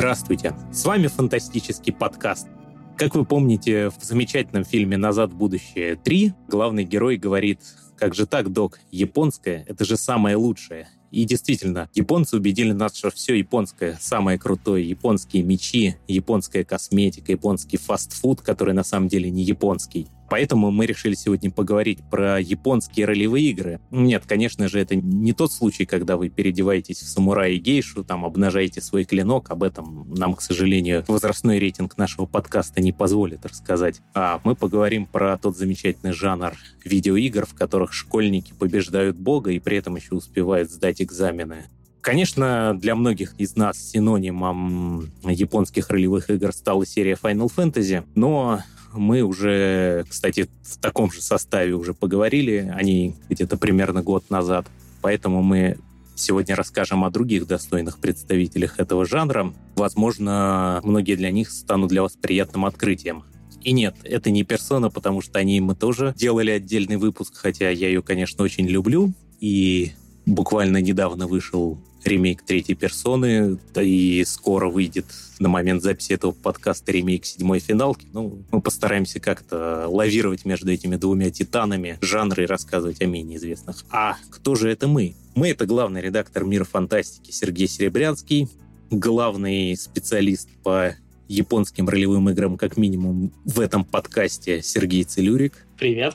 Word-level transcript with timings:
Здравствуйте! 0.00 0.54
С 0.72 0.86
вами 0.86 1.08
фантастический 1.08 1.92
подкаст. 1.92 2.48
Как 2.96 3.14
вы 3.14 3.26
помните, 3.26 3.90
в 3.90 4.02
замечательном 4.02 4.64
фильме 4.64 4.96
«Назад 4.96 5.30
в 5.30 5.36
будущее 5.36 5.92
3» 5.92 6.32
главный 6.48 6.84
герой 6.84 7.18
говорит 7.18 7.60
«Как 7.98 8.14
же 8.14 8.24
так, 8.24 8.50
док? 8.50 8.80
Японское— 8.90 9.62
это 9.68 9.84
же 9.84 9.98
самое 9.98 10.36
лучшее». 10.36 10.88
И 11.10 11.24
действительно, 11.24 11.90
японцы 11.92 12.38
убедили 12.38 12.72
нас, 12.72 12.96
что 12.96 13.10
все 13.10 13.34
японское 13.34 13.98
самое 14.00 14.38
крутое. 14.38 14.88
Японские 14.88 15.42
мечи, 15.42 15.96
японская 16.08 16.64
косметика, 16.64 17.32
японский 17.32 17.76
фастфуд, 17.76 18.40
который 18.40 18.72
на 18.72 18.84
самом 18.84 19.08
деле 19.08 19.30
не 19.30 19.42
японский. 19.42 20.08
Поэтому 20.30 20.70
мы 20.70 20.86
решили 20.86 21.14
сегодня 21.14 21.50
поговорить 21.50 21.98
про 22.08 22.40
японские 22.40 23.04
ролевые 23.04 23.50
игры. 23.50 23.80
Нет, 23.90 24.22
конечно 24.26 24.68
же, 24.68 24.78
это 24.78 24.94
не 24.94 25.32
тот 25.32 25.52
случай, 25.52 25.86
когда 25.86 26.16
вы 26.16 26.28
переодеваетесь 26.28 27.00
в 27.00 27.08
самурая 27.08 27.50
и 27.50 27.58
гейшу, 27.58 28.04
там 28.04 28.24
обнажаете 28.24 28.80
свой 28.80 29.04
клинок. 29.04 29.50
Об 29.50 29.64
этом 29.64 30.06
нам, 30.14 30.34
к 30.34 30.40
сожалению, 30.40 31.04
возрастной 31.08 31.58
рейтинг 31.58 31.98
нашего 31.98 32.26
подкаста 32.26 32.80
не 32.80 32.92
позволит 32.92 33.44
рассказать. 33.44 34.00
А 34.14 34.40
мы 34.44 34.54
поговорим 34.54 35.06
про 35.06 35.36
тот 35.36 35.56
замечательный 35.56 36.12
жанр 36.12 36.54
видеоигр, 36.84 37.44
в 37.44 37.54
которых 37.54 37.92
школьники 37.92 38.52
побеждают 38.52 39.16
бога 39.16 39.50
и 39.50 39.58
при 39.58 39.78
этом 39.78 39.96
еще 39.96 40.14
успевают 40.14 40.70
сдать 40.70 41.02
экзамены. 41.02 41.64
Конечно, 42.02 42.78
для 42.80 42.94
многих 42.94 43.34
из 43.38 43.56
нас 43.56 43.78
синонимом 43.78 45.10
японских 45.24 45.90
ролевых 45.90 46.30
игр 46.30 46.52
стала 46.52 46.86
серия 46.86 47.18
Final 47.20 47.50
Fantasy, 47.54 48.04
но 48.14 48.60
мы 48.92 49.22
уже, 49.22 50.04
кстати, 50.08 50.48
в 50.62 50.78
таком 50.78 51.10
же 51.12 51.22
составе 51.22 51.74
уже 51.74 51.94
поговорили, 51.94 52.72
они 52.76 53.14
где-то 53.28 53.56
примерно 53.56 54.02
год 54.02 54.30
назад. 54.30 54.66
Поэтому 55.02 55.42
мы 55.42 55.78
сегодня 56.14 56.54
расскажем 56.54 57.04
о 57.04 57.10
других 57.10 57.46
достойных 57.46 57.98
представителях 57.98 58.78
этого 58.78 59.06
жанра. 59.06 59.52
Возможно, 59.76 60.80
многие 60.84 61.16
для 61.16 61.30
них 61.30 61.50
станут 61.50 61.88
для 61.88 62.02
вас 62.02 62.12
приятным 62.12 62.66
открытием. 62.66 63.24
И 63.62 63.72
нет, 63.72 63.96
это 64.04 64.30
не 64.30 64.42
персона, 64.42 64.90
потому 64.90 65.20
что 65.20 65.38
они 65.38 65.60
мы 65.60 65.74
тоже 65.74 66.14
делали 66.16 66.50
отдельный 66.50 66.96
выпуск, 66.96 67.34
хотя 67.36 67.70
я 67.70 67.88
ее, 67.88 68.02
конечно, 68.02 68.44
очень 68.44 68.66
люблю. 68.66 69.12
И 69.40 69.92
буквально 70.26 70.78
недавно 70.78 71.26
вышел 71.26 71.78
ремейк 72.04 72.42
третьей 72.42 72.74
персоны, 72.74 73.58
и 73.76 74.24
скоро 74.26 74.68
выйдет 74.68 75.06
на 75.38 75.48
момент 75.48 75.82
записи 75.82 76.12
этого 76.12 76.32
подкаста 76.32 76.92
ремейк 76.92 77.24
седьмой 77.24 77.60
финалки. 77.60 78.06
Ну, 78.12 78.42
мы 78.50 78.60
постараемся 78.60 79.20
как-то 79.20 79.86
лавировать 79.88 80.44
между 80.44 80.70
этими 80.70 80.96
двумя 80.96 81.30
титанами 81.30 81.98
жанра 82.00 82.44
и 82.44 82.46
рассказывать 82.46 83.00
о 83.00 83.06
менее 83.06 83.38
известных. 83.38 83.84
А 83.90 84.16
кто 84.30 84.54
же 84.54 84.70
это 84.70 84.88
мы? 84.88 85.14
Мы— 85.34 85.48
это 85.50 85.66
главный 85.66 86.00
редактор 86.00 86.44
«Мира 86.44 86.64
фантастики» 86.64 87.30
Сергей 87.30 87.68
Серебрянский, 87.68 88.48
главный 88.90 89.76
специалист 89.76 90.48
по 90.62 90.94
японским 91.28 91.88
ролевым 91.88 92.28
играм, 92.30 92.56
как 92.56 92.76
минимум, 92.76 93.32
в 93.44 93.60
этом 93.60 93.84
подкасте 93.84 94.62
Сергей 94.62 95.04
Целюрик. 95.04 95.64
Привет. 95.78 96.14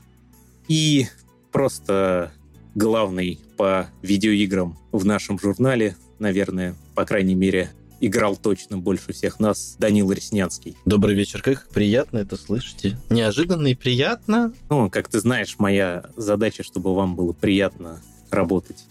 И 0.67 1.07
просто 1.51 2.33
главный 2.75 3.39
по 3.55 3.87
видеоиграм 4.01 4.77
в 4.91 5.05
нашем 5.05 5.39
журнале, 5.39 5.95
наверное, 6.19 6.75
по 6.93 7.05
крайней 7.05 7.35
мере, 7.35 7.71
играл 7.99 8.35
точно 8.35 8.77
больше 8.77 9.13
всех 9.13 9.39
нас 9.39 9.75
Данил 9.79 10.11
Реснянский. 10.11 10.77
Добрый 10.85 11.15
вечер, 11.15 11.41
как 11.41 11.69
приятно 11.69 12.19
это 12.19 12.35
слышите. 12.37 12.97
Неожиданно 13.09 13.67
и 13.67 13.75
приятно. 13.75 14.53
Ну, 14.69 14.89
как 14.89 15.07
ты 15.07 15.19
знаешь, 15.19 15.55
моя 15.57 16.05
задача, 16.15 16.63
чтобы 16.63 16.93
вам 16.93 17.15
было 17.15 17.33
приятно 17.33 18.01
работать. 18.29 18.85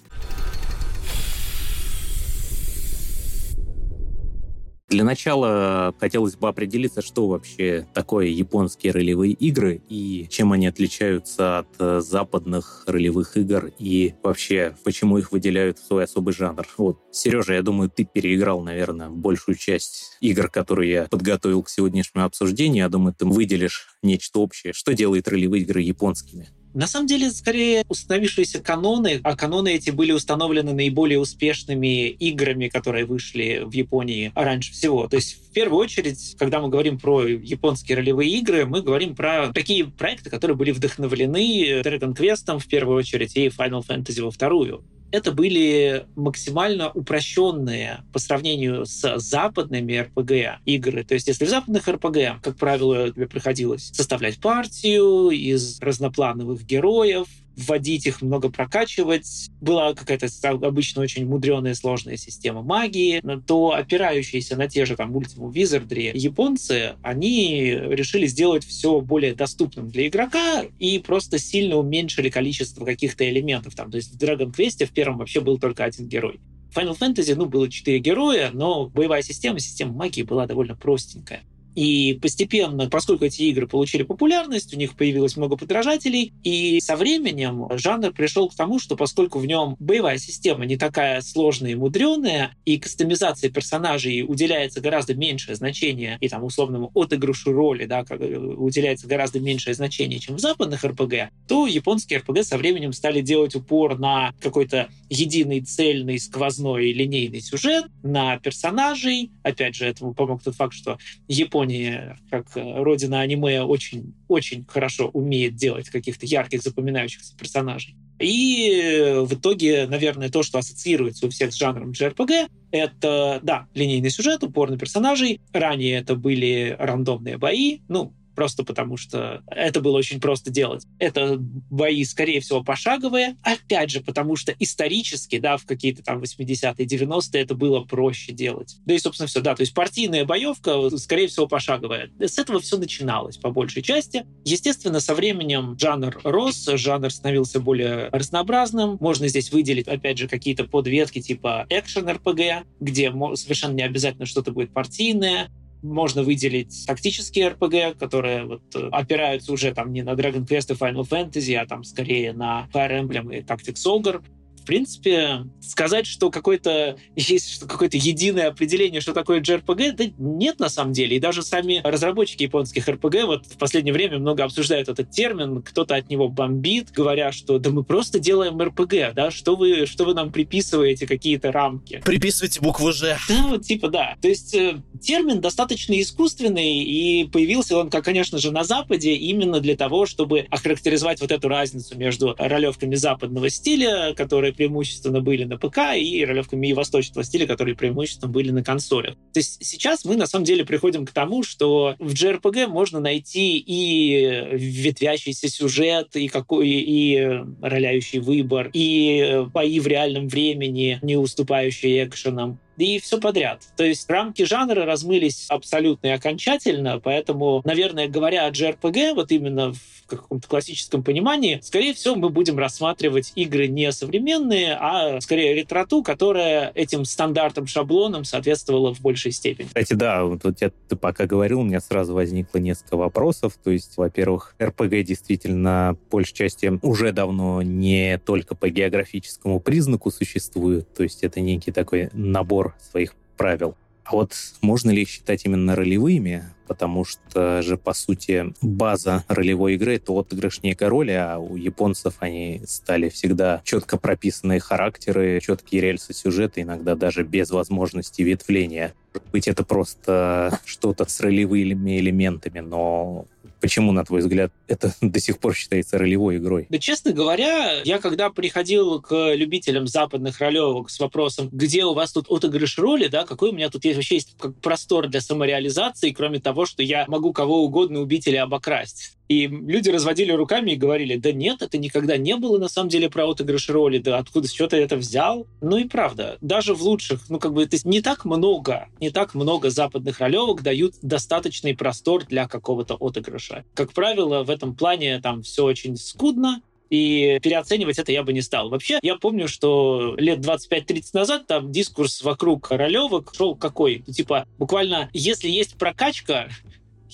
Для 4.95 5.03
начала 5.03 5.93
хотелось 5.99 6.37
бы 6.37 6.47
определиться, 6.47 7.03
что 7.03 7.27
вообще 7.27 7.85
такое 7.95 8.27
японские 8.27 8.93
ролевые 8.93 9.33
игры 9.33 9.83
и 9.89 10.29
чем 10.31 10.53
они 10.53 10.69
отличаются 10.69 11.59
от 11.59 11.67
э, 11.81 12.01
западных 12.01 12.85
ролевых 12.87 13.37
игр 13.37 13.73
и 13.77 14.15
вообще 14.23 14.77
почему 14.85 15.19
их 15.19 15.33
выделяют 15.33 15.81
в 15.81 15.85
свой 15.85 16.05
особый 16.05 16.33
жанр. 16.33 16.65
Вот, 16.79 17.01
Сережа, 17.11 17.55
я 17.55 17.63
думаю, 17.63 17.91
ты 17.91 18.05
переиграл, 18.05 18.61
наверное, 18.61 19.09
большую 19.09 19.57
часть 19.57 20.17
игр, 20.21 20.49
которые 20.49 20.93
я 20.93 21.05
подготовил 21.07 21.65
к 21.65 21.71
сегодняшнему 21.71 22.25
обсуждению. 22.25 22.85
Я 22.85 22.89
думаю, 22.89 23.17
ты 23.19 23.27
выделишь 23.27 23.97
нечто 24.05 24.39
общее. 24.39 24.73
Что 24.73 24.95
делает 24.95 25.27
ролевые 25.27 25.65
игры 25.65 25.81
японскими? 25.81 26.51
На 26.75 26.89
самом 26.89 27.07
деле, 27.07 27.31
скорее 27.31 27.85
установившиеся 27.89 28.61
каноны, 28.61 29.21
а 29.23 29.37
каноны 29.37 29.73
эти 29.75 29.91
были 29.91 30.11
установлены 30.11 30.73
наиболее 30.73 31.21
успешными 31.21 32.09
играми, 32.09 32.69
которые 32.69 33.05
вышли 33.05 33.63
в 33.65 33.73
Японии 33.73 34.33
раньше 34.35 34.73
всего. 34.73 35.07
То 35.07 35.15
есть, 35.15 35.37
в 35.49 35.53
первую 35.53 35.81
очередь, 35.81 36.35
когда 36.37 36.61
мы 36.61 36.69
говорим 36.69 36.99
про 36.99 37.27
японские 37.27 37.99
ролевые 37.99 38.29
игры, 38.39 38.67
мы 38.67 38.83
говорим 38.83 39.15
про 39.15 39.53
такие 39.53 39.87
проекты, 39.87 40.31
которые 40.31 40.57
были 40.57 40.73
вдохновлены 40.73 41.81
Dragon 41.83 42.13
Quest 42.13 42.59
в 42.59 42.67
первую 42.67 42.99
очередь 42.99 43.37
и 43.37 43.47
Final 43.47 43.87
Fantasy 43.87 44.21
во 44.21 44.33
вторую 44.33 44.83
это 45.15 45.31
были 45.31 46.07
максимально 46.17 46.91
упрощенные 46.91 48.03
по 48.13 48.19
сравнению 48.19 48.85
с 48.85 49.19
западными 49.19 49.93
RPG 49.93 50.57
игры. 50.65 51.05
То 51.05 51.15
есть, 51.15 51.29
если 51.29 51.45
в 51.45 51.49
западных 51.49 51.89
RPG, 51.89 52.41
как 52.43 52.57
правило, 52.57 53.11
тебе 53.13 53.29
приходилось 53.29 53.93
составлять 53.95 54.41
партию 54.41 55.31
из 55.31 55.81
разноплановых 55.81 56.65
героев, 56.65 57.29
вводить 57.57 58.07
их, 58.07 58.23
много 58.23 58.51
прокачивать. 58.51 59.51
Была 59.61 59.95
какая-то 59.95 60.29
обычно 60.67 61.03
очень 61.03 61.27
мудреная 61.27 61.75
сложная 61.75 62.17
система 62.17 62.63
магии, 62.63 63.23
то 63.47 63.73
опирающиеся 63.73 64.57
на 64.57 64.69
те 64.69 64.85
же 64.85 64.97
там 64.97 65.17
Ultima 65.17 65.53
Wizardry 65.53 66.11
японцы, 66.15 66.95
они 67.03 67.71
решили 67.73 68.27
сделать 68.27 68.65
все 68.65 69.01
более 69.01 69.35
доступным 69.35 69.89
для 69.91 70.09
игрока 70.09 70.65
и 70.79 70.99
просто 70.99 71.39
сильно 71.39 71.77
уменьшили 71.77 72.31
количество 72.31 72.85
каких-то 72.85 73.29
элементов. 73.29 73.75
Там, 73.75 73.91
то 73.91 73.97
есть 73.97 74.15
в 74.15 74.19
Dragon 74.19 74.53
Quest 74.55 74.85
в 74.85 74.93
первом 74.93 75.19
вообще 75.19 75.41
был 75.41 75.59
только 75.59 75.85
один 75.85 76.09
герой. 76.09 76.41
В 76.71 76.77
Final 76.77 76.99
Fantasy, 76.99 77.35
ну, 77.37 77.47
было 77.47 77.71
четыре 77.71 78.01
героя, 78.01 78.51
но 78.53 78.87
боевая 78.87 79.23
система, 79.23 79.61
система 79.61 79.93
магии 79.93 80.23
была 80.23 80.47
довольно 80.47 80.75
простенькая. 80.75 81.43
И 81.75 82.19
постепенно, 82.21 82.89
поскольку 82.89 83.25
эти 83.25 83.43
игры 83.43 83.67
получили 83.67 84.03
популярность, 84.03 84.75
у 84.75 84.79
них 84.79 84.97
появилось 84.97 85.37
много 85.37 85.57
подражателей, 85.57 86.33
и 86.43 86.81
со 86.81 86.97
временем 86.97 87.67
жанр 87.71 88.13
пришел 88.13 88.49
к 88.49 88.55
тому, 88.55 88.79
что 88.79 88.97
поскольку 88.97 89.39
в 89.39 89.47
нем 89.47 89.77
боевая 89.79 90.19
система 90.19 90.67
не 90.67 90.77
такая 90.77 91.21
сложная 91.21 91.73
и 91.73 91.75
мудреная, 91.75 92.55
и 92.65 92.79
кастомизации 92.79 93.49
персонажей 93.49 94.25
уделяется 94.27 94.81
гораздо 94.81 95.15
меньшее 95.15 95.57
значение, 95.57 96.19
и 96.21 96.29
там 96.29 96.45
условному 96.45 96.91
отыгрышу 96.95 97.53
роли, 97.53 97.87
да, 97.87 98.05
э, 98.09 98.37
уделяется 98.37 99.07
гораздо 99.07 99.41
меньшее 99.41 99.75
значение, 99.75 100.19
чем 100.19 100.37
в 100.37 100.41
западных 100.41 100.85
РПГ, 100.85 101.31
то 101.49 101.67
японские 101.67 102.21
РПГ 102.21 102.45
со 102.45 102.57
временем 102.57 102.93
стали 102.93 103.21
делать 103.21 103.55
упор 103.55 103.99
на 103.99 104.33
какой-то 104.41 104.89
единый, 105.09 105.61
цельный, 105.61 106.19
сквозной 106.19 106.93
линейный 106.93 107.41
сюжет, 107.41 107.87
на 108.03 108.39
персонажей. 108.39 109.31
Опять 109.43 109.75
же, 109.75 109.87
этому 109.87 110.15
помог 110.15 110.43
тот 110.43 110.55
факт, 110.55 110.75
что 110.75 110.99
Япония 111.29 111.64
Япония, 111.65 112.19
как 112.31 112.57
э, 112.57 112.83
родина 112.83 113.21
аниме, 113.21 113.63
очень, 113.63 114.15
очень 114.29 114.65
хорошо 114.67 115.09
умеет 115.09 115.57
делать 115.57 115.89
каких-то 115.89 116.27
ярких, 116.27 116.63
запоминающихся 116.63 117.37
персонажей. 117.37 117.97
И 118.19 118.71
э, 118.71 119.21
в 119.21 119.35
итоге, 119.35 119.87
наверное, 119.87 120.29
то, 120.29 120.43
что 120.43 120.59
ассоциируется 120.59 121.27
у 121.27 121.31
всех 121.31 121.53
с 121.53 121.57
жанром 121.57 121.91
JRPG, 121.91 122.49
это, 122.71 123.41
да, 123.43 123.67
линейный 123.75 124.11
сюжет, 124.11 124.45
упор 124.45 124.71
на 124.71 124.79
персонажей. 124.79 125.41
Ранее 125.53 125.99
это 125.99 126.15
были 126.15 126.77
рандомные 126.79 127.39
бои. 127.39 127.81
Ну, 127.89 128.13
просто 128.35 128.65
потому 128.65 128.97
что 128.97 129.43
это 129.47 129.81
было 129.81 129.99
очень 129.99 130.21
просто 130.21 130.51
делать. 130.51 130.87
Это 130.99 131.37
бои, 131.39 132.05
скорее 132.05 132.41
всего, 132.41 132.63
пошаговые, 132.63 133.37
опять 133.43 133.91
же, 133.91 134.01
потому 134.01 134.37
что 134.37 134.55
исторически, 134.59 135.39
да, 135.39 135.57
в 135.57 135.65
какие-то 135.65 136.03
там 136.03 136.21
80-е, 136.21 136.87
90-е 136.87 137.43
это 137.43 137.55
было 137.55 137.81
проще 137.81 138.33
делать. 138.33 138.77
Да 138.87 138.95
и, 138.95 138.99
собственно, 138.99 139.27
все, 139.27 139.41
да, 139.41 139.55
то 139.55 139.63
есть 139.63 139.75
партийная 139.75 140.25
боевка, 140.25 140.91
скорее 140.97 141.29
всего, 141.29 141.47
пошаговая. 141.47 142.11
С 142.19 142.39
этого 142.39 142.61
все 142.61 142.79
начиналось, 142.79 143.37
по 143.37 143.51
большей 143.51 143.83
части. 143.83 144.27
Естественно, 144.45 145.01
со 145.01 145.15
временем 145.15 145.79
жанр 145.79 146.21
рос, 146.25 146.67
жанр 146.67 147.11
становился 147.11 147.61
более 147.61 148.09
разнообразным. 148.11 148.97
Можно 149.01 149.29
здесь 149.29 149.53
выделить, 149.53 149.89
опять 149.89 150.19
же, 150.19 150.29
какие-то 150.29 150.65
подветки 150.65 151.21
типа 151.21 151.67
экшен-РПГ, 151.71 152.65
где 152.81 153.13
совершенно 153.35 153.75
не 153.75 153.83
обязательно 153.83 154.27
что-то 154.27 154.53
будет 154.53 154.73
партийное, 154.73 155.51
можно 155.85 156.23
выделить 156.23 156.85
тактические 156.87 157.51
RPG, 157.51 157.99
которые 157.99 158.45
вот 158.45 158.63
э, 158.75 158.89
опираются 158.91 159.53
уже 159.53 159.73
там 159.73 159.93
не 159.93 160.03
на 160.03 160.15
Dragon 160.15 160.47
Quest 160.47 160.73
и 160.73 160.77
Final 160.77 161.09
Fantasy, 161.09 161.55
а 161.55 161.67
там 161.67 161.85
скорее 161.85 162.33
на 162.33 162.69
Fire 162.73 163.03
Emblem 163.03 163.37
и 163.37 163.43
Tactics 163.43 163.85
Ogre. 163.87 164.23
В 164.65 164.67
принципе, 164.67 165.45
сказать, 165.61 166.07
что 166.07 166.31
какой-то 166.31 166.97
есть 167.15 167.61
какое-то 167.61 167.99
единое 167.99 168.49
определение, 168.49 169.03
что 169.03 169.13
такое 169.13 169.43
JRPG, 169.43 169.93
да 169.93 170.05
нет 170.17 170.59
на 170.59 170.71
самом 170.71 170.95
деле. 170.95 171.19
И 171.19 171.21
даже 171.21 171.43
сами 171.43 171.83
разработчики 171.85 172.45
японских 172.45 172.89
RPG 172.89 173.27
вот 173.27 173.45
в 173.45 173.59
последнее 173.59 173.93
время 173.93 174.19
много 174.19 174.43
обсуждают 174.43 174.89
этот 174.89 175.11
термин, 175.11 175.61
кто-то 175.61 175.97
от 175.97 176.09
него 176.09 176.31
бомбит, 176.31 176.93
говоря, 176.93 177.31
что 177.31 177.59
да 177.59 177.69
мы 177.69 177.85
просто 177.85 178.19
делаем 178.19 178.57
RPG, 178.59 179.13
да, 179.13 179.31
что 179.31 179.55
вы, 179.55 179.85
что 179.85 180.07
вы 180.07 180.15
нам 180.15 180.33
приписываете 180.33 181.07
какие-то 181.07 181.53
рамки. 181.53 182.01
Приписывайте 182.03 182.63
букву 182.63 182.91
Ж. 182.91 183.19
Да, 183.29 183.47
вот 183.49 183.67
типа 183.67 183.89
да. 183.89 184.17
То 184.23 184.29
есть 184.29 184.55
э, 184.55 184.81
термин 185.03 185.43
достаточно 185.43 186.01
искусственный, 186.01 186.79
и 186.79 187.25
появился 187.25 187.77
он, 187.77 187.91
как, 187.91 188.03
конечно 188.03 188.39
же, 188.39 188.51
на 188.51 188.65
Западе 188.65 189.13
именно 189.13 189.61
для 189.61 189.77
того, 189.77 190.07
чтобы 190.07 190.47
охарактеризовать 190.49 191.21
вот 191.21 191.33
эту 191.33 191.49
разницу 191.49 191.99
между 191.99 192.35
ролевками 192.39 192.95
западного 192.95 193.51
стиля, 193.51 194.15
которые 194.15 194.54
преимущественно 194.57 195.21
были 195.21 195.45
на 195.45 195.59
ПК, 195.59 195.95
и 195.97 196.25
ролевками 196.25 196.73
восточного 196.73 197.25
стиля, 197.25 197.47
которые 197.47 197.77
преимущественно 197.77 198.31
были 198.31 198.51
на 198.51 198.63
консолях. 198.63 199.15
То 199.33 199.41
есть 199.41 199.65
сейчас 199.65 200.05
мы 200.05 200.17
на 200.17 200.27
самом 200.27 200.45
деле 200.45 200.65
приходим 200.65 201.07
к 201.07 201.13
тому, 201.13 201.43
что 201.43 201.97
в 201.99 202.13
JRPG 202.13 202.67
можно 202.67 203.01
найти 203.01 203.59
и 203.59 204.49
ветвящийся 204.53 205.49
сюжет, 205.49 206.17
и 206.17 206.29
какой 206.29 206.69
и 206.69 207.43
роляющий 207.61 208.19
выбор, 208.19 208.71
и 208.73 209.45
бои 209.53 209.81
в 209.81 209.87
реальном 209.87 210.29
времени, 210.29 210.99
не 211.03 211.17
уступающие 211.17 212.05
экшенам, 212.05 212.59
и 212.77 212.99
все 212.99 213.21
подряд. 213.21 213.63
То 213.77 213.85
есть 213.85 214.09
рамки 214.09 214.45
жанра 214.45 214.85
размылись 214.85 215.47
абсолютно 215.49 216.09
и 216.09 216.11
окончательно, 216.11 217.01
поэтому, 217.01 217.63
наверное, 217.65 218.09
говоря 218.09 218.47
о 218.47 218.51
JRPG, 218.51 219.15
вот 219.15 219.33
именно 219.33 219.73
в 219.73 220.07
каком-то 220.07 220.47
классическом 220.49 221.03
понимании, 221.03 221.61
скорее 221.63 221.95
всего, 221.95 222.15
мы 222.15 222.29
будем 222.29 222.59
рассматривать 222.59 223.33
игры 223.37 223.69
не 223.69 223.91
современные, 223.93 224.77
а 224.79 225.21
скорее 225.21 225.55
ретроту, 225.55 226.03
которая 226.03 226.73
этим 226.75 227.05
стандартам, 227.05 227.67
шаблонам 227.67 228.25
соответствовала 228.25 228.95
в 228.95 229.01
большей 229.01 229.33
степени. 229.33 229.67
Кстати, 229.67 229.95
да, 229.95 230.25
вот 230.25 230.45
я, 230.61 230.71
ты 230.89 230.97
пока 230.97 231.27
говорил, 231.27 231.61
у 231.61 231.65
меня 231.65 231.81
сразу 231.81 232.15
возникло 232.15 232.59
несколько 232.59 232.97
вопросов. 232.97 233.59
То 233.63 233.71
есть, 233.71 233.97
во-первых, 233.97 234.55
RPG 234.59 235.03
действительно, 235.05 235.97
большей 236.11 236.35
части, 236.35 236.79
уже 236.83 237.13
давно 237.13 237.63
не 237.63 238.19
только 238.19 238.55
по 238.55 238.69
географическому 238.69 239.61
признаку 239.61 240.11
существует, 240.11 240.93
то 240.95 241.03
есть 241.03 241.23
это 241.25 241.41
некий 241.41 241.73
такой 241.73 242.11
набор 242.13 242.64
набор 242.65 242.75
своих 242.81 243.15
правил. 243.37 243.75
А 244.05 244.13
вот 244.13 244.35
можно 244.61 244.91
ли 244.91 245.03
их 245.03 245.09
считать 245.09 245.47
именно 245.47 245.75
ролевыми? 245.75 246.45
Потому 246.67 247.07
что 247.07 247.63
же, 247.63 247.79
по 247.79 247.95
сути, 247.95 248.53
база 248.61 249.25
ролевой 249.29 249.75
игры— 249.75 249.97
это 249.97 250.13
отыгрыш 250.13 250.63
некой 250.63 250.89
роли, 250.89 251.13
а 251.13 251.39
у 251.39 251.57
японцев 251.57 252.17
они 252.21 252.63
стали 252.67 253.09
всегда 253.09 253.63
четко 253.65 253.97
прописанные 253.97 254.61
характеры, 254.61 255.41
четкие 255.41 255.81
рельсы 255.81 256.13
сюжета, 256.13 256.61
иногда 256.61 256.95
даже 256.95 257.23
без 257.23 257.51
возможности 257.51 258.21
ветвления. 258.21 258.93
Быть, 259.33 259.49
это 259.49 259.65
просто 259.65 260.59
что-то 260.67 261.09
с 261.09 261.21
ролевыми 261.21 261.99
элементами, 261.99 262.61
но 262.61 263.27
Почему, 263.65 263.93
на 263.93 264.05
твой 264.05 264.21
взгляд, 264.21 264.53
это 264.69 264.95
до 265.01 265.19
сих 265.21 265.39
пор 265.39 265.55
считается 265.55 265.97
ролевой 265.97 266.37
игрой? 266.37 266.67
Да, 266.69 266.79
честно 266.79 267.13
говоря, 267.13 267.81
я 267.83 267.99
когда 267.99 268.29
приходил 268.29 269.01
к 269.01 269.33
любителям 269.35 269.87
западных 269.87 270.39
ролевок 270.39 270.91
с 270.91 271.01
вопросом, 271.01 271.49
где 271.51 271.87
у 271.87 271.95
вас 271.95 272.13
тут 272.13 272.31
отыгрыш 272.31 272.77
роли, 272.77 273.07
да, 273.07 273.25
какой 273.25 273.49
у 273.49 273.53
меня 273.55 273.71
тут 273.71 273.87
есть 273.87 273.97
вообще 273.97 274.17
есть 274.17 274.37
простор 274.61 275.09
для 275.09 275.23
самореализации, 275.23 276.11
кроме 276.11 276.41
того, 276.41 276.67
что 276.67 276.83
я 276.83 277.07
могу 277.09 277.33
кого 277.33 277.65
угодно 277.65 278.01
убить 278.01 278.27
или 278.27 278.37
обокрасть. 278.37 279.17
И 279.29 279.47
люди 279.47 279.89
разводили 279.89 280.33
руками 280.33 280.73
и 280.73 280.77
говорили, 280.77 281.17
да 281.17 281.33
нет, 281.33 281.63
это 281.63 281.79
никогда 281.79 282.17
не 282.17 282.37
было 282.37 282.59
на 282.59 282.69
самом 282.69 282.91
деле 282.91 283.09
про 283.09 283.29
отыгрыш 283.29 283.71
роли, 283.71 283.99
да 283.99 284.19
откуда 284.19 284.49
что 284.49 284.67
ты 284.67 284.77
это 284.77 284.97
взял? 284.97 285.47
Ну 285.63 285.79
и 285.79 285.85
правда, 285.85 286.37
даже 286.41 286.75
в 286.75 286.83
лучших, 286.83 287.31
ну 287.31 287.39
как 287.39 287.55
бы, 287.55 287.67
то 287.67 287.75
есть 287.75 287.87
не 287.87 288.03
так 288.03 288.25
много, 288.25 288.89
не 289.01 289.11
так 289.11 289.35
много 289.35 289.71
западных 289.71 290.21
ролевок 290.21 290.63
дают 290.63 290.95
достаточный 291.01 291.75
простор 291.75 292.25
для 292.27 292.47
какого-то 292.47 292.95
отыгрыша. 292.95 293.65
Как 293.75 293.93
правило, 293.93 294.45
в 294.45 294.51
этом 294.51 294.75
плане 294.75 295.21
там 295.21 295.43
все 295.43 295.65
очень 295.65 295.97
скудно, 295.97 296.61
и 296.91 297.41
переоценивать 297.43 297.99
это 297.99 298.13
я 298.13 298.23
бы 298.23 298.33
не 298.33 298.43
стал. 298.43 298.69
Вообще, 298.69 298.99
я 299.03 299.17
помню, 299.17 299.49
что 299.49 300.15
лет 300.17 300.41
25-30 300.41 301.03
назад 301.15 301.47
там 301.47 301.73
дискурс 301.73 302.23
вокруг 302.23 302.71
ролевок 302.71 303.33
шел 303.35 303.57
какой? 303.57 304.05
Ну, 304.07 304.13
типа, 304.13 304.47
буквально, 304.59 305.11
если 305.13 305.49
есть 305.49 305.77
прокачка, 305.77 306.49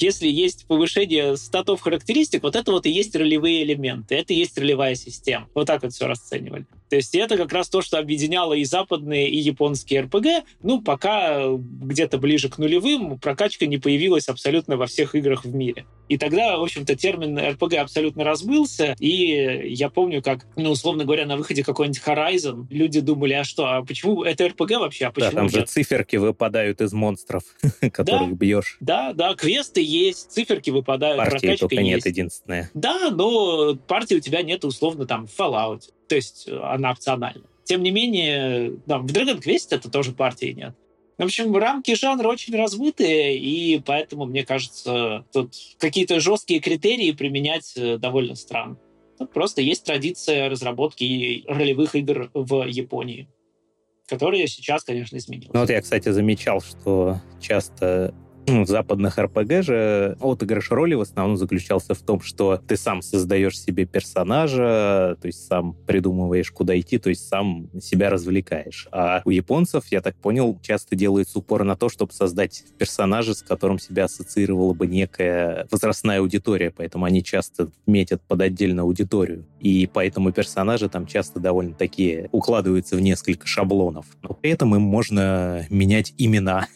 если 0.02 0.28
есть 0.28 0.66
повышение 0.66 1.36
статов 1.36 1.80
характеристик, 1.80 2.42
вот 2.42 2.56
это 2.56 2.72
вот 2.72 2.86
и 2.86 2.90
есть 2.90 3.14
ролевые 3.14 3.62
элементы, 3.62 4.14
это 4.14 4.32
и 4.32 4.36
есть 4.36 4.58
ролевая 4.58 4.94
система. 4.94 5.48
Вот 5.54 5.66
так 5.66 5.82
вот 5.82 5.92
все 5.92 6.06
расценивали. 6.06 6.66
То 6.90 6.96
есть 6.96 7.14
это 7.14 7.36
как 7.36 7.52
раз 7.52 7.68
то, 7.68 7.82
что 7.82 7.98
объединяло 7.98 8.52
и 8.52 8.64
западные, 8.64 9.30
и 9.30 9.38
японские 9.38 10.02
РПГ. 10.02 10.44
Ну, 10.62 10.82
пока 10.82 11.46
где-то 11.56 12.18
ближе 12.18 12.48
к 12.48 12.58
нулевым 12.58 13.18
прокачка 13.18 13.66
не 13.66 13.78
появилась 13.78 14.28
абсолютно 14.28 14.76
во 14.76 14.86
всех 14.86 15.14
играх 15.14 15.44
в 15.44 15.54
мире. 15.54 15.86
И 16.08 16.18
тогда, 16.18 16.58
в 16.58 16.62
общем-то, 16.64 16.96
термин 16.96 17.38
РПГ 17.38 17.74
абсолютно 17.74 18.24
разбылся, 18.24 18.96
и 18.98 19.72
я 19.72 19.88
помню, 19.90 20.20
как, 20.20 20.44
ну, 20.56 20.70
условно 20.70 21.04
говоря, 21.04 21.24
на 21.24 21.36
выходе 21.36 21.62
какой-нибудь 21.62 22.02
Horizon 22.04 22.66
люди 22.68 22.98
думали, 22.98 23.34
а 23.34 23.44
что, 23.44 23.66
а 23.66 23.84
почему 23.84 24.24
это 24.24 24.48
РПГ 24.48 24.72
вообще, 24.72 25.06
а 25.06 25.12
почему 25.12 25.30
Да, 25.30 25.36
там 25.36 25.48
же 25.48 25.64
циферки 25.66 26.16
выпадают 26.16 26.80
из 26.80 26.92
монстров, 26.92 27.44
которых 27.92 28.36
бьешь. 28.36 28.76
Да, 28.80 29.12
да, 29.12 29.34
квесты 29.36 29.84
есть, 29.84 30.32
циферки 30.32 30.70
выпадают, 30.70 31.18
Партии 31.18 31.54
только 31.54 31.76
есть. 31.76 31.84
нет, 31.84 32.06
единственное. 32.06 32.70
Да, 32.74 33.10
но 33.10 33.76
партии 33.76 34.16
у 34.16 34.20
тебя 34.20 34.42
нет, 34.42 34.64
условно, 34.64 35.06
там, 35.06 35.28
в 35.28 35.38
Fallout. 35.38 35.82
То 36.10 36.16
есть 36.16 36.48
э, 36.48 36.58
она 36.58 36.90
опциональна. 36.90 37.44
Тем 37.62 37.84
не 37.84 37.92
менее, 37.92 38.72
да, 38.84 38.98
в 38.98 39.06
Dragon 39.06 39.40
Quest 39.40 39.68
это 39.70 39.88
тоже 39.88 40.10
партии 40.10 40.52
нет. 40.52 40.74
В 41.18 41.22
общем, 41.22 41.56
рамки 41.56 41.94
жанра 41.94 42.26
очень 42.26 42.56
размытые, 42.56 43.38
и 43.38 43.78
поэтому, 43.78 44.24
мне 44.24 44.44
кажется, 44.44 45.24
тут 45.32 45.54
какие-то 45.78 46.18
жесткие 46.18 46.58
критерии 46.58 47.12
применять 47.12 47.74
э, 47.76 47.96
довольно 47.96 48.34
странно. 48.34 48.76
Просто 49.32 49.62
есть 49.62 49.84
традиция 49.84 50.48
разработки 50.48 51.44
ролевых 51.46 51.94
игр 51.94 52.28
в 52.34 52.66
Японии, 52.66 53.28
которая 54.08 54.48
сейчас, 54.48 54.82
конечно, 54.82 55.16
изменилась. 55.16 55.54
Ну 55.54 55.60
вот 55.60 55.70
я, 55.70 55.80
кстати, 55.80 56.08
замечал, 56.08 56.60
что 56.60 57.20
часто 57.40 58.12
в 58.50 58.66
западных 58.66 59.18
РПГ 59.18 59.62
же 59.62 60.16
отыгрыш 60.20 60.70
роли 60.70 60.94
в 60.94 61.00
основном 61.00 61.36
заключался 61.36 61.94
в 61.94 62.00
том, 62.00 62.20
что 62.20 62.56
ты 62.56 62.76
сам 62.76 63.02
создаешь 63.02 63.58
себе 63.58 63.84
персонажа, 63.86 65.16
то 65.20 65.26
есть 65.26 65.46
сам 65.46 65.74
придумываешь, 65.86 66.50
куда 66.50 66.78
идти, 66.78 66.98
то 66.98 67.10
есть 67.10 67.26
сам 67.26 67.68
себя 67.80 68.10
развлекаешь. 68.10 68.88
А 68.92 69.22
у 69.24 69.30
японцев, 69.30 69.84
я 69.90 70.00
так 70.00 70.16
понял, 70.16 70.58
часто 70.62 70.96
делается 70.96 71.38
упор 71.38 71.64
на 71.64 71.76
то, 71.76 71.88
чтобы 71.88 72.12
создать 72.12 72.64
персонажа, 72.78 73.34
с 73.34 73.42
которым 73.42 73.78
себя 73.78 74.04
ассоциировала 74.04 74.74
бы 74.74 74.86
некая 74.86 75.66
возрастная 75.70 76.20
аудитория, 76.20 76.70
поэтому 76.70 77.04
они 77.04 77.22
часто 77.22 77.70
метят 77.86 78.22
под 78.22 78.40
отдельную 78.40 78.84
аудиторию. 78.84 79.46
И 79.60 79.88
поэтому 79.92 80.32
персонажи 80.32 80.88
там 80.88 81.06
часто 81.06 81.40
довольно 81.40 81.74
такие 81.74 82.28
укладываются 82.32 82.96
в 82.96 83.00
несколько 83.00 83.46
шаблонов. 83.46 84.06
Но 84.22 84.34
при 84.34 84.50
этом 84.50 84.74
им 84.74 84.82
можно 84.82 85.66
менять 85.70 86.14
имена 86.18 86.66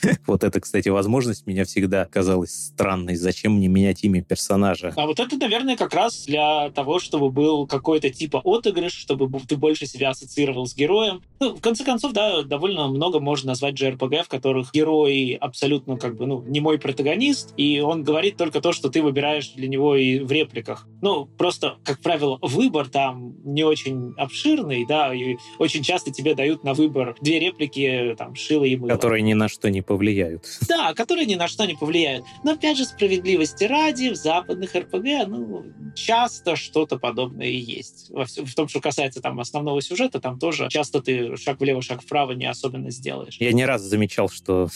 Вот 0.26 0.44
это, 0.44 0.60
кстати, 0.60 0.88
возможность 0.88 1.46
меня 1.46 1.64
всегда 1.64 2.06
казалась 2.06 2.52
странной. 2.52 3.16
Зачем 3.16 3.54
мне 3.56 3.68
менять 3.68 4.04
имя 4.04 4.22
персонажа? 4.22 4.92
А 4.96 5.06
вот 5.06 5.20
это, 5.20 5.36
наверное, 5.36 5.76
как 5.76 5.94
раз 5.94 6.24
для 6.26 6.70
того, 6.70 6.98
чтобы 6.98 7.30
был 7.30 7.66
какой-то 7.66 8.10
типа 8.10 8.40
отыгрыш, 8.44 8.92
чтобы 8.92 9.40
ты 9.40 9.56
больше 9.56 9.86
себя 9.86 10.10
ассоциировал 10.10 10.66
с 10.66 10.74
героем. 10.74 11.22
Ну, 11.40 11.54
в 11.56 11.60
конце 11.60 11.84
концов, 11.84 12.12
да, 12.12 12.42
довольно 12.42 12.88
много 12.88 13.20
можно 13.20 13.48
назвать 13.48 13.80
JRPG, 13.80 14.24
в 14.24 14.28
которых 14.28 14.72
герой 14.72 15.36
абсолютно 15.40 15.96
как 15.96 16.16
бы, 16.16 16.26
ну, 16.26 16.42
не 16.42 16.60
мой 16.60 16.78
протагонист, 16.78 17.54
и 17.56 17.80
он 17.80 18.02
говорит 18.02 18.36
только 18.36 18.60
то, 18.60 18.72
что 18.72 18.88
ты 18.88 19.02
выбираешь 19.02 19.50
для 19.50 19.68
него 19.68 19.96
и 19.96 20.20
в 20.20 20.30
репликах. 20.30 20.86
Ну, 21.00 21.26
просто, 21.26 21.76
как 21.84 22.00
правило, 22.00 22.38
выбор 22.40 22.88
там 22.88 23.34
не 23.44 23.64
очень 23.64 24.14
обширный, 24.16 24.86
да, 24.86 25.14
и 25.14 25.36
очень 25.58 25.82
часто 25.82 26.12
тебе 26.12 26.34
дают 26.34 26.64
на 26.64 26.74
выбор 26.74 27.16
две 27.20 27.38
реплики, 27.38 28.14
там, 28.16 28.34
шило 28.34 28.64
и 28.64 28.76
мыло. 28.76 28.90
Которые 28.90 29.22
ни 29.22 29.34
на 29.34 29.48
что 29.48 29.70
не 29.70 29.81
повлияют. 29.82 30.46
Да, 30.72 30.94
которые 30.94 31.26
ни 31.26 31.34
на 31.34 31.48
что 31.48 31.66
не 31.66 31.74
повлияют. 31.74 32.24
Но 32.44 32.52
опять 32.52 32.78
же, 32.78 32.86
справедливости 32.86 33.64
ради, 33.64 34.10
в 34.10 34.16
западных 34.16 34.74
РПГ, 34.74 35.28
ну, 35.28 35.66
часто 35.94 36.56
что-то 36.56 36.98
подобное 36.98 37.48
и 37.48 37.56
есть. 37.56 38.06
Во 38.10 38.24
всем, 38.24 38.46
в 38.46 38.54
том, 38.54 38.68
что 38.68 38.80
касается 38.80 39.20
там 39.20 39.38
основного 39.38 39.82
сюжета, 39.82 40.18
там 40.18 40.38
тоже 40.38 40.68
часто 40.70 41.02
ты 41.02 41.36
шаг 41.36 41.60
влево, 41.60 41.82
шаг 41.82 42.02
вправо 42.02 42.32
не 42.32 42.46
особенно 42.46 42.90
сделаешь. 42.90 43.36
Я 43.38 43.52
не 43.52 43.66
раз 43.66 43.82
замечал, 43.82 44.30
что 44.30 44.68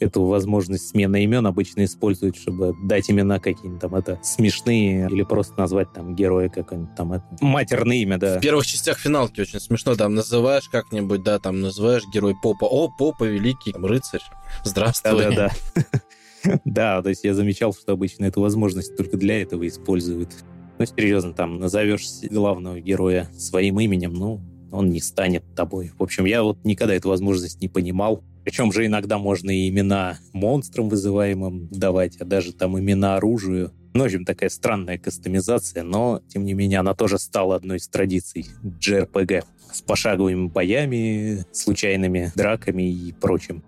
эту 0.00 0.24
возможность 0.24 0.88
смены 0.88 1.24
имен 1.24 1.46
обычно 1.46 1.84
используют, 1.84 2.36
чтобы 2.36 2.74
дать 2.82 3.10
имена 3.10 3.38
какие-нибудь 3.38 3.80
там 3.80 3.94
это 3.94 4.18
смешные 4.22 5.08
или 5.10 5.22
просто 5.22 5.58
назвать 5.58 5.92
там 5.92 6.14
героя 6.14 6.48
какое-нибудь 6.48 6.94
там 6.94 7.14
это, 7.14 7.24
матерное 7.40 7.96
имя, 7.96 8.18
да. 8.18 8.38
В 8.38 8.40
первых 8.40 8.66
частях 8.66 8.98
финалки 8.98 9.40
очень 9.40 9.60
смешно, 9.60 9.94
там 9.94 10.14
называешь 10.14 10.68
как-нибудь, 10.68 11.22
да, 11.22 11.38
там 11.38 11.60
называешь 11.60 12.04
герой 12.12 12.34
Попа, 12.40 12.64
о, 12.64 12.88
Попа 12.88 13.24
великий, 13.24 13.72
там, 13.72 13.84
рыцарь, 13.84 14.22
здравствуй. 14.64 15.24
Да-да-да. 15.24 15.50
Да, 16.64 17.02
то 17.02 17.08
есть 17.08 17.24
я 17.24 17.34
замечал, 17.34 17.74
что 17.74 17.92
обычно 17.92 18.24
эту 18.24 18.40
возможность 18.40 18.96
только 18.96 19.16
для 19.16 19.42
этого 19.42 19.66
используют. 19.66 20.30
Ну, 20.78 20.86
серьезно, 20.86 21.32
там, 21.32 21.58
назовешь 21.58 22.06
главного 22.30 22.80
героя 22.80 23.28
своим 23.36 23.80
именем, 23.80 24.14
ну, 24.14 24.40
он 24.70 24.90
не 24.90 25.00
станет 25.00 25.44
тобой. 25.54 25.92
В 25.98 26.02
общем, 26.02 26.24
я 26.24 26.42
вот 26.42 26.64
никогда 26.64 26.94
эту 26.94 27.08
возможность 27.08 27.60
не 27.60 27.68
понимал. 27.68 28.22
Причем 28.44 28.72
же 28.72 28.86
иногда 28.86 29.18
можно 29.18 29.50
и 29.50 29.68
имена 29.68 30.18
монстрам 30.32 30.88
вызываемым 30.88 31.68
давать, 31.70 32.16
а 32.18 32.24
даже 32.24 32.52
там 32.52 32.78
имена 32.78 33.16
оружию. 33.16 33.72
Ну, 33.94 34.04
в 34.04 34.06
общем, 34.06 34.24
такая 34.24 34.50
странная 34.50 34.98
кастомизация, 34.98 35.82
но, 35.82 36.22
тем 36.28 36.44
не 36.44 36.54
менее, 36.54 36.78
она 36.78 36.94
тоже 36.94 37.18
стала 37.18 37.56
одной 37.56 37.78
из 37.78 37.88
традиций 37.88 38.46
JRPG 38.62 39.44
с 39.72 39.82
пошаговыми 39.82 40.46
боями, 40.46 41.44
случайными 41.52 42.32
драками 42.36 42.90
и 42.90 43.12
прочим. 43.12 43.62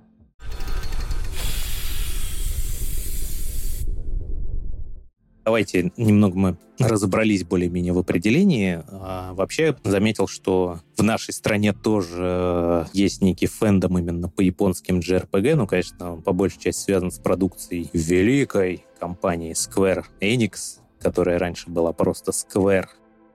Давайте 5.50 5.90
немного 5.96 6.38
мы 6.38 6.56
разобрались 6.78 7.42
более-менее 7.42 7.92
в 7.92 7.98
определении. 7.98 8.84
А 8.88 9.34
вообще 9.34 9.74
заметил, 9.82 10.28
что 10.28 10.78
в 10.96 11.02
нашей 11.02 11.34
стране 11.34 11.72
тоже 11.72 12.86
есть 12.92 13.20
некий 13.20 13.48
фэндом 13.48 13.98
именно 13.98 14.28
по 14.28 14.42
японским 14.42 15.00
JRPG. 15.00 15.56
Ну, 15.56 15.66
конечно, 15.66 16.12
он 16.12 16.22
по 16.22 16.32
большей 16.32 16.60
части 16.60 16.84
связан 16.84 17.10
с 17.10 17.18
продукцией 17.18 17.90
великой 17.92 18.84
компании 19.00 19.54
Square 19.54 20.04
Enix, 20.20 20.78
которая 21.00 21.40
раньше 21.40 21.68
была 21.68 21.92
просто 21.92 22.30
Square. 22.30 22.86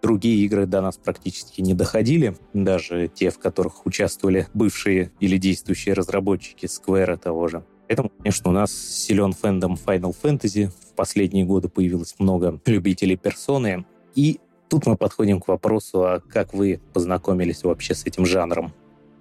Другие 0.02 0.46
игры 0.46 0.68
до 0.68 0.80
нас 0.80 0.96
практически 0.96 1.60
не 1.60 1.74
доходили, 1.74 2.38
даже 2.54 3.10
те, 3.14 3.30
в 3.30 3.40
которых 3.40 3.86
участвовали 3.86 4.48
бывшие 4.54 5.12
или 5.20 5.36
действующие 5.38 5.96
разработчики 5.96 6.66
Square 6.68 7.18
того 7.18 7.50
же. 7.50 7.66
Поэтому, 7.88 8.10
конечно, 8.18 8.50
у 8.50 8.54
нас 8.54 8.72
силен 8.72 9.34
фэндом 9.34 9.78
Final 9.84 10.16
Fantasy. 10.22 10.68
В 10.68 10.96
последние 10.96 11.46
годы 11.46 11.70
появилось 11.70 12.16
много 12.20 12.60
любителей 12.66 13.16
персоны. 13.16 13.86
И 14.16 14.40
тут 14.70 14.86
мы 14.86 14.98
подходим 14.98 15.40
к 15.40 15.48
вопросу, 15.48 16.04
а 16.04 16.20
как 16.20 16.54
вы 16.54 16.80
познакомились 16.94 17.64
вообще 17.64 17.94
с 17.94 18.06
этим 18.06 18.26
жанром? 18.26 18.74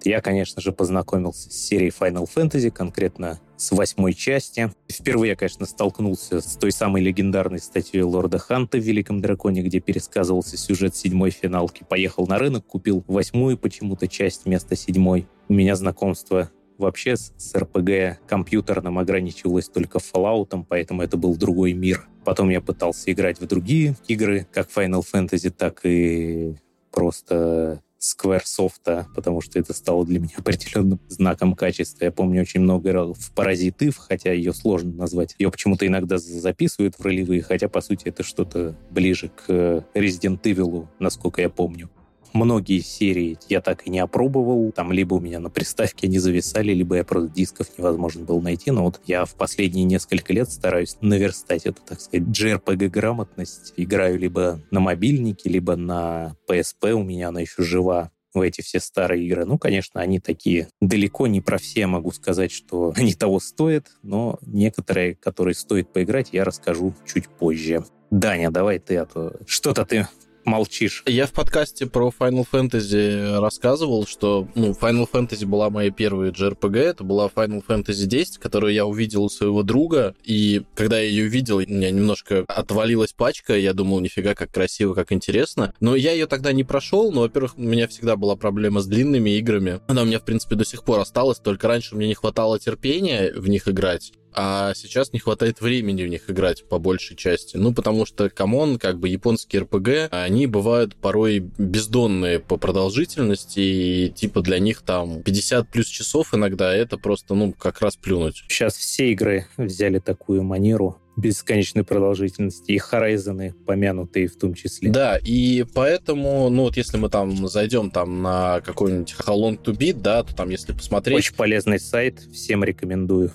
Я, 0.03 0.21
конечно 0.21 0.61
же, 0.61 0.71
познакомился 0.71 1.49
с 1.49 1.55
серией 1.55 1.91
Final 1.91 2.29
Fantasy, 2.33 2.69
конкретно 2.69 3.39
с 3.57 3.71
восьмой 3.71 4.13
части. 4.13 4.71
Впервые 4.91 5.35
конечно, 5.35 5.65
столкнулся 5.65 6.41
с 6.41 6.57
той 6.57 6.71
самой 6.71 7.01
легендарной 7.01 7.59
статьей 7.59 8.03
Лорда 8.03 8.37
Ханта 8.37 8.77
в 8.77 8.81
«Великом 8.81 9.19
драконе», 9.19 9.63
где 9.63 9.79
пересказывался 9.79 10.57
сюжет 10.57 10.95
седьмой 10.95 11.31
финалки. 11.31 11.83
Поехал 11.89 12.27
на 12.27 12.37
рынок, 12.37 12.67
купил 12.67 13.03
восьмую 13.07 13.57
почему-то 13.57 14.07
часть 14.07 14.45
вместо 14.45 14.75
седьмой. 14.75 15.27
У 15.47 15.53
меня 15.53 15.75
знакомство 15.75 16.51
вообще 16.77 17.15
с, 17.15 17.31
RPG 17.53 18.17
компьютерным 18.27 18.99
ограничивалось 18.99 19.69
только 19.69 19.99
Fallout, 19.99 20.65
поэтому 20.67 21.01
это 21.01 21.17
был 21.17 21.35
другой 21.35 21.73
мир. 21.73 22.07
Потом 22.23 22.49
я 22.49 22.61
пытался 22.61 23.11
играть 23.11 23.39
в 23.39 23.47
другие 23.47 23.95
игры, 24.07 24.47
как 24.51 24.69
Final 24.69 25.03
Fantasy, 25.13 25.49
так 25.49 25.81
и 25.83 26.55
просто 26.91 27.81
Squaresoft, 27.99 29.05
потому 29.15 29.41
что 29.41 29.59
это 29.59 29.73
стало 29.73 30.05
для 30.05 30.19
меня 30.19 30.33
определенным 30.37 30.99
знаком 31.07 31.55
качества. 31.55 32.05
Я 32.05 32.11
помню, 32.11 32.41
очень 32.41 32.61
много 32.61 32.89
играл 32.89 33.13
в 33.13 33.31
Паразиты, 33.31 33.91
хотя 33.91 34.31
ее 34.31 34.53
сложно 34.53 34.91
назвать. 34.93 35.35
Ее 35.39 35.51
почему-то 35.51 35.87
иногда 35.87 36.17
записывают 36.17 36.95
в 36.95 37.01
ролевые, 37.01 37.41
хотя, 37.41 37.67
по 37.67 37.81
сути, 37.81 38.07
это 38.07 38.23
что-то 38.23 38.75
ближе 38.91 39.29
к 39.29 39.49
Resident 39.93 40.41
Evil, 40.41 40.87
насколько 40.99 41.41
я 41.41 41.49
помню 41.49 41.89
многие 42.35 42.79
серии 42.81 43.37
я 43.49 43.61
так 43.61 43.87
и 43.87 43.89
не 43.89 43.99
опробовал. 43.99 44.71
Там 44.71 44.91
либо 44.91 45.15
у 45.15 45.19
меня 45.19 45.39
на 45.39 45.49
приставке 45.49 46.07
они 46.07 46.19
зависали, 46.19 46.73
либо 46.73 46.97
я 46.97 47.03
просто 47.03 47.33
дисков 47.33 47.67
невозможно 47.77 48.23
было 48.23 48.39
найти. 48.41 48.71
Но 48.71 48.83
вот 48.83 49.01
я 49.05 49.25
в 49.25 49.35
последние 49.35 49.85
несколько 49.85 50.33
лет 50.33 50.51
стараюсь 50.51 50.97
наверстать 51.01 51.65
эту, 51.65 51.81
так 51.81 51.99
сказать, 51.99 52.27
JRPG-грамотность. 52.27 53.73
Играю 53.77 54.19
либо 54.19 54.61
на 54.69 54.79
мобильнике, 54.79 55.49
либо 55.49 55.75
на 55.75 56.35
PSP. 56.47 56.91
У 56.91 57.03
меня 57.03 57.29
она 57.29 57.41
еще 57.41 57.63
жива 57.63 58.11
в 58.33 58.41
эти 58.41 58.61
все 58.61 58.79
старые 58.79 59.25
игры. 59.25 59.45
Ну, 59.45 59.57
конечно, 59.57 60.01
они 60.01 60.19
такие 60.19 60.67
далеко 60.81 61.27
не 61.27 61.41
про 61.41 61.57
все 61.57 61.87
могу 61.87 62.11
сказать, 62.11 62.51
что 62.51 62.93
они 62.97 63.13
того 63.13 63.39
стоят, 63.39 63.87
но 64.03 64.37
некоторые, 64.45 65.15
которые 65.15 65.55
стоит 65.55 65.91
поиграть, 65.91 66.29
я 66.33 66.43
расскажу 66.43 66.93
чуть 67.05 67.29
позже. 67.29 67.85
Даня, 68.11 68.51
давай 68.51 68.79
ты, 68.79 68.97
а 68.97 69.05
то 69.05 69.35
что-то 69.47 69.85
ты 69.85 70.07
молчишь. 70.45 71.03
Я 71.05 71.27
в 71.27 71.31
подкасте 71.31 71.85
про 71.87 72.11
Final 72.17 72.45
Fantasy 72.49 73.39
рассказывал, 73.39 74.05
что 74.05 74.47
ну, 74.55 74.71
Final 74.71 75.09
Fantasy 75.11 75.45
была 75.45 75.69
моей 75.69 75.91
первой 75.91 76.29
JRPG, 76.29 76.77
это 76.77 77.03
была 77.03 77.27
Final 77.27 77.63
Fantasy 77.67 78.05
10, 78.05 78.37
которую 78.37 78.73
я 78.73 78.85
увидел 78.85 79.23
у 79.23 79.29
своего 79.29 79.63
друга, 79.63 80.15
и 80.23 80.63
когда 80.75 80.99
я 80.99 81.07
ее 81.07 81.25
увидел, 81.25 81.57
у 81.57 81.61
меня 81.61 81.91
немножко 81.91 82.45
отвалилась 82.47 83.13
пачка, 83.13 83.57
я 83.57 83.73
думал, 83.73 83.99
нифига, 83.99 84.35
как 84.35 84.51
красиво, 84.51 84.93
как 84.93 85.11
интересно. 85.11 85.73
Но 85.79 85.95
я 85.95 86.11
ее 86.11 86.27
тогда 86.27 86.53
не 86.53 86.63
прошел, 86.63 87.11
но, 87.11 87.21
во-первых, 87.21 87.57
у 87.57 87.61
меня 87.61 87.87
всегда 87.87 88.15
была 88.15 88.35
проблема 88.35 88.81
с 88.81 88.87
длинными 88.87 89.31
играми. 89.31 89.81
Она 89.87 90.03
у 90.03 90.05
меня, 90.05 90.19
в 90.19 90.25
принципе, 90.25 90.55
до 90.55 90.65
сих 90.65 90.83
пор 90.83 90.99
осталась, 90.99 91.39
только 91.39 91.67
раньше 91.67 91.95
мне 91.95 92.07
не 92.07 92.15
хватало 92.15 92.59
терпения 92.59 93.33
в 93.35 93.47
них 93.47 93.67
играть 93.67 94.13
а 94.35 94.73
сейчас 94.75 95.13
не 95.13 95.19
хватает 95.19 95.61
времени 95.61 96.03
в 96.03 96.07
них 96.07 96.29
играть 96.29 96.67
по 96.67 96.79
большей 96.79 97.15
части. 97.15 97.57
Ну, 97.57 97.73
потому 97.73 98.05
что, 98.05 98.29
come 98.29 98.56
on, 98.56 98.77
как 98.77 98.99
бы 98.99 99.09
японские 99.09 99.63
RPG, 99.63 100.09
они 100.11 100.47
бывают 100.47 100.95
порой 100.95 101.39
бездонные 101.57 102.39
по 102.39 102.57
продолжительности, 102.57 103.59
и 103.59 104.09
типа 104.09 104.41
для 104.41 104.59
них 104.59 104.81
там 104.81 105.23
50 105.23 105.69
плюс 105.69 105.87
часов 105.87 106.33
иногда 106.33 106.73
это 106.73 106.97
просто, 106.97 107.35
ну, 107.35 107.53
как 107.53 107.81
раз 107.81 107.95
плюнуть. 107.95 108.43
Сейчас 108.49 108.75
все 108.75 109.11
игры 109.11 109.47
взяли 109.57 109.99
такую 109.99 110.43
манеру 110.43 110.99
бесконечной 111.17 111.83
продолжительности, 111.83 112.71
и 112.71 112.77
Horizon 112.79 113.53
помянутые 113.65 114.27
в 114.27 114.37
том 114.37 114.53
числе. 114.53 114.89
Да, 114.89 115.17
и 115.17 115.65
поэтому, 115.73 116.49
ну 116.49 116.63
вот 116.63 116.77
если 116.77 116.97
мы 116.97 117.09
там 117.09 117.47
зайдем 117.47 117.89
там 117.89 118.21
на 118.21 118.61
какой-нибудь 118.61 119.15
How 119.19 119.35
Long 119.35 119.61
to 119.61 119.73
Beat, 119.77 120.01
да, 120.01 120.23
то 120.23 120.35
там 120.35 120.49
если 120.49 120.73
посмотреть... 120.73 121.17
Очень 121.17 121.35
полезный 121.35 121.79
сайт, 121.79 122.19
всем 122.33 122.63
рекомендую. 122.63 123.31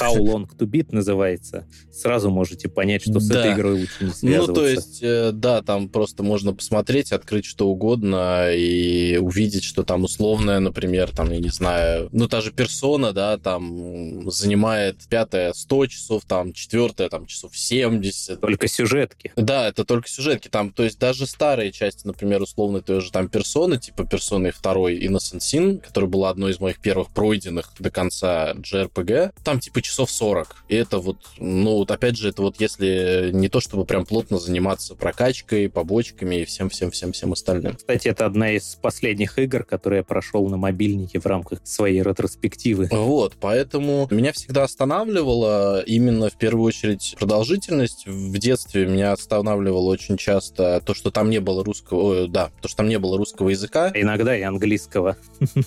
How 0.00 0.16
Long 0.16 0.48
to 0.58 0.66
Beat 0.66 0.88
называется, 0.90 1.66
сразу 1.92 2.30
можете 2.30 2.68
понять, 2.68 3.02
что 3.02 3.20
с 3.20 3.28
да. 3.28 3.40
этой 3.40 3.54
игрой 3.54 3.80
лучше 3.80 4.04
не 4.04 4.10
связываться. 4.12 4.48
Ну, 4.48 4.54
то 4.54 4.66
есть, 4.66 5.02
э, 5.02 5.30
да, 5.32 5.62
там 5.62 5.88
просто 5.88 6.22
можно 6.22 6.52
посмотреть, 6.52 7.12
открыть 7.12 7.44
что 7.44 7.68
угодно 7.68 8.52
и 8.52 9.16
увидеть, 9.18 9.64
что 9.64 9.82
там 9.82 10.04
условная, 10.04 10.60
например, 10.60 11.10
там, 11.10 11.30
я 11.30 11.38
не 11.38 11.50
знаю, 11.50 12.08
ну, 12.12 12.28
та 12.28 12.40
же 12.40 12.52
персона, 12.52 13.12
да, 13.12 13.38
там 13.38 14.30
занимает 14.30 14.98
пятая 15.08 15.52
100 15.52 15.86
часов, 15.86 16.24
там, 16.26 16.52
четвертая, 16.52 17.08
там, 17.08 17.26
часов 17.26 17.56
70. 17.56 18.40
Только 18.40 18.68
сюжетки. 18.68 19.32
Да, 19.36 19.68
это 19.68 19.84
только 19.84 20.08
сюжетки. 20.08 20.48
Там, 20.48 20.72
то 20.72 20.82
есть, 20.82 20.98
даже 20.98 21.26
старые 21.26 21.72
части, 21.72 22.06
например, 22.06 22.42
условно, 22.42 22.80
той 22.80 23.00
же 23.00 23.10
там 23.10 23.28
персоны, 23.28 23.78
типа 23.78 24.04
персоны 24.04 24.50
второй 24.50 24.98
Innocent 24.98 25.38
Sin, 25.38 25.80
которая 25.80 26.10
была 26.10 26.30
одной 26.30 26.52
из 26.52 26.60
моих 26.60 26.80
первых 26.80 27.10
пройденных 27.10 27.72
до 27.78 27.90
конца 27.90 28.54
JRPG, 28.54 29.32
там 29.42 29.53
там 29.54 29.60
типа 29.60 29.82
часов 29.82 30.10
40. 30.10 30.64
И 30.68 30.74
это 30.74 30.98
вот, 30.98 31.18
ну, 31.38 31.76
вот 31.76 31.90
опять 31.90 32.16
же, 32.16 32.28
это 32.28 32.42
вот 32.42 32.60
если 32.60 33.30
не 33.32 33.48
то, 33.48 33.60
чтобы 33.60 33.84
прям 33.84 34.04
плотно 34.04 34.38
заниматься 34.38 34.94
прокачкой, 34.94 35.68
побочками 35.68 36.36
и 36.36 36.44
всем-всем-всем-всем 36.44 37.32
остальным. 37.32 37.76
Кстати, 37.76 38.08
это 38.08 38.26
одна 38.26 38.50
из 38.50 38.76
последних 38.80 39.38
игр, 39.38 39.64
которые 39.64 39.98
я 39.98 40.04
прошел 40.04 40.48
на 40.48 40.56
мобильнике 40.56 41.20
в 41.20 41.26
рамках 41.26 41.60
своей 41.64 42.02
ретроспективы. 42.02 42.88
Вот, 42.90 43.34
поэтому 43.40 44.08
меня 44.10 44.32
всегда 44.32 44.64
останавливало 44.64 45.82
именно 45.82 46.30
в 46.30 46.36
первую 46.36 46.66
очередь 46.66 47.14
продолжительность. 47.18 48.06
В 48.06 48.36
детстве 48.38 48.86
меня 48.86 49.12
останавливало 49.12 49.90
очень 49.90 50.16
часто 50.16 50.82
то, 50.84 50.94
что 50.94 51.10
там 51.10 51.30
не 51.30 51.38
было 51.40 51.62
русского, 51.64 52.26
да, 52.26 52.50
то, 52.60 52.68
что 52.68 52.78
там 52.78 52.88
не 52.88 52.98
было 52.98 53.16
русского 53.16 53.50
языка. 53.50 53.92
Иногда 53.94 54.36
и 54.36 54.42
английского. 54.42 55.16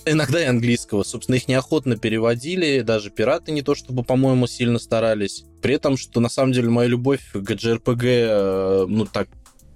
Иногда 0.05 0.41
и 0.41 0.45
английского. 0.45 1.03
Собственно, 1.03 1.35
их 1.35 1.47
неохотно 1.47 1.95
переводили, 1.97 2.81
даже 2.81 3.09
пираты 3.11 3.51
не 3.51 3.61
то 3.67 3.75
чтобы, 3.75 4.03
по-моему, 4.03 4.47
сильно 4.47 4.79
старались. 4.79 5.43
При 5.61 5.75
этом, 5.75 5.97
что 5.97 6.21
на 6.21 6.29
самом 6.29 6.53
деле 6.53 6.69
моя 6.69 6.87
любовь 6.87 7.19
к 7.33 7.51
JRPG, 7.51 8.05
э, 8.05 8.85
ну 8.87 9.05
так 9.05 9.27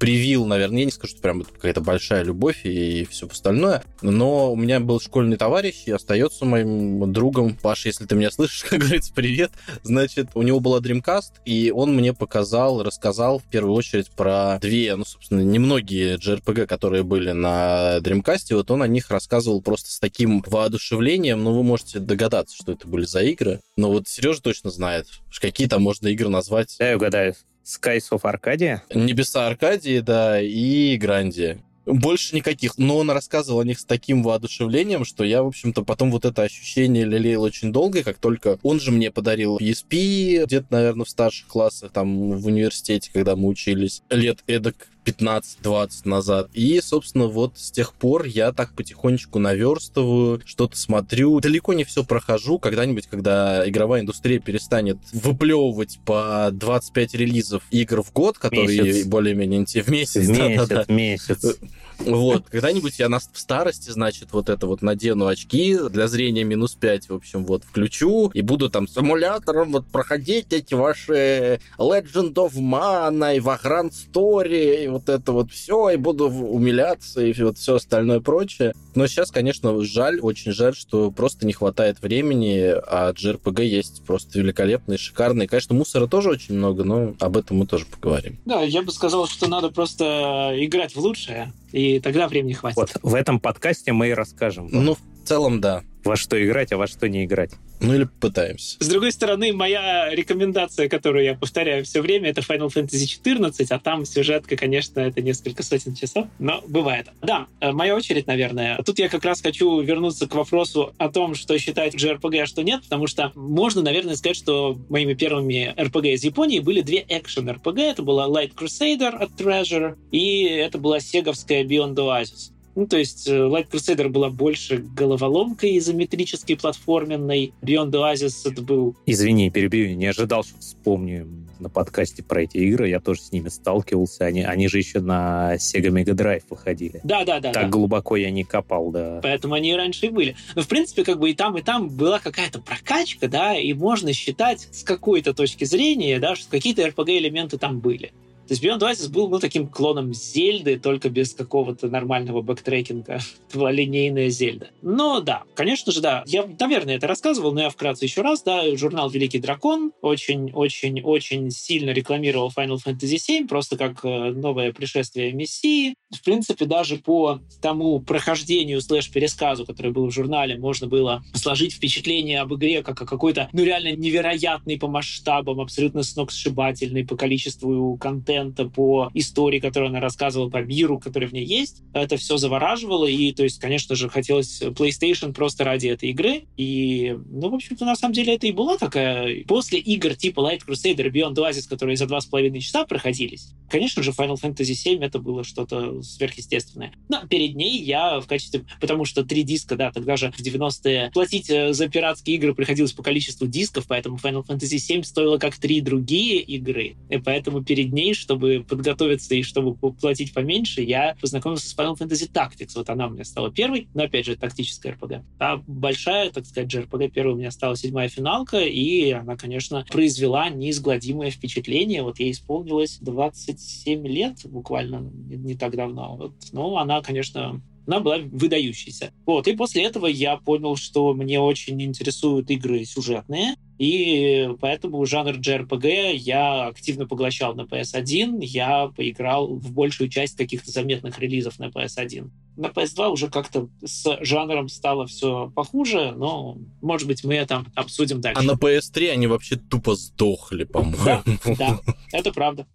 привил, 0.01 0.47
наверное, 0.47 0.79
я 0.79 0.85
не 0.85 0.91
скажу, 0.91 1.11
что 1.11 1.21
прям 1.21 1.43
какая-то 1.43 1.79
большая 1.79 2.23
любовь 2.23 2.61
и 2.63 3.05
все 3.11 3.27
остальное, 3.27 3.83
но 4.01 4.51
у 4.51 4.55
меня 4.55 4.79
был 4.79 4.99
школьный 4.99 5.37
товарищ 5.37 5.83
и 5.85 5.91
остается 5.91 6.43
моим 6.43 7.13
другом. 7.13 7.55
Паша, 7.55 7.89
если 7.89 8.07
ты 8.07 8.15
меня 8.15 8.31
слышишь, 8.31 8.63
как 8.69 8.79
говорится, 8.79 9.13
привет. 9.13 9.51
Значит, 9.83 10.29
у 10.33 10.41
него 10.41 10.59
была 10.59 10.79
Dreamcast, 10.79 11.33
и 11.45 11.69
он 11.69 11.95
мне 11.95 12.15
показал, 12.15 12.81
рассказал 12.81 13.37
в 13.37 13.43
первую 13.43 13.75
очередь 13.75 14.09
про 14.09 14.57
две, 14.59 14.95
ну, 14.95 15.05
собственно, 15.05 15.41
немногие 15.41 16.15
JRPG, 16.15 16.65
которые 16.65 17.03
были 17.03 17.31
на 17.31 17.97
Dreamcast, 17.99 18.55
вот 18.55 18.71
он 18.71 18.81
о 18.81 18.87
них 18.87 19.11
рассказывал 19.11 19.61
просто 19.61 19.91
с 19.91 19.99
таким 19.99 20.43
воодушевлением, 20.47 21.43
ну, 21.43 21.53
вы 21.53 21.61
можете 21.61 21.99
догадаться, 21.99 22.55
что 22.59 22.71
это 22.71 22.87
были 22.87 23.05
за 23.05 23.21
игры, 23.21 23.59
но 23.77 23.91
вот 23.91 24.07
Сережа 24.07 24.41
точно 24.41 24.71
знает, 24.71 25.05
какие 25.39 25.67
там 25.67 25.83
можно 25.83 26.07
игры 26.07 26.29
назвать. 26.29 26.75
Я 26.79 26.95
угадаю. 26.95 27.35
Skies 27.65 28.09
of 28.11 28.21
Arcadia? 28.23 28.81
Небеса 28.93 29.47
Аркадии, 29.47 29.99
да, 29.99 30.41
и 30.41 30.97
Гранди. 30.97 31.59
Больше 31.85 32.35
никаких. 32.35 32.77
Но 32.77 32.97
он 32.97 33.09
рассказывал 33.09 33.61
о 33.61 33.65
них 33.65 33.79
с 33.79 33.85
таким 33.85 34.21
воодушевлением, 34.21 35.03
что 35.03 35.23
я, 35.23 35.41
в 35.41 35.47
общем-то, 35.47 35.83
потом 35.83 36.11
вот 36.11 36.25
это 36.25 36.43
ощущение 36.43 37.05
лелеял 37.05 37.41
очень 37.41 37.71
долго, 37.73 38.03
как 38.03 38.17
только 38.17 38.59
он 38.61 38.79
же 38.79 38.91
мне 38.91 39.09
подарил 39.09 39.57
PSP, 39.57 40.45
где-то, 40.45 40.67
наверное, 40.69 41.05
в 41.05 41.09
старших 41.09 41.47
классах, 41.47 41.91
там, 41.91 42.37
в 42.37 42.45
университете, 42.45 43.09
когда 43.11 43.35
мы 43.35 43.47
учились, 43.47 44.03
лет 44.09 44.39
эдак 44.45 44.87
15-20 45.05 45.89
назад. 46.05 46.49
И, 46.53 46.79
собственно, 46.81 47.27
вот 47.27 47.57
с 47.57 47.71
тех 47.71 47.93
пор 47.93 48.25
я 48.25 48.51
так 48.51 48.73
потихонечку 48.73 49.39
наверстываю, 49.39 50.41
что-то 50.45 50.77
смотрю. 50.77 51.39
Далеко 51.39 51.73
не 51.73 51.83
все 51.83 52.03
прохожу. 52.03 52.59
Когда-нибудь, 52.59 53.07
когда 53.07 53.67
игровая 53.67 54.01
индустрия 54.01 54.39
перестанет 54.39 54.97
выплевывать 55.11 55.99
по 56.05 56.49
25 56.51 57.15
релизов 57.15 57.63
игр 57.71 58.03
в 58.03 58.11
год, 58.13 58.37
которые 58.37 59.05
более-менее 59.05 59.65
в 59.65 59.87
месяц. 59.87 60.25
В 60.25 60.29
месяц, 60.29 60.37
да, 60.37 60.65
да, 60.65 60.85
да. 60.85 60.93
месяц. 60.93 61.57
Вот, 62.05 62.45
когда-нибудь 62.49 62.99
я 62.99 63.09
на, 63.09 63.19
в 63.19 63.29
старости, 63.33 63.89
значит, 63.89 64.29
вот 64.31 64.49
это 64.49 64.67
вот 64.67 64.81
надену 64.81 65.27
очки 65.27 65.77
для 65.89 66.07
зрения 66.07 66.43
минус 66.43 66.73
5, 66.73 67.09
в 67.09 67.15
общем, 67.15 67.45
вот, 67.45 67.63
включу 67.63 68.29
и 68.33 68.41
буду 68.41 68.69
там 68.69 68.87
с 68.87 68.97
эмулятором 68.97 69.71
вот 69.71 69.85
проходить 69.87 70.51
эти 70.51 70.73
ваши 70.73 71.59
Legend 71.77 72.33
of 72.33 72.53
Mana 72.53 73.35
и 73.35 73.39
Vagrant 73.39 73.91
Story 73.91 74.85
и 74.85 74.87
вот 74.87 75.09
это 75.09 75.31
вот 75.31 75.51
все, 75.51 75.89
и 75.89 75.97
буду 75.97 76.27
умиляться 76.29 77.23
и 77.23 77.33
вот 77.43 77.57
все 77.57 77.75
остальное 77.75 78.19
прочее. 78.19 78.73
Но 78.95 79.07
сейчас, 79.07 79.31
конечно, 79.31 79.81
жаль, 79.83 80.19
очень 80.19 80.51
жаль, 80.51 80.75
что 80.75 81.11
просто 81.11 81.45
не 81.45 81.53
хватает 81.53 82.01
времени, 82.01 82.73
а 82.87 83.13
JRPG 83.13 83.63
есть 83.63 84.03
просто 84.05 84.39
великолепный, 84.39 84.97
шикарный. 84.97 85.47
Конечно, 85.47 85.75
мусора 85.75 86.07
тоже 86.07 86.29
очень 86.29 86.55
много, 86.55 86.83
но 86.83 87.15
об 87.19 87.37
этом 87.37 87.57
мы 87.57 87.67
тоже 87.67 87.85
поговорим. 87.85 88.37
Да, 88.45 88.61
я 88.61 88.81
бы 88.81 88.91
сказал, 88.91 89.27
что 89.27 89.47
надо 89.47 89.69
просто 89.69 90.53
играть 90.57 90.95
в 90.95 90.99
лучшее, 90.99 91.53
и 91.71 91.99
тогда 91.99 92.27
времени 92.27 92.53
хватит. 92.53 92.77
Вот, 92.77 92.91
в 93.01 93.15
этом 93.15 93.39
подкасте 93.39 93.91
мы 93.93 94.09
и 94.09 94.13
расскажем. 94.13 94.67
Ну, 94.71 94.97
в 95.23 95.27
целом, 95.27 95.61
да. 95.61 95.83
Во 96.03 96.15
что 96.15 96.43
играть, 96.43 96.71
а 96.71 96.77
во 96.77 96.87
что 96.87 97.07
не 97.07 97.25
играть. 97.25 97.51
Ну 97.81 97.95
или 97.95 98.07
пытаемся. 98.19 98.77
С 98.79 98.87
другой 98.87 99.11
стороны, 99.11 99.53
моя 99.53 100.09
рекомендация, 100.13 100.87
которую 100.87 101.25
я 101.25 101.33
повторяю 101.33 101.83
все 101.83 102.01
время, 102.01 102.29
это 102.29 102.41
Final 102.41 102.67
Fantasy 102.67 103.19
XIV, 103.23 103.65
а 103.69 103.79
там 103.79 104.05
сюжетка, 104.05 104.55
конечно, 104.55 104.99
это 104.99 105.21
несколько 105.21 105.63
сотен 105.63 105.95
часов, 105.95 106.27
но 106.37 106.63
бывает. 106.67 107.07
Да, 107.21 107.47
э, 107.59 107.71
моя 107.71 107.95
очередь, 107.95 108.27
наверное. 108.27 108.77
Тут 108.85 108.99
я 108.99 109.09
как 109.09 109.25
раз 109.25 109.41
хочу 109.41 109.81
вернуться 109.81 110.27
к 110.27 110.35
вопросу 110.35 110.93
о 110.99 111.09
том, 111.09 111.33
что 111.33 111.57
считать 111.57 111.95
JRPG, 111.95 112.41
а 112.41 112.45
что 112.45 112.63
нет, 112.63 112.83
потому 112.83 113.07
что 113.07 113.31
можно, 113.33 113.81
наверное, 113.81 114.15
сказать, 114.15 114.37
что 114.37 114.79
моими 114.89 115.15
первыми 115.15 115.73
RPG 115.75 116.13
из 116.13 116.23
Японии 116.23 116.59
были 116.59 116.81
две 116.81 117.03
экшен 117.07 117.49
RPG. 117.49 117.81
Это 117.81 118.03
была 118.03 118.27
Light 118.27 118.53
Crusader 118.53 119.15
от 119.15 119.31
Treasure, 119.31 119.97
и 120.11 120.43
это 120.43 120.77
была 120.77 120.99
сеговская 120.99 121.63
Beyond 121.63 121.95
Oasis. 121.95 122.51
Ну, 122.75 122.87
то 122.87 122.97
есть 122.97 123.27
э, 123.27 123.31
Light 123.31 123.69
Crusader 123.69 124.09
была 124.09 124.29
больше 124.29 124.77
головоломкой 124.77 125.77
изометрической, 125.77 126.55
платформенной. 126.55 127.53
Beyond 127.61 127.91
Oasis 127.91 128.49
это 128.49 128.61
был... 128.61 128.95
Извини, 129.05 129.49
перебью, 129.49 129.95
не 129.95 130.07
ожидал, 130.07 130.43
что 130.43 130.57
вспомню 130.59 131.27
на 131.59 131.69
подкасте 131.69 132.23
про 132.23 132.43
эти 132.43 132.57
игры. 132.57 132.89
Я 132.89 132.99
тоже 132.99 133.21
с 133.21 133.31
ними 133.31 133.49
сталкивался. 133.49 134.25
Они, 134.25 134.41
они 134.41 134.67
же 134.67 134.77
еще 134.77 134.99
на 134.99 135.55
Sega 135.55 135.89
Mega 135.89 136.13
Drive 136.13 136.43
выходили. 136.49 137.01
Да, 137.03 137.23
да, 137.23 137.39
да. 137.39 137.51
Так 137.51 137.63
да. 137.65 137.69
глубоко 137.69 138.15
я 138.15 138.31
не 138.31 138.43
копал, 138.43 138.91
да. 138.91 139.19
Поэтому 139.21 139.53
они 139.53 139.71
и 139.71 139.73
раньше 139.73 140.07
и 140.07 140.09
были. 140.09 140.35
Но, 140.55 140.61
в 140.61 140.67
принципе, 140.67 141.03
как 141.03 141.19
бы 141.19 141.29
и 141.29 141.33
там, 141.33 141.57
и 141.57 141.61
там 141.61 141.89
была 141.89 142.19
какая-то 142.19 142.59
прокачка, 142.59 143.27
да, 143.27 143.55
и 143.55 143.73
можно 143.73 144.13
считать 144.13 144.67
с 144.71 144.83
какой-то 144.83 145.33
точки 145.33 145.63
зрения, 145.65 146.19
да, 146.19 146.35
что 146.35 146.49
какие-то 146.49 146.87
RPG-элементы 146.87 147.57
там 147.57 147.79
были. 147.79 148.11
То 148.51 148.53
есть 148.55 148.65
Beyond 148.65 148.79
Oasis 148.79 149.09
был 149.09 149.29
ну, 149.29 149.39
таким 149.39 149.65
клоном 149.65 150.13
Зельды, 150.13 150.77
только 150.77 151.09
без 151.09 151.33
какого-то 151.33 151.87
нормального 151.87 152.41
бэктрекинга. 152.41 153.21
Это 153.47 153.57
была 153.57 153.71
линейная 153.71 154.27
Зельда. 154.27 154.71
Но 154.81 155.21
да, 155.21 155.43
конечно 155.55 155.93
же, 155.93 156.01
да. 156.01 156.25
Я, 156.27 156.45
наверное, 156.59 156.97
это 156.97 157.07
рассказывал, 157.07 157.53
но 157.53 157.61
я 157.61 157.69
вкратце 157.69 158.03
еще 158.03 158.23
раз. 158.23 158.43
Да, 158.43 158.63
журнал 158.75 159.09
«Великий 159.09 159.39
дракон» 159.39 159.93
очень-очень-очень 160.01 161.49
сильно 161.49 161.91
рекламировал 161.91 162.51
Final 162.53 162.77
Fantasy 162.85 163.15
VII, 163.25 163.47
просто 163.47 163.77
как 163.77 164.03
э, 164.03 164.31
новое 164.31 164.73
пришествие 164.73 165.31
Мессии. 165.31 165.95
В 166.13 166.21
принципе, 166.21 166.65
даже 166.65 166.97
по 166.97 167.39
тому 167.61 168.01
прохождению 168.01 168.81
слэш-пересказу, 168.81 169.65
который 169.65 169.93
был 169.93 170.07
в 170.07 170.11
журнале, 170.11 170.57
можно 170.57 170.87
было 170.87 171.23
сложить 171.33 171.71
впечатление 171.75 172.41
об 172.41 172.53
игре 172.53 172.83
как 172.83 173.01
о 173.01 173.05
какой-то, 173.05 173.47
ну, 173.53 173.63
реально 173.63 173.95
невероятный 173.95 174.77
по 174.77 174.89
масштабам, 174.89 175.61
абсолютно 175.61 176.03
сногсшибательный 176.03 177.05
по 177.05 177.15
количеству 177.15 177.95
контента, 177.97 178.40
контента, 178.41 178.65
по 178.65 179.09
истории, 179.13 179.59
которую 179.59 179.89
она 179.89 179.99
рассказывала, 179.99 180.49
по 180.49 180.57
миру, 180.57 180.99
который 180.99 181.27
в 181.27 181.33
ней 181.33 181.45
есть. 181.45 181.83
Это 181.93 182.17
все 182.17 182.37
завораживало, 182.37 183.05
и, 183.05 183.31
то 183.33 183.43
есть, 183.43 183.59
конечно 183.59 183.95
же, 183.95 184.09
хотелось 184.09 184.61
PlayStation 184.61 185.33
просто 185.33 185.63
ради 185.63 185.87
этой 185.87 186.09
игры. 186.09 186.43
И, 186.57 187.15
ну, 187.29 187.49
в 187.49 187.55
общем-то, 187.55 187.85
на 187.85 187.95
самом 187.95 188.13
деле 188.13 188.35
это 188.35 188.47
и 188.47 188.51
была 188.51 188.77
такая... 188.77 189.43
После 189.45 189.79
игр 189.79 190.15
типа 190.15 190.39
Light 190.39 190.61
Crusader 190.67 191.11
Beyond 191.11 191.35
Oasis, 191.35 191.67
которые 191.69 191.97
за 191.97 192.07
два 192.07 192.21
с 192.21 192.25
половиной 192.25 192.59
часа 192.61 192.85
проходились, 192.85 193.53
конечно 193.69 194.03
же, 194.03 194.11
Final 194.11 194.35
Fantasy 194.41 194.73
VII 194.73 195.03
это 195.03 195.19
было 195.19 195.43
что-то 195.43 196.01
сверхъестественное. 196.01 196.93
Но 197.09 197.25
перед 197.27 197.55
ней 197.55 197.81
я 197.81 198.19
в 198.19 198.27
качестве... 198.27 198.65
Потому 198.79 199.05
что 199.05 199.23
три 199.23 199.43
диска, 199.43 199.75
да, 199.75 199.91
тогда 199.91 200.17
же 200.17 200.31
в 200.31 200.39
90-е 200.39 201.11
платить 201.13 201.49
э, 201.49 201.73
за 201.73 201.87
пиратские 201.87 202.37
игры 202.37 202.53
приходилось 202.53 202.93
по 202.93 203.03
количеству 203.03 203.47
дисков, 203.47 203.85
поэтому 203.87 204.17
Final 204.17 204.45
Fantasy 204.45 204.77
VII 204.77 205.03
стоило 205.03 205.37
как 205.37 205.57
три 205.57 205.81
другие 205.81 206.41
игры. 206.41 206.95
И 207.09 207.17
поэтому 207.17 207.63
перед 207.63 207.91
ней, 207.91 208.13
чтобы 208.21 208.65
подготовиться 208.67 209.35
и 209.35 209.43
чтобы 209.43 209.75
платить 209.75 210.33
поменьше, 210.33 210.81
я 210.81 211.15
познакомился 211.19 211.67
с 211.67 211.75
Final 211.75 211.97
Fantasy 211.97 212.31
Tactics. 212.31 212.73
Вот 212.75 212.89
она 212.89 213.07
у 213.07 213.09
меня 213.09 213.25
стала 213.25 213.51
первой, 213.51 213.87
но 213.93 214.03
опять 214.03 214.25
же, 214.25 214.35
тактическая 214.35 214.93
RPG. 214.93 215.23
А 215.39 215.57
большая, 215.67 216.29
так 216.31 216.45
сказать, 216.45 216.73
JRPG 216.73 217.09
первая 217.09 217.35
у 217.35 217.37
меня 217.37 217.51
стала 217.51 217.75
седьмая 217.75 218.09
финалка, 218.09 218.59
и 218.59 219.11
она, 219.11 219.35
конечно, 219.35 219.85
произвела 219.91 220.49
неизгладимое 220.49 221.31
впечатление. 221.31 222.03
Вот 222.03 222.19
ей 222.19 222.31
исполнилось 222.31 222.99
27 223.01 224.07
лет 224.07 224.37
буквально 224.45 224.99
не, 225.01 225.55
так 225.55 225.75
давно. 225.75 226.15
Вот. 226.15 226.33
Но 226.51 226.77
она, 226.77 227.01
конечно, 227.01 227.61
она 227.87 227.99
была 227.99 228.17
выдающейся. 228.19 229.13
Вот, 229.25 229.47
и 229.47 229.55
после 229.55 229.83
этого 229.83 230.07
я 230.07 230.37
понял, 230.37 230.75
что 230.75 231.13
мне 231.13 231.39
очень 231.39 231.81
интересуют 231.81 232.49
игры 232.49 232.85
сюжетные, 232.85 233.55
и 233.81 234.47
поэтому 234.59 235.03
жанр 235.05 235.37
JRPG 235.39 236.13
я 236.13 236.67
активно 236.67 237.07
поглощал 237.07 237.55
на 237.55 237.61
PS1, 237.61 238.37
я 238.41 238.91
поиграл 238.95 239.55
в 239.55 239.71
большую 239.71 240.09
часть 240.09 240.37
каких-то 240.37 240.69
заметных 240.69 241.17
релизов 241.17 241.57
на 241.57 241.69
PS1. 241.69 242.29
На 242.57 242.67
PS2 242.67 243.09
уже 243.09 243.29
как-то 243.29 243.69
с 243.83 244.17
жанром 244.21 244.69
стало 244.69 245.07
все 245.07 245.51
похуже, 245.55 246.11
но, 246.15 246.57
может 246.81 247.07
быть, 247.07 247.23
мы 247.23 247.33
это 247.33 247.65
обсудим 247.73 248.21
дальше. 248.21 248.39
А 248.39 248.43
на 248.43 248.51
PS3 248.51 249.09
они 249.09 249.25
вообще 249.25 249.55
тупо 249.55 249.95
сдохли, 249.95 250.65
по-моему. 250.65 251.03
Да, 251.03 251.23
да, 251.57 251.79
это 252.11 252.31
правда. 252.31 252.67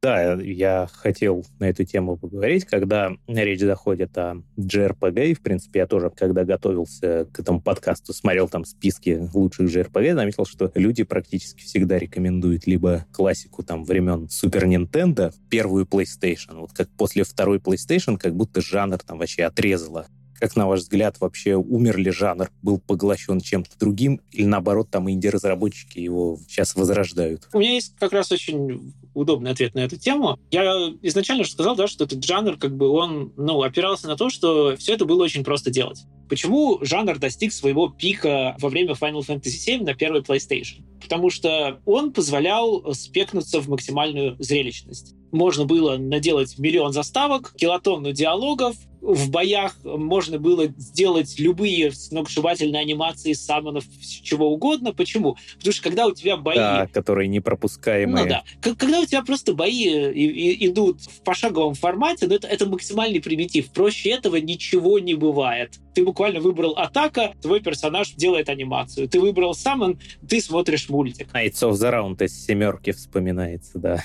Да, 0.00 0.34
я 0.34 0.88
хотел 0.92 1.44
на 1.58 1.70
эту 1.70 1.84
тему 1.84 2.16
поговорить, 2.16 2.66
когда 2.66 3.10
речь 3.26 3.58
заходит 3.58 4.16
о 4.16 4.44
JRPG, 4.56 5.26
и, 5.26 5.34
в 5.34 5.42
принципе, 5.42 5.80
я 5.80 5.86
тоже, 5.88 6.10
когда 6.10 6.44
готовился 6.44 7.26
к 7.32 7.40
этому 7.40 7.60
подкасту, 7.60 8.12
смотрел 8.12 8.48
там 8.48 8.64
списки 8.64 9.28
лучших 9.34 9.74
JRPG, 9.74 10.14
заметил, 10.14 10.46
что 10.46 10.70
люди 10.76 11.02
практически 11.02 11.62
всегда 11.62 11.98
рекомендуют 11.98 12.68
либо 12.68 13.06
классику 13.12 13.64
там 13.64 13.82
времен 13.82 14.26
Super 14.26 14.68
Nintendo, 14.68 15.34
первую 15.50 15.84
PlayStation. 15.84 16.60
Вот 16.60 16.72
как 16.72 16.88
после 16.90 17.24
второй 17.24 17.58
PlayStation, 17.58 18.18
как 18.18 18.36
будто 18.36 18.60
жанр 18.60 18.98
там 18.98 19.18
вообще 19.18 19.44
отрезало 19.44 20.06
как, 20.38 20.56
на 20.56 20.66
ваш 20.66 20.80
взгляд, 20.80 21.20
вообще 21.20 21.56
умер 21.56 21.98
ли 21.98 22.10
жанр, 22.10 22.50
был 22.62 22.78
поглощен 22.78 23.40
чем-то 23.40 23.78
другим, 23.78 24.20
или 24.30 24.46
наоборот, 24.46 24.88
там 24.90 25.10
инди-разработчики 25.10 25.98
его 25.98 26.38
сейчас 26.48 26.76
возрождают? 26.76 27.48
У 27.52 27.58
меня 27.58 27.72
есть 27.72 27.94
как 27.98 28.12
раз 28.12 28.30
очень 28.30 28.94
удобный 29.18 29.50
ответ 29.50 29.74
на 29.74 29.80
эту 29.80 29.98
тему. 29.98 30.38
Я 30.50 30.92
изначально 31.02 31.44
же 31.44 31.50
сказал, 31.50 31.76
да, 31.76 31.86
что 31.86 32.04
этот 32.04 32.24
жанр, 32.24 32.56
как 32.56 32.76
бы 32.76 32.88
он, 32.88 33.32
ну, 33.36 33.62
опирался 33.62 34.08
на 34.08 34.16
то, 34.16 34.30
что 34.30 34.76
все 34.76 34.94
это 34.94 35.04
было 35.04 35.24
очень 35.24 35.44
просто 35.44 35.70
делать. 35.70 36.00
Почему 36.28 36.78
жанр 36.82 37.18
достиг 37.18 37.52
своего 37.52 37.88
пика 37.88 38.54
во 38.60 38.68
время 38.68 38.92
Final 38.92 39.26
Fantasy 39.26 39.56
VII 39.66 39.84
на 39.84 39.94
первой 39.94 40.20
PlayStation? 40.20 40.84
Потому 41.00 41.30
что 41.30 41.80
он 41.86 42.12
позволял 42.12 42.92
спекнуться 42.92 43.60
в 43.60 43.68
максимальную 43.68 44.36
зрелищность. 44.38 45.14
Можно 45.32 45.64
было 45.64 45.96
наделать 45.96 46.58
миллион 46.58 46.92
заставок, 46.92 47.54
килотонну 47.56 48.12
диалогов, 48.12 48.76
в 49.00 49.30
боях 49.30 49.76
можно 49.84 50.38
было 50.38 50.66
сделать 50.76 51.38
любые 51.38 51.92
сногсшибательные 51.92 52.82
анимации 52.82 53.32
самонов, 53.32 53.84
чего 54.22 54.52
угодно. 54.52 54.92
Почему? 54.92 55.36
Потому 55.56 55.72
что 55.72 55.82
когда 55.82 56.06
у 56.06 56.12
тебя 56.12 56.36
бои... 56.36 56.56
Да, 56.56 56.88
которые 56.92 57.28
непропускаемые. 57.28 58.24
Ну 58.24 58.28
да. 58.28 58.44
Когда 58.60 59.00
у 59.00 59.06
тебя 59.06 59.22
просто 59.22 59.54
бои 59.54 59.86
идут 59.86 61.00
в 61.02 61.22
пошаговом 61.22 61.74
формате, 61.74 62.26
ну, 62.26 62.34
это, 62.34 62.48
это 62.48 62.66
максимальный 62.66 63.20
примитив. 63.20 63.70
Проще 63.72 64.10
этого 64.10 64.36
ничего 64.36 64.98
не 64.98 65.14
бывает. 65.14 65.78
Ты 65.94 66.04
буквально 66.04 66.40
выбрал 66.40 66.72
атака, 66.72 67.34
твой 67.42 67.60
персонаж 67.60 68.12
делает 68.12 68.48
анимацию. 68.48 69.08
Ты 69.08 69.20
выбрал 69.20 69.54
самон, 69.54 69.98
ты 70.28 70.40
смотришь 70.40 70.88
мультик. 70.88 71.28
Knights 71.32 71.62
of 71.62 71.72
the 71.72 71.92
Round 71.92 72.24
из 72.24 72.46
семерки 72.46 72.92
вспоминается, 72.92 73.78
да. 73.78 74.04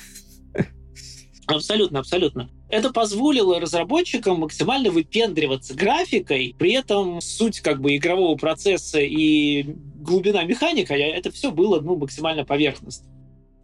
Абсолютно, 1.48 2.00
абсолютно. 2.00 2.50
Это 2.70 2.92
позволило 2.92 3.60
разработчикам 3.60 4.40
максимально 4.40 4.92
выпендриваться 4.92 5.74
графикой, 5.74 6.56
при 6.58 6.74
этом 6.74 7.22
суть 7.22 7.60
как 7.60 7.82
бы 7.82 7.96
игрового 7.96 8.36
процесса 8.36 9.00
и 9.00 9.64
глубина 9.64 10.44
механика, 10.44 10.94
это 10.94 11.32
все 11.32 11.52
было 11.52 11.80
ну, 11.82 11.96
максимально 11.96 12.46
поверхностно. 12.46 13.08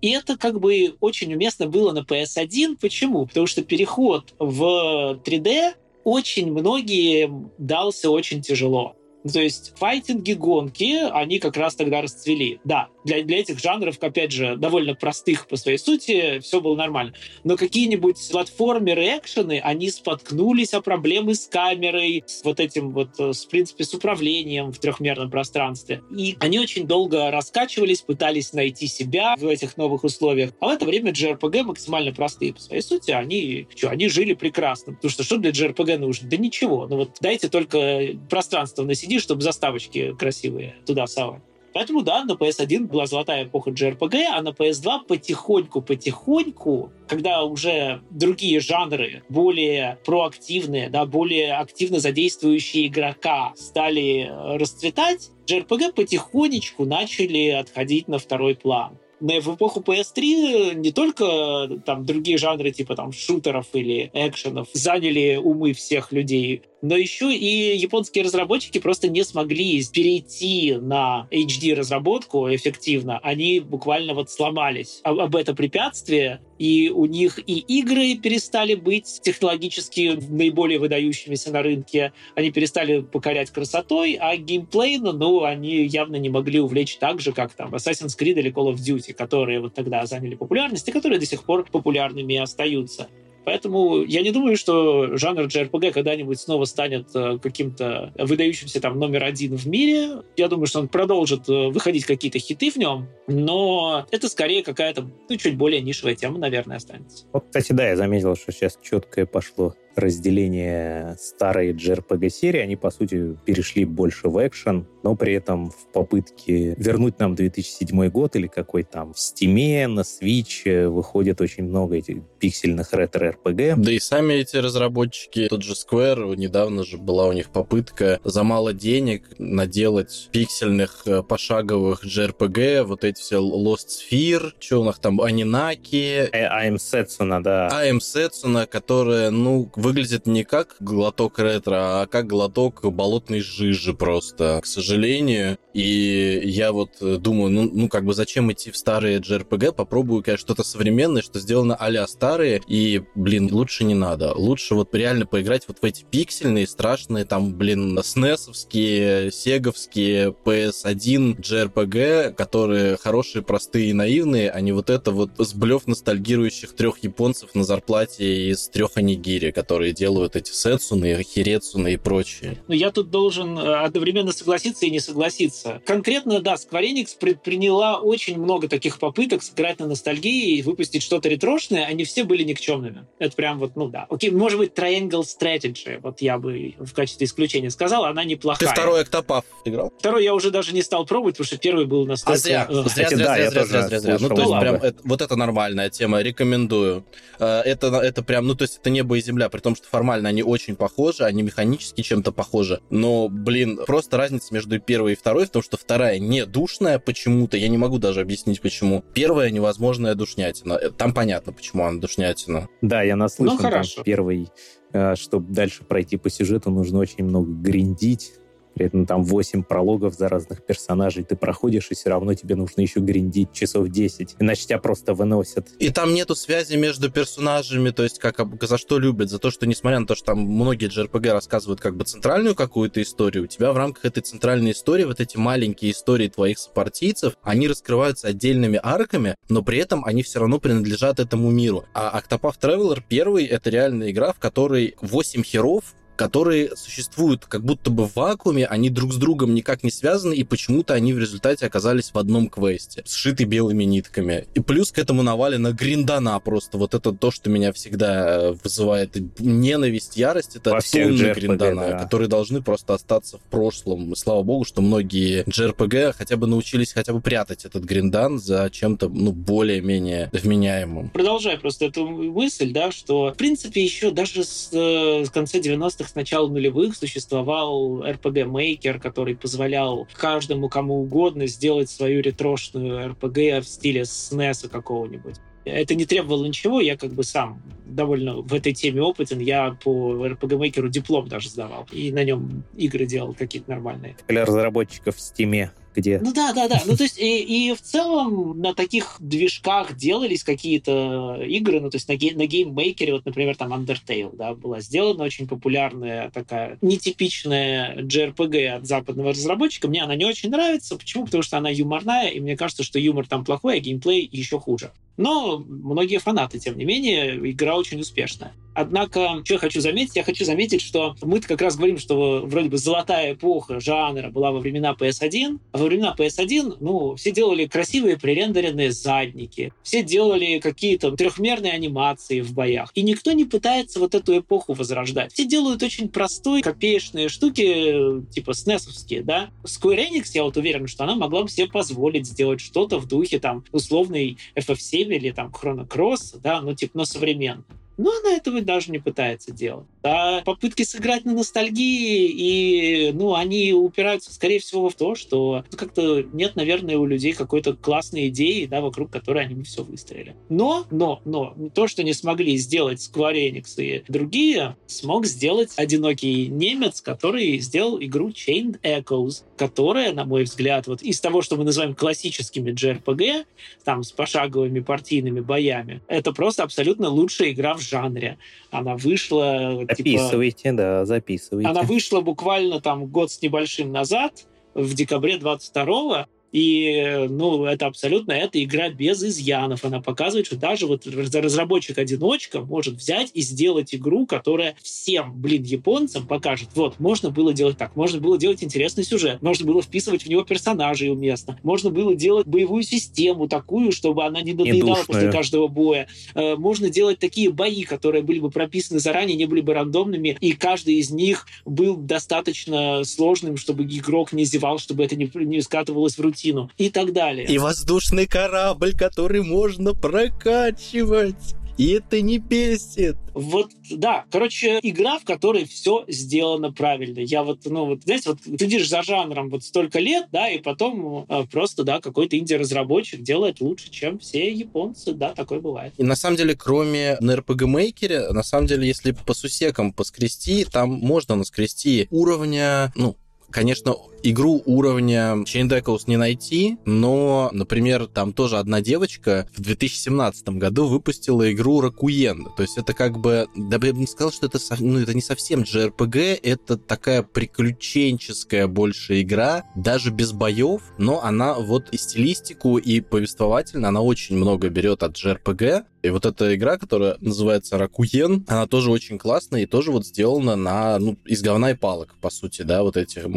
И 0.02 0.12
это 0.12 0.38
как 0.38 0.60
бы 0.60 0.96
очень 1.02 1.34
уместно 1.34 1.68
было 1.68 1.92
на 1.92 2.00
PS1. 2.00 2.78
Почему? 2.80 3.26
Потому 3.26 3.48
что 3.48 3.64
переход 3.64 4.34
в 4.40 5.20
3D 5.26 5.74
очень 6.04 6.52
многие 6.52 7.30
дался 7.58 8.10
очень 8.10 8.42
тяжело. 8.42 8.96
То 9.32 9.42
есть 9.42 9.74
файтинги, 9.78 10.32
гонки, 10.32 10.96
они 11.12 11.40
как 11.40 11.58
раз 11.58 11.76
тогда 11.76 12.02
расцвели. 12.02 12.60
Да, 12.64 12.88
для, 13.04 13.24
для 13.24 13.40
этих 13.40 13.60
жанров, 13.60 13.98
опять 14.02 14.32
же, 14.32 14.56
довольно 14.58 14.96
простых 14.96 15.48
по 15.48 15.56
своей 15.56 15.78
сути, 15.78 16.40
все 16.40 16.62
было 16.62 16.76
нормально. 16.76 17.14
Но 17.44 17.58
какие-нибудь 17.58 18.18
платформеры, 18.32 19.18
экшены, 19.18 19.62
они 19.64 19.90
споткнулись 19.90 20.74
о 20.74 20.82
проблемы 20.82 21.36
с 21.36 21.48
камерой, 21.48 22.24
с 22.26 22.44
вот 22.44 22.60
этим 22.60 22.92
вот, 22.92 23.20
э, 23.20 23.34
с, 23.34 23.46
в 23.46 23.50
принципе, 23.50 23.84
с 23.84 23.94
управлением 23.94 24.72
в 24.72 24.80
трехмерном 24.80 25.30
пространстве. 25.30 26.02
И 26.16 26.38
они 26.40 26.60
очень 26.60 26.88
долго 26.88 27.32
раскачивались, 27.32 28.02
пытались 28.02 28.54
найти 28.54 28.88
себя 28.88 29.36
в 29.38 29.48
этих 29.48 29.78
новых 29.78 30.04
условиях. 30.04 30.52
А 30.60 30.68
в 30.68 30.70
это 30.72 30.86
время 30.86 31.12
JRPG 31.12 31.64
максимально 31.64 32.14
простые 32.14 32.54
по 32.54 32.60
своей 32.60 32.82
сути, 32.82 33.12
они, 33.12 33.68
что, 33.76 33.90
они 33.90 34.10
жили 34.10 34.34
прекрасно. 34.34 34.94
Потому 34.94 35.12
что 35.12 35.24
что 35.24 35.38
для 35.38 35.52
JRPG 35.52 35.98
нужно? 35.98 36.30
Да 36.30 36.38
ничего. 36.38 36.88
Ну 36.88 36.98
вот 36.98 37.18
дайте 37.22 37.50
только 37.50 38.18
пространство 38.30 38.84
на 38.84 38.92
CD, 38.92 39.20
чтобы 39.20 39.42
заставочки 39.42 40.16
красивые 40.18 40.76
туда 40.86 41.08
совать. 41.08 41.42
Поэтому, 41.74 42.02
да, 42.02 42.24
на 42.24 42.34
PS1 42.34 42.86
была 42.86 43.06
золотая 43.06 43.46
эпоха 43.46 43.72
JRPG, 43.72 44.24
а 44.34 44.42
на 44.42 44.50
PS2 44.50 45.06
потихоньку-потихоньку, 45.08 46.92
когда 47.08 47.44
уже 47.44 48.02
другие 48.10 48.60
жанры, 48.60 49.24
более 49.30 50.00
проактивные, 50.06 50.90
да, 50.90 51.06
более 51.06 51.54
активно 51.54 52.00
задействующие 52.00 52.88
игрока 52.88 53.54
стали 53.56 54.30
э, 54.30 54.58
расцветать, 54.58 55.32
JRPG 55.48 55.94
потихонечку 55.94 56.86
начали 56.86 57.50
отходить 57.50 58.08
на 58.08 58.20
второй 58.20 58.56
план. 58.56 58.98
В 59.20 59.56
эпоху 59.56 59.82
PS3 59.82 60.76
не 60.76 60.92
только 60.92 61.82
там 61.86 62.06
другие 62.06 62.38
жанры 62.38 62.72
типа 62.72 62.96
там 62.96 63.12
шутеров 63.12 63.68
или 63.74 64.10
экшенов 64.14 64.70
заняли 64.74 65.36
умы 65.36 65.74
всех 65.74 66.14
людей, 66.14 66.64
но 66.82 66.96
еще 66.96 67.34
и 67.34 67.78
японские 67.78 68.24
разработчики 68.24 68.80
просто 68.80 69.10
не 69.10 69.24
смогли 69.24 69.84
перейти 69.92 70.76
на 70.80 71.28
HD-разработку 71.32 72.54
эффективно. 72.54 73.20
Они 73.20 73.60
буквально 73.60 74.14
вот 74.14 74.30
сломались 74.30 75.02
об, 75.04 75.20
об 75.20 75.36
это 75.36 75.54
препятствие, 75.54 76.42
и 76.58 76.90
у 76.90 77.06
них 77.06 77.40
и 77.40 77.60
игры 77.60 78.16
перестали 78.16 78.76
быть 78.76 79.20
технологически 79.22 80.20
наиболее 80.30 80.80
выдающимися 80.80 81.52
на 81.52 81.62
рынке, 81.62 82.14
они 82.36 82.52
перестали 82.52 83.02
покорять 83.02 83.50
красотой, 83.52 84.18
а 84.20 84.36
геймплей, 84.36 84.98
ну, 84.98 85.14
ну 85.14 85.44
они 85.44 85.86
явно 85.86 86.18
не 86.18 86.30
могли 86.30 86.60
увлечь 86.60 86.98
так 86.98 87.22
же, 87.22 87.32
как 87.32 87.54
там 87.54 87.74
Assassin's 87.74 88.18
Creed 88.18 88.40
или 88.40 88.52
Call 88.52 88.74
of 88.74 88.76
Duty, 88.76 89.14
которые 89.14 89.60
вот 89.62 89.74
тогда 89.74 90.06
заняли 90.06 90.36
популярность 90.36 90.88
и 90.88 90.92
которые 90.92 91.20
до 91.20 91.26
сих 91.26 91.44
пор 91.44 91.66
популярными 91.70 92.36
остаются. 92.38 93.08
Поэтому 93.50 94.04
я 94.04 94.22
не 94.22 94.30
думаю, 94.30 94.56
что 94.56 95.18
жанр 95.18 95.46
JRPG 95.46 95.92
когда-нибудь 95.92 96.40
снова 96.40 96.66
станет 96.66 97.08
э, 97.16 97.40
каким-то 97.42 98.14
выдающимся 98.16 98.80
там 98.80 99.00
номер 99.00 99.24
один 99.24 99.58
в 99.58 99.66
мире. 99.66 100.22
Я 100.38 100.50
думаю, 100.50 100.68
что 100.68 100.82
он 100.82 100.88
продолжит 100.88 101.50
э, 101.50 101.70
выходить 101.70 102.06
какие-то 102.06 102.38
хиты 102.38 102.70
в 102.70 102.76
нем, 102.76 103.08
но 103.26 104.06
это 104.12 104.30
скорее 104.30 104.64
какая-то 104.64 105.10
ну, 105.28 105.36
чуть 105.36 105.58
более 105.58 105.82
нишевая 105.82 106.14
тема, 106.14 106.38
наверное, 106.38 106.78
останется. 106.78 107.26
Вот, 107.34 107.46
кстати, 107.46 107.72
да, 107.72 107.88
я 107.88 107.96
заметил, 107.96 108.36
что 108.36 108.52
сейчас 108.52 108.78
четкое 108.84 109.26
пошло 109.26 109.74
разделение 109.96 111.16
старой 111.20 111.74
JRPG-серии, 111.74 112.60
они, 112.60 112.76
по 112.76 112.92
сути, 112.92 113.36
перешли 113.46 113.86
больше 113.86 114.30
в 114.30 114.46
экшен, 114.46 114.88
но 115.04 115.16
при 115.16 115.34
этом 115.34 115.72
в 115.72 115.88
попытке 115.94 116.76
вернуть 116.78 117.20
нам 117.20 117.36
2007 117.36 118.10
год 118.10 118.36
или 118.36 118.48
какой 118.48 118.84
там 118.84 119.14
в 119.14 119.18
Steam, 119.18 119.88
на 119.88 120.02
Switch 120.02 120.88
выходит 120.88 121.42
очень 121.42 121.64
много 121.64 121.96
этих 121.98 122.18
пиксельных 122.40 122.94
ретро-RPG. 122.94 123.76
Да 123.78 123.92
и 123.92 124.00
сами 124.00 124.34
эти 124.34 124.58
разработчики, 124.58 125.48
тот 125.48 125.64
же 125.64 125.74
Square, 125.74 126.36
недавно 126.36 126.84
же 126.84 126.98
была 126.98 127.28
у 127.28 127.34
них 127.34 127.50
попытка 127.50 128.20
за 128.24 128.44
мало 128.44 128.74
денег 128.74 129.24
наделать 129.38 130.30
пиксельных 130.32 131.04
э, 131.06 131.24
пошаговых 131.24 132.06
JRPG, 132.06 132.84
вот 132.84 133.04
эти 133.04 133.20
все 133.20 133.40
Lost 133.40 133.88
Sphere, 134.12 134.52
что 134.60 134.82
у 134.82 134.86
них 134.86 135.00
там, 135.00 135.22
Анинаки. 135.22 136.30
I'm 136.34 136.76
Setsuna, 136.76 137.42
да. 137.42 137.68
I'm 137.70 138.00
Setsuna, 138.00 138.66
которая, 138.66 139.32
ну, 139.32 139.70
выглядит 139.80 140.28
не 140.28 140.44
как 140.44 140.76
глоток 140.80 141.40
ретро, 141.40 142.02
а 142.02 142.08
как 142.08 142.28
глоток 142.28 142.84
болотной 142.84 143.40
жижи 143.40 143.94
просто, 143.94 144.60
к 144.62 144.66
сожалению. 144.66 145.58
И 145.74 146.42
я 146.46 146.72
вот 146.72 146.98
э, 147.02 147.18
думаю, 147.18 147.52
ну, 147.52 147.70
ну 147.72 147.90
как 147.90 148.06
бы 148.06 148.14
зачем 148.14 148.52
идти 148.52 148.72
в 148.72 148.78
старые 148.78 149.20
JRPG, 149.20 149.74
попробую, 149.74 150.24
конечно, 150.24 150.46
что-то 150.46 150.64
современное, 150.64 151.22
что 151.22 151.40
сделано 151.40 151.76
а 151.76 152.08
старые, 152.08 152.62
и, 152.68 153.04
блин, 153.16 153.50
лучше 153.52 153.84
не 153.84 153.94
надо. 153.94 154.34
Лучше 154.34 154.76
вот 154.76 154.94
реально 154.96 155.26
поиграть 155.26 155.68
вот 155.68 155.80
в 155.80 155.86
эти 155.86 156.04
пиксельные, 156.10 156.68
страшные, 156.68 157.26
там, 157.26 157.54
блин, 157.54 158.00
снесовские, 158.04 159.32
сеговские, 159.32 160.36
PS1 160.46 161.40
JRPG, 161.40 162.34
которые 162.34 162.98
хорошие, 162.98 163.42
простые 163.42 163.90
и 163.90 163.94
наивные, 163.94 164.50
а 164.50 164.62
не 164.62 164.72
вот 164.72 164.90
это 164.90 165.12
вот 165.12 165.32
сблев 165.38 165.88
ностальгирующих 165.88 166.74
трех 166.74 167.00
японцев 167.04 167.56
на 167.56 167.64
зарплате 167.64 168.50
из 168.52 168.68
трех 168.70 168.98
анигири, 168.98 169.52
которые 169.52 169.94
делают 169.94 170.36
эти 170.36 170.52
сетсуны, 170.52 171.22
хирецуны 171.24 171.94
и 171.94 171.98
прочие. 171.98 172.58
Но 172.68 172.74
я 172.74 172.92
тут 172.92 173.10
должен 173.10 173.58
э, 173.58 173.76
одновременно 173.76 174.32
согласиться 174.32 174.86
и 174.86 174.92
не 174.92 175.00
согласиться. 175.00 175.69
Конкретно, 175.86 176.40
да, 176.42 176.56
Square 176.56 176.94
Enix 176.94 177.18
предприняла 177.20 178.00
очень 178.00 178.40
много 178.40 178.68
таких 178.68 179.00
попыток 179.00 179.44
сыграть 179.44 179.80
на 179.80 179.88
ностальгии 179.88 180.58
и 180.58 180.62
выпустить 180.62 181.04
что-то 181.04 181.30
ретрошное, 181.30 181.86
они 181.86 182.04
все 182.04 182.24
были 182.24 182.44
никчемными. 182.44 183.06
Это 183.20 183.36
прям 183.36 183.60
вот, 183.60 183.76
ну 183.76 183.88
да. 183.88 184.06
Окей, 184.10 184.32
может 184.32 184.58
быть, 184.60 184.74
Triangle 184.74 185.24
Strategy, 185.24 186.00
вот 186.02 186.22
я 186.22 186.38
бы 186.38 186.76
в 186.80 186.94
качестве 186.94 187.26
исключения 187.26 187.70
сказал, 187.70 188.06
она 188.06 188.24
неплохая. 188.24 188.68
Ты 188.68 188.74
второй 188.74 189.02
Октопав 189.02 189.46
играл? 189.66 189.94
Второй 190.00 190.24
я 190.24 190.34
уже 190.34 190.52
даже 190.52 190.74
не 190.74 190.82
стал 190.82 191.06
пробовать, 191.06 191.36
потому 191.36 191.48
что 191.48 191.58
первый 191.58 191.86
был 191.86 192.06
настолько... 192.06 192.34
А 192.34 192.38
зря, 192.38 192.68
зря, 192.70 193.10
зря, 193.10 193.10
зря, 193.10 193.50
зря, 193.50 193.66
зря, 193.66 193.88
зря, 193.88 194.00
зря. 194.00 194.18
Ну, 194.20 194.30
то 194.30 194.42
есть 194.42 194.60
прям, 194.60 194.76
это, 194.76 194.96
вот 195.04 195.22
это 195.22 195.36
нормальная 195.36 195.90
тема, 195.90 196.22
рекомендую. 196.22 197.06
Э, 197.40 197.62
это, 197.62 197.88
это 197.88 198.24
прям, 198.24 198.48
ну, 198.48 198.56
то 198.56 198.64
есть 198.64 198.78
это 198.78 198.90
небо 198.90 199.18
и 199.18 199.22
земля, 199.22 199.50
при 199.50 199.60
том, 199.60 199.76
что 199.76 199.88
формально 199.88 200.30
они 200.30 200.44
очень 200.44 200.76
похожи, 200.76 201.24
они 201.24 201.42
механически 201.42 202.02
чем-то 202.02 202.32
похожи. 202.32 202.82
Но, 202.90 203.28
блин, 203.30 203.80
просто 203.86 204.18
разница 204.18 204.54
между 204.54 204.80
первой 204.80 205.14
и 205.14 205.16
второй 205.16 205.46
в 205.50 205.52
том, 205.52 205.62
что 205.62 205.78
вторая 205.78 206.20
не 206.20 206.46
душная 206.46 207.00
почему-то, 207.00 207.58
я 207.58 207.68
не 207.68 207.78
могу 207.78 207.98
даже 208.00 208.22
объяснить, 208.22 208.62
почему. 208.62 209.04
Первая 209.14 209.50
невозможная 209.50 210.16
душнятина. 210.16 210.74
Э, 210.74 210.90
там 210.92 211.14
понятно, 211.14 211.52
почему 211.52 211.84
она 211.86 212.00
душнятина. 212.00 212.68
Да, 212.82 213.02
я 213.02 213.16
наслышан, 213.16 213.58
ну, 213.58 213.62
хорошо. 213.62 213.96
Там, 213.96 214.04
первый 214.06 214.48
э, 214.94 215.16
чтобы 215.16 215.54
дальше 215.54 215.84
пройти 215.84 216.18
по 216.18 216.30
сюжету, 216.30 216.72
нужно 216.72 217.00
очень 217.00 217.24
много 217.24 217.52
гриндить, 217.52 218.34
при 218.76 218.86
этом 218.86 219.06
там 219.06 219.24
8 219.24 219.64
прологов 219.64 220.16
за 220.16 220.30
разных 220.30 220.66
персонажей 220.66 221.24
ты 221.24 221.36
проходишь, 221.36 221.88
и 221.92 221.96
все 221.96 222.10
равно 222.10 222.34
тебе 222.34 222.56
нужно 222.56 222.82
еще 222.82 223.00
гриндить 223.00 223.52
часов 223.54 223.90
10, 223.90 224.36
иначе 224.40 224.66
тебя 224.66 224.80
просто 224.80 225.14
выносят. 225.14 225.70
И 225.80 225.90
там 225.90 226.14
нету 226.14 226.36
связи 226.36 226.76
между 226.76 227.12
персонажами, 227.12 227.92
то 227.92 228.04
есть 228.04 228.20
как 228.20 228.40
за 228.62 228.78
что 228.78 229.00
любят, 229.00 229.30
за 229.30 229.40
то, 229.40 229.52
что 229.52 229.68
несмотря 229.68 230.00
на 230.00 230.08
то, 230.08 230.16
что 230.16 230.28
там 230.28 230.40
многие 230.40 230.90
JRPG 230.90 231.32
рассказывают 231.32 231.82
как 231.82 231.96
бы 231.96 232.06
центральную 232.06 232.56
какую-то 232.56 233.02
историю, 233.02 233.44
у 233.46 233.48
тебя 233.48 233.72
в 233.72 233.78
рамках 233.78 234.06
этой 234.06 234.22
центральной 234.22 234.72
истории 234.72 235.04
вот 235.04 235.20
эти 235.20 235.38
маленькие 235.38 235.92
истории 235.92 236.28
твоих 236.28 236.60
сопартийцев, 236.60 237.34
они 237.44 237.68
раскрываются 237.68 238.28
отдельными 238.28 238.80
арками, 238.82 239.36
но 239.50 239.62
при 239.64 239.80
этом 239.80 240.06
они 240.06 240.24
все 240.24 240.40
равно 240.40 240.60
принадлежат 240.60 241.20
этому 241.20 241.50
миру. 241.52 241.86
А 241.94 242.20
Octopath 242.20 242.60
Traveler 242.62 243.02
первый— 243.08 243.46
это 243.46 243.70
реальная 243.70 244.12
игра, 244.12 244.34
в 244.34 244.40
которой 244.40 244.96
8 245.02 245.44
херов 245.44 245.96
которые 246.20 246.76
существуют 246.76 247.46
как 247.46 247.64
будто 247.64 247.90
бы 247.90 248.06
в 248.06 248.18
вакууме, 248.18 248.66
они 248.66 248.90
друг 248.90 249.14
с 249.14 249.16
другом 249.16 249.54
никак 249.54 249.86
не 249.86 249.90
связаны, 249.90 250.34
и 250.34 250.44
почему-то 250.44 250.94
они 250.94 251.14
в 251.14 251.18
результате 251.18 251.66
оказались 251.66 252.12
в 252.14 252.18
одном 252.18 252.50
квесте, 252.50 253.04
сшиты 253.08 253.46
белыми 253.46 253.86
нитками. 253.86 254.46
И 254.54 254.60
плюс 254.60 254.92
к 254.92 255.00
этому 255.00 255.24
навалено 255.24 255.72
гриндана 255.72 256.38
просто. 256.42 256.78
Вот 256.78 256.94
это 256.94 257.14
то, 257.14 257.32
что 257.32 257.50
меня 257.50 257.72
всегда 257.72 258.50
э, 258.50 258.56
вызывает 258.62 259.16
ненависть, 259.40 260.18
ярость. 260.18 260.58
Это 260.58 260.78
тонны 260.92 261.34
гриндана, 261.34 261.88
да. 261.92 262.00
которые 262.00 262.28
должны 262.28 262.62
просто 262.62 262.96
остаться 262.96 263.38
в 263.38 263.42
прошлом. 263.44 264.12
И 264.12 264.16
слава 264.18 264.44
богу, 264.44 264.66
что 264.66 264.82
многие 264.82 265.46
JRPG 265.46 266.16
хотя 266.18 266.36
бы 266.36 266.48
научились 266.48 266.92
хотя 266.92 267.14
бы 267.14 267.22
прятать 267.22 267.64
этот 267.64 267.86
гриндан 267.86 268.40
за 268.40 268.70
чем-то, 268.70 269.08
ну, 269.08 269.32
более-менее 269.32 270.30
вменяемым. 270.34 271.12
Продолжай 271.12 271.58
просто 271.58 271.86
эту 271.86 272.06
мысль, 272.06 272.74
да, 272.74 272.92
что, 272.92 273.32
в 273.32 273.38
принципе, 273.38 273.82
еще 273.82 274.12
даже 274.12 274.44
с, 274.44 274.68
э, 274.74 275.24
с 275.26 275.30
конца 275.30 275.60
90-х 275.60 276.09
с 276.10 276.16
начала 276.16 276.48
нулевых 276.48 276.96
существовал 276.96 278.04
RPG 278.04 278.46
Maker, 278.46 279.00
который 279.00 279.36
позволял 279.36 280.08
каждому 280.14 280.70
кому 280.70 281.02
угодно 281.02 281.48
сделать 281.48 281.90
свою 281.90 282.22
ретрошную 282.22 283.12
RPG 283.12 283.62
в 283.62 283.68
стиле 283.68 284.02
SNES 284.02 284.70
какого-нибудь. 284.70 285.36
Это 285.66 285.94
не 285.94 286.06
требовало 286.06 286.46
ничего, 286.46 286.82
я 286.82 286.98
как 286.98 287.14
бы 287.14 287.24
сам 287.24 287.62
довольно 287.86 288.42
в 288.42 288.54
этой 288.54 288.74
теме 288.74 289.02
опытен. 289.02 289.40
Я 289.40 289.78
по 289.84 290.26
RPG 290.26 290.58
Maker 290.58 290.90
диплом 290.90 291.28
даже 291.28 291.50
сдавал. 291.50 291.88
И 291.92 292.12
на 292.12 292.24
нем 292.24 292.64
игры 292.76 293.06
делал 293.06 293.34
какие-то 293.34 293.70
нормальные. 293.70 294.16
Для 294.28 294.46
разработчиков 294.46 295.16
в 295.16 295.20
Steam 295.20 295.70
где... 296.00 296.20
Ну 296.20 296.34
да, 296.34 296.54
да, 296.54 296.68
да. 296.68 296.82
Ну 296.86 296.96
то 296.96 297.04
есть 297.04 297.18
и, 297.18 297.70
и 297.70 297.74
в 297.74 297.82
целом 297.82 298.60
на 298.60 298.74
таких 298.74 299.18
движках 299.20 299.96
делались 299.96 300.44
какие-то 300.44 301.42
игры, 301.46 301.80
ну 301.80 301.90
то 301.90 301.98
есть 301.98 302.08
на, 302.08 302.16
гей, 302.16 302.34
на 302.34 302.46
гейммейкере, 302.46 303.14
вот, 303.14 303.26
например, 303.26 303.56
там 303.56 303.74
Undertale, 303.74 304.36
да, 304.36 304.54
была 304.54 304.80
сделана 304.82 305.24
очень 305.24 305.48
популярная 305.48 306.30
такая 306.32 306.78
нетипичная 306.82 307.98
JRPG 308.02 308.68
от 308.68 308.86
западного 308.88 309.32
разработчика. 309.32 309.88
Мне 309.88 310.04
она 310.04 310.16
не 310.16 310.26
очень 310.26 310.50
нравится. 310.50 310.98
Почему? 310.98 311.26
Потому 311.26 311.44
что 311.44 311.58
она 311.58 311.70
юморная, 311.70 312.30
и 312.30 312.40
мне 312.40 312.58
кажется, 312.58 312.84
что 312.84 313.00
юмор 313.00 313.28
там 313.28 313.46
плохой, 313.46 313.78
а 313.78 313.80
геймплей 313.80 314.28
еще 314.32 314.60
хуже. 314.60 314.92
Но 315.18 315.60
многие 315.60 316.18
фанаты, 316.20 316.60
тем 316.60 316.78
не 316.78 316.86
менее, 316.86 317.36
игра 317.52 317.76
очень 317.76 318.00
успешная. 318.00 318.54
Однако, 318.74 319.42
что 319.44 319.56
я 319.56 319.60
хочу 319.60 319.82
заметить? 319.82 320.16
Я 320.16 320.24
хочу 320.24 320.46
заметить, 320.46 320.82
что 320.82 321.16
мы 321.22 321.40
как 321.42 321.62
раз 321.62 321.76
говорим, 321.76 321.98
что 321.98 322.44
вроде 322.46 322.70
бы 322.70 322.78
золотая 322.78 323.34
эпоха 323.34 323.80
жанра 323.80 324.30
была 324.30 324.52
во 324.52 324.60
времена 324.60 324.96
PS1, 325.00 325.60
а 325.72 325.78
во 325.78 325.86
времена 325.86 326.16
PS1, 326.18 326.78
ну, 326.80 327.16
все 327.16 327.32
делали 327.32 327.66
красивые 327.66 328.18
пререндеренные 328.18 328.92
задники, 328.92 329.74
все 329.84 330.04
делали 330.04 330.60
какие-то 330.60 331.12
трехмерные 331.12 331.74
анимации 331.74 332.42
в 332.42 332.54
боях, 332.54 332.92
и 332.96 333.02
никто 333.02 333.32
не 333.32 333.46
пытается 333.46 334.00
вот 334.00 334.16
эту 334.16 334.38
эпоху 334.38 334.74
возрождать. 334.74 335.34
Все 335.34 335.46
делают 335.46 335.84
очень 335.84 336.10
простые, 336.10 336.64
копеечные 336.64 337.30
штуки, 337.30 338.24
типа 338.32 338.54
снесовские, 338.54 339.24
да. 339.24 339.50
Square 339.64 340.10
Enix, 340.10 340.26
я 340.34 340.44
вот 340.44 340.58
уверен, 340.58 340.88
что 340.88 341.04
она 341.04 341.16
могла 341.16 341.44
бы 341.44 341.50
себе 341.50 341.68
позволить 341.68 342.28
сделать 342.28 342.62
что-то 342.62 343.00
в 343.00 343.08
духе 343.08 343.40
там 343.40 343.64
условный 343.72 344.38
FF7 344.56 345.16
или 345.16 345.32
там 345.32 345.50
Chrono 345.50 345.88
Cross, 345.88 346.40
да, 346.42 346.62
ну, 346.62 346.74
типа, 346.74 346.92
но 347.00 347.06
современно. 347.06 347.64
Но 348.00 348.18
она 348.18 348.38
этого 348.38 348.62
даже 348.62 348.92
не 348.92 349.00
пытается 349.00 349.52
делать. 349.52 349.86
А 350.02 350.42
попытки 350.42 350.84
сыграть 350.84 351.26
на 351.26 351.34
ностальгии, 351.34 352.30
и, 352.30 353.12
ну, 353.14 353.36
они 353.36 353.74
упираются, 353.74 354.34
скорее 354.34 354.60
всего, 354.60 354.90
в 354.90 354.96
то, 354.96 355.16
что 355.16 355.66
ну, 355.72 355.78
как-то 355.78 356.24
нет, 356.32 356.56
наверное, 356.56 356.98
у 356.98 357.06
людей 357.06 357.34
какой-то 357.34 357.74
классной 357.76 358.30
идеи, 358.30 358.66
да, 358.66 358.82
вокруг 358.82 359.12
которой 359.12 359.46
они 359.46 359.62
все 359.64 359.84
выстроили. 359.84 360.36
Но, 360.48 360.86
но, 360.90 361.22
но, 361.26 361.56
то, 361.74 361.88
что 361.88 362.04
не 362.04 362.14
смогли 362.14 362.58
сделать 362.58 363.00
Square 363.00 363.52
Enix 363.52 363.82
и 363.84 364.04
другие, 364.08 364.78
смог 364.88 365.26
сделать 365.26 365.72
одинокий 365.76 366.48
немец, 366.48 367.02
который 367.02 367.60
сделал 367.60 368.02
игру 368.02 368.30
Chained 368.30 368.80
Echoes, 368.82 369.44
которая, 369.58 370.14
на 370.14 370.24
мой 370.24 370.44
взгляд, 370.44 370.88
вот 370.88 371.02
из 371.02 371.20
того, 371.20 371.42
что 371.42 371.58
мы 371.58 371.66
называем 371.66 371.94
классическими 371.94 372.72
JRPG, 372.72 373.46
там, 373.84 374.04
с 374.04 374.12
пошаговыми 374.12 374.80
партийными 374.80 375.42
боями, 375.42 376.02
это 376.08 376.32
просто 376.32 376.64
абсолютно 376.64 377.10
лучшая 377.10 377.52
игра 377.52 377.74
в 377.74 377.82
жанре. 377.82 378.38
Она 378.72 378.96
вышла... 378.96 379.86
Типа, 379.96 380.10
записывайте, 380.10 380.64
типа, 380.64 380.76
да, 380.76 381.06
записывайте. 381.06 381.70
Она 381.70 381.82
вышла 381.82 382.22
буквально 382.22 382.80
там 382.82 383.08
год 383.08 383.32
с 383.32 383.42
небольшим 383.42 383.92
назад, 383.92 384.46
в 384.74 384.94
декабре 384.94 385.38
22 385.38 386.28
и, 386.52 387.28
ну, 387.30 387.66
это 387.66 387.86
абсолютно, 387.86 388.32
эта 388.32 388.64
игра 388.64 388.90
без 388.90 389.24
изъянов. 389.24 389.86
Она 389.86 390.02
показывает, 390.02 390.48
что 390.48 390.56
даже 390.56 390.88
вот 390.88 391.06
разработчик-одиночка 391.06 392.62
может 392.62 392.96
взять 392.96 393.32
и 393.34 393.42
сделать 393.42 393.94
игру, 393.94 394.26
которая 394.26 394.76
всем, 394.82 395.34
блин, 395.36 395.64
японцам 395.64 396.26
покажет, 396.26 396.70
вот, 396.76 397.00
можно 397.00 397.30
было 397.30 397.54
делать 397.54 397.78
так, 397.78 397.96
можно 397.96 398.20
было 398.20 398.38
делать 398.38 398.64
интересный 398.64 399.04
сюжет, 399.04 399.42
можно 399.42 399.66
было 399.66 399.82
вписывать 399.82 400.24
в 400.24 400.30
него 400.30 400.44
персонажей 400.44 401.12
уместно, 401.12 401.60
можно 401.64 401.90
было 401.90 402.16
делать 402.16 402.48
боевую 402.48 402.84
систему 402.84 403.48
такую, 403.48 403.92
чтобы 403.92 404.26
она 404.26 404.42
не 404.42 404.54
надоедала 404.54 405.04
после 405.06 405.32
каждого 405.32 405.68
боя, 405.68 406.08
э, 406.34 406.56
можно 406.56 406.90
делать 406.90 407.20
такие 407.20 407.52
бои, 407.52 407.84
которые 407.84 408.24
были 408.24 408.40
бы 408.40 408.50
прописаны 408.50 409.00
заранее, 409.00 409.38
не 409.38 409.46
были 409.46 409.62
бы 409.62 409.74
рандомными, 409.74 410.38
и 410.40 410.54
каждый 410.54 410.96
из 410.96 411.12
них 411.12 411.48
был 411.66 411.96
достаточно 411.96 413.04
сложным, 413.04 413.58
чтобы 413.58 413.84
игрок 413.84 414.34
не 414.34 414.46
зевал, 414.46 414.80
чтобы 414.80 415.04
это 415.04 415.16
не, 415.16 415.30
не 415.34 415.62
скатывалось 415.62 416.18
в 416.18 416.22
рутину 416.22 416.39
картину 416.40 416.72
и 416.78 416.90
так 416.90 417.14
далее. 417.14 417.46
И 417.46 417.58
воздушный 417.58 418.26
корабль, 418.26 418.94
который 418.94 419.42
можно 419.42 419.94
прокачивать. 419.94 421.56
И 421.78 421.92
это 421.92 422.20
не 422.20 422.40
бесит. 422.40 423.16
Вот, 423.34 423.72
да, 423.90 424.26
короче, 424.30 424.82
игра, 424.84 425.18
в 425.18 425.24
которой 425.24 425.64
все 425.64 426.04
сделано 426.10 426.74
правильно. 426.74 427.20
Я 427.20 427.42
вот, 427.42 427.60
ну, 427.64 427.86
вот, 427.86 428.04
знаете, 428.04 428.32
вот 428.32 428.40
ты 428.42 428.66
идешь 428.66 428.90
за 428.90 429.02
жанром 429.02 429.50
вот 429.50 429.64
столько 429.64 430.00
лет, 430.00 430.26
да, 430.30 430.50
и 430.50 430.60
потом 430.60 431.26
э, 431.30 431.46
просто, 431.50 431.84
да, 431.84 432.02
какой-то 432.02 432.38
инди-разработчик 432.38 433.22
делает 433.22 433.62
лучше, 433.62 433.90
чем 433.92 434.20
все 434.20 434.52
японцы, 434.52 435.14
да, 435.14 435.30
такое 435.30 435.62
бывает. 435.62 435.94
И 435.98 436.04
на 436.04 436.18
самом 436.18 436.36
деле, 436.36 436.54
кроме 436.54 437.16
на 437.22 437.36
RPG 437.36 437.66
Maker, 437.74 438.34
на 438.34 438.44
самом 438.44 438.68
деле, 438.68 438.86
если 438.86 439.12
по 439.14 439.34
сусекам 439.34 439.94
поскрести, 439.94 440.66
там 440.66 440.90
можно 440.90 441.36
наскрести 441.36 442.10
уровня, 442.12 442.92
ну, 442.98 443.16
конечно, 443.50 443.96
игру 444.24 444.62
уровня 444.66 445.36
Chain 445.44 445.70
Echoes 445.70 446.04
не 446.08 446.18
найти, 446.18 446.78
но, 446.86 447.50
например, 447.54 448.08
там 448.08 448.34
тоже 448.34 448.58
одна 448.58 448.82
девочка 448.82 449.48
в 449.56 449.62
2017 449.62 450.50
году 450.50 450.88
выпустила 450.88 451.52
игру 451.52 451.82
Ракуен. 451.82 452.48
То 452.56 452.64
есть 452.64 452.78
это 452.78 452.94
как 452.94 453.20
бы, 453.20 453.48
да 453.56 453.80
я 453.82 453.94
бы 453.94 454.00
не 454.00 454.08
сказал, 454.08 454.32
что 454.32 454.48
это, 454.48 454.60
ну, 454.80 455.00
это 455.00 455.14
не 455.14 455.22
совсем 455.22 455.62
JRPG, 455.62 456.40
это 456.44 456.78
такая 456.78 457.24
приключенческая 457.24 458.68
больше 458.68 459.22
игра, 459.22 459.64
даже 459.76 460.12
без 460.12 460.32
боев, 460.32 460.82
но 460.98 461.24
она 461.24 461.56
вот 461.56 461.90
и 461.92 461.98
стилистику, 461.98 462.78
и 462.78 463.02
повествовательно, 463.02 463.90
она 463.90 464.02
очень 464.02 464.38
много 464.38 464.70
берет 464.70 465.04
от 465.04 465.16
JRPG, 465.16 465.86
и 466.02 466.10
вот 466.10 466.26
эта 466.26 466.56
игра, 466.56 466.78
которая 466.78 467.18
называется 467.20 467.78
Ракуен, 467.78 468.46
она 468.48 468.68
тоже 468.68 468.90
очень 468.90 469.18
классная 469.18 469.64
и 469.64 469.66
тоже 469.66 469.92
вот 469.92 470.06
сделана 470.06 470.56
на, 470.56 470.98
ну, 470.98 471.18
из 471.26 471.42
говна 471.42 471.72
и 471.72 471.76
палок, 471.76 472.16
по 472.22 472.30
сути, 472.30 472.62
да, 472.62 472.84
вот 472.84 472.96
этих 472.96 473.28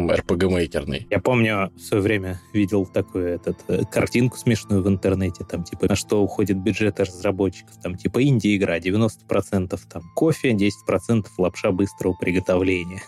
RPG-мейкерный. 0.73 1.07
Я 1.09 1.19
помню, 1.19 1.71
в 1.75 1.79
свое 1.79 2.03
время 2.03 2.41
видел 2.53 2.85
такую 2.85 3.27
этот, 3.27 3.57
э, 3.67 3.83
картинку 3.91 4.37
смешную 4.37 4.83
в 4.83 4.87
интернете, 4.87 5.43
там, 5.43 5.63
типа, 5.63 5.87
на 5.87 5.95
что 5.95 6.21
уходит 6.21 6.57
бюджет 6.57 6.99
разработчиков, 6.99 7.75
там, 7.81 7.95
типа, 7.95 8.23
инди-игра, 8.23 8.79
90% 8.79 9.79
там 9.89 10.03
кофе, 10.15 10.53
10% 10.53 11.27
лапша 11.37 11.71
быстрого 11.71 12.13
приготовления. 12.13 13.03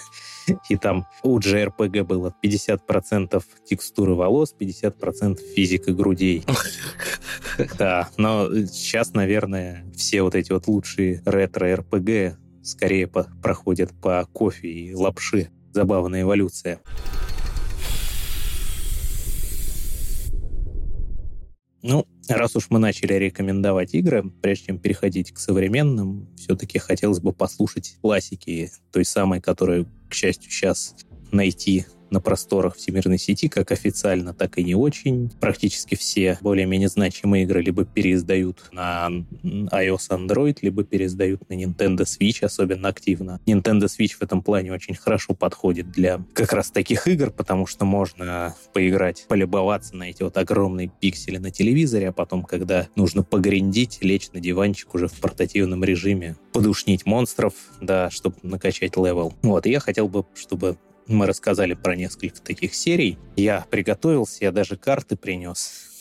И 0.70 0.78
там 0.78 1.08
у 1.24 1.40
JRPG 1.40 2.04
было 2.04 2.34
50% 2.44 3.44
текстуры 3.66 4.14
волос, 4.14 4.56
50% 4.58 5.40
физика 5.56 5.92
грудей. 5.92 6.44
Да, 7.78 8.10
но 8.18 8.50
сейчас, 8.66 9.14
наверное, 9.14 9.86
все 9.96 10.24
вот 10.24 10.36
эти 10.36 10.52
вот 10.52 10.68
лучшие 10.68 11.22
ретро-РПГ 11.26 12.38
скорее 12.64 13.08
по 13.08 13.28
проходят 13.42 13.92
по 14.02 14.28
кофе 14.34 14.68
и 14.68 14.94
лапши. 14.94 15.50
Забавная 15.72 16.24
эволюция. 16.24 16.80
Ну, 21.88 22.08
раз 22.28 22.56
уж 22.56 22.72
мы 22.72 22.80
начали 22.80 23.14
рекомендовать 23.14 23.94
игры, 23.94 24.24
прежде 24.42 24.66
чем 24.66 24.80
переходить 24.80 25.32
к 25.32 25.38
современным, 25.38 26.28
все-таки 26.36 26.80
хотелось 26.80 27.20
бы 27.20 27.32
послушать 27.32 27.96
классики, 28.02 28.72
той 28.92 29.06
самой, 29.06 29.40
которую, 29.40 29.88
к 30.10 30.16
счастью, 30.16 30.50
сейчас 30.50 30.96
найти 31.32 31.86
на 32.10 32.20
просторах 32.20 32.76
всемирной 32.76 33.18
сети, 33.18 33.48
как 33.48 33.72
официально, 33.72 34.34
так 34.34 34.58
и 34.58 34.64
не 34.64 34.76
очень. 34.76 35.32
Практически 35.40 35.96
все 35.96 36.38
более-менее 36.42 36.90
значимые 36.90 37.44
игры 37.44 37.62
либо 37.62 37.86
переиздают 37.86 38.70
на 38.72 39.10
iOS, 39.44 40.10
Android, 40.10 40.58
либо 40.62 40.84
переиздают 40.84 41.48
на 41.50 41.54
Nintendo 41.54 42.04
Switch 42.04 42.44
особенно 42.46 42.90
активно. 42.90 43.40
Nintendo 43.46 43.86
Switch 43.86 44.16
в 44.20 44.22
этом 44.22 44.42
плане 44.42 44.72
очень 44.72 44.96
хорошо 44.96 45.34
подходит 45.34 45.92
для 45.92 46.24
как 46.34 46.54
раз 46.54 46.72
таких 46.72 47.08
игр, 47.08 47.32
потому 47.32 47.66
что 47.66 47.86
можно 47.86 48.56
поиграть, 48.74 49.26
полюбоваться 49.28 49.96
на 49.96 50.10
эти 50.10 50.24
вот 50.24 50.38
огромные 50.38 50.92
пиксели 51.00 51.38
на 51.38 51.52
телевизоре, 51.52 52.10
а 52.10 52.12
потом, 52.12 52.44
когда 52.44 52.88
нужно 52.96 53.24
погриндить, 53.24 54.00
лечь 54.02 54.30
на 54.32 54.40
диванчик 54.40 54.94
уже 54.94 55.08
в 55.08 55.14
портативном 55.20 55.84
режиме, 55.84 56.38
подушнить 56.54 57.06
монстров, 57.06 57.54
да, 57.82 58.10
чтобы 58.10 58.38
накачать 58.44 58.96
level. 58.96 59.34
Вот, 59.42 59.66
и 59.66 59.72
я 59.72 59.80
хотел 59.80 60.08
бы, 60.08 60.26
чтобы 60.36 60.78
мы 61.08 61.28
рассказали 61.28 61.74
про 61.74 61.96
несколько 61.96 62.42
таких 62.42 62.74
серий. 62.74 63.18
Я 63.36 63.66
приготовился, 63.70 64.44
я 64.46 64.52
даже 64.52 64.78
карты 64.78 65.16
принес. 65.16 65.92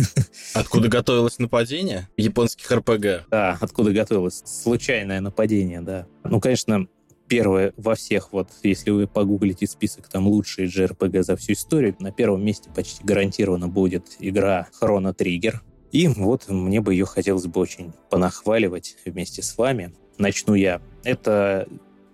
Откуда 0.54 0.88
готовилось 0.88 1.38
нападение? 1.38 2.08
Японских 2.16 2.70
РПГ. 2.70 3.28
Да, 3.30 3.56
откуда 3.60 3.92
готовилось. 3.92 4.42
Случайное 4.44 5.20
нападение, 5.20 5.80
да. 5.80 6.06
Ну, 6.24 6.40
конечно, 6.40 6.88
первое 7.28 7.72
во 7.76 7.94
всех, 7.94 8.32
вот 8.32 8.48
если 8.62 8.90
вы 8.90 9.06
погуглите 9.06 9.66
список 9.66 10.08
там 10.08 10.26
лучшие 10.26 10.68
JRPG 10.68 11.22
за 11.22 11.36
всю 11.36 11.52
историю, 11.52 11.96
на 11.98 12.12
первом 12.12 12.44
месте 12.44 12.70
почти 12.74 13.02
гарантированно 13.04 13.68
будет 13.68 14.16
игра 14.18 14.68
Chrono 14.80 15.16
Trigger. 15.16 15.60
И 15.92 16.08
вот 16.08 16.48
мне 16.48 16.80
бы 16.80 16.94
ее 16.94 17.06
хотелось 17.06 17.46
бы 17.46 17.60
очень 17.60 17.92
понахваливать 18.10 18.96
вместе 19.04 19.42
с 19.42 19.56
вами. 19.56 19.94
Начну 20.18 20.54
я. 20.54 20.82
Это 21.04 21.68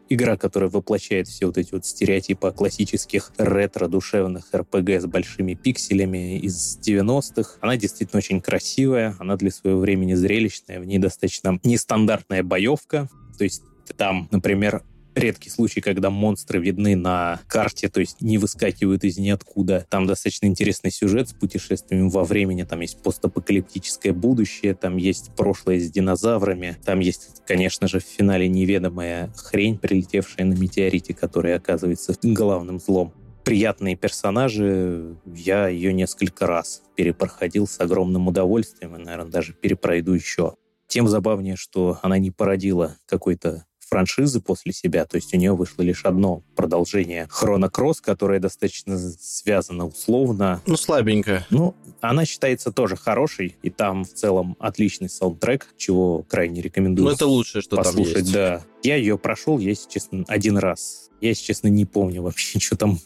игра, 0.08 0.36
которая 0.36 0.70
воплощает 0.70 1.28
все 1.28 1.46
вот 1.46 1.58
эти 1.58 1.72
вот 1.72 1.84
стереотипы 1.84 2.50
классических 2.52 3.32
ретро-душевных 3.38 4.46
РПГ 4.54 4.90
с 5.00 5.06
большими 5.06 5.54
пикселями 5.54 6.38
из 6.38 6.78
90-х. 6.78 7.58
Она 7.60 7.76
действительно 7.76 8.18
очень 8.18 8.40
красивая, 8.40 9.16
она 9.18 9.36
для 9.36 9.50
своего 9.50 9.80
времени 9.80 10.14
зрелищная, 10.14 10.80
в 10.80 10.84
ней 10.84 10.98
достаточно 10.98 11.58
нестандартная 11.64 12.42
боевка, 12.42 13.08
то 13.36 13.44
есть 13.44 13.62
там, 13.96 14.28
например, 14.30 14.82
редкий 15.18 15.50
случай, 15.50 15.81
когда 15.81 16.11
монстры 16.11 16.61
видны 16.61 16.96
на 16.96 17.40
карте, 17.46 17.88
то 17.88 18.00
есть 18.00 18.20
не 18.20 18.38
выскакивают 18.38 19.04
из 19.04 19.18
ниоткуда. 19.18 19.87
Там 19.88 20.07
достаточно 20.07 20.46
интересный 20.46 20.90
сюжет 20.90 21.28
с 21.28 21.33
путешествиями 21.33 22.09
во 22.09 22.24
времени. 22.24 22.62
Там 22.62 22.81
есть 22.81 23.02
постапокалиптическое 23.02 24.12
будущее, 24.12 24.74
там 24.74 24.96
есть 24.96 25.31
прошлое 25.37 25.78
с 25.81 25.90
динозаврами, 25.90 26.76
там 26.85 27.00
есть, 27.00 27.42
конечно 27.46 27.88
же, 27.88 28.00
в 28.00 28.04
финале 28.04 28.48
неведомая 28.48 29.33
хрень, 29.37 29.78
прилетевшая 29.78 30.46
на 30.46 30.54
метеорите, 30.54 31.14
которая 31.14 31.57
оказывается 31.57 32.14
главным 32.22 32.81
злом 32.81 33.12
приятные 33.48 33.96
персонажи. 33.96 35.16
Я 35.24 35.68
ее 35.68 35.94
несколько 35.94 36.46
раз 36.46 36.83
перепроходил 36.96 37.66
с 37.66 37.81
огромным 37.81 38.28
удовольствием 38.28 38.94
и, 38.94 38.98
наверное, 38.98 39.31
даже 39.31 39.54
перепройду 39.54 40.12
еще. 40.12 40.57
Тем 40.87 41.09
забавнее, 41.09 41.57
что 41.57 41.98
она 42.02 42.18
не 42.18 42.31
породила 42.31 42.96
какой-то 43.07 43.64
франшизы 43.88 44.40
после 44.40 44.72
себя, 44.72 45.05
то 45.05 45.16
есть 45.16 45.33
у 45.35 45.37
нее 45.37 45.55
вышло 45.55 45.83
лишь 45.83 46.05
одно 46.05 46.42
продолжение 46.55 47.27
Хрона 47.31 47.70
Кросс, 47.70 48.01
которое 48.01 48.40
достаточно 48.40 48.98
связано 48.98 49.87
условно. 49.87 50.62
Ну, 50.66 50.77
слабенько. 50.77 51.46
Ну, 51.51 51.74
она 52.01 52.24
считается 52.24 52.72
тоже 52.72 52.96
хорошей, 52.96 53.57
и 53.62 53.70
там 53.70 54.05
в 54.05 54.12
целом 54.12 54.57
отличный 54.59 55.09
саундтрек, 55.09 55.66
чего 55.77 56.22
крайне 56.22 56.61
рекомендую. 56.61 57.09
Ну, 57.09 57.14
это 57.14 57.27
лучшее, 57.27 57.62
что 57.62 57.77
послушать, 57.77 58.14
там 58.14 58.22
есть. 58.22 58.33
да. 58.33 58.62
Я 58.83 58.96
ее 58.96 59.18
прошел, 59.18 59.59
если 59.59 59.88
честно, 59.90 60.24
один 60.29 60.57
раз. 60.57 61.11
Я, 61.20 61.31
если 61.31 61.44
честно, 61.44 61.68
не 61.68 61.85
помню 61.85 62.22
вообще, 62.22 62.59
что 62.61 62.77
там. 62.77 62.98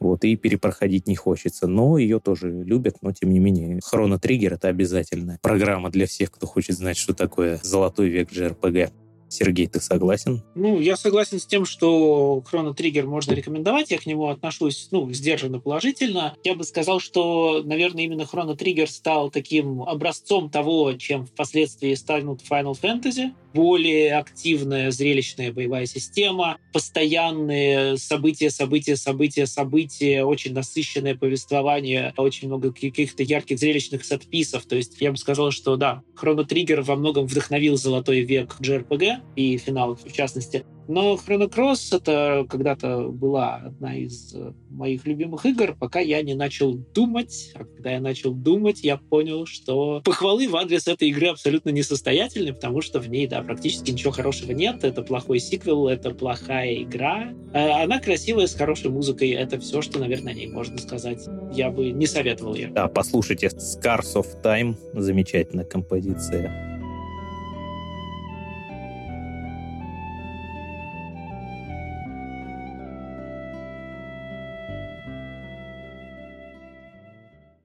вот, 0.00 0.24
и 0.24 0.36
перепроходить 0.36 1.06
не 1.06 1.16
хочется. 1.16 1.66
Но 1.66 1.98
ее 1.98 2.20
тоже 2.20 2.50
любят, 2.50 2.96
но 3.00 3.12
тем 3.12 3.30
не 3.30 3.38
менее. 3.38 3.80
Хроно 3.82 4.18
Триггер— 4.18 4.52
это 4.54 4.68
обязательная 4.68 5.38
программа 5.42 5.90
для 5.90 6.06
всех, 6.06 6.30
кто 6.30 6.46
хочет 6.46 6.76
знать, 6.76 6.96
что 6.96 7.14
такое 7.14 7.60
золотой 7.62 8.08
век 8.08 8.30
JRPG. 8.30 8.92
Сергей, 9.34 9.66
ты 9.66 9.80
согласен? 9.80 10.42
Ну, 10.54 10.80
я 10.80 10.96
согласен 10.96 11.40
с 11.40 11.46
тем, 11.46 11.64
что 11.64 12.42
Chrono 12.50 12.74
Trigger 12.74 13.02
можно 13.02 13.32
рекомендовать. 13.32 13.90
Я 13.90 13.98
к 13.98 14.06
нему 14.06 14.28
отношусь, 14.28 14.88
ну, 14.92 15.12
сдержанно 15.12 15.58
положительно. 15.58 16.36
Я 16.44 16.54
бы 16.54 16.62
сказал, 16.62 17.00
что, 17.00 17.62
наверное, 17.64 18.04
именно 18.04 18.22
Chrono 18.22 18.56
Trigger 18.56 18.86
стал 18.86 19.30
таким 19.30 19.82
образцом 19.82 20.50
того, 20.50 20.92
чем 20.92 21.26
впоследствии 21.26 21.94
станут 21.94 22.42
Final 22.48 22.78
Fantasy. 22.80 23.32
Более 23.52 24.16
активная 24.16 24.90
зрелищная 24.90 25.52
боевая 25.52 25.86
система, 25.86 26.58
постоянные 26.72 27.96
события, 27.96 28.50
события, 28.50 28.96
события, 28.96 29.46
события, 29.46 30.24
очень 30.24 30.52
насыщенное 30.52 31.14
повествование, 31.14 32.12
очень 32.16 32.48
много 32.48 32.72
каких-то 32.72 33.22
ярких 33.22 33.58
зрелищных 33.58 34.04
сетписов. 34.04 34.66
То 34.66 34.76
есть 34.76 35.00
я 35.00 35.12
бы 35.12 35.16
сказал, 35.16 35.50
что 35.52 35.76
да, 35.76 36.02
Chrono 36.20 36.46
Trigger 36.46 36.82
во 36.82 36.96
многом 36.96 37.26
вдохновил 37.26 37.76
золотой 37.76 38.20
век 38.22 38.56
JRPG, 38.60 39.23
и 39.36 39.56
финал 39.56 39.96
в 39.96 40.12
частности. 40.12 40.64
Но 40.86 41.14
Chrono 41.14 41.50
Cross 41.50 41.96
это 41.96 42.46
когда-то 42.48 43.08
была 43.08 43.56
одна 43.56 43.96
из 43.96 44.34
э, 44.34 44.52
моих 44.70 45.06
любимых 45.06 45.46
игр, 45.46 45.74
пока 45.78 45.98
я 46.00 46.22
не 46.22 46.34
начал 46.34 46.74
думать. 46.74 47.52
А 47.54 47.64
когда 47.64 47.92
я 47.92 48.00
начал 48.00 48.32
думать, 48.34 48.80
я 48.82 48.98
понял, 48.98 49.46
что 49.46 50.02
похвалы 50.04 50.48
в 50.48 50.56
адрес 50.56 50.86
этой 50.86 51.08
игры 51.08 51.28
абсолютно 51.28 51.70
несостоятельны, 51.70 52.52
потому 52.52 52.82
что 52.82 53.00
в 53.00 53.08
ней, 53.08 53.26
да, 53.26 53.42
практически 53.42 53.92
ничего 53.92 54.12
хорошего 54.12 54.52
нет. 54.52 54.84
Это 54.84 55.02
плохой 55.02 55.38
сиквел, 55.38 55.88
это 55.88 56.10
плохая 56.10 56.82
игра. 56.82 57.32
А 57.54 57.82
она 57.82 57.98
красивая, 57.98 58.46
с 58.46 58.54
хорошей 58.54 58.90
музыкой. 58.90 59.30
Это 59.30 59.58
все, 59.58 59.80
что, 59.80 59.98
наверное, 59.98 60.34
о 60.34 60.36
ней 60.36 60.48
можно 60.48 60.76
сказать. 60.78 61.26
Я 61.52 61.70
бы 61.70 61.92
не 61.92 62.06
советовал 62.06 62.54
ее. 62.54 62.68
Да, 62.68 62.88
послушайте 62.88 63.46
Scars 63.46 64.14
of 64.16 64.26
Time. 64.42 64.76
Замечательная 64.92 65.64
композиция. 65.64 66.73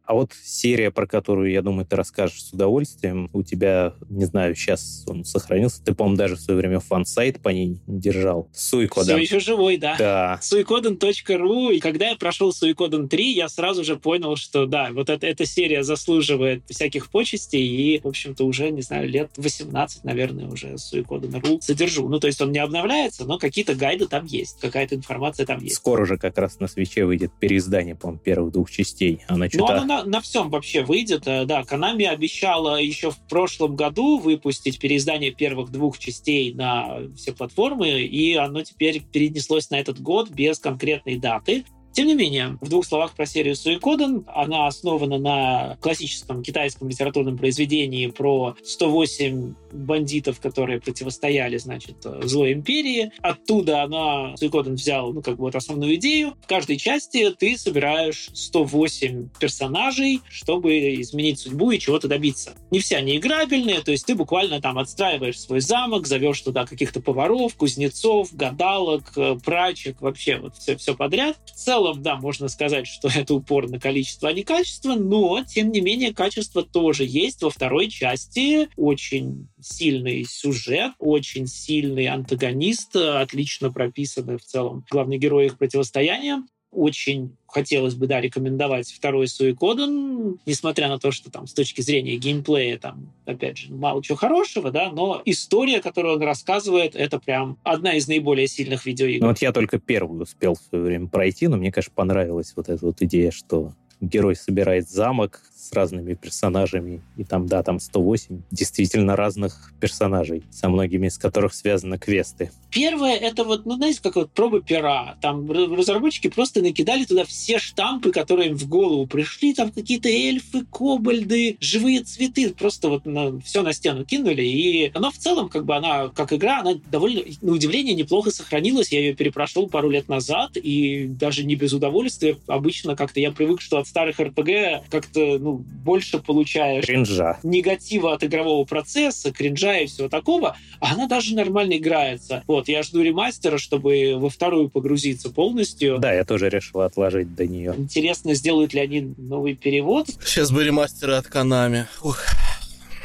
А 0.10 0.16
вот 0.16 0.32
серия, 0.44 0.90
про 0.90 1.06
которую, 1.06 1.52
я 1.52 1.62
думаю, 1.62 1.86
ты 1.86 1.96
расскажешь 1.96 2.42
с 2.42 2.52
удовольствием, 2.52 3.30
у 3.32 3.44
тебя, 3.44 3.94
не 4.10 4.26
знаю, 4.26 4.56
сейчас 4.56 5.06
он 5.08 5.24
сохранился, 5.24 5.84
ты, 5.84 5.94
по-моему, 5.94 6.18
даже 6.18 6.36
в 6.36 6.40
свое 6.40 6.60
время 6.60 6.80
фан-сайт 6.80 7.40
по 7.44 7.50
ней 7.50 7.80
держал. 7.86 8.50
Suikoden. 8.52 9.06
Все 9.06 9.18
еще 9.18 9.40
живой, 9.40 9.78
да. 9.78 9.96
Да. 10.00 10.40
Suikoden.ru. 10.42 11.70
И 11.70 11.80
когда 11.80 12.10
я 12.10 12.16
прошел 12.16 12.52
Suikoden 12.52 13.08
3, 13.08 13.34
я 13.34 13.48
сразу 13.50 13.84
же 13.84 13.98
понял, 13.98 14.36
что 14.36 14.66
да, 14.66 14.90
вот 14.92 15.12
это, 15.12 15.28
эта 15.28 15.46
серия 15.46 15.84
заслуживает 15.84 16.64
всяких 16.68 17.12
почестей, 17.12 17.68
и, 17.68 18.00
в 18.00 18.08
общем-то, 18.08 18.46
уже, 18.46 18.72
не 18.72 18.82
знаю, 18.82 19.08
лет 19.08 19.30
18, 19.38 20.06
наверное, 20.06 20.48
уже 20.48 20.76
Suikoden.ru 20.80 21.62
содержу. 21.62 22.10
Ну, 22.10 22.20
то 22.20 22.26
есть 22.26 22.42
он 22.42 22.52
не 22.52 22.58
обновляется, 22.58 23.26
но 23.26 23.38
какие-то 23.38 23.76
гайды 23.76 24.08
там 24.08 24.26
есть, 24.26 24.60
какая-то 24.60 24.96
информация 24.96 25.46
там 25.46 25.62
есть. 25.62 25.76
Скоро 25.76 26.08
же 26.08 26.18
как 26.18 26.36
раз 26.40 26.60
на 26.60 26.68
свече 26.68 27.06
выйдет 27.06 27.32
переиздание, 27.40 27.94
по-моему, 27.94 28.20
первых 28.24 28.54
двух 28.54 28.72
частей. 28.72 29.22
Она 29.28 29.46
Ну, 29.46 29.52
что-то... 29.52 29.99
на, 30.04 30.22
всем 30.22 30.50
вообще 30.50 30.84
выйдет. 30.84 31.28
Э, 31.28 31.46
Да, 31.46 31.62
Konami 31.62 32.06
обещала 32.06 32.82
еще 32.82 33.12
в 33.12 33.18
прошлом 33.28 33.76
году 33.76 34.20
выпустить 34.20 34.80
переиздание 34.80 35.32
первых 35.32 35.72
двух 35.72 36.00
частей 36.00 36.54
на 36.54 37.00
все 37.16 37.34
платформы, 37.34 38.02
и 38.02 38.36
оно 38.36 38.64
теперь 38.64 39.02
перенеслось 39.02 39.70
на 39.70 39.80
этот 39.80 40.02
год 40.02 40.30
без 40.30 40.60
конкретной 40.60 41.18
даты. 41.18 41.66
Тем 41.92 42.08
не 42.08 42.16
менее, 42.16 42.58
в 42.62 42.70
двух 42.70 42.86
словах 42.86 43.14
про 43.14 43.26
серию 43.26 43.56
Суикоден. 43.56 44.26
Она 44.28 44.68
основана 44.68 45.18
на 45.18 45.78
классическом 45.82 46.44
китайском 46.44 46.88
литературном 46.88 47.38
произведении 47.38 48.08
про 48.08 48.56
108 48.64 49.54
бандитов, 49.72 50.40
которые 50.40 50.80
противостояли, 50.80 51.58
значит, 51.58 51.98
злой 52.24 52.54
империи. 52.54 53.12
Оттуда 53.22 53.84
она, 53.84 54.36
Суикоден 54.38 54.76
взял, 54.76 55.14
ну, 55.14 55.22
как 55.22 55.38
бы 55.38 55.44
вот 55.44 55.56
основную 55.56 55.96
идею. 55.96 56.36
В 56.44 56.48
каждой 56.48 56.78
части 56.78 57.30
ты 57.32 57.58
собираешь 57.58 58.30
108 58.34 59.30
персонажей, 59.40 60.22
чтобы 60.30 60.96
изменить 61.02 61.40
судьбу 61.40 61.72
и 61.72 61.80
чего-то 61.80 62.08
добиться. 62.08 62.54
Не 62.72 62.80
все 62.80 62.98
они 62.98 63.18
играбельные, 63.18 63.82
то 63.82 63.92
есть 63.92 64.06
ты 64.06 64.16
буквально 64.16 64.62
там 64.62 64.78
отстраиваешь 64.78 65.40
свой 65.40 65.62
замок, 65.62 66.08
зовешь 66.08 66.42
туда 66.42 66.66
каких-то 66.66 67.02
поваров, 67.02 67.56
кузнецов, 67.56 68.34
гадалок, 68.34 69.12
э, 69.16 69.38
прачек, 69.44 70.02
вообще 70.02 70.38
вот 70.38 70.56
все, 70.58 70.78
все 70.78 70.96
подряд. 70.96 71.38
В 71.46 71.52
целом, 71.52 71.79
да, 71.96 72.18
можно 72.18 72.48
сказать, 72.48 72.88
что 72.88 73.10
это 73.16 73.34
упор 73.34 73.70
на 73.70 73.80
количество, 73.80 74.30
а 74.30 74.34
не 74.34 74.44
качество, 74.44 74.96
но, 74.96 75.44
тем 75.44 75.72
не 75.72 75.82
менее, 75.82 76.14
качество 76.14 76.64
тоже 76.64 77.06
есть. 77.06 77.42
Во 77.42 77.50
второй 77.50 77.90
части 77.90 78.70
очень 78.76 79.48
сильный 79.62 80.26
сюжет, 80.26 80.94
очень 81.00 81.48
сильный 81.48 82.08
антагонист, 82.08 82.96
отлично 82.96 83.72
прописанный 83.72 84.38
в 84.38 84.44
целом 84.44 84.86
главный 84.90 85.18
герой 85.18 85.48
их 85.48 85.58
противостояния. 85.58 86.44
Очень 86.72 87.36
хотелось 87.48 87.96
бы, 87.96 88.06
да, 88.06 88.22
рекомендовать 88.22 88.92
второй 88.92 89.28
Суикоден, 89.28 90.40
несмотря 90.46 90.88
на 90.88 91.00
то, 91.00 91.12
что 91.12 91.32
там 91.32 91.48
с 91.48 91.54
точки 91.54 91.82
зрения 91.82 92.16
геймплея 92.16 92.78
там, 92.78 93.12
опять 93.26 93.58
же, 93.58 93.74
мало 93.74 94.04
чего 94.04 94.18
хорошего, 94.18 94.70
да, 94.70 94.92
но 94.92 95.22
история, 95.26 95.82
которую 95.82 96.18
он 96.18 96.22
рассказывает, 96.22 96.96
это 96.96 97.20
прям 97.20 97.58
одна 97.64 97.94
из 97.94 98.08
наиболее 98.08 98.48
сильных 98.48 98.86
видеоигр. 98.86 99.22
Ну 99.22 99.30
вот 99.30 99.40
я 99.40 99.52
только 99.52 99.80
первую 99.80 100.22
успел 100.22 100.54
в 100.54 100.60
свое 100.70 100.84
время 100.84 101.08
пройти, 101.08 101.48
но 101.48 101.58
мне, 101.58 101.72
конечно, 101.72 101.92
понравилась 101.96 102.54
вот 102.56 102.70
эта 102.70 102.86
вот 102.86 103.02
идея, 103.02 103.32
что 103.32 103.74
герой 104.00 104.36
собирает 104.36 104.90
замок 104.90 105.42
с 105.60 105.74
разными 105.74 106.14
персонажами, 106.14 107.02
и 107.18 107.24
там, 107.24 107.46
да, 107.48 107.64
там 107.64 107.80
108 107.80 108.42
действительно 108.50 109.16
разных 109.16 109.74
персонажей, 109.80 110.44
со 110.52 110.70
многими 110.70 111.08
из 111.08 111.18
которых 111.18 111.54
связаны 111.54 111.98
квесты. 111.98 112.52
Первое, 112.72 113.16
это 113.16 113.44
вот, 113.44 113.66
ну, 113.66 113.76
знаете, 113.76 114.00
как 114.02 114.16
вот 114.16 114.32
проба 114.32 114.62
пера. 114.62 115.18
Там 115.22 115.52
разработчики 115.52 116.30
просто 116.30 116.62
накидали 116.62 117.04
туда 117.04 117.26
все 117.26 117.58
штампы, 117.58 118.12
которые 118.12 118.50
им 118.50 118.58
в 118.58 118.68
голову 118.70 119.08
пришли. 119.08 119.54
Там 119.54 119.72
какие-то 119.72 120.08
эльфы, 120.08 120.66
кобальды, 120.66 121.58
живые 121.60 122.02
цветы. 122.02 122.54
Просто 122.54 122.90
вот 122.90 123.06
на, 123.06 123.40
все 123.42 123.64
на 123.64 123.74
стену 123.74 124.06
кинули. 124.06 124.44
И 124.44 124.92
оно 124.94 125.12
в 125.12 125.18
целом, 125.18 125.50
как 125.50 125.66
бы 125.66 125.76
она, 125.76 126.10
как 126.10 126.32
игра, 126.32 126.60
она 126.60 126.76
довольно, 126.92 127.22
на 127.42 127.54
удивление, 127.54 127.96
неплохо 127.96 128.30
сохранилась. 128.30 128.92
Я 128.92 129.00
ее 129.00 129.16
перепрошел 129.16 129.68
пару 129.68 129.90
лет 129.90 130.08
назад, 130.08 130.52
и 130.56 131.06
даже 131.08 131.44
не 131.44 131.56
без 131.56 131.74
удовольствия. 131.74 132.38
Обычно 132.48 132.96
как-то 132.96 133.20
я 133.20 133.32
привык, 133.32 133.62
что 133.62 133.80
от 133.80 133.88
старых 133.88 134.20
РПГ 134.20 134.90
как-то, 134.90 135.40
ну, 135.40 135.49
больше 135.54 136.20
получаешь 136.20 136.86
Кринжа. 136.86 137.38
негатива 137.44 138.14
от 138.14 138.24
игрового 138.24 138.66
процесса, 138.66 139.32
кринжа 139.32 139.78
и 139.78 139.88
всего 139.88 140.10
такого, 140.10 140.56
а 140.80 140.94
она 140.94 141.08
даже 141.08 141.36
нормально 141.36 141.78
играется. 141.78 142.44
Вот, 142.48 142.68
я 142.68 142.84
жду 142.84 143.02
ремастера, 143.02 143.58
чтобы 143.58 144.16
во 144.18 144.30
вторую 144.30 144.70
погрузиться 144.70 145.30
полностью. 145.30 146.00
Да, 146.00 146.14
я 146.14 146.24
тоже 146.26 146.50
решил 146.50 146.82
отложить 146.82 147.36
до 147.36 147.48
нее. 147.48 147.74
Интересно, 147.78 148.34
сделают 148.34 148.74
ли 148.74 148.82
они 148.82 149.14
новый 149.18 149.56
перевод. 149.56 150.08
Сейчас 150.24 150.52
бы 150.52 150.64
ремастеры 150.64 151.14
от 151.14 151.26
Konami. 151.28 151.86
Ух. 152.02 152.20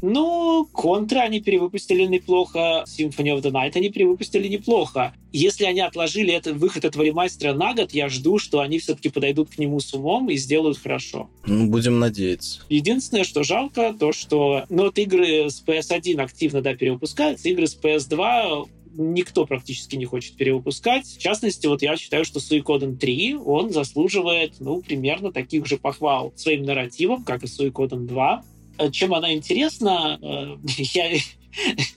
Ну, 0.07 0.69
Контра 0.71 1.21
они 1.21 1.41
перевыпустили 1.41 2.05
неплохо, 2.05 2.85
Symphony 2.87 3.35
of 3.35 3.41
the 3.41 3.51
Night 3.51 3.73
они 3.75 3.89
перевыпустили 3.89 4.49
неплохо. 4.49 5.15
Если 5.33 5.65
они 5.65 5.81
отложили 5.81 6.31
это, 6.31 6.53
выход 6.53 6.85
этого 6.85 7.03
ремастера 7.03 7.55
на 7.55 7.73
год, 7.73 7.93
я 7.93 8.11
жду, 8.11 8.39
что 8.39 8.61
они 8.61 8.79
все-таки 8.79 9.09
подойдут 9.09 9.49
к 9.49 9.57
нему 9.57 9.81
с 9.81 9.95
умом 9.95 10.29
и 10.29 10.37
сделают 10.37 10.77
хорошо. 10.77 11.31
Ну, 11.47 11.69
будем 11.69 12.01
надеяться. 12.01 12.61
Единственное, 12.69 13.25
что 13.25 13.45
жалко, 13.45 13.95
то, 13.99 14.13
что 14.13 14.65
ну, 14.69 14.83
вот 14.85 14.99
игры 14.99 15.49
с 15.49 15.65
PS1 15.67 16.21
активно 16.21 16.61
да, 16.61 16.75
перевыпускаются, 16.75 17.49
игры 17.49 17.67
с 17.67 17.75
PS2 17.75 18.69
никто 18.97 19.47
практически 19.47 19.97
не 19.97 20.05
хочет 20.05 20.37
перевыпускать. 20.37 21.07
В 21.07 21.19
частности, 21.19 21.67
вот 21.67 21.81
я 21.81 21.97
считаю, 21.97 22.27
что 22.27 22.41
Suikoden 22.41 22.97
3, 22.97 23.37
он 23.37 23.73
заслуживает, 23.73 24.57
ну, 24.61 24.83
примерно 24.83 25.33
таких 25.33 25.67
же 25.67 25.79
похвал 25.79 26.35
своим 26.37 26.65
нарративом, 26.65 27.25
как 27.25 27.43
и 27.43 27.47
Suikoden 27.47 28.07
2. 28.07 28.45
Чем 28.93 29.15
она 29.15 29.33
интересна, 29.33 30.19
э, 30.21 30.57
я 30.95 31.11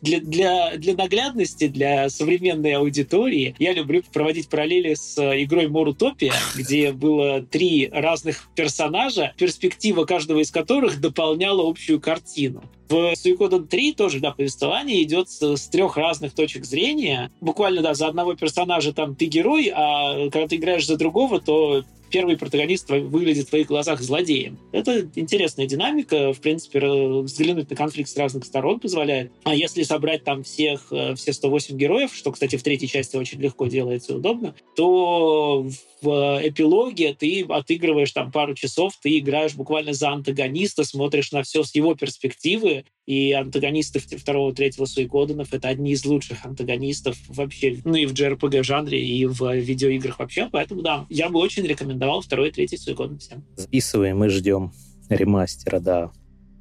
для, 0.02 0.20
для, 0.20 0.78
для 0.78 0.94
наглядности, 0.94 1.68
для 1.68 2.10
современной 2.10 2.74
аудитории, 2.76 3.56
я 3.60 3.74
люблю 3.74 4.04
проводить 4.14 4.50
параллели 4.50 4.94
с 4.94 5.18
э, 5.18 5.44
игрой 5.44 5.68
Морутопия, 5.68 6.34
где 6.56 6.92
было 6.92 7.42
три 7.42 7.90
разных 7.92 8.50
персонажа, 8.56 9.34
перспектива 9.38 10.06
каждого 10.06 10.40
из 10.40 10.52
которых 10.52 11.02
дополняла 11.02 11.68
общую 11.68 12.00
картину. 12.00 12.64
В 12.90 13.14
Suikoden 13.14 13.68
3 13.68 13.94
тоже, 13.94 14.20
да, 14.20 14.32
повествование 14.32 15.04
идет 15.04 15.30
с, 15.30 15.68
трех 15.68 15.98
разных 15.98 16.34
точек 16.34 16.66
зрения. 16.66 17.32
Буквально, 17.42 17.82
да, 17.82 17.94
за 17.94 18.08
одного 18.08 18.36
персонажа 18.36 18.94
там 18.94 19.16
ты 19.16 19.26
герой, 19.26 19.72
а 19.74 20.30
когда 20.30 20.48
ты 20.48 20.56
играешь 20.56 20.88
за 20.88 20.98
другого, 20.98 21.42
то 21.42 21.84
первый 22.10 22.38
протагонист 22.38 22.90
выглядит 22.90 23.48
в 23.48 23.50
твоих 23.50 23.68
глазах 23.68 24.02
злодеем. 24.02 24.58
Это 24.72 25.08
интересная 25.16 25.66
динамика, 25.66 26.34
в 26.34 26.40
принципе, 26.40 26.80
взглянуть 26.80 27.70
на 27.70 27.76
конфликт 27.76 28.10
с 28.10 28.18
разных 28.18 28.46
сторон 28.46 28.80
позволяет. 28.80 29.32
А 29.44 29.54
если 29.54 29.84
собрать 29.84 30.24
там 30.24 30.44
всех, 30.44 30.88
э, 30.92 31.16
все 31.16 31.34
108 31.34 31.76
героев, 31.76 32.14
что, 32.14 32.32
кстати, 32.32 32.56
в 32.56 32.64
третьей 32.64 32.88
части 32.88 33.18
очень 33.18 33.40
легко 33.42 33.68
делается 33.68 34.14
и 34.14 34.16
удобно, 34.16 34.56
то 34.76 35.68
в 36.02 36.40
эпилоге 36.44 37.14
ты 37.14 37.44
отыгрываешь 37.44 38.12
там 38.12 38.32
пару 38.32 38.54
часов, 38.54 38.94
ты 39.02 39.18
играешь 39.18 39.56
буквально 39.56 39.94
за 39.94 40.10
антагониста, 40.10 40.84
смотришь 40.84 41.32
на 41.32 41.44
все 41.44 41.64
с 41.64 41.74
его 41.76 41.96
перспективы, 41.96 42.86
и 43.06 43.32
антагонисты 43.32 44.00
второго, 44.00 44.54
третьего 44.54 44.86
Суикоденов— 44.86 45.48
это 45.54 45.70
одни 45.70 45.92
из 45.92 46.06
лучших 46.06 46.46
антагонистов 46.46 47.18
вообще, 47.30 47.78
ну 47.86 47.96
и 47.96 48.06
в 48.06 48.14
JRPG 48.14 48.64
жанре, 48.64 49.04
и 49.04 49.26
в 49.26 49.56
видеоиграх 49.56 50.20
вообще, 50.20 50.50
поэтому 50.52 50.82
да, 50.82 51.06
я 51.10 51.30
бы 51.30 51.40
очень 51.40 51.64
рекомендовал 51.64 52.22
второй 52.22 52.52
третий 52.52 52.78
Суикоден 52.78 53.20
всем. 53.20 53.46
Записываем 53.56 54.24
и 54.24 54.30
ждем 54.30 54.74
ремастера, 55.10 55.80
да. 55.80 56.12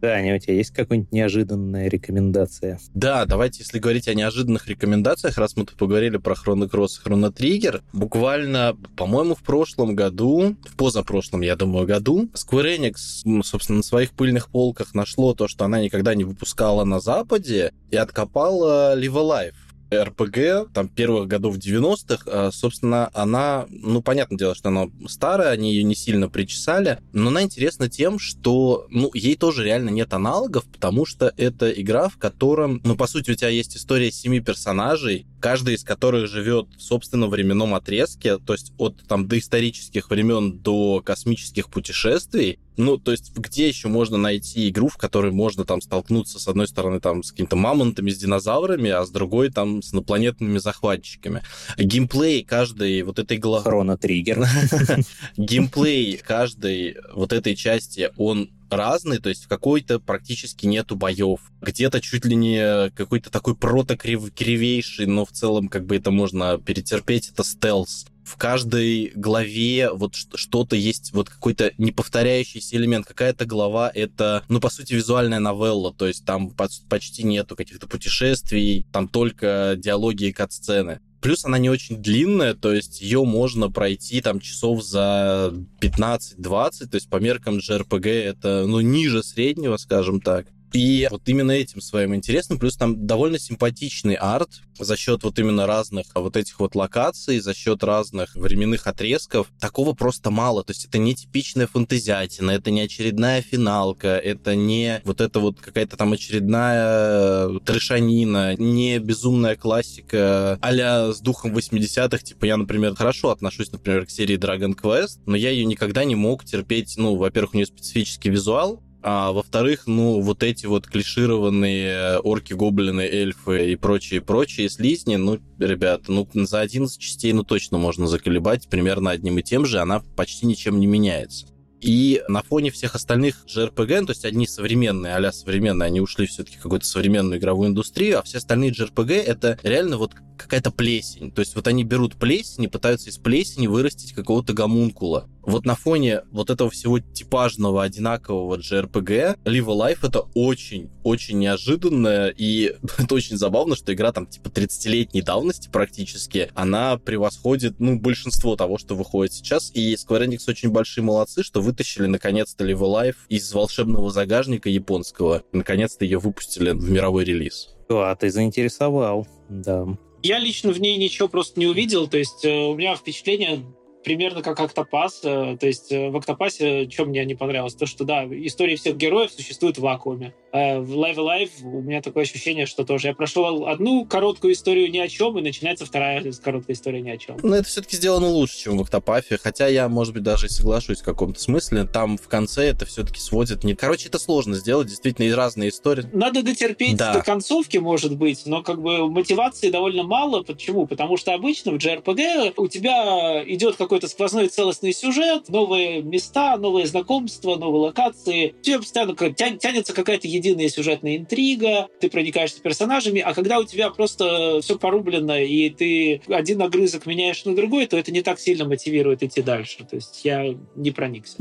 Таня, 0.00 0.36
у 0.36 0.38
тебя 0.38 0.54
есть 0.54 0.72
какая-нибудь 0.72 1.12
неожиданная 1.12 1.88
рекомендация? 1.88 2.78
Да, 2.94 3.24
давайте, 3.24 3.60
если 3.60 3.78
говорить 3.78 4.08
о 4.08 4.14
неожиданных 4.14 4.66
рекомендациях, 4.68 5.38
раз 5.38 5.56
мы 5.56 5.64
тут 5.64 5.76
поговорили 5.76 6.16
про 6.16 6.34
Chrono 6.34 6.70
Cross 6.70 6.88
и 7.04 7.08
Chrono 7.08 7.32
Trigger, 7.32 7.82
буквально, 7.92 8.76
по-моему, 8.96 9.34
в 9.34 9.42
прошлом 9.42 9.94
году, 9.94 10.56
в 10.64 10.76
позапрошлом, 10.76 11.40
я 11.42 11.56
думаю, 11.56 11.86
году, 11.86 12.28
Square 12.34 12.78
Enix, 12.78 13.42
собственно, 13.42 13.78
на 13.78 13.82
своих 13.82 14.12
пыльных 14.12 14.48
полках 14.48 14.94
нашло 14.94 15.34
то, 15.34 15.48
что 15.48 15.64
она 15.64 15.80
никогда 15.80 16.14
не 16.14 16.24
выпускала 16.24 16.84
на 16.84 17.00
Западе, 17.00 17.72
и 17.90 17.96
откопала 17.96 18.98
Live 18.98 19.12
Alive 19.12 19.54
РПГ, 19.92 20.72
там, 20.72 20.88
первых 20.88 21.28
годов 21.28 21.56
90-х, 21.56 22.24
а, 22.26 22.50
собственно, 22.52 23.10
она, 23.14 23.66
ну, 23.68 24.02
понятное 24.02 24.38
дело, 24.38 24.54
что 24.54 24.68
она 24.68 24.86
старая, 25.06 25.50
они 25.50 25.72
ее 25.72 25.84
не 25.84 25.94
сильно 25.94 26.28
причесали, 26.28 26.98
но 27.12 27.28
она 27.28 27.42
интересна 27.42 27.88
тем, 27.88 28.18
что, 28.18 28.86
ну, 28.90 29.10
ей 29.14 29.36
тоже 29.36 29.64
реально 29.64 29.90
нет 29.90 30.12
аналогов, 30.12 30.64
потому 30.72 31.06
что 31.06 31.32
это 31.36 31.70
игра, 31.70 32.08
в 32.08 32.18
котором, 32.18 32.80
ну, 32.84 32.96
по 32.96 33.06
сути, 33.06 33.30
у 33.30 33.34
тебя 33.34 33.48
есть 33.48 33.76
история 33.76 34.10
семи 34.10 34.40
персонажей, 34.40 35.26
каждый 35.40 35.74
из 35.74 35.84
которых 35.84 36.28
живет 36.28 36.66
в 36.76 36.82
собственном 36.82 37.30
временном 37.30 37.74
отрезке, 37.74 38.38
то 38.38 38.52
есть 38.52 38.72
от 38.78 39.02
там 39.06 39.28
доисторических 39.28 40.10
времен 40.10 40.58
до 40.58 41.02
космических 41.04 41.68
путешествий. 41.68 42.58
Ну, 42.76 42.98
то 42.98 43.12
есть 43.12 43.32
где 43.36 43.68
еще 43.68 43.88
можно 43.88 44.16
найти 44.16 44.68
игру, 44.68 44.88
в 44.88 44.96
которой 44.96 45.32
можно 45.32 45.64
там 45.64 45.80
столкнуться 45.80 46.38
с 46.38 46.48
одной 46.48 46.68
стороны 46.68 47.00
там 47.00 47.22
с 47.22 47.30
какими-то 47.30 47.56
мамонтами, 47.56 48.10
с 48.10 48.18
динозаврами, 48.18 48.90
а 48.90 49.04
с 49.04 49.10
другой 49.10 49.50
там 49.50 49.82
с 49.82 49.94
инопланетными 49.94 50.58
захватчиками. 50.58 51.42
Геймплей 51.78 52.44
каждой 52.44 53.02
вот 53.02 53.18
этой 53.18 53.38
главы... 53.38 53.64
Хроно 53.64 53.96
Триггер. 53.96 54.46
Геймплей 55.36 56.18
каждой 56.18 56.96
вот 57.14 57.32
этой 57.32 57.56
части, 57.56 58.10
он 58.16 58.50
разный, 58.70 59.18
то 59.18 59.28
есть 59.28 59.44
в 59.44 59.48
какой-то 59.48 60.00
практически 60.00 60.66
нету 60.66 60.96
боев. 60.96 61.40
Где-то 61.60 62.00
чуть 62.00 62.24
ли 62.24 62.34
не 62.34 62.90
какой-то 62.90 63.30
такой 63.30 63.56
протокривейший, 63.56 65.06
но 65.06 65.24
в 65.24 65.32
целом 65.32 65.68
как 65.68 65.86
бы 65.86 65.96
это 65.96 66.10
можно 66.10 66.58
перетерпеть, 66.58 67.30
это 67.30 67.44
стелс. 67.44 68.06
В 68.26 68.36
каждой 68.36 69.12
главе 69.14 69.88
вот 69.92 70.16
что-то 70.16 70.74
есть, 70.74 71.12
вот 71.12 71.30
какой-то 71.30 71.72
неповторяющийся 71.78 72.74
элемент. 72.76 73.06
Какая-то 73.06 73.46
глава— 73.46 73.88
это, 73.94 74.42
ну, 74.48 74.58
по 74.58 74.68
сути, 74.68 74.94
визуальная 74.94 75.38
новелла, 75.38 75.94
то 75.94 76.08
есть 76.08 76.24
там 76.24 76.50
почти 76.88 77.22
нету 77.22 77.54
каких-то 77.54 77.86
путешествий, 77.86 78.84
там 78.92 79.06
только 79.06 79.76
диалоги 79.78 80.24
и 80.24 80.32
кат-сцены. 80.32 80.98
Плюс 81.20 81.44
она 81.44 81.58
не 81.58 81.70
очень 81.70 82.02
длинная, 82.02 82.54
то 82.54 82.72
есть 82.72 83.00
ее 83.00 83.24
можно 83.24 83.70
пройти 83.70 84.20
там 84.20 84.40
часов 84.40 84.82
за 84.84 85.54
15-20, 85.80 86.86
то 86.86 86.94
есть 86.94 87.08
по 87.08 87.16
меркам 87.16 87.58
JRPG 87.58 88.08
это, 88.08 88.66
ну, 88.66 88.80
ниже 88.80 89.22
среднего, 89.22 89.76
скажем 89.76 90.20
так. 90.20 90.48
И 90.72 91.06
вот 91.10 91.22
именно 91.26 91.52
этим 91.52 91.80
своим 91.80 92.14
интересным, 92.14 92.58
плюс 92.58 92.76
там 92.76 93.06
довольно 93.06 93.38
симпатичный 93.38 94.14
арт 94.14 94.50
за 94.78 94.96
счет 94.96 95.22
вот 95.22 95.38
именно 95.38 95.66
разных 95.66 96.06
вот 96.14 96.36
этих 96.36 96.60
вот 96.60 96.74
локаций, 96.74 97.40
за 97.40 97.54
счет 97.54 97.82
разных 97.82 98.34
временных 98.34 98.86
отрезков. 98.86 99.48
Такого 99.58 99.94
просто 99.94 100.30
мало. 100.30 100.64
То 100.64 100.72
есть 100.72 100.84
это 100.84 100.98
не 100.98 101.14
типичная 101.14 101.66
фантазиатина, 101.66 102.50
это 102.50 102.70
не 102.70 102.82
очередная 102.82 103.42
финалка, 103.42 104.08
это 104.08 104.54
не 104.54 105.00
вот 105.04 105.20
это 105.20 105.40
вот 105.40 105.60
какая-то 105.60 105.96
там 105.96 106.12
очередная 106.12 107.48
э, 107.48 107.58
трешанина, 107.64 108.54
не 108.56 108.98
безумная 108.98 109.56
классика 109.56 110.58
а 110.60 111.12
с 111.12 111.20
духом 111.20 111.56
80-х. 111.56 112.18
Типа 112.18 112.44
я, 112.44 112.56
например, 112.56 112.94
хорошо 112.94 113.30
отношусь, 113.30 113.72
например, 113.72 114.06
к 114.06 114.10
серии 114.10 114.38
Dragon 114.38 114.74
Quest, 114.74 115.20
но 115.26 115.36
я 115.36 115.50
ее 115.50 115.64
никогда 115.64 116.04
не 116.04 116.14
мог 116.14 116.44
терпеть. 116.44 116.94
Ну, 116.96 117.16
во-первых, 117.16 117.54
у 117.54 117.56
нее 117.56 117.66
специфический 117.66 118.30
визуал, 118.30 118.82
а 119.08 119.30
во-вторых, 119.30 119.86
ну, 119.86 120.20
вот 120.20 120.42
эти 120.42 120.66
вот 120.66 120.88
клишированные 120.88 122.18
орки, 122.18 122.54
гоблины, 122.54 123.02
эльфы 123.02 123.70
и 123.70 123.76
прочие-прочие 123.76 124.68
слизни, 124.68 125.14
ну, 125.14 125.38
ребята, 125.60 126.10
ну, 126.10 126.28
за 126.34 126.58
11 126.58 126.98
частей, 127.00 127.32
ну, 127.32 127.44
точно 127.44 127.78
можно 127.78 128.08
заколебать 128.08 128.68
примерно 128.68 129.12
одним 129.12 129.38
и 129.38 129.44
тем 129.44 129.64
же, 129.64 129.78
она 129.78 130.02
почти 130.16 130.44
ничем 130.46 130.80
не 130.80 130.88
меняется. 130.88 131.46
И 131.80 132.20
на 132.26 132.42
фоне 132.42 132.72
всех 132.72 132.96
остальных 132.96 133.44
JRPG, 133.46 134.00
ну, 134.00 134.06
то 134.06 134.10
есть 134.10 134.24
одни 134.24 134.44
современные, 134.48 135.14
а 135.14 135.32
современные, 135.32 135.86
они 135.86 136.00
ушли 136.00 136.26
все-таки 136.26 136.56
в 136.56 136.62
какую-то 136.62 136.86
современную 136.86 137.38
игровую 137.38 137.68
индустрию, 137.68 138.18
а 138.18 138.22
все 138.22 138.38
остальные 138.38 138.72
JRPG 138.72 139.22
это 139.22 139.56
реально 139.62 139.98
вот 139.98 140.14
какая-то 140.36 140.72
плесень. 140.72 141.30
То 141.30 141.40
есть 141.40 141.54
вот 141.54 141.68
они 141.68 141.84
берут 141.84 142.16
плесень 142.16 142.64
и 142.64 142.68
пытаются 142.68 143.10
из 143.10 143.18
плесени 143.18 143.68
вырастить 143.68 144.14
какого-то 144.14 144.52
гомункула. 144.52 145.28
Вот 145.46 145.64
на 145.64 145.76
фоне 145.76 146.22
вот 146.32 146.50
этого 146.50 146.70
всего 146.70 146.98
типажного, 146.98 147.84
одинакового 147.84 148.58
JRPG 148.58 149.38
Live 149.44 149.66
Alive 149.66 149.98
это 150.02 150.22
очень-очень 150.34 151.38
неожиданно, 151.38 152.28
и 152.36 152.74
это 152.98 153.14
очень 153.14 153.36
забавно, 153.36 153.76
что 153.76 153.94
игра 153.94 154.10
там 154.10 154.26
типа 154.26 154.48
30-летней 154.48 155.22
давности 155.22 155.68
практически, 155.70 156.50
она 156.54 156.98
превосходит, 156.98 157.78
ну, 157.78 157.98
большинство 157.98 158.56
того, 158.56 158.76
что 158.76 158.96
выходит 158.96 159.32
сейчас, 159.34 159.70
и 159.72 159.94
Square 159.94 160.26
Enix 160.26 160.40
очень 160.48 160.70
большие 160.70 161.04
молодцы, 161.04 161.44
что 161.44 161.60
вытащили 161.60 162.06
наконец-то 162.06 162.68
Live 162.68 162.80
Alive 162.80 163.16
из 163.28 163.52
волшебного 163.52 164.10
загажника 164.10 164.68
японского, 164.68 165.44
наконец-то 165.52 166.04
ее 166.04 166.18
выпустили 166.18 166.72
в 166.72 166.90
мировой 166.90 167.24
релиз. 167.24 167.68
А, 167.88 168.16
ты 168.16 168.30
заинтересовал, 168.30 169.28
да. 169.48 169.86
Я 170.24 170.40
лично 170.40 170.72
в 170.72 170.80
ней 170.80 170.96
ничего 170.96 171.28
просто 171.28 171.60
не 171.60 171.66
увидел, 171.66 172.08
то 172.08 172.18
есть 172.18 172.44
э, 172.44 172.50
у 172.50 172.74
меня 172.74 172.96
впечатление 172.96 173.62
примерно 174.06 174.40
как 174.40 174.60
Октопас. 174.60 175.20
Э, 175.24 175.56
то 175.58 175.66
есть 175.66 175.90
э, 175.90 176.10
в 176.10 176.16
Октопасе, 176.16 176.88
что 176.88 177.06
мне 177.06 177.24
не 177.24 177.34
понравилось, 177.34 177.74
то, 177.74 177.86
что, 177.86 178.04
да, 178.04 178.24
истории 178.24 178.76
всех 178.76 178.96
героев 178.96 179.32
существуют 179.32 179.78
в 179.78 179.80
вакууме. 179.80 180.32
А 180.52 180.78
в 180.78 180.92
Live 180.92 181.16
Alive 181.16 181.50
у 181.64 181.82
меня 181.82 182.00
такое 182.00 182.22
ощущение, 182.22 182.66
что 182.66 182.84
тоже 182.84 183.08
я 183.08 183.14
прошел 183.14 183.66
одну 183.66 184.04
короткую 184.04 184.52
историю 184.52 184.92
ни 184.92 184.98
о 184.98 185.08
чем, 185.08 185.36
и 185.38 185.42
начинается 185.42 185.84
вторая 185.86 186.22
короткая 186.40 186.76
история 186.76 187.00
ни 187.00 187.10
о 187.10 187.18
чем. 187.18 187.36
Но 187.42 187.56
это 187.56 187.66
все-таки 187.66 187.96
сделано 187.96 188.28
лучше, 188.28 188.56
чем 188.56 188.78
в 188.78 188.82
Октопафе, 188.82 189.38
хотя 189.42 189.66
я, 189.66 189.88
может 189.88 190.14
быть, 190.14 190.22
даже 190.22 190.46
и 190.46 190.50
соглашусь 190.50 191.00
в 191.00 191.04
каком-то 191.04 191.40
смысле. 191.40 191.82
Там 191.82 192.16
в 192.16 192.28
конце 192.28 192.68
это 192.68 192.86
все-таки 192.86 193.18
сводит 193.18 193.64
не... 193.64 193.74
Короче, 193.74 194.08
это 194.08 194.20
сложно 194.20 194.54
сделать, 194.54 194.86
действительно, 194.86 195.26
и 195.26 195.32
разные 195.32 195.70
истории. 195.70 196.04
Надо 196.12 196.44
дотерпеть 196.44 196.96
да. 196.96 197.12
до 197.12 197.22
концовки, 197.24 197.78
может 197.78 198.16
быть, 198.16 198.46
но 198.46 198.62
как 198.62 198.80
бы 198.80 199.10
мотивации 199.10 199.70
довольно 199.70 200.04
мало. 200.04 200.44
Почему? 200.44 200.86
Потому 200.86 201.16
что 201.16 201.34
обычно 201.34 201.72
в 201.72 201.74
JRPG 201.74 202.54
у 202.56 202.68
тебя 202.68 203.42
идет 203.44 203.74
какой 203.74 203.95
какой-то 203.96 204.08
сквозной 204.12 204.48
целостный 204.48 204.92
сюжет, 204.92 205.48
новые 205.48 206.02
места, 206.02 206.58
новые 206.58 206.86
знакомства, 206.86 207.56
новые 207.56 207.80
локации. 207.80 208.54
Тебе 208.60 208.78
постоянно 208.78 209.14
тянется 209.14 209.94
какая-то 209.94 210.28
единая 210.28 210.68
сюжетная 210.68 211.16
интрига, 211.16 211.88
ты 211.98 212.10
проникаешься 212.10 212.60
персонажами, 212.60 213.22
а 213.22 213.32
когда 213.32 213.58
у 213.58 213.64
тебя 213.64 213.88
просто 213.88 214.60
все 214.60 214.78
порублено, 214.78 215.38
и 215.38 215.70
ты 215.70 216.20
один 216.28 216.60
огрызок 216.60 217.06
меняешь 217.06 217.42
на 217.46 217.54
другой, 217.54 217.86
то 217.86 217.96
это 217.96 218.12
не 218.12 218.20
так 218.20 218.38
сильно 218.38 218.66
мотивирует 218.66 219.22
идти 219.22 219.40
дальше. 219.40 219.86
То 219.88 219.96
есть 219.96 220.22
я 220.24 220.54
не 220.74 220.90
проникся. 220.90 221.36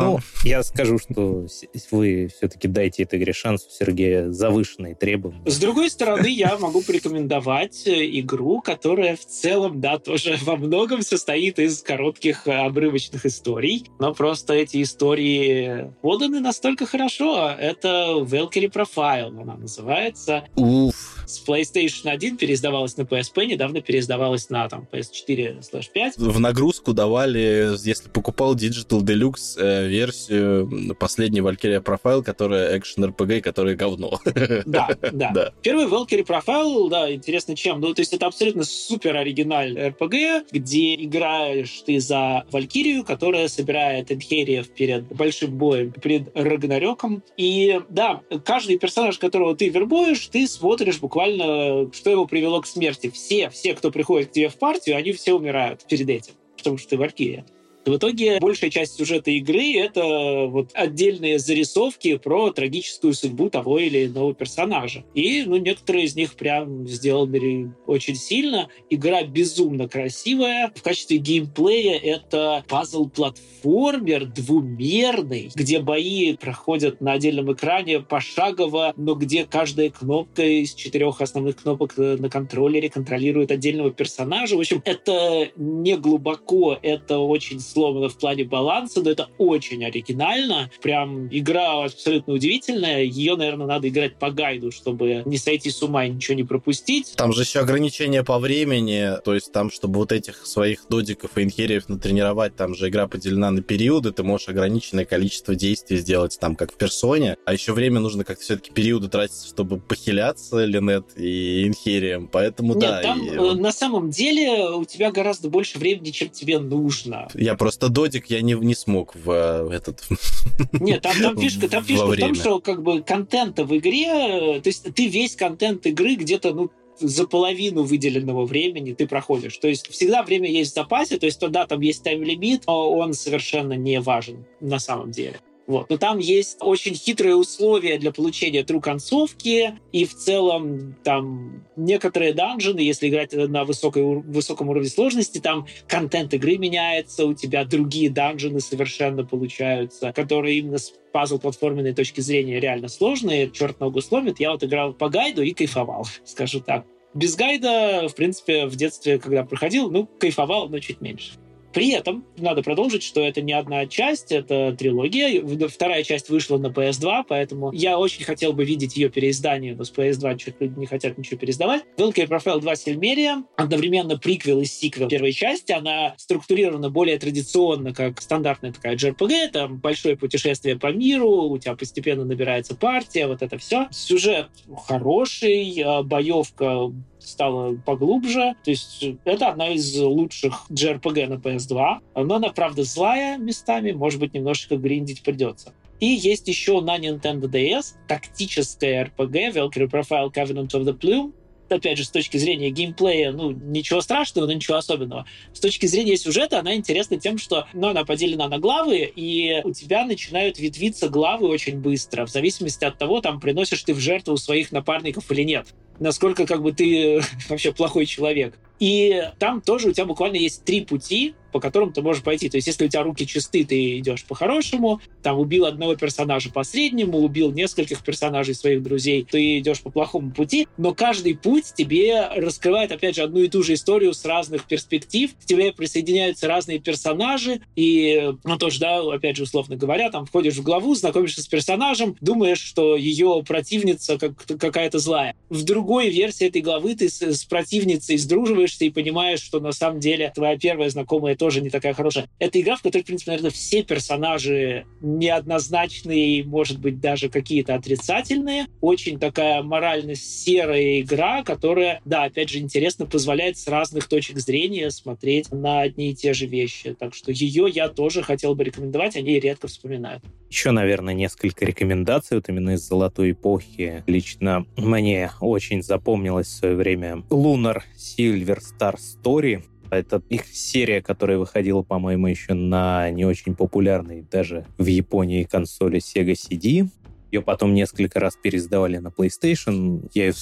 Ну, 0.00 0.18
я 0.44 0.62
скажу, 0.62 0.98
что 0.98 1.48
вы 1.90 2.30
все-таки 2.36 2.68
дайте 2.68 3.02
этой 3.02 3.18
игре 3.18 3.32
шанс 3.32 3.66
у 3.66 3.70
Сергея 3.70 4.30
завышенные 4.30 4.94
требования. 4.94 5.42
С 5.44 5.58
другой 5.58 5.90
стороны, 5.90 6.28
я 6.28 6.56
могу 6.56 6.82
порекомендовать 6.82 7.82
игру, 7.86 8.60
которая 8.60 9.16
в 9.16 9.26
целом, 9.26 9.80
да, 9.80 9.98
тоже 9.98 10.38
во 10.42 10.56
многом 10.56 10.83
состоит 11.02 11.58
из 11.58 11.82
коротких 11.82 12.46
э, 12.46 12.52
обрывочных 12.52 13.26
историй, 13.26 13.86
но 13.98 14.14
просто 14.14 14.54
эти 14.54 14.82
истории 14.82 15.92
поданы 16.02 16.40
настолько 16.40 16.86
хорошо. 16.86 17.50
Это 17.50 18.16
Valkyrie 18.20 18.70
Profile, 18.70 19.40
она 19.40 19.56
называется. 19.56 20.44
Уф 20.56 21.14
с 21.26 21.46
PlayStation 21.46 22.08
1 22.08 22.36
переиздавалась 22.36 22.96
на 22.96 23.02
PSP, 23.02 23.46
недавно 23.46 23.80
переиздавалась 23.80 24.50
на 24.50 24.68
там, 24.68 24.86
PS4 24.90 25.62
5. 25.92 26.16
В 26.16 26.40
нагрузку 26.40 26.92
давали, 26.92 27.76
если 27.84 28.08
покупал 28.08 28.54
Digital 28.54 29.00
Deluxe 29.00 29.58
э, 29.58 29.86
версию 29.86 30.94
последней 30.98 31.40
Valkyria 31.40 31.82
Profile, 31.82 32.22
которая 32.22 32.78
экшен 32.78 33.04
RPG, 33.04 33.40
которая 33.40 33.76
говно. 33.76 34.20
Да, 34.66 34.88
да, 35.12 35.30
да. 35.30 35.52
Первый 35.62 35.86
Valkyrie 35.86 36.24
Profile, 36.26 36.88
да, 36.88 37.12
интересно 37.12 37.56
чем. 37.56 37.80
Ну, 37.80 37.92
то 37.94 38.00
есть 38.00 38.12
это 38.12 38.26
абсолютно 38.26 38.64
супер 38.64 39.16
оригинальный 39.16 39.88
RPG, 39.88 40.46
где 40.64 40.94
играешь 40.94 41.82
ты 41.84 42.00
за 42.00 42.46
Валькирию, 42.50 43.04
которая 43.04 43.48
собирает 43.48 44.10
инхериев 44.10 44.68
перед 44.70 45.04
большим 45.14 45.56
боем, 45.58 45.92
перед 45.92 46.34
Рагнарёком. 46.34 47.22
И 47.36 47.80
да, 47.90 48.22
каждый 48.44 48.78
персонаж, 48.78 49.18
которого 49.18 49.54
ты 49.54 49.68
вербуешь, 49.68 50.26
ты 50.28 50.46
смотришь 50.46 51.00
буквально, 51.00 51.92
что 51.92 52.10
его 52.10 52.26
привело 52.26 52.62
к 52.62 52.66
смерти. 52.66 53.10
Все, 53.10 53.50
все, 53.50 53.74
кто 53.74 53.90
приходит 53.90 54.30
к 54.30 54.32
тебе 54.32 54.48
в 54.48 54.56
партию, 54.56 54.96
они 54.96 55.12
все 55.12 55.34
умирают 55.34 55.84
перед 55.86 56.08
этим, 56.08 56.32
потому 56.56 56.78
что 56.78 56.90
ты 56.90 56.96
Валькирия. 56.96 57.44
В 57.86 57.96
итоге 57.96 58.38
большая 58.40 58.70
часть 58.70 58.96
сюжета 58.96 59.30
игры— 59.30 59.74
это 59.76 60.46
вот 60.48 60.70
отдельные 60.72 61.38
зарисовки 61.38 62.16
про 62.16 62.50
трагическую 62.50 63.12
судьбу 63.12 63.50
того 63.50 63.78
или 63.78 64.06
иного 64.06 64.34
персонажа. 64.34 65.04
И 65.14 65.44
ну, 65.46 65.56
некоторые 65.56 66.06
из 66.06 66.16
них 66.16 66.34
прям 66.34 66.88
сделаны 66.88 67.74
очень 67.86 68.16
сильно. 68.16 68.68
Игра 68.88 69.22
безумно 69.22 69.86
красивая. 69.86 70.72
В 70.74 70.82
качестве 70.82 71.18
геймплея 71.18 71.98
это 71.98 72.64
пазл-платформер 72.68 74.26
двумерный, 74.26 75.50
где 75.54 75.78
бои 75.80 76.36
проходят 76.36 77.02
на 77.02 77.12
отдельном 77.12 77.52
экране 77.52 78.00
пошагово, 78.00 78.94
но 78.96 79.14
где 79.14 79.44
каждая 79.44 79.90
кнопка 79.90 80.42
из 80.42 80.74
четырех 80.74 81.20
основных 81.20 81.56
кнопок 81.56 81.96
на 81.96 82.30
контроллере 82.30 82.88
контролирует 82.88 83.50
отдельного 83.50 83.90
персонажа. 83.90 84.56
В 84.56 84.60
общем, 84.60 84.80
это 84.86 85.50
не 85.56 85.96
глубоко, 85.96 86.78
это 86.80 87.18
очень 87.18 87.60
сломано 87.74 88.08
в 88.08 88.16
плане 88.16 88.44
баланса, 88.44 89.02
но 89.02 89.10
это 89.10 89.28
очень 89.38 89.84
оригинально. 89.84 90.70
Прям 90.80 91.26
игра 91.28 91.84
абсолютно 91.84 92.34
удивительная. 92.34 93.02
Ее, 93.02 93.36
наверное, 93.36 93.66
надо 93.66 93.88
играть 93.88 94.16
по 94.16 94.30
гайду, 94.30 94.70
чтобы 94.70 95.22
не 95.26 95.36
сойти 95.36 95.70
с 95.70 95.82
ума 95.82 96.06
и 96.06 96.10
ничего 96.10 96.36
не 96.36 96.44
пропустить. 96.44 97.14
Там 97.16 97.32
же 97.32 97.42
еще 97.42 97.60
ограничения 97.60 98.22
по 98.22 98.38
времени, 98.38 99.20
то 99.24 99.34
есть 99.34 99.52
там, 99.52 99.70
чтобы 99.70 99.98
вот 99.98 100.12
этих 100.12 100.46
своих 100.46 100.86
додиков 100.88 101.36
и 101.36 101.42
инхериев 101.42 101.88
натренировать, 101.88 102.56
там 102.56 102.74
же 102.74 102.88
игра 102.88 103.08
поделена 103.08 103.50
на 103.50 103.62
периоды, 103.62 104.12
ты 104.12 104.22
можешь 104.22 104.48
ограниченное 104.48 105.04
количество 105.04 105.54
действий 105.54 105.96
сделать, 105.96 106.38
там, 106.40 106.54
как 106.56 106.72
в 106.72 106.76
персоне, 106.76 107.36
а 107.44 107.52
еще 107.52 107.72
время 107.72 108.00
нужно 108.00 108.24
как-то 108.24 108.44
все-таки 108.44 108.70
периоды 108.70 109.08
тратить, 109.08 109.46
чтобы 109.46 109.78
похиляться 109.78 110.64
Линет 110.64 111.06
и 111.16 111.66
инхерием, 111.66 112.28
поэтому 112.28 112.74
Нет, 112.74 112.80
да. 112.80 113.02
там 113.02 113.24
и... 113.24 113.30
Э, 113.30 113.54
на 113.54 113.72
самом 113.72 114.10
деле 114.10 114.70
у 114.70 114.84
тебя 114.84 115.10
гораздо 115.10 115.48
больше 115.48 115.78
времени, 115.78 116.10
чем 116.10 116.28
тебе 116.28 116.58
нужно. 116.58 117.28
Я 117.34 117.54
Просто 117.64 117.88
додик 117.88 118.26
я 118.26 118.42
не, 118.42 118.52
не 118.52 118.74
смог 118.74 119.14
в 119.14 119.30
э, 119.30 119.74
этот... 119.74 120.04
Нет, 120.72 121.00
там, 121.00 121.16
там 121.18 121.38
фишка, 121.38 121.66
там 121.66 121.82
фишка 121.86 122.06
в 122.08 122.16
том, 122.18 122.34
что 122.34 122.60
как 122.60 122.82
бы 122.82 123.00
контента 123.00 123.64
в 123.64 123.74
игре, 123.74 124.60
то 124.60 124.66
есть 124.68 124.94
ты 124.94 125.08
весь 125.08 125.34
контент 125.34 125.86
игры 125.86 126.16
где-то, 126.16 126.52
ну, 126.52 126.70
за 127.00 127.26
половину 127.26 127.82
выделенного 127.82 128.44
времени 128.44 128.92
ты 128.92 129.08
проходишь. 129.08 129.56
То 129.56 129.68
есть 129.68 129.88
всегда 129.88 130.22
время 130.22 130.50
есть 130.50 130.72
в 130.72 130.74
запасе, 130.74 131.16
то 131.16 131.24
есть 131.24 131.40
да, 131.40 131.66
там 131.66 131.80
есть 131.80 132.02
тайм-лимит, 132.02 132.64
но 132.66 132.92
он 132.92 133.14
совершенно 133.14 133.72
не 133.72 133.98
важен 133.98 134.44
на 134.60 134.78
самом 134.78 135.10
деле. 135.10 135.40
Вот. 135.66 135.88
Но 135.88 135.96
там 135.96 136.18
есть 136.18 136.58
очень 136.60 136.94
хитрые 136.94 137.36
условия 137.36 137.98
для 137.98 138.12
получения 138.12 138.62
true 138.62 138.80
концовки, 138.80 139.78
и 139.92 140.04
в 140.04 140.14
целом 140.14 140.94
там 141.02 141.64
некоторые 141.76 142.34
данжены, 142.34 142.80
если 142.80 143.08
играть 143.08 143.32
на 143.32 143.64
высокой, 143.64 144.02
высоком 144.02 144.68
уровне 144.68 144.88
сложности, 144.88 145.38
там 145.38 145.66
контент 145.88 146.34
игры 146.34 146.58
меняется, 146.58 147.24
у 147.24 147.34
тебя 147.34 147.64
другие 147.64 148.10
данжены 148.10 148.60
совершенно 148.60 149.24
получаются, 149.24 150.12
которые 150.12 150.58
именно 150.58 150.78
с 150.78 150.92
пазл-платформенной 151.12 151.94
точки 151.94 152.20
зрения 152.20 152.60
реально 152.60 152.88
сложные, 152.88 153.50
черт 153.50 153.80
ногу 153.80 154.02
сломит. 154.02 154.40
Я 154.40 154.52
вот 154.52 154.64
играл 154.64 154.92
по 154.92 155.08
гайду 155.08 155.42
и 155.42 155.52
кайфовал, 155.52 156.06
скажу 156.24 156.60
так. 156.60 156.84
Без 157.14 157.36
гайда, 157.36 158.08
в 158.08 158.14
принципе, 158.14 158.66
в 158.66 158.74
детстве, 158.74 159.18
когда 159.18 159.44
проходил, 159.44 159.90
ну, 159.90 160.06
кайфовал, 160.06 160.68
но 160.68 160.80
чуть 160.80 161.00
меньше. 161.00 161.34
При 161.74 161.90
этом 161.90 162.24
надо 162.36 162.62
продолжить, 162.62 163.02
что 163.02 163.20
это 163.20 163.42
не 163.42 163.52
одна 163.52 163.86
часть, 163.86 164.30
это 164.30 164.74
трилогия. 164.78 165.44
Вторая 165.68 166.04
часть 166.04 166.30
вышла 166.30 166.56
на 166.56 166.68
PS2, 166.68 167.24
поэтому 167.28 167.72
я 167.72 167.98
очень 167.98 168.24
хотел 168.24 168.52
бы 168.52 168.64
видеть 168.64 168.96
ее 168.96 169.10
переиздание, 169.10 169.74
но 169.74 169.82
с 169.82 169.92
PS2 169.92 170.38
чуть 170.38 170.54
люди 170.60 170.78
не 170.78 170.86
хотят 170.86 171.18
ничего 171.18 171.38
переиздавать. 171.38 171.82
Valkyrie 171.96 172.28
Profile 172.28 172.60
2 172.60 172.76
Сильмерия, 172.76 173.42
одновременно 173.56 174.16
приквел 174.16 174.60
и 174.60 174.64
сиквел 174.64 175.08
первой 175.08 175.32
части. 175.32 175.72
Она 175.72 176.14
структурирована 176.16 176.90
более 176.90 177.18
традиционно, 177.18 177.92
как 177.92 178.20
стандартная 178.20 178.72
такая 178.72 178.96
JRPG, 178.96 179.48
там 179.50 179.78
большое 179.78 180.16
путешествие 180.16 180.78
по 180.78 180.92
миру, 180.92 181.48
у 181.48 181.58
тебя 181.58 181.74
постепенно 181.74 182.24
набирается 182.24 182.76
партия, 182.76 183.26
вот 183.26 183.42
это 183.42 183.58
все. 183.58 183.88
Сюжет 183.90 184.48
хороший, 184.86 185.82
а 185.84 186.04
боевка 186.04 186.92
стала 187.26 187.74
поглубже. 187.76 188.54
То 188.64 188.70
есть 188.70 189.04
это 189.24 189.48
одна 189.48 189.70
из 189.70 189.96
лучших 189.96 190.66
JRPG 190.70 191.26
на 191.26 191.34
PS2. 191.34 192.24
Но 192.24 192.34
она, 192.34 192.50
правда, 192.50 192.84
злая 192.84 193.38
местами, 193.38 193.92
может 193.92 194.20
быть, 194.20 194.34
немножечко 194.34 194.76
гриндить 194.76 195.22
придется. 195.22 195.72
И 196.00 196.06
есть 196.06 196.48
еще 196.48 196.80
на 196.80 196.98
Nintendo 196.98 197.48
DS 197.48 197.94
тактическая 198.08 199.06
RPG 199.06 199.54
Valkyrie 199.54 199.90
Profile 199.90 200.32
Covenant 200.32 200.68
of 200.68 200.84
the 200.84 200.98
Plume, 200.98 201.32
опять 201.74 201.98
же, 201.98 202.04
с 202.04 202.10
точки 202.10 202.36
зрения 202.36 202.70
геймплея, 202.70 203.32
ну, 203.32 203.50
ничего 203.50 204.00
страшного, 204.00 204.46
но 204.46 204.52
ничего 204.52 204.76
особенного. 204.76 205.26
С 205.52 205.60
точки 205.60 205.86
зрения 205.86 206.16
сюжета 206.16 206.58
она 206.60 206.74
интересна 206.74 207.18
тем, 207.18 207.38
что 207.38 207.66
ну, 207.72 207.88
она 207.88 208.04
поделена 208.04 208.48
на 208.48 208.58
главы, 208.58 209.12
и 209.14 209.60
у 209.64 209.72
тебя 209.72 210.04
начинают 210.04 210.58
ветвиться 210.58 211.08
главы 211.08 211.48
очень 211.48 211.78
быстро, 211.78 212.26
в 212.26 212.30
зависимости 212.30 212.84
от 212.84 212.98
того, 212.98 213.20
там, 213.20 213.40
приносишь 213.40 213.82
ты 213.82 213.94
в 213.94 214.00
жертву 214.00 214.36
своих 214.36 214.72
напарников 214.72 215.30
или 215.30 215.42
нет 215.42 215.66
насколько 216.00 216.46
как 216.46 216.62
бы 216.62 216.72
ты 216.72 217.20
вообще 217.48 217.72
плохой 217.72 218.06
человек. 218.06 218.58
И 218.80 219.30
там 219.38 219.60
тоже 219.60 219.88
у 219.88 219.92
тебя 219.92 220.06
буквально 220.06 220.36
есть 220.36 220.64
три 220.64 220.84
пути, 220.84 221.34
по 221.54 221.60
которым 221.60 221.92
ты 221.92 222.02
можешь 222.02 222.24
пойти. 222.24 222.48
То 222.48 222.56
есть, 222.56 222.66
если 222.66 222.86
у 222.86 222.88
тебя 222.88 223.04
руки 223.04 223.24
чисты, 223.28 223.64
ты 223.64 223.98
идешь 223.98 224.24
по-хорошему, 224.24 225.00
там 225.22 225.38
убил 225.38 225.66
одного 225.66 225.94
персонажа 225.94 226.50
по 226.50 226.64
среднему, 226.64 227.18
убил 227.18 227.52
нескольких 227.52 228.02
персонажей 228.02 228.56
своих 228.56 228.82
друзей, 228.82 229.24
ты 229.24 229.60
идешь 229.60 229.80
по 229.80 229.90
плохому 229.90 230.32
пути, 230.32 230.66
но 230.76 230.94
каждый 230.94 231.36
путь 231.36 231.72
тебе 231.76 232.26
раскрывает, 232.34 232.90
опять 232.90 233.14
же, 233.14 233.22
одну 233.22 233.38
и 233.38 233.48
ту 233.48 233.62
же 233.62 233.74
историю 233.74 234.14
с 234.14 234.24
разных 234.24 234.64
перспектив, 234.64 235.30
к 235.32 235.44
тебе 235.44 235.72
присоединяются 235.72 236.48
разные 236.48 236.80
персонажи, 236.80 237.60
и, 237.76 238.32
ну, 238.42 238.58
тоже, 238.58 238.80
да, 238.80 238.98
опять 238.98 239.36
же, 239.36 239.44
условно 239.44 239.76
говоря, 239.76 240.10
там 240.10 240.26
входишь 240.26 240.56
в 240.56 240.62
главу, 240.64 240.96
знакомишься 240.96 241.40
с 241.40 241.46
персонажем, 241.46 242.16
думаешь, 242.20 242.60
что 242.60 242.96
ее 242.96 243.44
противница 243.46 244.18
как 244.18 244.44
какая-то 244.44 244.98
злая. 244.98 245.36
В 245.50 245.62
другой 245.62 246.08
версии 246.08 246.48
этой 246.48 246.62
главы 246.62 246.96
ты 246.96 247.08
с, 247.08 247.22
с 247.22 247.44
противницей 247.44 248.18
сдруживаешься 248.18 248.84
и 248.84 248.90
понимаешь, 248.90 249.40
что 249.40 249.60
на 249.60 249.70
самом 249.70 250.00
деле 250.00 250.32
твоя 250.34 250.58
первая 250.58 250.90
знакомая 250.90 251.36
тоже 251.44 251.60
не 251.60 251.68
такая 251.68 251.92
хорошая. 251.92 252.26
Это 252.38 252.58
игра, 252.58 252.76
в 252.76 252.80
которой, 252.80 253.02
в 253.02 253.04
принципе, 253.04 253.32
наверное, 253.32 253.50
все 253.50 253.82
персонажи 253.82 254.86
неоднозначные, 255.02 256.42
может 256.42 256.80
быть, 256.80 257.00
даже 257.00 257.28
какие-то 257.28 257.74
отрицательные. 257.74 258.64
Очень 258.80 259.18
такая 259.18 259.62
морально 259.62 260.14
серая 260.14 261.02
игра, 261.02 261.42
которая, 261.42 262.00
да, 262.06 262.24
опять 262.24 262.48
же, 262.48 262.60
интересно 262.60 263.04
позволяет 263.04 263.58
с 263.58 263.68
разных 263.68 264.08
точек 264.08 264.38
зрения 264.38 264.90
смотреть 264.90 265.52
на 265.52 265.82
одни 265.82 266.12
и 266.12 266.14
те 266.14 266.32
же 266.32 266.46
вещи. 266.46 266.96
Так 266.98 267.14
что 267.14 267.30
ее 267.30 267.68
я 267.68 267.90
тоже 267.90 268.22
хотел 268.22 268.54
бы 268.54 268.64
рекомендовать, 268.64 269.14
они 269.16 269.38
редко 269.38 269.68
вспоминают. 269.68 270.24
Еще, 270.48 270.70
наверное, 270.70 271.12
несколько 271.12 271.66
рекомендаций 271.66 272.38
вот 272.38 272.48
именно 272.48 272.70
из 272.70 272.88
золотой 272.88 273.32
эпохи. 273.32 274.02
Лично 274.06 274.64
мне 274.78 275.30
очень 275.42 275.82
запомнилось 275.82 276.46
в 276.46 276.56
свое 276.56 276.74
время 276.74 277.22
Lunar 277.28 277.82
Silver 277.98 278.60
Star 278.60 278.96
Story 278.96 279.62
Это 279.98 280.22
их 280.28 280.46
серия, 280.46 281.02
которая 281.02 281.38
выходила, 281.38 281.82
по-моему, 281.82 282.26
еще 282.26 282.54
на 282.54 283.10
не 283.10 283.24
очень 283.24 283.54
популярной 283.54 284.26
даже 284.30 284.66
в 284.78 284.86
Японии 284.86 285.44
консоли 285.44 286.00
Sega 286.00 286.32
CD. 286.32 286.88
Ее 287.30 287.42
потом 287.42 287.74
несколько 287.74 288.20
раз 288.20 288.36
пересдавали 288.36 288.98
на 288.98 289.08
PlayStation. 289.08 290.08
Я 290.14 290.32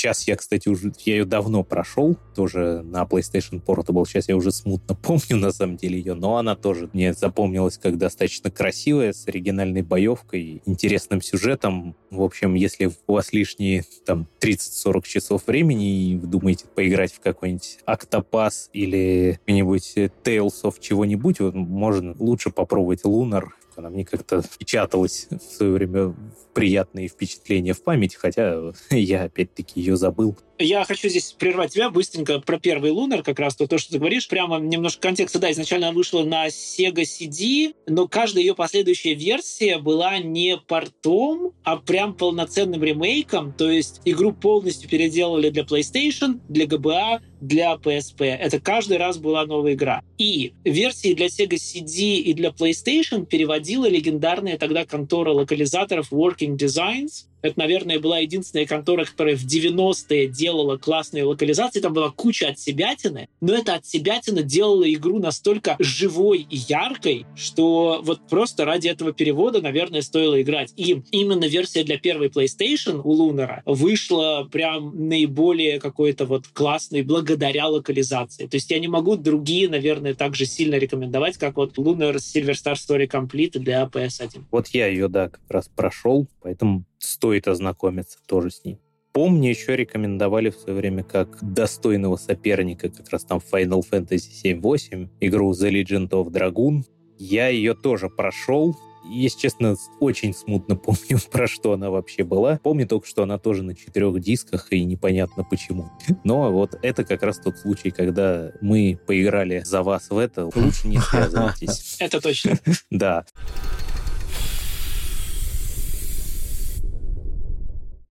Сейчас 0.00 0.26
я, 0.26 0.34
кстати, 0.36 0.66
уже... 0.66 0.94
Я 1.04 1.16
ее 1.16 1.24
давно 1.26 1.62
прошел, 1.62 2.16
тоже 2.34 2.80
на 2.82 3.02
PlayStation 3.02 3.62
Portable. 3.62 4.06
Сейчас 4.06 4.30
я 4.30 4.36
уже 4.36 4.50
смутно 4.50 4.94
помню, 5.02 5.36
на 5.36 5.52
самом 5.52 5.76
деле, 5.76 5.98
ее. 5.98 6.14
Но 6.14 6.38
она 6.38 6.56
тоже 6.56 6.88
мне 6.94 7.12
запомнилась 7.12 7.76
как 7.76 7.98
достаточно 7.98 8.50
красивая, 8.50 9.12
с 9.12 9.28
оригинальной 9.28 9.82
боевкой, 9.82 10.62
интересным 10.64 11.20
сюжетом. 11.20 11.94
В 12.10 12.22
общем, 12.22 12.54
если 12.54 12.90
у 13.06 13.12
вас 13.12 13.34
лишние 13.34 13.84
там 14.06 14.26
30-40 14.40 15.02
часов 15.02 15.46
времени 15.46 16.12
и 16.12 16.16
вы 16.16 16.26
думаете 16.26 16.64
поиграть 16.74 17.12
в 17.12 17.20
какой-нибудь 17.20 17.80
Octopass 17.86 18.70
или 18.72 19.38
какой-нибудь 19.40 19.98
Tales 20.24 20.62
of 20.62 20.76
чего-нибудь, 20.80 21.40
вот 21.40 21.54
можно 21.54 22.16
лучше 22.18 22.48
попробовать 22.48 23.02
Lunar 23.04 23.48
она 23.80 23.90
мне 23.90 24.04
как-то 24.04 24.42
печаталась 24.58 25.26
в 25.30 25.40
свое 25.40 25.72
время 25.72 26.14
приятные 26.54 27.08
впечатления 27.08 27.72
в 27.72 27.82
память, 27.82 28.14
хотя 28.14 28.72
я 28.90 29.24
опять-таки 29.24 29.80
ее 29.80 29.96
забыл. 29.96 30.38
Я 30.62 30.84
хочу 30.84 31.08
здесь 31.08 31.32
прервать 31.32 31.72
тебя 31.72 31.88
быстренько 31.88 32.38
про 32.38 32.60
первый 32.60 32.90
Лунар, 32.90 33.22
как 33.22 33.38
раз 33.38 33.56
то, 33.56 33.66
то, 33.66 33.78
что 33.78 33.92
ты 33.92 33.98
говоришь. 33.98 34.28
Прямо 34.28 34.58
немножко 34.58 35.00
контекста. 35.00 35.38
Да, 35.38 35.50
изначально 35.50 35.88
она 35.88 35.96
вышла 35.96 36.22
на 36.22 36.48
Sega 36.48 37.02
CD, 37.02 37.74
но 37.86 38.06
каждая 38.06 38.44
ее 38.44 38.54
последующая 38.54 39.14
версия 39.14 39.78
была 39.78 40.18
не 40.18 40.58
портом, 40.58 41.54
а 41.64 41.78
прям 41.78 42.12
полноценным 42.12 42.84
ремейком. 42.84 43.54
То 43.54 43.70
есть 43.70 44.02
игру 44.04 44.34
полностью 44.34 44.90
переделали 44.90 45.48
для 45.48 45.62
PlayStation, 45.62 46.40
для 46.50 46.66
GBA, 46.66 47.22
для 47.40 47.72
PSP. 47.76 48.26
Это 48.26 48.60
каждый 48.60 48.98
раз 48.98 49.16
была 49.16 49.46
новая 49.46 49.72
игра. 49.72 50.02
И 50.18 50.52
версии 50.64 51.14
для 51.14 51.28
Sega 51.28 51.54
CD 51.54 52.16
и 52.16 52.34
для 52.34 52.50
PlayStation 52.50 53.24
переводила 53.24 53.88
легендарная 53.88 54.58
тогда 54.58 54.84
контора 54.84 55.32
локализаторов 55.32 56.12
Working 56.12 56.58
Designs, 56.58 57.29
это, 57.42 57.58
наверное, 57.58 57.98
была 57.98 58.18
единственная 58.18 58.66
контора, 58.66 59.04
которая 59.04 59.36
в 59.36 59.44
90-е 59.44 60.26
делала 60.28 60.76
классные 60.76 61.24
локализации. 61.24 61.80
Там 61.80 61.92
была 61.92 62.10
куча 62.10 62.48
отсебятины, 62.48 63.28
но 63.40 63.54
эта 63.54 63.74
отсебятина 63.74 64.42
делала 64.42 64.90
игру 64.92 65.18
настолько 65.18 65.76
живой 65.78 66.46
и 66.48 66.56
яркой, 66.56 67.26
что 67.34 68.00
вот 68.02 68.20
просто 68.28 68.64
ради 68.64 68.88
этого 68.88 69.12
перевода, 69.12 69.60
наверное, 69.60 70.02
стоило 70.02 70.40
играть. 70.40 70.72
И 70.76 71.02
именно 71.10 71.44
версия 71.44 71.84
для 71.84 71.98
первой 71.98 72.28
PlayStation 72.28 73.00
у 73.02 73.10
Лунера 73.12 73.62
вышла 73.66 74.48
прям 74.50 75.08
наиболее 75.08 75.80
какой-то 75.80 76.26
вот 76.26 76.46
классной 76.48 77.02
благодаря 77.02 77.68
локализации. 77.68 78.46
То 78.46 78.56
есть 78.56 78.70
я 78.70 78.78
не 78.78 78.88
могу 78.88 79.16
другие, 79.16 79.68
наверное, 79.68 80.14
так 80.14 80.34
же 80.34 80.46
сильно 80.46 80.76
рекомендовать, 80.76 81.36
как 81.38 81.56
вот 81.56 81.78
Lunar 81.78 82.16
Silver 82.16 82.52
Star 82.52 82.74
Story 82.74 83.08
Complete 83.08 83.58
для 83.58 83.82
PS1. 83.84 84.44
Вот 84.50 84.68
я 84.68 84.86
ее, 84.86 85.08
да, 85.08 85.28
как 85.28 85.42
раз 85.48 85.68
прошел, 85.68 86.26
поэтому 86.42 86.84
стоит 87.00 87.48
ознакомиться 87.48 88.18
тоже 88.26 88.50
с 88.50 88.64
ней. 88.64 88.78
Помню, 89.12 89.50
еще 89.50 89.74
рекомендовали 89.74 90.50
в 90.50 90.54
свое 90.54 90.78
время 90.78 91.02
как 91.02 91.38
достойного 91.42 92.16
соперника 92.16 92.88
как 92.90 93.10
раз 93.10 93.24
там 93.24 93.40
Final 93.52 93.82
Fantasy 93.90 94.30
7-8, 94.44 95.08
игру 95.20 95.50
The 95.50 95.70
Legend 95.70 96.10
of 96.10 96.28
Dragoon. 96.28 96.84
Я 97.18 97.48
ее 97.48 97.74
тоже 97.74 98.08
прошел, 98.08 98.76
если 99.04 99.40
честно, 99.40 99.76
очень 99.98 100.34
смутно 100.34 100.76
помню, 100.76 101.18
про 101.30 101.48
что 101.48 101.72
она 101.72 101.90
вообще 101.90 102.22
была. 102.22 102.60
Помню 102.62 102.86
только, 102.86 103.06
что 103.06 103.22
она 103.22 103.38
тоже 103.38 103.62
на 103.62 103.74
четырех 103.74 104.20
дисках, 104.20 104.72
и 104.72 104.84
непонятно 104.84 105.44
почему. 105.44 105.90
Но 106.24 106.52
вот 106.52 106.78
это 106.82 107.04
как 107.04 107.22
раз 107.22 107.38
тот 107.38 107.58
случай, 107.58 107.90
когда 107.90 108.52
мы 108.60 108.98
поиграли 109.06 109.62
за 109.64 109.82
вас 109.82 110.10
в 110.10 110.18
это. 110.18 110.46
Лучше 110.54 110.88
не 110.88 110.98
связывайтесь. 111.00 111.96
Это 111.98 112.20
точно. 112.20 112.58
Да. 112.90 113.24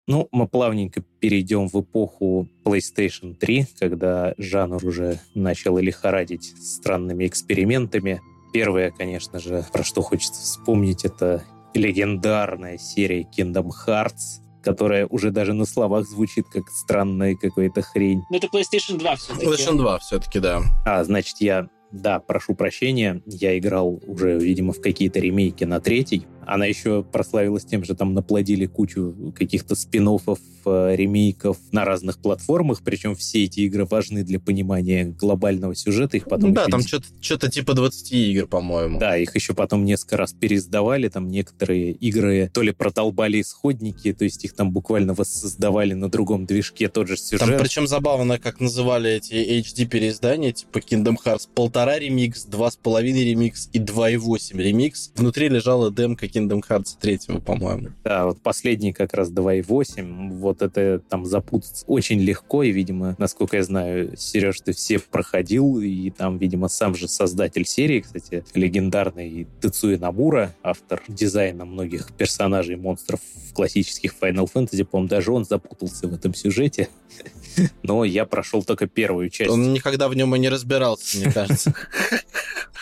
Ну, 0.06 0.28
мы 0.32 0.46
плавненько 0.46 1.02
перейдем 1.18 1.68
в 1.68 1.80
эпоху 1.80 2.46
PlayStation 2.62 3.34
3, 3.34 3.66
когда 3.78 4.34
жанр 4.36 4.84
уже 4.84 5.18
начал 5.34 5.78
лихорадить 5.78 6.54
странными 6.62 7.26
экспериментами. 7.26 8.20
Первое, 8.52 8.90
конечно 8.90 9.38
же, 9.38 9.64
про 9.72 9.82
что 9.82 10.02
хочется 10.02 10.42
вспомнить, 10.42 11.06
это 11.06 11.42
легендарная 11.72 12.76
серия 12.76 13.22
Kingdom 13.22 13.70
Hearts, 13.86 14.42
которая 14.62 15.06
уже 15.06 15.30
даже 15.30 15.54
на 15.54 15.64
словах 15.64 16.06
звучит 16.06 16.48
как 16.48 16.68
странная 16.68 17.34
какая-то 17.34 17.80
хрень. 17.80 18.22
Но 18.30 18.36
это 18.36 18.48
PlayStation 18.48 18.98
2 18.98 19.16
все-таки. 19.16 19.46
PlayStation 19.46 19.78
2 19.78 19.98
все-таки, 20.00 20.38
да. 20.38 20.60
А, 20.84 21.02
значит, 21.04 21.36
я 21.40 21.68
да, 21.94 22.18
прошу 22.18 22.56
прощения, 22.56 23.22
я 23.24 23.56
играл 23.56 24.02
уже, 24.06 24.36
видимо, 24.36 24.72
в 24.72 24.80
какие-то 24.80 25.20
ремейки 25.20 25.62
на 25.62 25.80
третий. 25.80 26.26
Она 26.46 26.66
еще 26.66 27.02
прославилась 27.02 27.64
тем, 27.64 27.84
что 27.84 27.94
там 27.94 28.14
наплодили 28.14 28.66
кучу 28.66 29.32
каких-то 29.34 29.74
спин 29.74 30.08
э, 30.08 30.94
ремейков 30.96 31.56
на 31.72 31.84
разных 31.84 32.18
платформах, 32.18 32.82
причем 32.84 33.14
все 33.14 33.44
эти 33.44 33.60
игры 33.60 33.86
важны 33.86 34.24
для 34.24 34.40
понимания 34.40 35.04
глобального 35.04 35.74
сюжета. 35.74 36.16
Их 36.16 36.24
потом 36.24 36.52
да, 36.52 36.66
там 36.66 36.80
не... 36.80 36.86
что-то, 36.86 37.06
что-то 37.20 37.50
типа 37.50 37.74
20 37.74 38.12
игр, 38.12 38.46
по-моему. 38.46 38.98
Да, 38.98 39.16
их 39.16 39.34
еще 39.34 39.54
потом 39.54 39.84
несколько 39.84 40.16
раз 40.16 40.32
пересдавали, 40.32 41.08
там 41.08 41.28
некоторые 41.28 41.92
игры 41.92 42.50
то 42.52 42.60
ли 42.60 42.72
продолбали 42.72 43.40
исходники, 43.40 44.12
то 44.12 44.24
есть 44.24 44.44
их 44.44 44.54
там 44.54 44.72
буквально 44.72 45.14
воссоздавали 45.14 45.94
на 45.94 46.10
другом 46.10 46.44
движке, 46.44 46.88
тот 46.88 47.08
же 47.08 47.16
сюжет. 47.16 47.48
Там 47.48 47.58
причем 47.58 47.86
забавно, 47.86 48.38
как 48.38 48.60
называли 48.60 49.12
эти 49.12 49.32
HD-переиздания, 49.32 50.52
типа 50.52 50.78
Kingdom 50.78 51.16
Hearts 51.24 51.48
полтора 51.84 51.98
ремикс, 51.98 52.44
два 52.44 52.70
с 52.70 52.76
половиной 52.76 53.24
ремикс 53.24 53.68
и 53.74 53.78
2.8 53.78 54.56
ремикс. 54.56 55.12
Внутри 55.16 55.48
лежала 55.50 55.90
демка 55.90 56.24
Kingdom 56.24 56.62
Hearts 56.66 56.96
3, 56.98 57.40
по-моему. 57.44 57.90
Да, 58.02 58.24
вот 58.24 58.40
последний 58.40 58.94
как 58.94 59.12
раз 59.12 59.30
2.8, 59.30 60.30
вот 60.38 60.62
это 60.62 61.02
там 61.10 61.26
запутаться 61.26 61.84
очень 61.86 62.20
легко, 62.20 62.62
и, 62.62 62.70
видимо, 62.70 63.16
насколько 63.18 63.58
я 63.58 63.64
знаю, 63.64 64.16
Сереж, 64.16 64.60
ты 64.62 64.72
все 64.72 64.98
проходил, 64.98 65.78
и 65.80 66.08
там, 66.08 66.38
видимо, 66.38 66.68
сам 66.68 66.94
же 66.94 67.06
создатель 67.06 67.66
серии, 67.66 68.00
кстати, 68.00 68.44
легендарный 68.54 69.46
Тецуя 69.60 69.98
Намура, 69.98 70.54
автор 70.62 71.02
дизайна 71.06 71.66
многих 71.66 72.12
персонажей 72.12 72.76
монстров 72.76 73.20
в 73.50 73.52
классических 73.52 74.14
Final 74.18 74.48
Fantasy, 74.50 74.84
по-моему, 74.84 75.10
даже 75.10 75.32
он 75.32 75.44
запутался 75.44 76.08
в 76.08 76.14
этом 76.14 76.32
сюжете. 76.32 76.88
Но 77.82 78.04
я 78.04 78.24
прошел 78.24 78.62
только 78.62 78.86
первую 78.86 79.30
часть. 79.30 79.50
Он 79.50 79.72
никогда 79.72 80.08
в 80.08 80.14
нем 80.14 80.34
и 80.34 80.38
не 80.38 80.48
разбирался, 80.48 81.18
мне 81.18 81.32
кажется. 81.32 81.74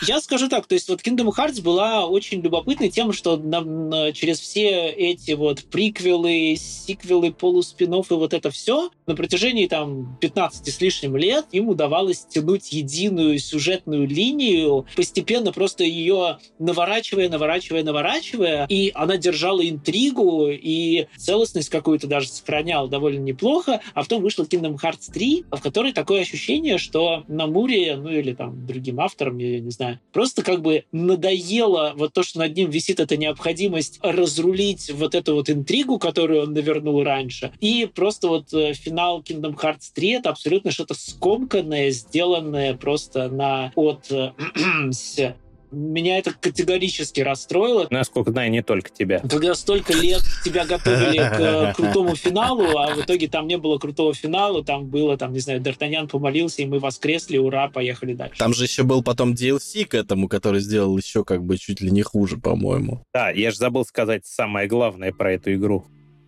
Я 0.01 0.19
скажу 0.19 0.49
так, 0.49 0.65
то 0.65 0.73
есть 0.73 0.89
вот 0.89 1.01
Kingdom 1.01 1.29
Hearts 1.29 1.61
была 1.61 2.07
очень 2.07 2.41
любопытной 2.41 2.89
тем, 2.89 3.13
что 3.13 3.37
на, 3.37 3.61
на, 3.61 4.11
через 4.11 4.39
все 4.39 4.89
эти 4.89 5.31
вот 5.31 5.63
приквелы, 5.65 6.57
сиквелы, 6.57 7.31
полуспинов 7.31 8.11
и 8.11 8.15
вот 8.15 8.33
это 8.33 8.49
все 8.51 8.89
на 9.05 9.15
протяжении 9.15 9.67
там 9.67 10.17
15 10.21 10.67
с 10.67 10.81
лишним 10.81 11.17
лет 11.17 11.45
им 11.51 11.69
удавалось 11.69 12.25
тянуть 12.25 12.71
единую 12.71 13.39
сюжетную 13.39 14.07
линию, 14.07 14.85
постепенно 14.95 15.51
просто 15.51 15.83
ее 15.83 16.39
наворачивая, 16.59 17.29
наворачивая, 17.29 17.83
наворачивая, 17.83 18.65
и 18.69 18.91
она 18.93 19.17
держала 19.17 19.67
интригу 19.67 20.47
и 20.49 21.07
целостность 21.17 21.69
какую-то 21.69 22.07
даже 22.07 22.27
сохраняла 22.27 22.87
довольно 22.87 23.19
неплохо, 23.19 23.81
а 23.93 24.01
потом 24.01 24.21
вышла 24.21 24.43
Kingdom 24.43 24.77
Hearts 24.81 25.11
3, 25.11 25.45
в 25.51 25.61
которой 25.61 25.93
такое 25.93 26.21
ощущение, 26.21 26.77
что 26.77 27.23
на 27.27 27.47
Муре, 27.47 27.95
ну 27.95 28.09
или 28.09 28.33
там 28.33 28.65
другим 28.65 28.99
авторам, 28.99 29.37
я 29.37 29.59
не 29.59 29.71
знаю, 29.71 29.99
просто 30.11 30.43
как 30.43 30.61
бы 30.61 30.85
надоело 30.91 31.93
вот 31.95 32.13
то, 32.13 32.23
что 32.23 32.39
над 32.39 32.55
ним 32.55 32.69
висит 32.69 32.99
эта 32.99 33.17
необходимость 33.17 33.99
разрулить 34.01 34.91
вот 34.91 35.15
эту 35.15 35.35
вот 35.35 35.49
интригу, 35.49 35.99
которую 35.99 36.43
он 36.43 36.53
навернул 36.53 37.03
раньше. 37.03 37.51
И 37.59 37.89
просто 37.93 38.27
вот 38.27 38.53
э, 38.53 38.73
финал 38.93 39.21
Kingdom 39.21 39.55
Hearts 39.55 39.91
3 39.95 40.09
это 40.09 40.29
абсолютно 40.29 40.71
что-то 40.71 40.93
скомканное, 40.93 41.89
сделанное 41.89 42.75
просто 42.75 43.27
на 43.27 43.71
от 43.75 44.11
э, 44.11 44.33
меня 45.71 46.19
это 46.19 46.31
категорически 46.39 47.21
расстроило. 47.21 47.87
Насколько 47.89 48.29
знаю, 48.29 48.51
не 48.51 48.61
только 48.61 48.91
тебя. 48.91 49.19
Когда 49.27 49.55
столько 49.55 49.93
лет 49.93 50.21
тебя 50.45 50.67
готовили 50.67 51.17
к 51.17 51.39
э, 51.39 51.73
крутому 51.75 52.15
финалу, 52.15 52.77
а 52.77 52.93
в 52.93 53.01
итоге 53.01 53.27
там 53.27 53.47
не 53.47 53.57
было 53.57 53.79
крутого 53.79 54.13
финала, 54.13 54.63
там 54.63 54.85
было, 54.85 55.17
там, 55.17 55.33
не 55.33 55.39
знаю, 55.39 55.59
Д'Артаньян 55.59 56.07
помолился, 56.07 56.61
и 56.61 56.65
мы 56.67 56.77
воскресли, 56.77 57.39
ура, 57.39 57.69
поехали 57.69 58.13
дальше. 58.13 58.37
Там 58.37 58.53
же 58.53 58.65
еще 58.65 58.83
был 58.83 59.01
потом 59.01 59.33
DLC 59.33 59.85
к 59.85 59.95
этому, 59.95 60.27
который 60.27 60.59
сделал 60.59 60.95
еще 60.95 61.23
как 61.23 61.43
бы 61.43 61.57
чуть 61.57 61.81
ли 61.81 61.89
не 61.89 62.03
хуже, 62.03 62.37
по-моему. 62.37 63.03
Да, 63.11 63.31
я 63.31 63.49
же 63.49 63.57
забыл 63.57 63.85
сказать 63.85 64.27
самое 64.27 64.67
главное 64.67 65.11
про 65.11 65.33
эту 65.33 65.51
игру 65.55 65.83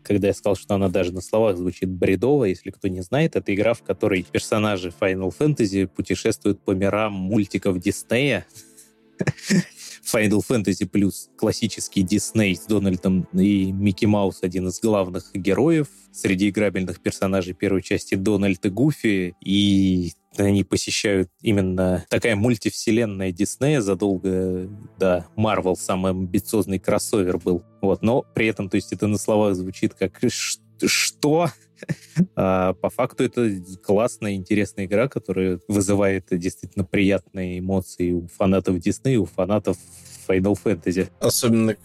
когда 0.05 0.27
я 0.27 0.33
сказал, 0.33 0.55
что 0.55 0.75
она 0.75 0.89
даже 0.89 1.11
на 1.11 1.21
словах 1.21 1.57
звучит 1.57 1.89
бредово. 1.89 2.45
Если 2.45 2.69
кто 2.69 2.87
не 2.87 3.01
знает, 3.01 3.35
это 3.35 3.53
игра, 3.53 3.73
в 3.73 3.81
которой 3.81 4.23
персонажи 4.23 4.93
Final 4.99 5.33
Fantasy 5.37 5.87
путешествуют 5.87 6.61
по 6.61 6.71
мирам 6.71 7.13
мультиков 7.13 7.79
Диснея. 7.79 8.45
Final 10.05 10.41
Fantasy 10.47 10.85
плюс 10.85 11.29
классический 11.35 12.03
Дисней 12.03 12.55
с 12.55 12.65
Дональдом 12.65 13.27
и 13.33 13.71
Микки 13.71 14.05
Маус 14.05 14.39
один 14.43 14.67
из 14.67 14.79
главных 14.79 15.33
героев. 15.33 15.87
Среди 16.11 16.49
играбельных 16.49 17.01
персонажей 17.01 17.53
первой 17.53 17.81
части 17.81 18.15
Дональд 18.15 18.65
и 18.65 18.69
Гуфи. 18.69 19.35
И 19.41 20.13
они 20.43 20.63
посещают 20.63 21.29
именно 21.41 22.05
такая 22.09 22.35
мультивселенная 22.35 23.31
Диснея 23.31 23.81
задолго 23.81 24.69
до 24.99 25.25
Марвел 25.35 25.75
самый 25.75 26.11
амбициозный 26.11 26.79
кроссовер 26.79 27.37
был. 27.37 27.63
Вот, 27.81 28.01
но 28.01 28.23
при 28.33 28.47
этом, 28.47 28.69
то 28.69 28.75
есть 28.75 28.93
это 28.93 29.07
на 29.07 29.17
словах 29.17 29.55
звучит 29.55 29.93
как 29.93 30.19
что? 30.85 31.49
а 32.35 32.73
по 32.73 32.89
факту 32.89 33.23
это 33.23 33.49
классная, 33.83 34.33
интересная 34.35 34.85
игра, 34.85 35.07
которая 35.07 35.59
вызывает 35.67 36.27
действительно 36.31 36.85
приятные 36.85 37.59
эмоции 37.59 38.11
у 38.11 38.27
фанатов 38.27 38.79
Диснея, 38.79 39.19
у 39.19 39.25
фанатов 39.25 39.77
Final 40.27 40.57
Fantasy. 40.61 41.09
Особенно 41.19 41.75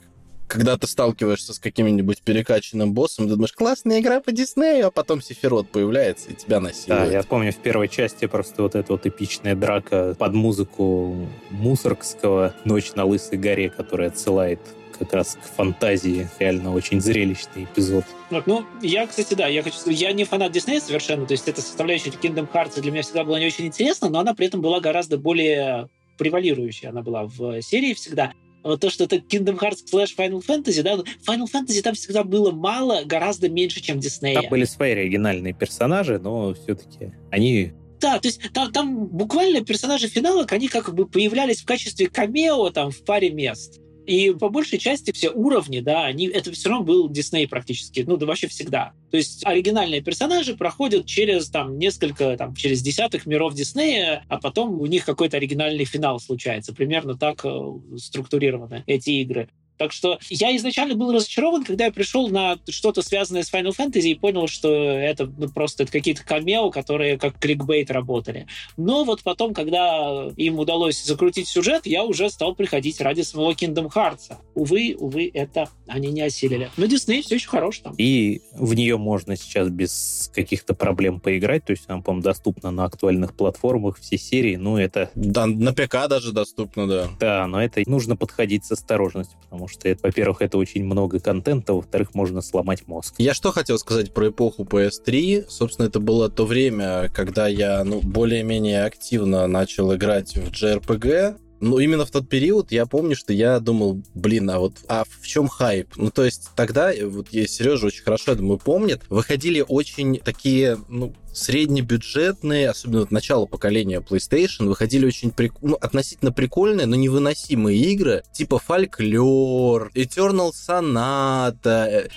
когда 0.50 0.76
ты 0.76 0.88
сталкиваешься 0.88 1.54
с 1.54 1.60
каким-нибудь 1.60 2.22
перекачанным 2.22 2.92
боссом, 2.92 3.28
ты 3.28 3.34
думаешь, 3.34 3.52
классная 3.52 4.00
игра 4.00 4.20
по 4.20 4.32
Диснею, 4.32 4.88
а 4.88 4.90
потом 4.90 5.22
Сефирот 5.22 5.68
появляется 5.68 6.30
и 6.30 6.34
тебя 6.34 6.58
насилует. 6.58 7.04
Да, 7.04 7.12
я 7.12 7.22
помню 7.22 7.52
в 7.52 7.56
первой 7.56 7.88
части 7.88 8.26
просто 8.26 8.62
вот 8.62 8.74
эта 8.74 8.92
вот 8.92 9.06
эпичная 9.06 9.54
драка 9.54 10.16
под 10.18 10.34
музыку 10.34 11.28
Мусоргского 11.50 12.52
«Ночь 12.64 12.92
на 12.94 13.04
Лысой 13.04 13.38
горе», 13.38 13.70
которая 13.70 14.08
отсылает 14.08 14.58
как 14.98 15.12
раз 15.12 15.38
к 15.40 15.56
фантазии. 15.56 16.28
Реально 16.40 16.74
очень 16.74 17.00
зрелищный 17.00 17.64
эпизод. 17.64 18.04
Вот, 18.30 18.46
ну, 18.48 18.66
я, 18.82 19.06
кстати, 19.06 19.34
да, 19.34 19.46
я 19.46 19.62
хочу 19.62 19.76
сказать, 19.76 20.00
я 20.00 20.12
не 20.12 20.24
фанат 20.24 20.50
Диснея 20.50 20.80
совершенно, 20.80 21.26
то 21.26 21.32
есть 21.32 21.46
эта 21.46 21.62
составляющая 21.62 22.10
Kingdom 22.10 22.50
Hearts 22.52 22.80
для 22.80 22.90
меня 22.90 23.02
всегда 23.02 23.22
была 23.22 23.38
не 23.38 23.46
очень 23.46 23.66
интересна, 23.66 24.08
но 24.08 24.18
она 24.18 24.34
при 24.34 24.48
этом 24.48 24.60
была 24.60 24.80
гораздо 24.80 25.16
более 25.16 25.88
превалирующая, 26.18 26.90
она 26.90 27.02
была 27.02 27.24
в 27.24 27.62
серии 27.62 27.94
всегда. 27.94 28.32
Вот 28.62 28.80
то, 28.80 28.90
что 28.90 29.04
это 29.04 29.16
Kingdom 29.16 29.58
Hearts 29.58 29.84
slash 29.92 30.16
Final 30.16 30.44
Fantasy, 30.46 30.82
да, 30.82 30.96
Final 31.26 31.46
Fantasy 31.52 31.82
там 31.82 31.94
всегда 31.94 32.24
было 32.24 32.50
мало, 32.50 33.04
гораздо 33.04 33.48
меньше, 33.48 33.80
чем 33.80 34.00
Диснея. 34.00 34.40
Там 34.40 34.50
были 34.50 34.64
свои 34.64 34.92
оригинальные 34.92 35.54
персонажи, 35.54 36.18
но 36.18 36.54
все-таки 36.54 37.12
они 37.30 37.72
да, 38.00 38.18
то 38.18 38.28
есть 38.28 38.40
там, 38.54 38.72
там 38.72 39.06
буквально 39.06 39.62
персонажи 39.62 40.08
финалок, 40.08 40.52
они 40.52 40.68
как 40.68 40.94
бы 40.94 41.06
появлялись 41.06 41.60
в 41.60 41.66
качестве 41.66 42.08
камео 42.08 42.70
там 42.70 42.90
в 42.90 43.04
паре 43.04 43.30
мест. 43.30 43.79
И 44.06 44.30
по 44.30 44.48
большей 44.48 44.78
части 44.78 45.12
все 45.12 45.30
уровни, 45.30 45.80
да, 45.80 46.04
они, 46.04 46.26
это 46.26 46.52
все 46.52 46.68
равно 46.68 46.84
был 46.84 47.08
Дисней 47.08 47.46
практически, 47.46 48.04
ну 48.06 48.16
да 48.16 48.26
вообще 48.26 48.48
всегда. 48.48 48.92
То 49.10 49.16
есть 49.16 49.44
оригинальные 49.46 50.00
персонажи 50.00 50.56
проходят 50.56 51.06
через 51.06 51.48
там 51.50 51.78
несколько, 51.78 52.36
там, 52.36 52.54
через 52.54 52.82
десятых 52.82 53.26
миров 53.26 53.54
Диснея, 53.54 54.24
а 54.28 54.38
потом 54.38 54.80
у 54.80 54.86
них 54.86 55.04
какой-то 55.04 55.36
оригинальный 55.36 55.84
финал 55.84 56.20
случается. 56.20 56.74
Примерно 56.74 57.16
так 57.16 57.44
э, 57.44 57.60
структурированы 57.96 58.84
эти 58.86 59.10
игры. 59.10 59.48
Так 59.80 59.92
что 59.92 60.18
я 60.28 60.54
изначально 60.56 60.94
был 60.94 61.10
разочарован, 61.10 61.64
когда 61.64 61.86
я 61.86 61.90
пришел 61.90 62.28
на 62.28 62.58
что-то 62.68 63.00
связанное 63.00 63.42
с 63.44 63.50
Final 63.50 63.74
Fantasy 63.74 64.10
и 64.10 64.14
понял, 64.14 64.46
что 64.46 64.70
это 64.70 65.24
ну, 65.24 65.48
просто 65.48 65.84
это 65.84 65.92
какие-то 65.92 66.22
камео, 66.22 66.70
которые 66.70 67.16
как 67.18 67.38
кликбейт 67.38 67.90
работали. 67.90 68.46
Но 68.76 69.04
вот 69.04 69.22
потом, 69.22 69.54
когда 69.54 70.28
им 70.36 70.58
удалось 70.58 71.02
закрутить 71.02 71.48
сюжет, 71.48 71.86
я 71.86 72.04
уже 72.04 72.28
стал 72.28 72.54
приходить 72.54 73.00
ради 73.00 73.22
самого 73.22 73.52
Kingdom 73.52 73.90
Hearts. 73.90 74.36
Увы, 74.54 74.96
увы, 74.98 75.30
это 75.32 75.70
они 75.86 76.08
не 76.08 76.20
осилили. 76.20 76.70
Но 76.76 76.84
Disney 76.84 77.22
все 77.22 77.36
еще 77.36 77.48
хорош 77.48 77.78
там. 77.78 77.94
И 77.96 78.42
в 78.52 78.74
нее 78.74 78.98
можно 78.98 79.34
сейчас 79.34 79.70
без 79.70 80.30
каких-то 80.34 80.74
проблем 80.74 81.20
поиграть. 81.20 81.64
То 81.64 81.70
есть 81.70 81.84
она, 81.88 82.02
по-моему, 82.02 82.22
доступна 82.22 82.70
на 82.70 82.84
актуальных 82.84 83.32
платформах, 83.32 83.98
все 83.98 84.18
серии. 84.18 84.56
Ну, 84.56 84.76
это... 84.76 85.10
Да, 85.14 85.46
на 85.46 85.72
ПК 85.72 86.06
даже 86.06 86.32
доступно, 86.32 86.86
да. 86.86 87.08
Да, 87.18 87.46
но 87.46 87.62
это 87.62 87.82
нужно 87.86 88.14
подходить 88.14 88.66
с 88.66 88.72
осторожностью, 88.72 89.38
потому 89.40 89.69
что, 89.70 89.88
это, 89.88 90.00
во-первых, 90.02 90.42
это 90.42 90.58
очень 90.58 90.84
много 90.84 91.20
контента, 91.20 91.74
во-вторых, 91.74 92.14
можно 92.14 92.42
сломать 92.42 92.86
мозг. 92.86 93.14
Я 93.18 93.34
что 93.34 93.52
хотел 93.52 93.78
сказать 93.78 94.12
про 94.12 94.28
эпоху 94.28 94.64
PS3. 94.64 95.46
Собственно, 95.48 95.86
это 95.86 96.00
было 96.00 96.28
то 96.28 96.46
время, 96.46 97.08
когда 97.14 97.46
я 97.46 97.84
ну, 97.84 98.00
более-менее 98.00 98.84
активно 98.84 99.46
начал 99.46 99.94
играть 99.94 100.36
в 100.36 100.50
JRPG. 100.50 101.38
Ну, 101.60 101.78
именно 101.78 102.06
в 102.06 102.10
тот 102.10 102.28
период 102.28 102.72
я 102.72 102.86
помню, 102.86 103.14
что 103.14 103.34
я 103.34 103.60
думал, 103.60 104.02
блин, 104.14 104.48
а 104.48 104.58
вот 104.58 104.76
а 104.88 105.04
в 105.04 105.26
чем 105.26 105.46
хайп? 105.46 105.88
Ну, 105.96 106.10
то 106.10 106.24
есть 106.24 106.48
тогда, 106.56 106.90
вот 107.04 107.28
я 107.32 107.46
Сережа 107.46 107.86
очень 107.86 108.02
хорошо, 108.02 108.32
я 108.32 108.38
думаю, 108.38 108.58
помнит, 108.58 109.02
выходили 109.10 109.62
очень 109.66 110.18
такие, 110.18 110.78
ну, 110.88 111.14
среднебюджетные, 111.32 112.70
особенно 112.70 113.00
вот 113.00 113.10
начало 113.10 113.46
поколения 113.46 114.00
PlayStation, 114.00 114.66
выходили 114.66 115.06
очень 115.06 115.30
прик... 115.30 115.54
ну, 115.62 115.76
относительно 115.80 116.32
прикольные, 116.32 116.86
но 116.86 116.96
невыносимые 116.96 117.78
игры, 117.78 118.22
типа 118.32 118.58
Фольклор, 118.58 119.90
Eternal 119.94 120.52
Sonata, 120.52 122.10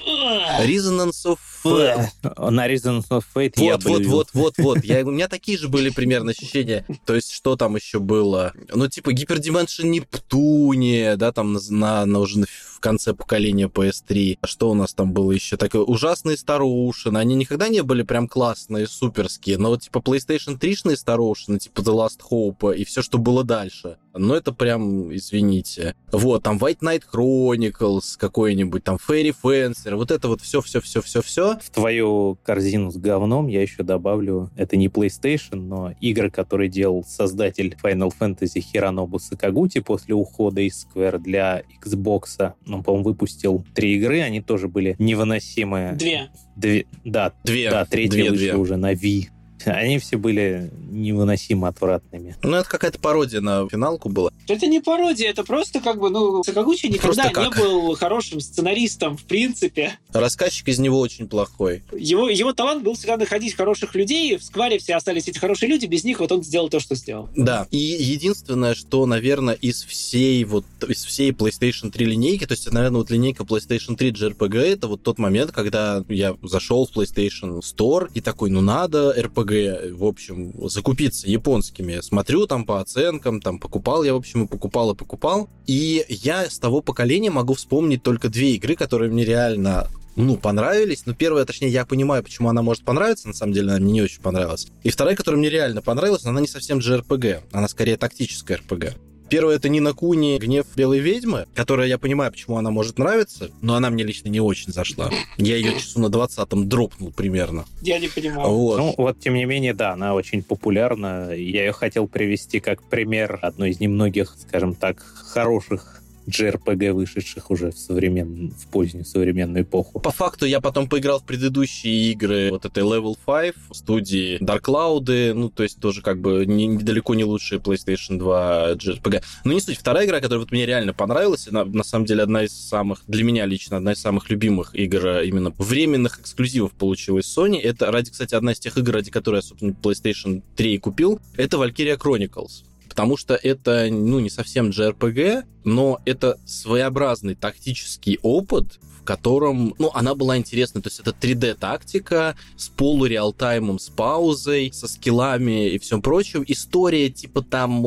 Resonance 0.61 1.26
of 1.26 1.38
на 1.64 2.68
Resonance 2.68 3.09
of 3.09 3.24
Fate 3.34 3.53
вот, 3.57 3.66
я 3.66 3.78
вот, 3.78 4.05
вот, 4.05 4.28
вот, 4.34 4.53
вот. 4.57 4.84
Я, 4.84 5.05
у 5.05 5.11
меня 5.11 5.28
такие 5.28 5.57
же 5.57 5.70
были 5.70 5.89
примерно 5.89 6.32
ощущения. 6.32 6.86
То 7.05 7.16
есть, 7.16 7.32
что 7.32 7.55
там 7.55 7.76
еще 7.76 7.99
было? 7.99 8.53
Ну, 8.74 8.88
типа, 8.88 9.11
Hyperdimension 9.11 9.84
Нептуния, 9.86 11.16
да, 11.16 11.32
там 11.32 11.57
на, 11.70 12.05
на 12.05 12.20
уже 12.20 12.43
в 12.43 12.72
конце 12.84 13.13
поколения 13.13 13.67
PS3. 13.67 14.39
Что 14.43 14.69
у 14.69 14.73
нас 14.73 14.93
там 14.93 15.13
было 15.13 15.31
еще? 15.31 15.57
Так, 15.57 15.73
ужасные 15.73 16.38
старушины. 16.38 17.17
Они 17.17 17.34
никогда 17.36 17.69
не 17.69 17.81
были 17.81 18.03
прям 18.03 18.27
классные, 18.27 18.88
суперские. 18.88 19.57
Но 19.57 19.69
вот, 19.69 19.84
типа, 19.84 19.99
PlayStation 19.99 20.59
3-шные 20.59 20.97
старушины, 20.97 21.59
типа 21.59 21.81
The 21.81 21.93
Last 21.93 22.19
Hope 22.29 22.75
и 22.75 22.84
все, 22.84 23.01
что 23.01 23.17
было 23.17 23.43
дальше. 23.43 23.97
Ну, 24.15 24.36
это 24.36 24.51
прям, 24.51 25.13
извините. 25.15 25.95
Вот, 26.11 26.43
там 26.43 26.57
White 26.57 26.79
Knight 26.81 27.03
Chronicles 27.11 28.15
какой-нибудь, 28.17 28.84
там 28.84 28.97
Fairy 28.97 29.36
Fencer, 29.43 29.95
вот 29.95 30.11
это 30.11 30.27
вот 30.27 30.41
все-все-все-все-все. 30.41 31.57
В 31.59 31.69
твою 31.71 32.38
корзину 32.43 32.91
с 32.91 32.97
говном 32.97 33.47
я 33.47 33.63
еще 33.63 33.81
добавлю, 33.81 34.51
это 34.55 34.77
не 34.77 34.88
PlayStation, 34.88 35.55
но 35.55 35.93
игры, 35.99 36.29
которые 36.29 36.69
делал 36.69 37.03
создатель 37.03 37.75
Final 37.81 38.13
Fantasy 38.19 38.59
Хиронобу 38.59 39.17
Сакагути 39.17 39.79
после 39.79 40.13
ухода 40.13 40.61
из 40.61 40.86
Square 40.86 41.17
для 41.17 41.63
Xbox. 41.84 42.53
Он, 42.74 42.84
по-моему, 42.84 43.05
выпустил 43.05 43.65
три 43.74 43.95
игры, 43.95 44.21
они 44.21 44.41
тоже 44.41 44.67
были 44.67 44.95
невыносимые. 44.99 45.93
Две. 45.93 46.30
Две, 46.55 46.86
да, 47.03 47.34
две. 47.43 47.69
Да, 47.69 47.86
третья 47.86 48.11
две, 48.11 48.30
вышла 48.30 48.38
две. 48.38 48.55
уже 48.55 48.78
на 48.78 48.93
Wii. 48.93 49.28
Они 49.66 49.99
все 49.99 50.18
были 50.18 50.72
невыносимо 50.89 51.68
отвратными. 51.68 52.36
Ну, 52.43 52.55
это 52.55 52.70
какая-то 52.70 52.99
пародия 52.99 53.41
на 53.41 53.68
финалку 53.68 54.09
была. 54.09 54.32
Это 54.47 54.68
не 54.68 54.80
пародия, 54.80 55.30
это 55.30 55.43
просто 55.43 55.80
как 55.80 55.99
бы, 55.99 56.09
ну, 56.09 56.43
Сакагучи 56.43 56.88
никогда 56.88 57.30
не 57.30 57.49
был 57.49 57.95
хорошим 57.95 58.39
сценаристом, 58.39 59.18
в 59.18 59.24
принципе. 59.24 59.97
Рассказчик 60.11 60.68
из 60.68 60.80
него 60.80 60.99
очень 60.99 61.28
плохой. 61.28 61.84
Его, 61.91 62.30
его 62.30 62.53
талант 62.53 62.84
был 62.84 62.93
всегда 62.95 63.18
находить 63.18 63.55
хороших 63.55 63.95
людей, 63.95 64.38
в 64.38 64.43
Скваре 64.43 64.78
все 64.78 64.95
остались 64.95 65.28
эти 65.28 65.38
хорошие 65.38 65.70
люди, 65.70 65.86
без 65.86 66.03
них 66.03 66.20
вот 66.20 66.32
он 66.32 66.43
сделал 66.43 66.70
то, 66.70 66.80
что 66.80 66.95
сделал. 66.95 67.30
Да, 67.36 67.68
и 67.72 67.78
единственное, 67.78 68.76
что, 68.76 69.05
наверное, 69.05 69.55
из 69.55 69.84
всей 69.84 70.43
вот, 70.43 70.66
из 70.88 71.03
всей 71.03 71.32
PlayStation 71.32 71.91
3 71.91 72.05
линейки, 72.05 72.45
то 72.45 72.53
есть, 72.53 72.72
наверное, 72.72 72.99
вот 72.99 73.09
линейка 73.09 73.43
PlayStation 73.43 73.95
3 73.95 74.11
JRPG, 74.11 74.57
это 74.59 74.88
вот 74.88 75.03
тот 75.03 75.18
момент, 75.20 75.51
когда 75.51 76.03
я 76.09 76.36
зашел 76.41 76.86
в 76.86 76.95
PlayStation 76.95 77.61
Store 77.61 78.09
и 78.14 78.22
такой, 78.22 78.49
ну 78.49 78.61
надо 78.61 79.14
RPG, 79.18 79.52
в 79.93 80.05
общем, 80.05 80.53
закупиться 80.69 81.27
японскими. 81.27 82.01
Смотрю 82.01 82.47
там 82.47 82.65
по 82.65 82.79
оценкам, 82.79 83.41
там 83.41 83.59
покупал 83.59 84.03
я, 84.03 84.13
в 84.13 84.17
общем, 84.17 84.45
и 84.45 84.47
покупал, 84.47 84.91
и 84.91 84.95
покупал. 84.95 85.49
И 85.67 86.05
я 86.09 86.49
с 86.49 86.59
того 86.59 86.81
поколения 86.81 87.31
могу 87.31 87.53
вспомнить 87.53 88.03
только 88.03 88.29
две 88.29 88.55
игры, 88.55 88.75
которые 88.75 89.11
мне 89.11 89.25
реально 89.25 89.87
ну, 90.15 90.37
понравились. 90.37 91.03
Ну, 91.05 91.13
первая, 91.13 91.45
точнее, 91.45 91.69
я 91.69 91.85
понимаю, 91.85 92.23
почему 92.23 92.49
она 92.49 92.61
может 92.61 92.83
понравиться. 92.83 93.27
На 93.27 93.33
самом 93.33 93.53
деле, 93.53 93.71
она 93.71 93.79
мне 93.79 93.93
не 93.93 94.01
очень 94.01 94.21
понравилась. 94.21 94.67
И 94.83 94.89
вторая, 94.89 95.15
которая 95.15 95.39
мне 95.39 95.49
реально 95.49 95.81
понравилась, 95.81 96.25
она 96.25 96.41
не 96.41 96.47
совсем 96.47 96.79
JRPG. 96.79 97.43
Она 97.51 97.67
скорее 97.67 97.97
тактическая 97.97 98.57
RPG. 98.57 98.93
Первое 99.34 99.55
это 99.55 99.67
Нина 99.67 99.93
Куни 99.93 100.38
«Гнев 100.38 100.67
белой 100.75 100.99
ведьмы», 100.99 101.47
которая, 101.55 101.88
я 101.88 101.97
понимаю, 101.97 102.31
почему 102.31 102.57
она 102.57 102.69
может 102.69 102.99
нравиться, 102.99 103.49
но 103.63 103.73
она 103.73 103.89
мне 103.89 104.03
лично 104.03 104.29
не 104.29 104.39
очень 104.39 104.71
зашла. 104.71 105.09
Я 105.38 105.55
ее 105.55 105.73
часу 105.79 105.99
на 105.99 106.05
20-м 106.05 106.69
дропнул 106.69 107.11
примерно. 107.11 107.65
Я 107.81 107.97
не 107.97 108.09
понимаю. 108.09 108.47
Вот. 108.47 108.77
Ну, 108.77 108.93
вот, 108.95 109.19
тем 109.19 109.34
не 109.34 109.45
менее, 109.45 109.73
да, 109.73 109.93
она 109.93 110.13
очень 110.13 110.43
популярна. 110.43 111.31
Я 111.31 111.65
ее 111.65 111.71
хотел 111.71 112.07
привести 112.07 112.59
как 112.59 112.84
пример 112.84 113.39
одной 113.41 113.71
из 113.71 113.79
немногих, 113.79 114.36
скажем 114.39 114.75
так, 114.75 114.99
хороших 114.99 116.02
JRPG, 116.28 116.93
вышедших 116.93 117.51
уже 117.51 117.71
в, 117.71 117.78
современ... 117.78 118.51
в 118.51 118.67
позднюю 118.67 119.05
современную 119.05 119.63
эпоху. 119.63 119.99
По 119.99 120.11
факту 120.11 120.45
я 120.45 120.61
потом 120.61 120.88
поиграл 120.88 121.19
в 121.19 121.24
предыдущие 121.24 122.11
игры 122.11 122.49
вот 122.51 122.65
этой 122.65 122.84
Level 122.84 123.17
5 123.26 123.76
студии 123.76 124.39
Dark 124.39 124.61
Cloud, 124.61 125.34
ну, 125.34 125.49
то 125.49 125.63
есть 125.63 125.80
тоже 125.80 126.01
как 126.01 126.19
бы 126.19 126.45
не, 126.45 126.67
недалеко 126.67 127.15
не 127.15 127.24
лучшие 127.24 127.59
PlayStation 127.59 128.17
2 128.17 128.74
JRPG. 128.74 129.24
Но 129.43 129.53
не 129.53 129.59
суть. 129.59 129.78
Вторая 129.78 130.05
игра, 130.05 130.19
которая 130.19 130.39
вот 130.39 130.51
мне 130.51 130.65
реально 130.65 130.93
понравилась, 130.93 131.47
она 131.47 131.65
на 131.65 131.84
самом 131.84 132.05
деле 132.05 132.24
одна 132.24 132.43
из 132.43 132.53
самых, 132.53 133.03
для 133.07 133.24
меня 133.24 133.45
лично, 133.45 133.78
одна 133.78 133.93
из 133.93 133.99
самых 133.99 134.30
любимых 134.30 134.76
игр 134.76 135.19
именно 135.21 135.53
временных 135.57 136.19
эксклюзивов 136.19 136.71
получилась 136.71 137.26
Sony. 137.26 137.59
Это, 137.59 137.91
ради, 137.91 138.11
кстати, 138.11 138.36
одна 138.36 138.53
из 138.53 138.59
тех 138.59 138.78
игр, 138.78 138.93
ради 138.93 139.11
которой 139.11 139.38
я, 139.38 139.41
собственно, 139.41 139.76
PlayStation 139.82 140.41
3 140.55 140.78
купил. 140.80 141.19
Это 141.38 141.57
Valkyria 141.57 141.97
Chronicles 141.97 142.63
потому 142.93 143.17
что 143.17 143.33
это, 143.33 143.87
ну, 143.89 144.19
не 144.19 144.29
совсем 144.29 144.69
JRPG, 144.69 145.45
но 145.63 145.99
это 146.05 146.39
своеобразный 146.45 147.33
тактический 147.33 148.19
опыт, 148.21 148.79
в 149.01 149.03
котором, 149.03 149.73
ну, 149.79 149.89
она 149.95 150.13
была 150.13 150.37
интересна. 150.37 150.79
То 150.79 150.89
есть 150.89 150.99
это 150.99 151.09
3D-тактика 151.09 152.35
с 152.55 152.69
полуреалтаймом, 152.69 153.79
с 153.79 153.89
паузой, 153.89 154.71
со 154.71 154.87
скиллами 154.87 155.69
и 155.69 155.79
всем 155.79 156.03
прочим. 156.03 156.45
История 156.47 157.09
типа 157.09 157.41
там 157.41 157.83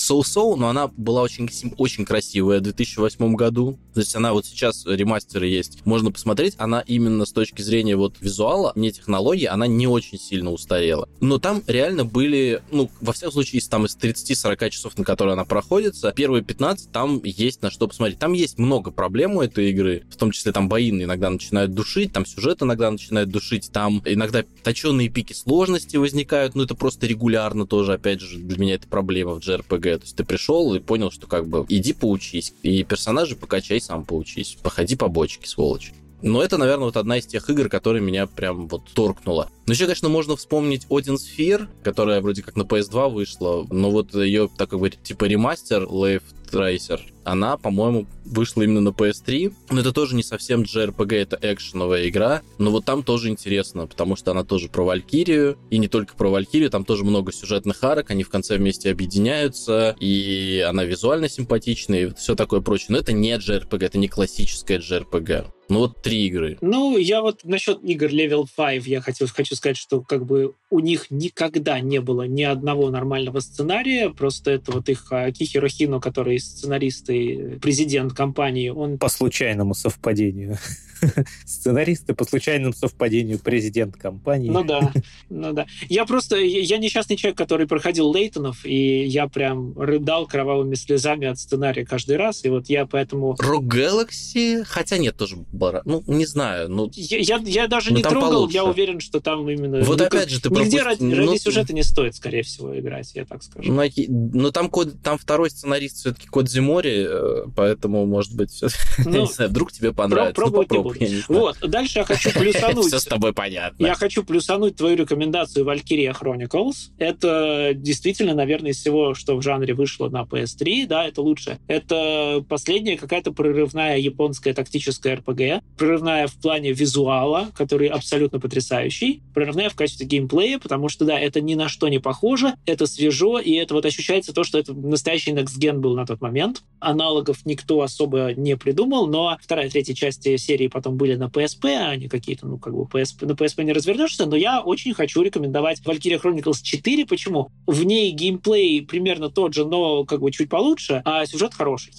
соу-соу, 0.00 0.56
но 0.56 0.68
она 0.68 0.88
была 0.88 1.22
очень, 1.22 1.48
очень 1.76 2.04
красивая 2.04 2.58
в 2.58 2.62
2008 2.62 3.34
году. 3.34 3.78
То 3.94 4.00
есть 4.00 4.14
она 4.14 4.32
вот 4.32 4.46
сейчас 4.46 4.84
ремастеры 4.86 5.46
есть. 5.46 5.84
Можно 5.84 6.12
посмотреть. 6.12 6.54
Она 6.58 6.80
именно 6.80 7.24
с 7.24 7.32
точки 7.32 7.62
зрения 7.62 7.96
вот 7.96 8.16
визуала, 8.20 8.72
не 8.74 8.92
технологии, 8.92 9.46
она 9.46 9.66
не 9.66 9.86
очень 9.86 10.18
сильно 10.18 10.52
устарела. 10.52 11.08
Но 11.20 11.38
там 11.38 11.62
реально 11.66 12.04
были, 12.04 12.62
ну, 12.70 12.90
во 13.00 13.12
всяком 13.12 13.32
случае, 13.32 13.62
там 13.68 13.86
из 13.86 13.96
30-40 13.96 14.70
часов, 14.70 14.98
на 14.98 15.04
которые 15.04 15.32
она 15.32 15.44
проходится, 15.44 16.12
первые 16.12 16.42
15 16.42 16.92
там 16.92 17.20
есть 17.24 17.62
на 17.62 17.70
что 17.70 17.88
посмотреть. 17.88 18.18
Там 18.18 18.32
есть 18.32 18.58
много 18.58 18.90
проблем 18.90 19.36
у 19.36 19.42
этой 19.42 19.70
игры, 19.70 20.04
в 20.10 20.16
том 20.16 20.30
числе 20.30 20.52
там 20.52 20.68
бои 20.68 20.90
иногда 20.90 21.30
начинают 21.30 21.74
душить, 21.74 22.12
там 22.12 22.24
сюжет 22.24 22.62
иногда 22.62 22.90
начинает 22.90 23.28
душить, 23.28 23.70
там 23.72 24.02
иногда 24.04 24.44
точенные 24.62 25.08
пики 25.08 25.32
сложности 25.32 25.96
возникают, 25.96 26.54
но 26.54 26.62
это 26.62 26.74
просто 26.74 27.06
регулярно 27.06 27.66
тоже, 27.66 27.94
опять 27.94 28.20
же, 28.20 28.38
для 28.38 28.58
меня 28.58 28.74
это 28.74 28.86
проблема 28.86 29.34
в 29.34 29.38
JRPG. 29.38 29.85
То 29.98 30.04
есть 30.04 30.16
ты 30.16 30.24
пришел 30.24 30.74
и 30.74 30.80
понял, 30.80 31.10
что 31.10 31.26
как 31.26 31.46
бы 31.48 31.64
иди 31.68 31.92
поучись, 31.92 32.52
и 32.62 32.82
персонажи 32.84 33.36
покачай, 33.36 33.80
сам 33.80 34.04
поучись, 34.04 34.56
походи 34.62 34.96
по 34.96 35.08
бочке, 35.08 35.46
сволочь. 35.46 35.92
Но 36.22 36.42
это, 36.42 36.56
наверное, 36.56 36.86
вот 36.86 36.96
одна 36.96 37.18
из 37.18 37.26
тех 37.26 37.48
игр, 37.50 37.68
которая 37.68 38.02
меня 38.02 38.26
прям 38.26 38.68
вот 38.68 38.82
торкнула. 38.94 39.50
Но 39.66 39.72
еще, 39.72 39.84
конечно, 39.84 40.08
можно 40.08 40.36
вспомнить 40.36 40.86
Odin 40.88 41.16
Sphere, 41.16 41.68
которая 41.82 42.20
вроде 42.20 42.42
как 42.42 42.56
на 42.56 42.62
PS2 42.62 43.10
вышла, 43.10 43.66
но 43.70 43.90
вот 43.90 44.14
ее, 44.14 44.48
так 44.56 44.70
как 44.70 44.80
бы, 44.80 44.90
типа 44.90 45.24
ремастер 45.24 45.82
Left 45.84 46.22
Tracer, 46.50 47.00
она, 47.24 47.56
по-моему, 47.56 48.06
вышла 48.24 48.62
именно 48.62 48.80
на 48.80 48.90
PS3. 48.90 49.52
Но 49.70 49.80
это 49.80 49.92
тоже 49.92 50.14
не 50.14 50.22
совсем 50.22 50.62
JRPG, 50.62 51.14
это 51.16 51.38
экшеновая 51.42 52.08
игра. 52.08 52.42
Но 52.58 52.70
вот 52.70 52.84
там 52.84 53.02
тоже 53.02 53.28
интересно, 53.28 53.86
потому 53.86 54.16
что 54.16 54.30
она 54.30 54.44
тоже 54.44 54.68
про 54.68 54.84
Валькирию. 54.84 55.58
И 55.70 55.78
не 55.78 55.88
только 55.88 56.14
про 56.14 56.28
Валькирию, 56.30 56.70
там 56.70 56.84
тоже 56.84 57.04
много 57.04 57.32
сюжетных 57.32 57.82
арок, 57.82 58.10
они 58.10 58.22
в 58.22 58.28
конце 58.28 58.56
вместе 58.56 58.90
объединяются, 58.90 59.96
и 59.98 60.64
она 60.66 60.84
визуально 60.84 61.28
симпатичная, 61.28 62.06
и 62.06 62.14
все 62.14 62.36
такое 62.36 62.60
прочее. 62.60 62.86
Но 62.90 62.98
это 62.98 63.12
не 63.12 63.32
JRPG, 63.32 63.84
это 63.84 63.98
не 63.98 64.08
классическая 64.08 64.78
JRPG. 64.78 65.46
Ну 65.68 65.80
вот 65.80 66.00
три 66.00 66.28
игры. 66.28 66.58
Ну, 66.60 66.96
я 66.96 67.22
вот 67.22 67.40
насчет 67.42 67.82
игр 67.82 68.06
Level 68.06 68.46
5 68.56 68.86
я 68.86 69.00
хотел, 69.00 69.26
хочу 69.26 69.56
сказать, 69.56 69.76
что 69.76 70.00
как 70.00 70.24
бы 70.24 70.54
у 70.70 70.78
них 70.78 71.06
никогда 71.10 71.80
не 71.80 72.00
было 72.00 72.22
ни 72.22 72.44
одного 72.44 72.88
нормального 72.90 73.40
сценария, 73.40 74.10
просто 74.10 74.52
это 74.52 74.70
вот 74.70 74.88
их 74.88 75.10
Кихиро 75.36 75.68
Хино, 75.68 75.98
который 75.98 76.35
сценарист 76.38 77.10
и 77.10 77.58
президент 77.60 78.12
компании, 78.12 78.68
он... 78.68 78.98
По 78.98 79.08
случайному 79.08 79.74
совпадению. 79.74 80.58
сценаристы 81.44 82.14
по 82.14 82.24
случайному 82.24 82.72
совпадению 82.72 83.38
президент 83.38 83.96
компании. 83.96 84.50
Ну 84.50 84.64
да, 84.64 84.92
ну 85.28 85.52
да. 85.52 85.66
Я 85.88 86.06
просто, 86.06 86.36
я 86.36 86.78
несчастный 86.78 87.16
человек, 87.16 87.38
который 87.38 87.66
проходил 87.66 88.10
Лейтонов, 88.12 88.64
и 88.64 89.04
я 89.04 89.28
прям 89.28 89.78
рыдал 89.78 90.26
кровавыми 90.26 90.74
слезами 90.74 91.26
от 91.26 91.38
сценария 91.38 91.84
каждый 91.84 92.16
раз, 92.16 92.44
и 92.44 92.48
вот 92.48 92.68
я 92.68 92.86
поэтому... 92.86 93.34
Rock 93.34 93.66
Galaxy? 93.66 94.64
Хотя 94.64 94.98
нет, 94.98 95.16
тоже 95.16 95.36
бара. 95.52 95.82
Ну, 95.84 96.02
не 96.06 96.26
знаю. 96.26 96.68
Ну, 96.68 96.90
я, 96.94 97.18
я, 97.18 97.42
я 97.44 97.68
даже 97.68 97.92
не 97.92 98.02
трогал, 98.02 98.30
получше. 98.30 98.54
я 98.54 98.64
уверен, 98.64 99.00
что 99.00 99.20
там 99.20 99.48
именно... 99.48 99.82
Вот 99.82 99.98
ну, 99.98 100.04
опять 100.04 100.30
же, 100.30 100.40
ты 100.40 100.48
Нигде 100.48 100.82
пропусти... 100.82 101.04
ради, 101.04 101.14
ради 101.14 101.26
ну, 101.26 101.38
сюжета 101.38 101.72
не 101.72 101.82
стоит, 101.82 102.16
скорее 102.16 102.42
всего, 102.42 102.78
играть, 102.78 103.10
я 103.14 103.24
так 103.24 103.42
скажу. 103.42 103.72
Ну, 103.72 103.82
ну 104.08 104.50
там, 104.52 104.68
код, 104.70 105.02
там 105.02 105.18
второй 105.18 105.50
сценарист 105.50 105.96
все-таки 105.96 106.25
Код 106.30 106.48
Зимори, 106.48 107.06
э, 107.08 107.44
поэтому, 107.54 108.06
может 108.06 108.34
быть, 108.34 108.62
ну, 109.04 109.22
не 109.22 109.26
знаю, 109.26 109.50
вдруг 109.50 109.72
тебе 109.72 109.92
понравится. 109.92 110.40
ну, 110.40 110.50
попробуй 110.50 110.98
буду. 110.98 111.22
Вот, 111.28 111.58
дальше 111.60 112.00
я 112.00 112.04
хочу 112.06 112.30
плюсануть. 112.32 112.86
Все 112.86 112.98
с 112.98 113.04
тобой 113.04 113.32
понятно. 113.32 113.84
Я 113.84 113.94
хочу 113.94 114.24
плюсануть 114.24 114.76
твою 114.76 114.96
рекомендацию 114.96 115.64
Valkyria 115.64 116.16
Chronicles. 116.18 116.90
Это 116.98 117.72
действительно, 117.74 118.34
наверное, 118.34 118.72
из 118.72 118.78
всего, 118.78 119.14
что 119.14 119.36
в 119.36 119.42
жанре 119.42 119.74
вышло 119.74 120.08
на 120.08 120.22
PS3, 120.22 120.86
да, 120.86 121.06
это 121.06 121.22
лучше. 121.22 121.58
Это 121.66 122.44
последняя 122.48 122.96
какая-то 122.96 123.32
прорывная 123.32 123.98
японская 123.98 124.54
тактическая 124.54 125.16
RPG, 125.16 125.62
прорывная 125.76 126.26
в 126.26 126.34
плане 126.34 126.72
визуала, 126.72 127.48
который 127.54 127.88
абсолютно 127.88 128.40
потрясающий, 128.40 129.22
прорывная 129.34 129.68
в 129.68 129.74
качестве 129.74 130.06
геймплея, 130.06 130.58
потому 130.58 130.88
что, 130.88 131.04
да, 131.04 131.18
это 131.18 131.40
ни 131.40 131.54
на 131.54 131.68
что 131.68 131.88
не 131.88 131.98
похоже, 131.98 132.54
это 132.66 132.86
свежо, 132.86 133.38
и 133.38 133.52
это 133.52 133.74
вот 133.74 133.84
ощущается 133.84 134.32
то, 134.32 134.44
что 134.44 134.58
это 134.58 134.72
настоящий 134.74 135.32
Next 135.32 135.58
Gen 135.58 135.78
был 135.78 135.94
на 135.96 136.06
тот 136.06 136.15
момент. 136.20 136.62
Аналогов 136.78 137.44
никто 137.44 137.80
особо 137.80 138.32
не 138.34 138.56
придумал, 138.56 139.06
но 139.06 139.36
вторая, 139.40 139.70
третья 139.70 139.94
части 139.94 140.36
серии 140.36 140.68
потом 140.68 140.96
были 140.96 141.14
на 141.14 141.24
PSP, 141.24 141.74
а 141.74 141.96
не 141.96 142.08
какие-то, 142.08 142.46
ну, 142.46 142.58
как 142.58 142.74
бы 142.74 142.84
PSP, 142.84 143.26
на 143.26 143.32
PSP 143.32 143.64
не 143.64 143.72
развернешься, 143.72 144.26
но 144.26 144.36
я 144.36 144.60
очень 144.60 144.94
хочу 144.94 145.22
рекомендовать 145.22 145.80
Valkyria 145.80 146.20
Chronicles 146.20 146.62
4. 146.62 147.06
Почему? 147.06 147.50
В 147.66 147.84
ней 147.84 148.10
геймплей 148.12 148.82
примерно 148.82 149.30
тот 149.30 149.54
же, 149.54 149.64
но 149.64 150.04
как 150.04 150.20
бы 150.20 150.30
чуть 150.30 150.48
получше, 150.48 151.02
а 151.04 151.24
сюжет 151.26 151.54
хороший 151.54 151.92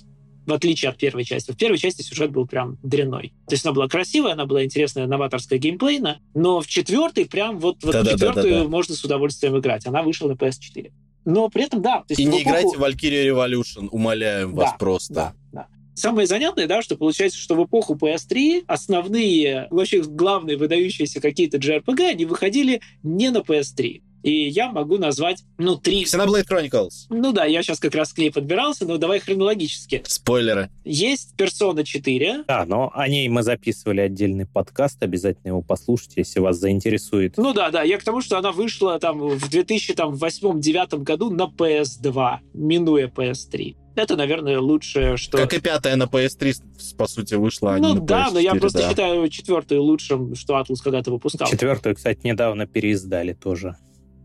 в 0.47 0.53
отличие 0.53 0.89
от 0.89 0.97
первой 0.97 1.25
части. 1.25 1.51
В 1.51 1.57
первой 1.57 1.77
части 1.77 2.01
сюжет 2.01 2.31
был 2.31 2.47
прям 2.47 2.79
дрянной. 2.81 3.33
То 3.47 3.53
есть 3.53 3.65
она 3.65 3.73
была 3.73 3.89
красивая, 3.89 4.31
она 4.31 4.45
была 4.45 4.63
интересная, 4.63 5.05
новаторская 5.05 5.59
геймплейна, 5.59 6.21
но 6.33 6.61
в 6.61 6.67
четвертой 6.67 7.25
прям 7.25 7.59
вот, 7.59 7.83
вот 7.83 7.91
да, 7.91 8.01
в 8.01 8.07
четвертую 8.07 8.53
да, 8.53 8.63
да, 8.63 8.67
можно 8.69 8.95
с 8.95 9.03
удовольствием 9.03 9.57
играть. 9.57 9.85
Она 9.85 10.01
вышла 10.01 10.29
на 10.29 10.33
PS4. 10.33 10.91
Но 11.27 11.49
при 11.49 11.65
этом, 11.65 11.81
да. 11.81 11.97
То 11.99 12.05
есть 12.11 12.21
И 12.21 12.23
не 12.23 12.41
эпоху... 12.41 12.49
играйте 12.49 12.77
в 12.77 12.81
Valkyria 12.81 13.27
Revolution, 13.27 13.89
умоляем 13.91 14.55
да, 14.55 14.61
вас 14.61 14.75
просто. 14.79 15.13
Да, 15.13 15.33
да. 15.51 15.67
Самое 15.93 16.25
занятное, 16.25 16.67
да, 16.67 16.81
что 16.81 16.95
получается, 16.95 17.37
что 17.37 17.55
в 17.55 17.65
эпоху 17.65 17.95
PS3 17.95 18.63
основные, 18.65 19.67
вообще 19.69 20.01
главные 20.03 20.55
выдающиеся 20.55 21.19
какие-то 21.19 21.57
JRPG, 21.57 22.11
они 22.11 22.23
выходили 22.23 22.79
не 23.03 23.29
на 23.29 23.39
PS3. 23.39 24.03
И 24.27 24.49
я 24.49 24.69
могу 24.73 24.97
назвать, 24.97 25.45
ну, 25.57 25.77
три... 25.77 26.03
Xenoblade 26.03 26.45
Chronicles. 26.51 27.05
Ну 27.09 27.31
да, 27.31 27.45
я 27.45 27.63
сейчас 27.63 27.79
как 27.79 27.95
раз 27.95 28.11
к 28.11 28.17
ней 28.17 28.29
подбирался, 28.29 28.85
но 28.85 28.97
давай 28.97 29.21
хронологически. 29.21 30.03
Спойлеры. 30.05 30.69
Есть 30.83 31.33
Persona 31.37 31.85
4. 31.85 32.43
Да, 32.45 32.65
но 32.65 32.91
о 32.93 33.07
ней 33.07 33.29
мы 33.29 33.41
записывали 33.41 34.01
отдельный 34.01 34.45
подкаст, 34.45 35.01
обязательно 35.01 35.51
его 35.51 35.61
послушайте, 35.61 36.15
если 36.17 36.41
вас 36.41 36.57
заинтересует. 36.57 37.37
Ну 37.37 37.53
да, 37.53 37.71
да, 37.71 37.83
я 37.83 37.97
к 37.97 38.03
тому, 38.03 38.19
что 38.19 38.37
она 38.37 38.51
вышла 38.51 38.99
там 38.99 39.17
в 39.19 39.49
2008-2009 39.49 41.03
году 41.03 41.29
на 41.29 41.43
PS2, 41.43 42.39
минуя 42.53 43.07
PS3 43.07 43.77
это, 43.97 44.15
наверное, 44.15 44.59
лучшее, 44.59 45.17
что... 45.17 45.39
Как 45.39 45.55
и 45.55 45.59
пятая 45.59 45.95
на 45.95 46.03
PS3, 46.03 46.95
по 46.97 47.07
сути, 47.07 47.33
вышла, 47.33 47.73
а 47.73 47.77
Ну 47.79 47.95
на 47.95 48.01
да, 48.01 48.27
PS4, 48.27 48.33
но 48.33 48.39
я 48.39 48.53
просто 48.53 48.77
да. 48.79 48.89
считаю 48.89 49.27
четвертую 49.29 49.81
лучшим, 49.81 50.35
что 50.35 50.53
Atlus 50.59 50.83
когда-то 50.83 51.09
выпускал. 51.09 51.47
Четвертую, 51.47 51.95
кстати, 51.95 52.19
недавно 52.23 52.67
переиздали 52.67 53.33
тоже 53.33 53.75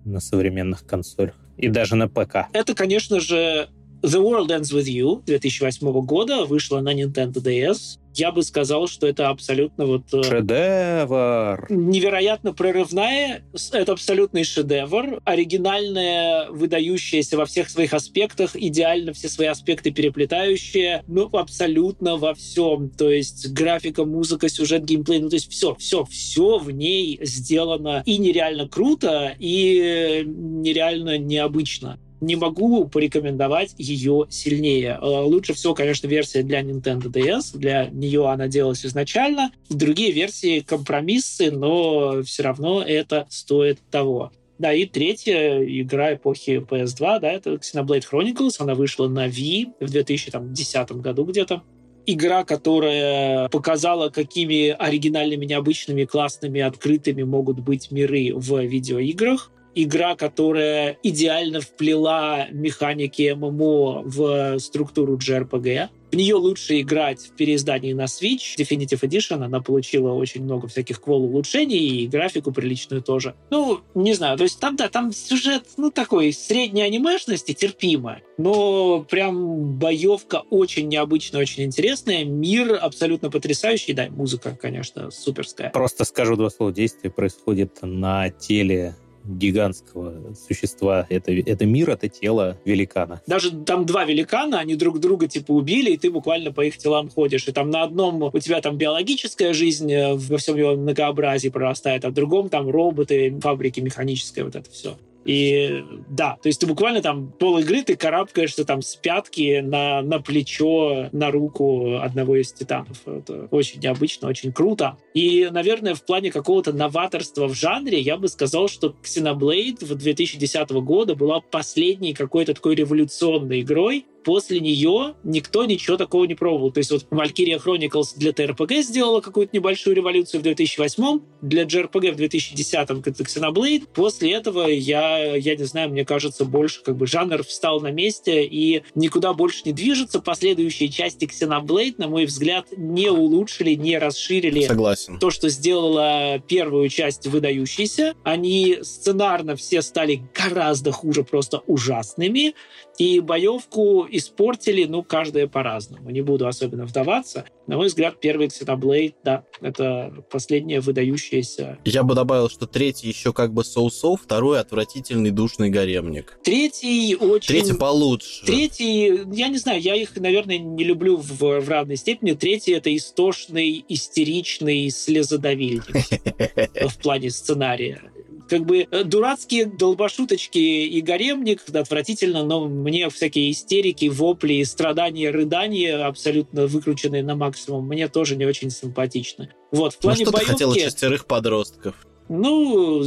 на 0.05 0.21
современных 0.21 0.87
консолях. 0.87 1.35
И 1.57 1.69
даже 1.69 1.97
на 1.97 2.09
ПК. 2.09 2.49
Это, 2.53 2.75
конечно 2.75 3.21
же, 3.21 3.69
The 4.03 4.21
World 4.21 4.49
Ends 4.49 4.73
With 4.73 4.87
You 4.87 5.25
2008 5.25 5.93
года 6.03 6.45
вышла 6.45 6.81
на 6.81 6.93
Nintendo 6.93 7.35
DS. 7.35 7.99
Я 8.15 8.33
бы 8.33 8.43
сказал, 8.43 8.89
что 8.89 9.07
это 9.07 9.29
абсолютно 9.29 9.87
вот... 9.87 10.13
Э, 10.13 10.23
шедевр! 10.23 11.67
Невероятно 11.71 12.53
прорывная. 12.53 13.43
Это 13.73 13.93
абсолютный 13.93 14.45
шедевр. 14.45 15.21
Оригинальная, 15.25 16.51
выдающаяся 16.51 17.37
во 17.37 17.47
всех 17.47 17.71
своих 17.71 17.95
аспектах, 17.95 18.55
идеально 18.55 19.13
все 19.13 19.29
свои 19.29 19.49
аспекты 19.49 19.91
переплетающая. 19.91 21.05
Ну, 21.07 21.29
абсолютно 21.33 22.17
во 22.17 22.35
всем. 22.35 22.91
То 22.91 23.11
есть 23.11 23.51
графика, 23.53 24.05
музыка, 24.05 24.49
сюжет, 24.49 24.85
геймплей. 24.85 25.21
Ну, 25.21 25.31
то 25.31 25.37
есть 25.37 25.51
все, 25.51 25.75
все, 25.77 26.05
все 26.05 26.59
в 26.59 26.71
ней 26.71 27.19
сделано 27.23 28.03
и 28.05 28.19
нереально 28.19 28.69
круто, 28.69 29.35
и 29.39 30.23
нереально 30.27 31.19
необычно 31.19 31.99
не 32.23 32.37
могу 32.37 32.87
порекомендовать 32.87 33.75
ее 33.77 34.27
сильнее. 34.31 34.99
Э, 35.03 35.05
лучше 35.23 35.53
всего, 35.53 35.75
конечно, 35.75 36.07
версия 36.07 36.43
для 36.43 36.63
Nintendo 36.63 37.11
DS. 37.11 37.59
Для 37.59 37.89
нее 37.91 38.31
она 38.31 38.49
делалась 38.49 38.87
изначально. 38.87 39.51
Другие 39.69 40.13
версии 40.13 40.61
компромиссы, 40.61 41.51
но 41.51 42.23
все 42.23 42.45
равно 42.45 42.83
это 42.83 43.27
стоит 43.29 43.81
того. 43.91 44.33
Да, 44.59 44.73
и 44.73 44.87
третья 44.87 45.61
игра 45.65 46.15
эпохи 46.15 46.65
PS2, 46.69 47.21
да, 47.21 47.33
это 47.33 47.55
Xenoblade 47.55 48.05
Chronicles. 48.11 48.57
Она 48.61 48.77
вышла 48.77 49.09
на 49.09 49.27
Wii 49.27 49.73
в 49.81 49.91
2010 49.91 50.93
году 50.93 51.25
где-то 51.25 51.63
игра, 52.07 52.45
которая 52.45 53.49
показала, 53.49 54.09
какими 54.11 54.69
оригинальными, 54.69 55.47
необычными, 55.47 56.05
классными, 56.05 56.61
открытыми 56.61 57.23
могут 57.23 57.61
быть 57.61 57.91
миры 57.91 58.33
в 58.35 58.61
видеоиграх 58.65 59.51
игра, 59.75 60.17
которая 60.17 60.99
идеально 61.03 61.61
вплела 61.61 62.47
механики 62.51 63.33
ММО 63.35 64.03
в 64.05 64.59
структуру 64.59 65.17
JRPG. 65.17 65.89
В 66.13 66.15
нее 66.15 66.35
лучше 66.35 66.83
играть 66.83 67.21
в 67.21 67.37
переиздании 67.37 67.95
на 67.95 68.05
Switch. 68.05 68.59
Definitive 68.59 69.01
Edition, 69.01 69.43
она 69.43 69.63
получила 69.63 70.13
очень 70.13 70.45
много 70.45 70.69
всяких 70.69 71.01
квол 71.01 71.25
улучшений 71.25 72.03
и 72.03 72.07
графику 72.07 72.53
приличную 72.53 73.03
тоже. 73.03 73.35
Ну, 73.49 73.81
не 73.95 74.13
знаю, 74.13 74.37
то 74.37 74.45
есть 74.45 74.61
там, 74.61 74.77
да, 74.77 74.91
там 74.91 75.11
сюжет, 75.11 75.65
ну, 75.79 75.91
такой 75.91 76.35
средней 76.35 76.83
анимешности, 76.83 77.55
терпимо. 77.55 78.19
Но 78.37 79.07
прям 79.09 79.79
боевка 79.79 80.43
очень 80.51 80.89
необычная, 80.89 81.41
очень 81.41 81.65
интересная. 81.65 82.25
Мир 82.27 82.79
абсолютно 82.79 83.31
потрясающий. 83.31 83.95
Да, 83.95 84.09
музыка, 84.11 84.55
конечно, 84.61 85.11
суперская. 85.11 85.71
Просто 85.71 86.05
скажу 86.05 86.37
два 86.37 86.51
слова. 86.51 86.73
Действие 86.73 87.11
происходит 87.11 87.79
на 87.81 88.29
теле 88.29 88.97
гигантского 89.25 90.35
существа. 90.35 91.07
Это, 91.09 91.33
это 91.33 91.67
мир, 91.67 91.91
это 91.91 92.09
тело 92.09 92.59
великана. 92.65 93.21
Даже 93.27 93.51
там 93.51 93.87
два 93.87 94.05
великана, 94.05 94.59
они 94.59 94.75
друг 94.77 95.01
друга 95.01 95.29
типа 95.29 95.53
убили, 95.53 95.93
и 95.93 95.97
ты 95.97 96.11
буквально 96.11 96.53
по 96.53 96.63
их 96.63 96.79
телам 96.79 97.09
ходишь. 97.09 97.47
И 97.49 97.53
там 97.53 97.71
на 97.71 97.83
одном 97.83 98.23
у 98.23 98.39
тебя 98.39 98.61
там 98.61 98.77
биологическая 98.77 99.53
жизнь 99.53 99.93
э, 99.93 100.15
во 100.15 100.39
всем 100.39 100.57
его 100.57 100.75
многообразии 100.77 101.49
прорастает, 101.49 102.05
а 102.05 102.11
в 102.11 102.15
другом 102.15 102.49
там 102.49 102.69
роботы, 102.69 103.39
фабрики 103.41 103.81
механическое, 103.81 104.45
вот 104.45 104.57
это 104.57 104.71
все. 104.71 104.97
И 105.25 105.85
да, 106.09 106.37
то 106.43 106.49
есть 106.49 106.61
ты 106.61 106.67
буквально 106.67 107.03
там 107.03 107.33
пол 107.33 107.59
игры 107.59 107.83
ты 107.83 107.97
карабкаешься 107.97 108.65
там 108.65 108.83
с 108.83 108.97
пятки 108.97 109.61
на, 109.61 110.03
на 110.03 110.21
плечо, 110.21 111.09
на 111.13 111.31
руку 111.31 111.97
одного 111.97 112.37
из 112.37 112.53
титанов. 112.53 113.07
Это 113.07 113.49
очень 113.51 113.81
необычно, 113.81 114.29
очень 114.29 114.53
круто. 114.53 114.97
И, 115.15 115.49
наверное, 115.51 115.95
в 115.95 116.05
плане 116.05 116.31
какого-то 116.31 116.73
новаторства 116.73 117.47
в 117.49 117.55
жанре 117.55 118.01
я 118.01 118.17
бы 118.17 118.29
сказал, 118.29 118.69
что 118.69 118.95
Xenoblade 119.03 119.85
в 119.85 119.95
2010 119.95 120.71
года 120.71 121.15
была 121.15 121.41
последней 121.41 122.15
какой-то 122.15 122.55
такой 122.55 122.75
революционной 122.75 123.61
игрой, 123.61 124.07
после 124.25 124.61
нее 124.61 125.15
никто 125.25 125.65
ничего 125.65 125.97
такого 125.97 126.25
не 126.25 126.35
пробовал. 126.35 126.73
То 126.73 126.79
есть 126.79 126.91
вот 126.91 127.07
Valkyria 127.11 127.63
Chronicles 127.63 128.15
для 128.17 128.31
TRPG 128.31 128.83
сделала 128.83 129.21
какую-то 129.21 129.57
небольшую 129.57 129.97
революцию 129.97 130.41
в 130.41 130.43
2008 130.43 131.21
для 131.43 131.65
JRPG 131.65 132.13
в 132.13 132.17
2010-м 132.17 133.03
это 133.05 133.23
Xenoblade. 133.25 133.87
После 133.93 134.33
этого 134.33 134.67
я, 134.69 135.37
я 135.37 135.57
не 135.57 135.65
знаю, 135.65 135.91
мне 135.91 136.05
кажется, 136.05 136.45
больше 136.45 136.83
как 136.83 136.97
бы 136.97 137.07
жанр 137.07 137.45
встал 137.45 137.81
на 137.81 137.91
месте 137.91 138.45
и 138.45 138.83
никуда 138.95 139.33
больше 139.33 139.63
не 139.65 139.73
движется. 139.73 140.21
Последующие 140.21 140.89
части 140.89 141.25
Xenoblade, 141.25 141.95
на 141.99 142.09
мой 142.09 142.27
взгляд, 142.27 142.67
не 142.77 143.11
улучшили, 143.11 143.75
не 143.75 143.99
расширили 143.99 144.67
Согласен. 144.67 145.19
то, 145.19 145.31
что 145.31 145.49
сделала 145.49 146.41
первую 146.47 146.89
часть 146.89 147.27
выдающейся. 147.27 148.15
Они 148.23 148.79
сценарно 148.83 149.57
все 149.57 149.83
стали 149.83 150.23
гораздо 150.35 150.93
хуже, 150.93 151.25
просто 151.25 151.63
ужасными. 151.67 152.55
И 152.99 153.21
боевку 153.21 154.07
испортили, 154.11 154.85
ну, 154.85 155.03
каждая 155.03 155.47
по-разному. 155.47 156.11
Не 156.11 156.21
буду 156.21 156.47
особенно 156.47 156.85
вдаваться. 156.85 157.45
На 157.67 157.77
мой 157.77 157.87
взгляд, 157.87 158.21
первый 158.21 158.49
Xenoblade, 158.49 159.15
да, 159.25 159.45
это 159.61 160.25
последняя 160.31 160.81
выдающаяся. 160.81 161.79
Я 161.85 162.03
бы 162.03 162.15
добавил, 162.15 162.51
что 162.51 162.67
третий 162.67 163.09
еще 163.09 163.33
как 163.33 163.53
бы 163.53 163.65
соусов, 163.65 164.23
второй 164.23 164.61
отвратительный 164.61 165.31
душный 165.31 165.71
гаремник. 165.71 166.39
Третий 166.43 167.17
очень... 167.17 167.49
Третий 167.49 167.75
получше. 167.75 168.45
Третий, 168.45 169.23
я 169.33 169.49
не 169.49 169.59
знаю, 169.59 169.81
я 169.81 169.95
их, 169.95 170.17
наверное, 170.17 170.59
не 170.59 170.85
люблю 170.85 171.17
в, 171.17 171.61
в 171.61 171.69
равной 171.69 171.97
степени. 171.97 172.33
Третий— 172.33 172.73
это 172.73 172.95
истошный, 172.95 173.85
истеричный 173.89 174.91
слезодавильник 174.91 175.85
в 176.91 176.99
плане 177.01 177.31
сценария 177.31 178.13
как 178.53 178.67
бы 178.67 178.87
э, 178.91 179.05
дурацкие 179.05 179.65
долбошуточки 179.65 180.59
и 180.59 181.01
гаремник 181.01 181.63
отвратительно, 181.73 182.45
но 182.45 182.69
мне 182.69 183.09
всякие 183.09 183.51
истерики, 183.51 184.11
вопли, 184.11 184.63
страдания, 184.65 185.31
рыдания 185.31 186.07
абсолютно 186.07 186.67
выкрученные 186.67 187.23
на 187.23 187.35
максимум, 187.35 187.89
мне 187.89 188.09
тоже 188.09 188.37
не 188.37 188.45
очень 188.45 188.69
симпатичны. 188.69 189.55
Вот, 189.71 189.95
в 189.95 189.99
плане 190.01 190.19
ну, 190.19 190.25
что 190.27 190.33
боевки... 190.33 190.49
ты 190.49 190.53
хотел 190.53 190.75
шестерых 190.75 191.25
подростков? 191.25 191.95
Ну, 192.29 193.05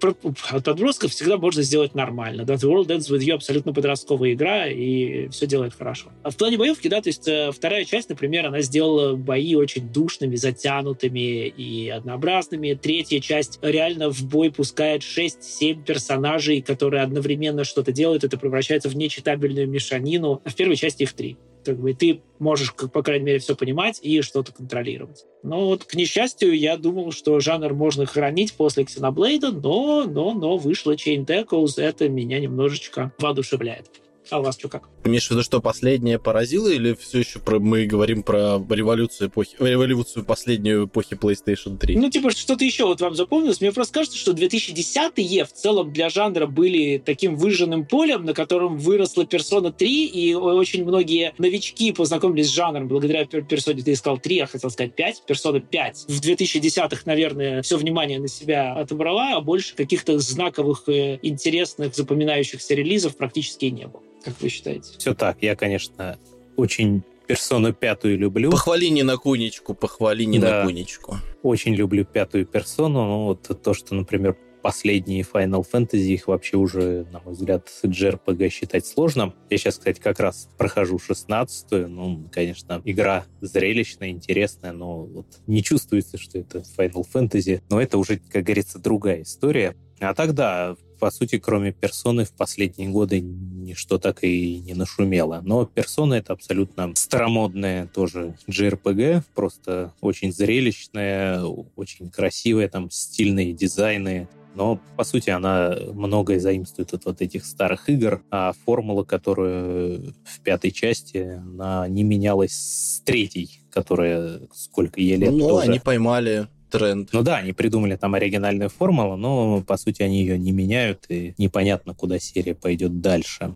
подростков 0.00 1.10
всегда 1.10 1.36
можно 1.36 1.62
сделать 1.62 1.94
нормально. 1.94 2.44
Да, 2.44 2.54
The 2.54 2.70
World 2.70 2.86
Ends 2.86 3.10
With 3.10 3.20
You 3.20 3.34
абсолютно 3.34 3.72
подростковая 3.72 4.34
игра, 4.34 4.66
и 4.68 5.28
все 5.28 5.46
делает 5.46 5.74
хорошо. 5.74 6.10
А 6.22 6.30
в 6.30 6.36
плане 6.36 6.58
боевки, 6.58 6.88
да, 6.88 7.00
то 7.00 7.08
есть 7.08 7.26
э, 7.26 7.50
вторая 7.52 7.84
часть, 7.84 8.08
например, 8.08 8.46
она 8.46 8.60
сделала 8.60 9.14
бои 9.14 9.54
очень 9.54 9.88
душными, 9.88 10.36
затянутыми 10.36 11.48
и 11.48 11.88
однообразными. 11.88 12.74
Третья 12.74 13.20
часть 13.20 13.58
реально 13.62 14.10
в 14.10 14.22
бой 14.24 14.52
пускает 14.52 15.02
6-7 15.02 15.84
персонажей, 15.84 16.60
которые 16.62 17.02
одновременно 17.02 17.64
что-то 17.64 17.92
делают, 17.92 18.24
это 18.24 18.38
превращается 18.38 18.88
в 18.88 18.96
нечитабельную 18.96 19.68
мешанину. 19.68 20.40
А 20.44 20.50
в 20.50 20.54
первой 20.54 20.76
части 20.76 21.02
их 21.02 21.12
три 21.14 21.36
как 21.68 21.80
бы 21.80 21.92
ты 21.92 22.22
можешь, 22.38 22.72
как, 22.72 22.90
по 22.90 23.02
крайней 23.02 23.26
мере, 23.26 23.38
все 23.40 23.54
понимать 23.54 24.00
и 24.02 24.22
что-то 24.22 24.54
контролировать. 24.54 25.26
Но 25.42 25.66
вот, 25.66 25.84
к 25.84 25.94
несчастью, 25.94 26.58
я 26.58 26.78
думал, 26.78 27.12
что 27.12 27.40
жанр 27.40 27.74
можно 27.74 28.06
хранить 28.06 28.54
после 28.54 28.84
Xenoblade, 28.84 29.50
но, 29.50 30.04
но, 30.04 30.32
но 30.32 30.56
вышло 30.56 30.94
Chain 30.94 31.26
Echoes, 31.26 31.74
это 31.76 32.08
меня 32.08 32.40
немножечко 32.40 33.12
воодушевляет. 33.18 33.90
А 34.30 34.40
у 34.40 34.42
вас 34.42 34.58
что 34.58 34.68
как? 34.68 34.88
В 35.04 35.08
виду, 35.08 35.42
что 35.42 35.60
последнее 35.60 36.18
поразило, 36.18 36.68
или 36.68 36.94
все 36.94 37.20
еще 37.20 37.38
про, 37.38 37.58
мы 37.58 37.86
говорим 37.86 38.22
про 38.22 38.62
революцию 38.68 39.28
эпохи, 39.28 39.56
революцию 39.58 40.24
последнюю 40.24 40.86
эпохи 40.86 41.14
PlayStation 41.14 41.78
3? 41.78 41.96
Ну, 41.96 42.10
типа, 42.10 42.30
что-то 42.30 42.64
еще 42.64 42.84
вот 42.84 43.00
вам 43.00 43.14
запомнилось. 43.14 43.60
Мне 43.60 43.72
просто 43.72 43.94
кажется, 43.94 44.18
что 44.18 44.32
2010-е 44.32 45.44
в 45.44 45.52
целом 45.52 45.92
для 45.92 46.10
жанра 46.10 46.46
были 46.46 46.98
таким 46.98 47.36
выжженным 47.36 47.86
полем, 47.86 48.24
на 48.24 48.34
котором 48.34 48.76
выросла 48.76 49.22
Persona 49.22 49.72
3, 49.72 50.06
и 50.06 50.34
очень 50.34 50.84
многие 50.84 51.34
новички 51.38 51.92
познакомились 51.92 52.48
с 52.48 52.52
жанром 52.52 52.88
благодаря 52.88 53.24
персоне, 53.24 53.82
ты 53.82 53.96
сказал 53.96 54.18
3, 54.18 54.36
я 54.36 54.46
хотел 54.46 54.70
сказать 54.70 54.94
5, 54.94 55.22
Persona 55.26 55.60
5. 55.60 56.04
В 56.08 56.20
2010-х, 56.20 57.02
наверное, 57.06 57.62
все 57.62 57.76
внимание 57.76 58.18
на 58.18 58.28
себя 58.28 58.74
отобрала, 58.74 59.36
а 59.36 59.40
больше 59.40 59.74
каких-то 59.74 60.18
знаковых, 60.18 60.84
э, 60.88 61.18
интересных, 61.22 61.94
запоминающихся 61.94 62.74
релизов 62.74 63.16
практически 63.16 63.66
не 63.66 63.86
было. 63.86 64.02
Как 64.24 64.40
вы 64.40 64.48
считаете? 64.48 64.98
Все 64.98 65.14
так. 65.14 65.38
Я, 65.42 65.56
конечно, 65.56 66.18
очень 66.56 67.02
персону 67.26 67.72
пятую 67.72 68.18
люблю. 68.18 68.50
Похвали 68.50 68.86
не 68.86 69.02
на 69.02 69.16
кунечку, 69.16 69.74
похвали 69.74 70.24
не 70.24 70.38
да. 70.38 70.60
на 70.60 70.64
кунечку. 70.64 71.18
Очень 71.42 71.74
люблю 71.74 72.04
пятую 72.04 72.46
персону. 72.46 73.04
Ну, 73.04 73.24
вот 73.26 73.62
то, 73.62 73.74
что, 73.74 73.94
например, 73.94 74.36
последние 74.62 75.22
Final 75.22 75.64
Fantasy, 75.70 76.14
их 76.14 76.26
вообще 76.28 76.56
уже, 76.56 77.06
на 77.12 77.20
мой 77.20 77.34
взгляд, 77.34 77.68
JRPG 77.84 78.48
считать 78.48 78.86
сложно. 78.86 79.34
Я 79.50 79.58
сейчас, 79.58 79.78
кстати, 79.78 80.00
как 80.00 80.20
раз 80.20 80.48
прохожу 80.56 80.96
16-ю. 80.96 81.88
Ну, 81.88 82.28
конечно, 82.32 82.82
игра 82.84 83.24
зрелищная, 83.40 84.08
интересная, 84.08 84.72
но 84.72 85.04
вот 85.04 85.26
не 85.46 85.62
чувствуется, 85.62 86.18
что 86.18 86.38
это 86.38 86.64
Final 86.76 87.04
Fantasy. 87.12 87.62
Но 87.70 87.80
это 87.80 87.98
уже, 87.98 88.18
как 88.18 88.44
говорится, 88.44 88.78
другая 88.78 89.22
история. 89.22 89.76
А 90.00 90.14
тогда, 90.14 90.76
по 90.98 91.10
сути, 91.10 91.38
кроме 91.38 91.72
персоны 91.72 92.24
в 92.24 92.32
последние 92.32 92.88
годы 92.88 93.20
ничто 93.20 93.98
так 93.98 94.24
и 94.24 94.58
не 94.60 94.74
нашумело. 94.74 95.40
Но 95.44 95.64
персона 95.66 96.14
это 96.14 96.32
абсолютно 96.32 96.92
старомодная 96.94 97.86
тоже 97.86 98.34
JRPG, 98.48 99.22
просто 99.34 99.92
очень 100.00 100.32
зрелищная, 100.32 101.42
очень 101.76 102.10
красивая, 102.10 102.68
там 102.68 102.90
стильные 102.90 103.52
дизайны, 103.52 104.28
но, 104.54 104.80
по 104.96 105.04
сути, 105.04 105.30
она 105.30 105.76
многое 105.92 106.40
заимствует 106.40 106.92
от 106.92 107.04
вот 107.04 107.22
этих 107.22 107.44
старых 107.44 107.88
игр, 107.88 108.22
а 108.30 108.52
формула, 108.64 109.04
которая 109.04 109.98
в 110.24 110.40
пятой 110.42 110.72
части, 110.72 111.40
она 111.40 111.86
не 111.86 112.02
менялась 112.02 112.52
с 112.52 113.00
третьей, 113.02 113.60
которая 113.70 114.40
сколько 114.52 115.00
ей 115.00 115.16
лет 115.16 115.30
Ну, 115.32 115.48
тоже. 115.48 115.68
они 115.68 115.78
поймали 115.78 116.48
тренд. 116.70 117.10
Ну 117.12 117.22
да, 117.22 117.36
они 117.36 117.52
придумали 117.52 117.96
там 117.96 118.14
оригинальную 118.14 118.70
формулу, 118.70 119.16
но, 119.16 119.62
по 119.62 119.76
сути, 119.76 120.02
они 120.02 120.20
ее 120.20 120.38
не 120.38 120.52
меняют, 120.52 121.06
и 121.08 121.34
непонятно, 121.38 121.94
куда 121.94 122.18
серия 122.18 122.54
пойдет 122.54 123.00
дальше. 123.00 123.54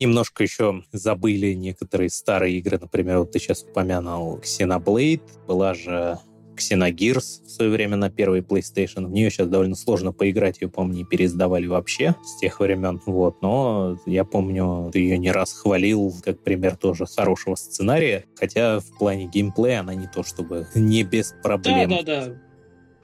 Немножко 0.00 0.42
еще 0.42 0.82
забыли 0.92 1.54
некоторые 1.54 2.10
старые 2.10 2.58
игры. 2.58 2.78
Например, 2.78 3.20
вот 3.20 3.32
ты 3.32 3.38
сейчас 3.38 3.62
упомянул 3.62 4.38
Xenoblade. 4.38 5.22
Была 5.46 5.72
же 5.72 6.18
Xenogears 6.58 7.44
в 7.44 7.50
свое 7.50 7.70
время 7.70 7.96
на 7.96 8.10
первой 8.10 8.40
PlayStation. 8.40 9.06
В 9.06 9.10
нее 9.10 9.30
сейчас 9.30 9.48
довольно 9.48 9.74
сложно 9.74 10.12
поиграть, 10.12 10.60
ее, 10.60 10.68
помню, 10.68 10.98
не 10.98 11.04
переиздавали 11.04 11.66
вообще 11.66 12.14
с 12.24 12.38
тех 12.38 12.60
времен. 12.60 13.00
Вот. 13.06 13.42
Но 13.42 13.98
я 14.06 14.24
помню, 14.24 14.90
ты 14.92 15.00
ее 15.00 15.18
не 15.18 15.30
раз 15.30 15.52
хвалил 15.52 16.14
как 16.22 16.42
пример 16.42 16.76
тоже 16.76 17.06
хорошего 17.06 17.54
сценария, 17.54 18.24
хотя 18.36 18.80
в 18.80 18.98
плане 18.98 19.26
геймплея 19.26 19.80
она 19.80 19.94
не 19.94 20.06
то 20.06 20.22
чтобы 20.22 20.66
не 20.74 21.02
без 21.02 21.34
проблем. 21.42 21.90
Да, 21.90 22.02
да, 22.02 22.26
да. 22.26 22.43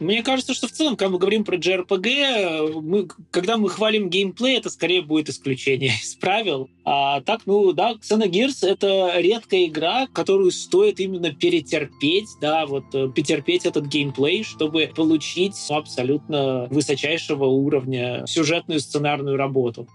Мне 0.01 0.22
кажется, 0.22 0.55
что 0.55 0.66
в 0.66 0.72
целом, 0.72 0.96
когда 0.96 1.12
мы 1.12 1.18
говорим 1.18 1.44
про 1.44 1.57
JRPG, 1.57 2.80
мы, 2.80 3.09
когда 3.30 3.59
мы 3.59 3.68
хвалим 3.68 4.09
геймплей, 4.09 4.57
это 4.57 4.70
скорее 4.70 5.03
будет 5.03 5.28
исключение 5.28 5.92
из 6.03 6.14
правил. 6.14 6.70
А 6.84 7.20
так, 7.20 7.42
ну 7.44 7.72
да, 7.72 7.92
Xenogears— 8.01 8.59
это 8.66 9.12
редкая 9.18 9.66
игра, 9.66 10.07
которую 10.07 10.53
стоит 10.53 11.01
именно 11.01 11.34
перетерпеть, 11.34 12.28
да, 12.40 12.64
вот 12.64 12.84
э, 12.94 13.11
перетерпеть 13.14 13.66
этот 13.66 13.86
геймплей, 13.86 14.42
чтобы 14.42 14.90
получить 14.96 15.55
абсолютно 15.68 16.66
высочайшего 16.70 17.44
уровня 17.44 18.24
сюжетную 18.26 18.80
сценарную 18.80 19.36
работу 19.36 19.86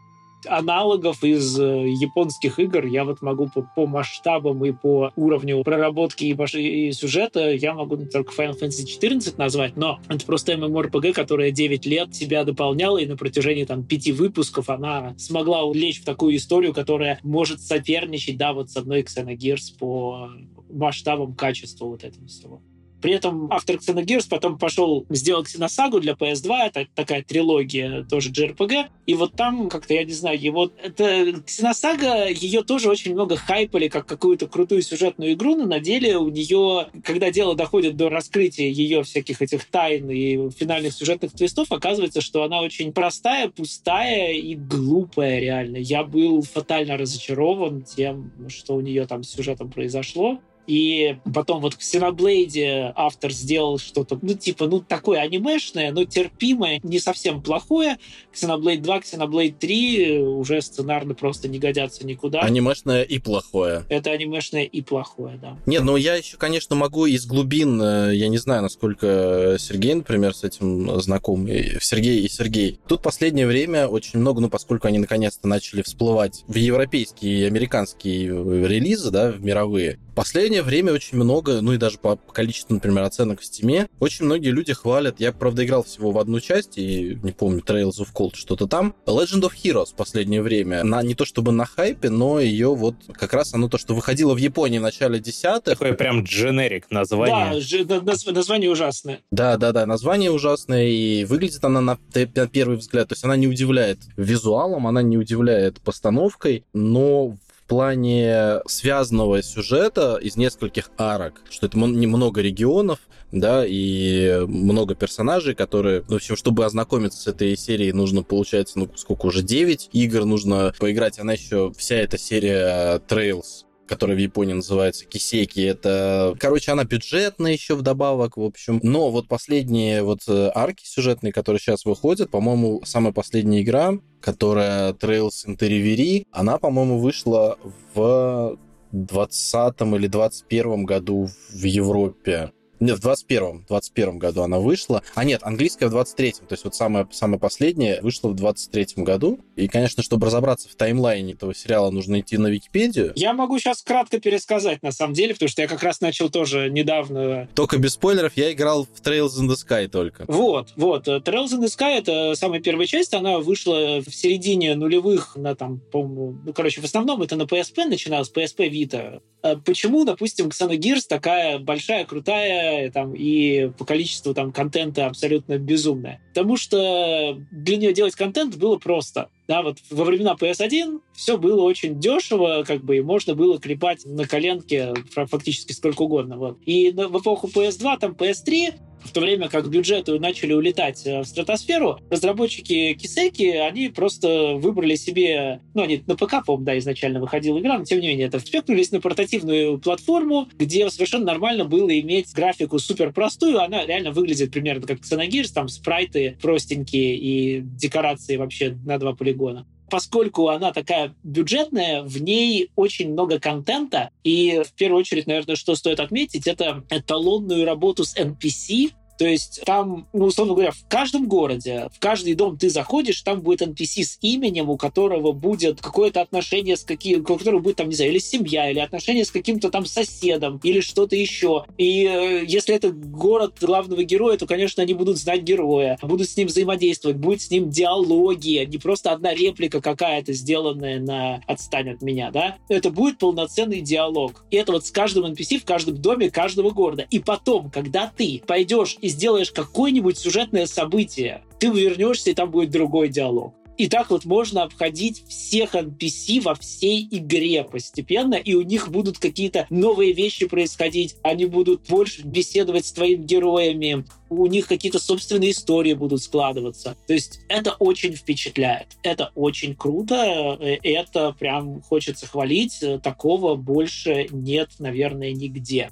аналогов 0.48 1.24
из 1.24 1.60
э, 1.60 1.88
японских 1.88 2.60
игр 2.60 2.86
я 2.86 3.04
вот 3.04 3.22
могу 3.22 3.50
по, 3.54 3.62
по 3.76 3.88
масштабам 3.88 4.64
и 4.66 4.72
по 4.72 5.12
уровню 5.16 5.64
проработки 5.64 6.26
и, 6.26 6.88
и 6.88 6.92
сюжета 6.92 7.52
я 7.52 7.74
могу 7.74 7.98
только 7.98 8.34
Final 8.34 8.60
Fantasy 8.60 8.86
XIV 8.86 9.36
назвать, 9.38 9.76
но 9.76 10.00
это 10.08 10.26
просто 10.26 10.54
MMORPG, 10.54 11.14
которая 11.14 11.52
9 11.52 11.86
лет 11.86 12.16
себя 12.16 12.44
дополняла, 12.44 12.98
и 12.98 13.06
на 13.06 13.18
протяжении 13.18 13.64
там 13.64 13.84
пяти 13.84 14.12
выпусков 14.12 14.70
она 14.70 15.16
смогла 15.18 15.64
улечь 15.64 16.02
в 16.02 16.06
такую 16.06 16.36
историю, 16.36 16.74
которая 16.74 17.20
может 17.24 17.62
соперничать, 17.62 18.38
да, 18.38 18.54
вот 18.54 18.70
с 18.70 18.78
одной 18.78 19.02
Xenogears 19.02 19.78
по 19.80 20.30
масштабам 20.70 21.36
качества 21.36 21.86
вот 21.86 22.04
этого 22.04 22.28
всего. 22.28 22.62
При 23.02 23.14
этом 23.14 23.52
автор 23.52 23.76
Xenogears 23.76 24.28
потом 24.30 24.58
пошел 24.58 25.06
сделать 25.10 25.54
Xenosaga 25.54 26.00
для 26.00 26.14
PS2, 26.14 26.68
это 26.68 26.88
такая 26.96 27.24
трилогия, 27.24 28.04
тоже 28.04 28.32
JRPG, 28.32 28.86
и 29.06 29.14
вот 29.14 29.34
там 29.34 29.70
как-то, 29.70 29.94
я 29.94 30.04
не 30.04 30.14
знаю, 30.14 30.42
его... 30.42 30.72
Это 30.82 31.04
Xenosaga, 31.46 32.32
ее 32.34 32.64
тоже 32.64 32.90
очень 32.90 33.14
много 33.14 33.36
хайпали 33.36 33.88
как 33.88 34.06
какую-то 34.06 34.48
крутую 34.48 34.82
сюжетную 34.82 35.34
игру, 35.34 35.56
но 35.56 35.66
на 35.66 35.80
деле 35.80 36.18
у 36.18 36.30
нее, 36.30 36.88
когда 37.04 37.32
дело 37.32 37.56
доходит 37.56 37.96
до 37.96 38.10
раскрытия 38.10 38.68
ее 38.68 39.04
всяких 39.04 39.42
этих 39.42 39.66
тайн 39.66 40.10
и 40.10 40.50
финальных 40.52 40.94
сюжетных 40.94 41.34
твистов, 41.34 41.72
оказывается, 41.72 42.22
что 42.22 42.44
она 42.44 42.62
очень 42.62 42.92
простая, 42.92 43.50
пустая 43.50 44.34
и 44.34 44.56
глупая 44.56 45.40
реально. 45.40 45.78
Я 45.78 46.04
был 46.04 46.42
фатально 46.42 46.98
разочарован 46.98 47.84
тем, 47.84 48.32
что 48.48 48.76
у 48.76 48.82
нее 48.82 49.06
там 49.06 49.24
с 49.24 49.30
сюжетом 49.30 49.70
произошло. 49.70 50.40
И 50.68 51.18
потом 51.34 51.62
вот 51.62 51.76
в 51.76 51.80
Xenoblade 51.80 52.94
автор 52.96 53.32
сделал 53.32 53.78
что-то, 53.78 54.18
ну, 54.22 54.34
типа, 54.34 54.68
ну, 54.68 54.80
такое 54.80 55.20
анимешное, 55.20 55.92
но 55.92 56.06
терпимое, 56.06 56.80
не 56.84 57.00
совсем 57.00 57.42
плохое. 57.42 57.98
Xenoblade 58.34 58.80
2, 58.80 59.00
Xenoblade 59.00 59.56
3 59.60 60.20
уже 60.20 60.62
сценарно 60.62 61.14
просто 61.14 61.48
не 61.48 61.60
годятся 61.60 62.06
никуда. 62.06 62.42
Анимешное 62.42 63.04
и 63.04 63.20
плохое. 63.20 63.84
Это 63.90 64.12
анимешное 64.12 64.64
и 64.64 64.82
плохое, 64.82 65.38
да. 65.42 65.58
Нет, 65.66 65.84
ну 65.84 65.96
я 65.96 66.16
еще, 66.16 66.38
конечно, 66.38 66.76
могу 66.76 67.06
из 67.06 67.26
глубин, 67.26 67.82
э, 67.82 68.16
я 68.16 68.28
не 68.28 68.38
знаю, 68.38 68.62
насколько 68.64 69.58
Сергей, 69.60 69.94
например, 69.94 70.34
с 70.34 70.44
этим 70.44 71.00
знаком, 71.00 71.48
Сергей 71.48 72.22
и 72.22 72.30
Сергей. 72.30 72.80
Тут 72.88 73.02
последнее 73.02 73.48
время 73.48 73.88
очень 73.88 74.20
много, 74.20 74.42
ну, 74.42 74.50
поскольку 74.50 74.88
они 74.88 75.00
наконец-то 75.00 75.48
начали 75.48 75.82
всплывать 75.82 76.44
в 76.48 76.56
европейские 76.56 77.42
и 77.42 77.44
американские 77.44 78.28
релизы, 78.68 79.12
да, 79.12 79.32
в 79.32 79.42
мировые, 79.42 80.00
последнее 80.16 80.55
время 80.64 80.94
очень 80.94 81.18
много, 81.18 81.62
ну 81.62 81.74
и 81.74 81.78
даже 81.78 81.98
по 81.98 82.16
количеству, 82.16 82.74
например, 82.74 83.04
оценок 83.04 83.42
в 83.42 83.46
Стиме, 83.46 83.88
очень 84.00 84.26
многие 84.26 84.50
люди 84.50 84.74
хвалят. 84.74 85.20
Я, 85.20 85.32
правда, 85.32 85.66
играл 85.66 85.84
всего 85.84 86.12
в 86.12 86.18
одну 86.18 86.40
часть, 86.40 86.78
и 86.78 87.18
не 87.22 87.32
помню, 87.32 87.62
Trails 87.62 88.00
of 88.00 88.08
Cold, 88.14 88.36
что-то 88.36 88.68
там. 88.68 88.96
Legend 89.06 89.42
of 89.42 89.52
Heroes 89.64 89.92
в 89.92 89.96
последнее 89.96 90.42
время. 90.42 90.84
На, 90.84 91.02
не 91.04 91.16
то 91.16 91.26
чтобы 91.26 91.52
на 91.52 91.66
хайпе, 91.66 92.10
но 92.10 92.40
ее 92.40 92.74
вот 92.76 92.96
как 93.14 93.34
раз 93.34 93.54
оно 93.54 93.70
то, 93.70 93.78
что 93.78 93.94
выходило 93.94 94.34
в 94.34 94.38
Японии 94.38 94.80
в 94.80 94.84
начале 94.84 95.20
десятых. 95.20 95.80
Такое 95.80 95.94
прям 95.94 96.24
дженерик 96.24 96.90
название. 96.92 97.62
Да, 97.86 98.02
название 98.32 98.70
ужасное. 98.70 99.20
Да, 99.32 99.58
да, 99.58 99.72
да, 99.72 99.86
название 99.86 100.32
ужасное, 100.32 100.88
и 100.88 101.26
выглядит 101.26 101.64
она 101.64 101.82
на, 101.82 101.98
на 102.14 102.48
первый 102.48 102.78
взгляд, 102.78 103.10
то 103.10 103.14
есть 103.14 103.24
она 103.24 103.36
не 103.36 103.48
удивляет 103.48 104.00
визуалом, 104.18 104.88
она 104.88 105.02
не 105.02 105.18
удивляет 105.18 105.82
постановкой, 105.82 106.64
но 106.74 107.38
в 107.66 107.68
плане 107.68 108.62
связанного 108.68 109.42
сюжета 109.42 110.18
из 110.22 110.38
нескольких 110.38 110.92
арок, 111.00 111.42
что 111.50 111.66
это 111.66 111.80
немного 111.80 112.42
регионов, 112.42 113.00
да, 113.32 113.66
и 113.66 114.46
много 114.48 114.94
персонажей, 114.94 115.56
которые, 115.56 116.02
в 116.02 116.14
общем, 116.14 116.36
чтобы 116.36 116.64
ознакомиться 116.64 117.20
с 117.20 117.28
этой 117.28 117.58
серией, 117.58 117.92
нужно, 117.92 118.22
получается, 118.22 118.78
ну, 118.78 118.90
сколько 118.96 119.26
уже, 119.26 119.42
9 119.42 119.90
игр 119.94 120.26
нужно 120.26 120.76
поиграть, 120.78 121.18
она 121.18 121.34
еще, 121.34 121.74
вся 121.76 121.96
эта 121.96 122.20
серия 122.20 123.00
Trails, 123.08 123.65
которая 123.88 124.18
в 124.18 124.20
Японии 124.20 124.54
называется 124.54 125.06
Кисеки. 125.06 125.60
Это, 125.62 126.36
короче, 126.40 126.72
она 126.72 126.84
бюджетная 126.84 127.54
еще 127.54 127.76
вдобавок, 127.76 128.38
в 128.38 128.42
общем. 128.44 128.80
Но 128.84 129.12
вот 129.12 129.28
последние 129.28 130.04
вот 130.04 130.22
э, 130.28 130.52
арки 130.54 130.86
сюжетные, 130.86 131.34
которые 131.34 131.60
сейчас 131.60 131.86
выходят, 131.86 132.30
по-моему, 132.30 132.82
самая 132.86 133.14
последняя 133.14 133.62
игра, 133.62 133.94
которая 134.22 134.94
Trails 134.94 135.46
Interiveri, 135.48 136.26
она, 136.32 136.58
по-моему, 136.58 137.00
вышла 137.00 137.58
в 137.94 138.58
20 138.92 139.82
или 139.82 140.08
21 140.08 140.86
году 140.86 141.28
в 141.50 141.64
Европе. 141.64 142.52
Нет, 142.86 143.00
в 143.00 143.08
21-м, 143.08 143.66
21 143.68 144.20
году 144.20 144.44
она 144.44 144.60
вышла. 144.60 145.02
А 145.16 145.24
нет, 145.24 145.42
английская 145.44 145.88
в 145.88 145.96
23-м, 145.96 146.46
то 146.46 146.54
есть 146.54 146.64
вот 146.66 146.76
самая, 146.76 147.08
самая 147.12 147.40
последняя 147.40 148.00
вышла 148.02 148.30
в 148.30 148.36
23-м 148.36 149.04
году. 149.04 149.40
И, 149.56 149.68
конечно, 149.68 150.04
чтобы 150.04 150.28
разобраться 150.28 150.70
в 150.70 150.76
таймлайне 150.76 151.34
этого 151.34 151.56
сериала, 151.56 151.90
нужно 151.90 152.20
идти 152.20 152.38
на 152.38 152.48
Википедию. 152.48 153.12
Я 153.16 153.34
могу 153.34 153.58
сейчас 153.58 153.82
кратко 153.82 154.20
пересказать, 154.20 154.84
на 154.84 154.92
самом 154.92 155.16
деле, 155.16 155.34
потому 155.34 155.50
что 155.50 155.64
я 155.64 155.68
как 155.68 155.82
раз 155.82 156.00
начал 156.00 156.30
тоже 156.30 156.70
недавно... 156.70 157.50
Только 157.56 157.80
без 157.80 157.94
спойлеров, 157.94 158.34
я 158.36 158.52
играл 158.52 158.86
в 158.86 159.02
Trails 159.02 159.40
in 159.40 159.50
the 159.50 159.56
Sky 159.56 159.88
только. 159.88 160.26
Вот, 160.28 160.74
вот. 160.76 161.08
Trails 161.08 161.54
in 161.54 161.64
the 161.64 161.68
Sky— 161.68 161.98
это 161.98 162.36
самая 162.36 162.60
первая 162.60 162.86
часть, 162.86 163.16
она 163.16 163.40
вышла 163.40 164.02
в 164.02 164.14
середине 164.14 164.76
нулевых 164.76 165.36
на 165.38 165.56
там, 165.56 165.80
по-моему... 165.80 166.38
Ну, 166.46 166.54
короче, 166.54 166.82
в 166.82 166.84
основном 166.84 167.24
это 167.24 167.36
на 167.36 167.44
PSP 167.44 167.86
начиналось, 167.86 168.32
PSP 168.32 168.70
Vita. 168.70 169.22
А 169.42 169.56
почему, 169.58 170.06
допустим, 170.06 170.48
Xenogears 170.48 171.04
такая 171.08 171.60
большая, 171.60 172.06
крутая, 172.06 172.75
там, 172.94 173.14
и 173.16 173.70
по 173.78 173.86
количеству 173.86 174.34
там 174.34 174.52
контента 174.52 175.08
абсолютно 175.08 175.58
безумная. 175.58 176.22
Потому 176.34 176.58
что 176.58 177.38
для 177.52 177.78
нее 177.78 177.94
делать 177.94 178.16
контент 178.16 178.56
было 178.58 178.78
просто. 178.78 179.30
Да, 179.48 179.62
вот 179.62 179.78
во 179.92 180.06
времена 180.06 180.36
PS1 180.40 181.02
все 181.14 181.38
было 181.38 181.62
очень 181.62 182.00
дешево, 182.00 182.64
как 182.66 182.84
бы, 182.84 182.98
и 182.98 183.02
можно 183.02 183.36
было 183.36 183.60
клепать 183.60 184.04
на 184.06 184.28
коленке 184.28 184.94
фактически 185.14 185.72
сколько 185.72 186.02
угодно. 186.04 186.38
Вот. 186.38 186.58
И 186.66 186.92
в 186.92 187.20
эпоху 187.20 187.48
PS2, 187.48 188.00
там 188.00 188.12
PS3 188.14 188.74
в 189.06 189.12
то 189.12 189.22
время 189.22 189.50
как 189.50 189.70
бюджеты 189.70 190.20
начали 190.20 190.54
улетать 190.54 191.06
э, 191.06 191.22
в 191.22 191.26
стратосферу, 191.26 192.00
разработчики 192.10 192.94
Кисеки, 192.94 193.56
они 193.56 193.90
просто 193.90 194.56
выбрали 194.56 194.96
себе, 194.96 195.62
ну, 195.74 195.84
они 195.84 196.04
на 196.08 196.16
ПК, 196.16 196.46
по 196.46 196.58
да, 196.58 196.78
изначально 196.78 197.20
выходила 197.20 197.60
игра, 197.60 197.78
но 197.78 197.86
тем 197.86 198.00
не 198.00 198.08
менее, 198.08 198.28
это 198.28 198.40
спекнулись 198.40 198.92
на 198.92 199.02
портативную 199.02 199.78
платформу, 199.80 200.48
где 200.58 200.90
совершенно 200.90 201.26
нормально 201.26 201.66
было 201.66 201.98
иметь 202.00 202.34
графику 202.34 202.80
супер 202.80 203.12
простую, 203.12 203.62
она 203.62 203.86
реально 203.86 204.12
выглядит 204.12 204.52
примерно 204.52 204.88
как 204.88 205.00
Xenogears, 205.00 205.54
там 205.54 205.68
спрайты 205.68 206.38
простенькие 206.42 207.16
и 207.16 207.62
декорации 207.62 208.38
вообще 208.38 208.78
на 208.86 208.98
два 208.98 209.14
полигона 209.14 209.66
поскольку 209.96 210.50
она 210.50 210.74
такая 210.74 211.16
бюджетная, 211.24 212.04
в 212.04 212.22
ней 212.22 212.70
очень 212.76 213.14
много 213.14 213.40
контента. 213.40 214.10
И 214.26 214.62
в 214.62 214.74
первую 214.74 215.00
очередь, 215.00 215.26
наверное, 215.26 215.56
что 215.56 215.74
стоит 215.74 216.02
отметить, 216.02 216.48
это 216.48 216.84
эталонную 216.90 217.64
работу 217.66 218.04
с 218.04 218.14
NPC, 218.18 218.92
то 219.18 219.26
есть 219.26 219.62
там, 219.66 220.08
ну, 220.14 220.26
условно 220.26 220.54
говоря, 220.54 220.72
в 220.72 220.88
каждом 220.88 221.28
городе, 221.28 221.90
в 221.94 222.00
каждый 222.00 222.34
дом 222.36 222.58
ты 222.58 222.70
заходишь, 222.70 223.22
там 223.22 223.42
будет 223.42 223.62
NPC 223.62 224.04
с 224.04 224.18
именем, 224.22 224.70
у 224.70 224.78
которого 224.78 225.32
будет 225.32 225.82
какое-то 225.82 226.22
отношение 226.22 226.76
с 226.76 226.84
каким, 226.84 227.22
у 227.22 227.24
которого 227.24 227.60
будет 227.60 227.78
там, 227.78 227.90
не 227.90 227.96
знаю, 227.96 228.12
или 228.12 228.20
семья, 228.20 228.70
или 228.70 228.80
отношение 228.80 229.26
с 229.26 229.32
каким-то 229.32 229.70
там 229.70 229.86
соседом, 229.86 230.60
или 230.64 230.82
что-то 230.82 231.16
еще. 231.16 231.66
И 231.78 232.06
э, 232.06 232.44
если 232.46 232.76
это 232.76 232.92
город 232.92 233.56
главного 233.62 234.04
героя, 234.04 234.38
то, 234.38 234.48
конечно, 234.48 234.84
они 234.84 234.94
будут 234.94 235.18
знать 235.18 235.42
героя, 235.42 235.98
будут 236.02 236.30
с 236.30 236.38
ним 236.38 236.48
взаимодействовать, 236.48 237.18
будет 237.18 237.42
с 237.42 237.50
ним 237.50 237.70
диалоги, 237.70 238.66
не 238.66 238.78
просто 238.78 239.12
одна 239.12 239.34
реплика 239.34 239.82
какая-то, 239.82 240.34
сделанная 240.34 241.00
на 241.00 241.42
«отстань 241.48 241.90
от 241.92 242.02
меня», 242.02 242.32
да? 242.32 242.58
Это 242.70 242.90
будет 242.90 243.18
полноценный 243.18 243.82
диалог. 243.82 244.44
И 244.52 244.58
это 244.58 244.72
вот 244.72 244.86
с 244.86 244.92
каждым 244.92 245.26
NPC 245.26 245.60
в 245.60 245.66
каждом 245.66 245.98
доме 245.98 246.30
каждого 246.30 246.72
города. 246.72 247.08
И 247.10 247.20
потом, 247.20 247.70
когда 247.70 248.12
ты 248.16 248.42
пойдешь 248.46 248.98
и 249.06 249.08
сделаешь 249.08 249.52
какое-нибудь 249.52 250.18
сюжетное 250.18 250.66
событие, 250.66 251.44
ты 251.60 251.68
вернешься, 251.68 252.32
и 252.32 252.34
там 252.34 252.50
будет 252.50 252.72
другой 252.72 253.10
диалог. 253.10 253.54
И 253.78 253.88
так 253.88 254.10
вот 254.10 254.26
можно 254.26 254.64
обходить 254.64 255.24
всех 255.28 255.76
NPC 255.76 256.42
во 256.42 256.56
всей 256.56 257.08
игре 257.12 257.64
постепенно, 257.64 258.34
и 258.34 258.56
у 258.56 258.64
них 258.64 258.90
будут 258.90 259.20
какие-то 259.20 259.68
новые 259.70 260.14
вещи 260.14 260.48
происходить, 260.48 261.18
они 261.22 261.46
будут 261.46 261.88
больше 261.88 262.24
беседовать 262.24 262.88
с 262.88 262.94
твоими 262.94 263.22
героями, 263.22 264.06
у 264.30 264.48
них 264.48 264.66
какие-то 264.66 264.98
собственные 264.98 265.52
истории 265.52 265.94
будут 265.94 266.24
складываться. 266.24 266.96
То 267.06 267.14
есть 267.14 267.42
это 267.48 267.74
очень 267.78 268.14
впечатляет, 268.14 268.88
это 269.04 269.32
очень 269.36 269.76
круто, 269.76 270.58
э, 270.60 270.78
это 270.82 271.36
прям 271.38 271.82
хочется 271.84 272.26
хвалить, 272.26 272.84
такого 273.04 273.54
больше 273.54 274.30
нет, 274.32 274.72
наверное, 274.80 275.32
нигде. 275.32 275.92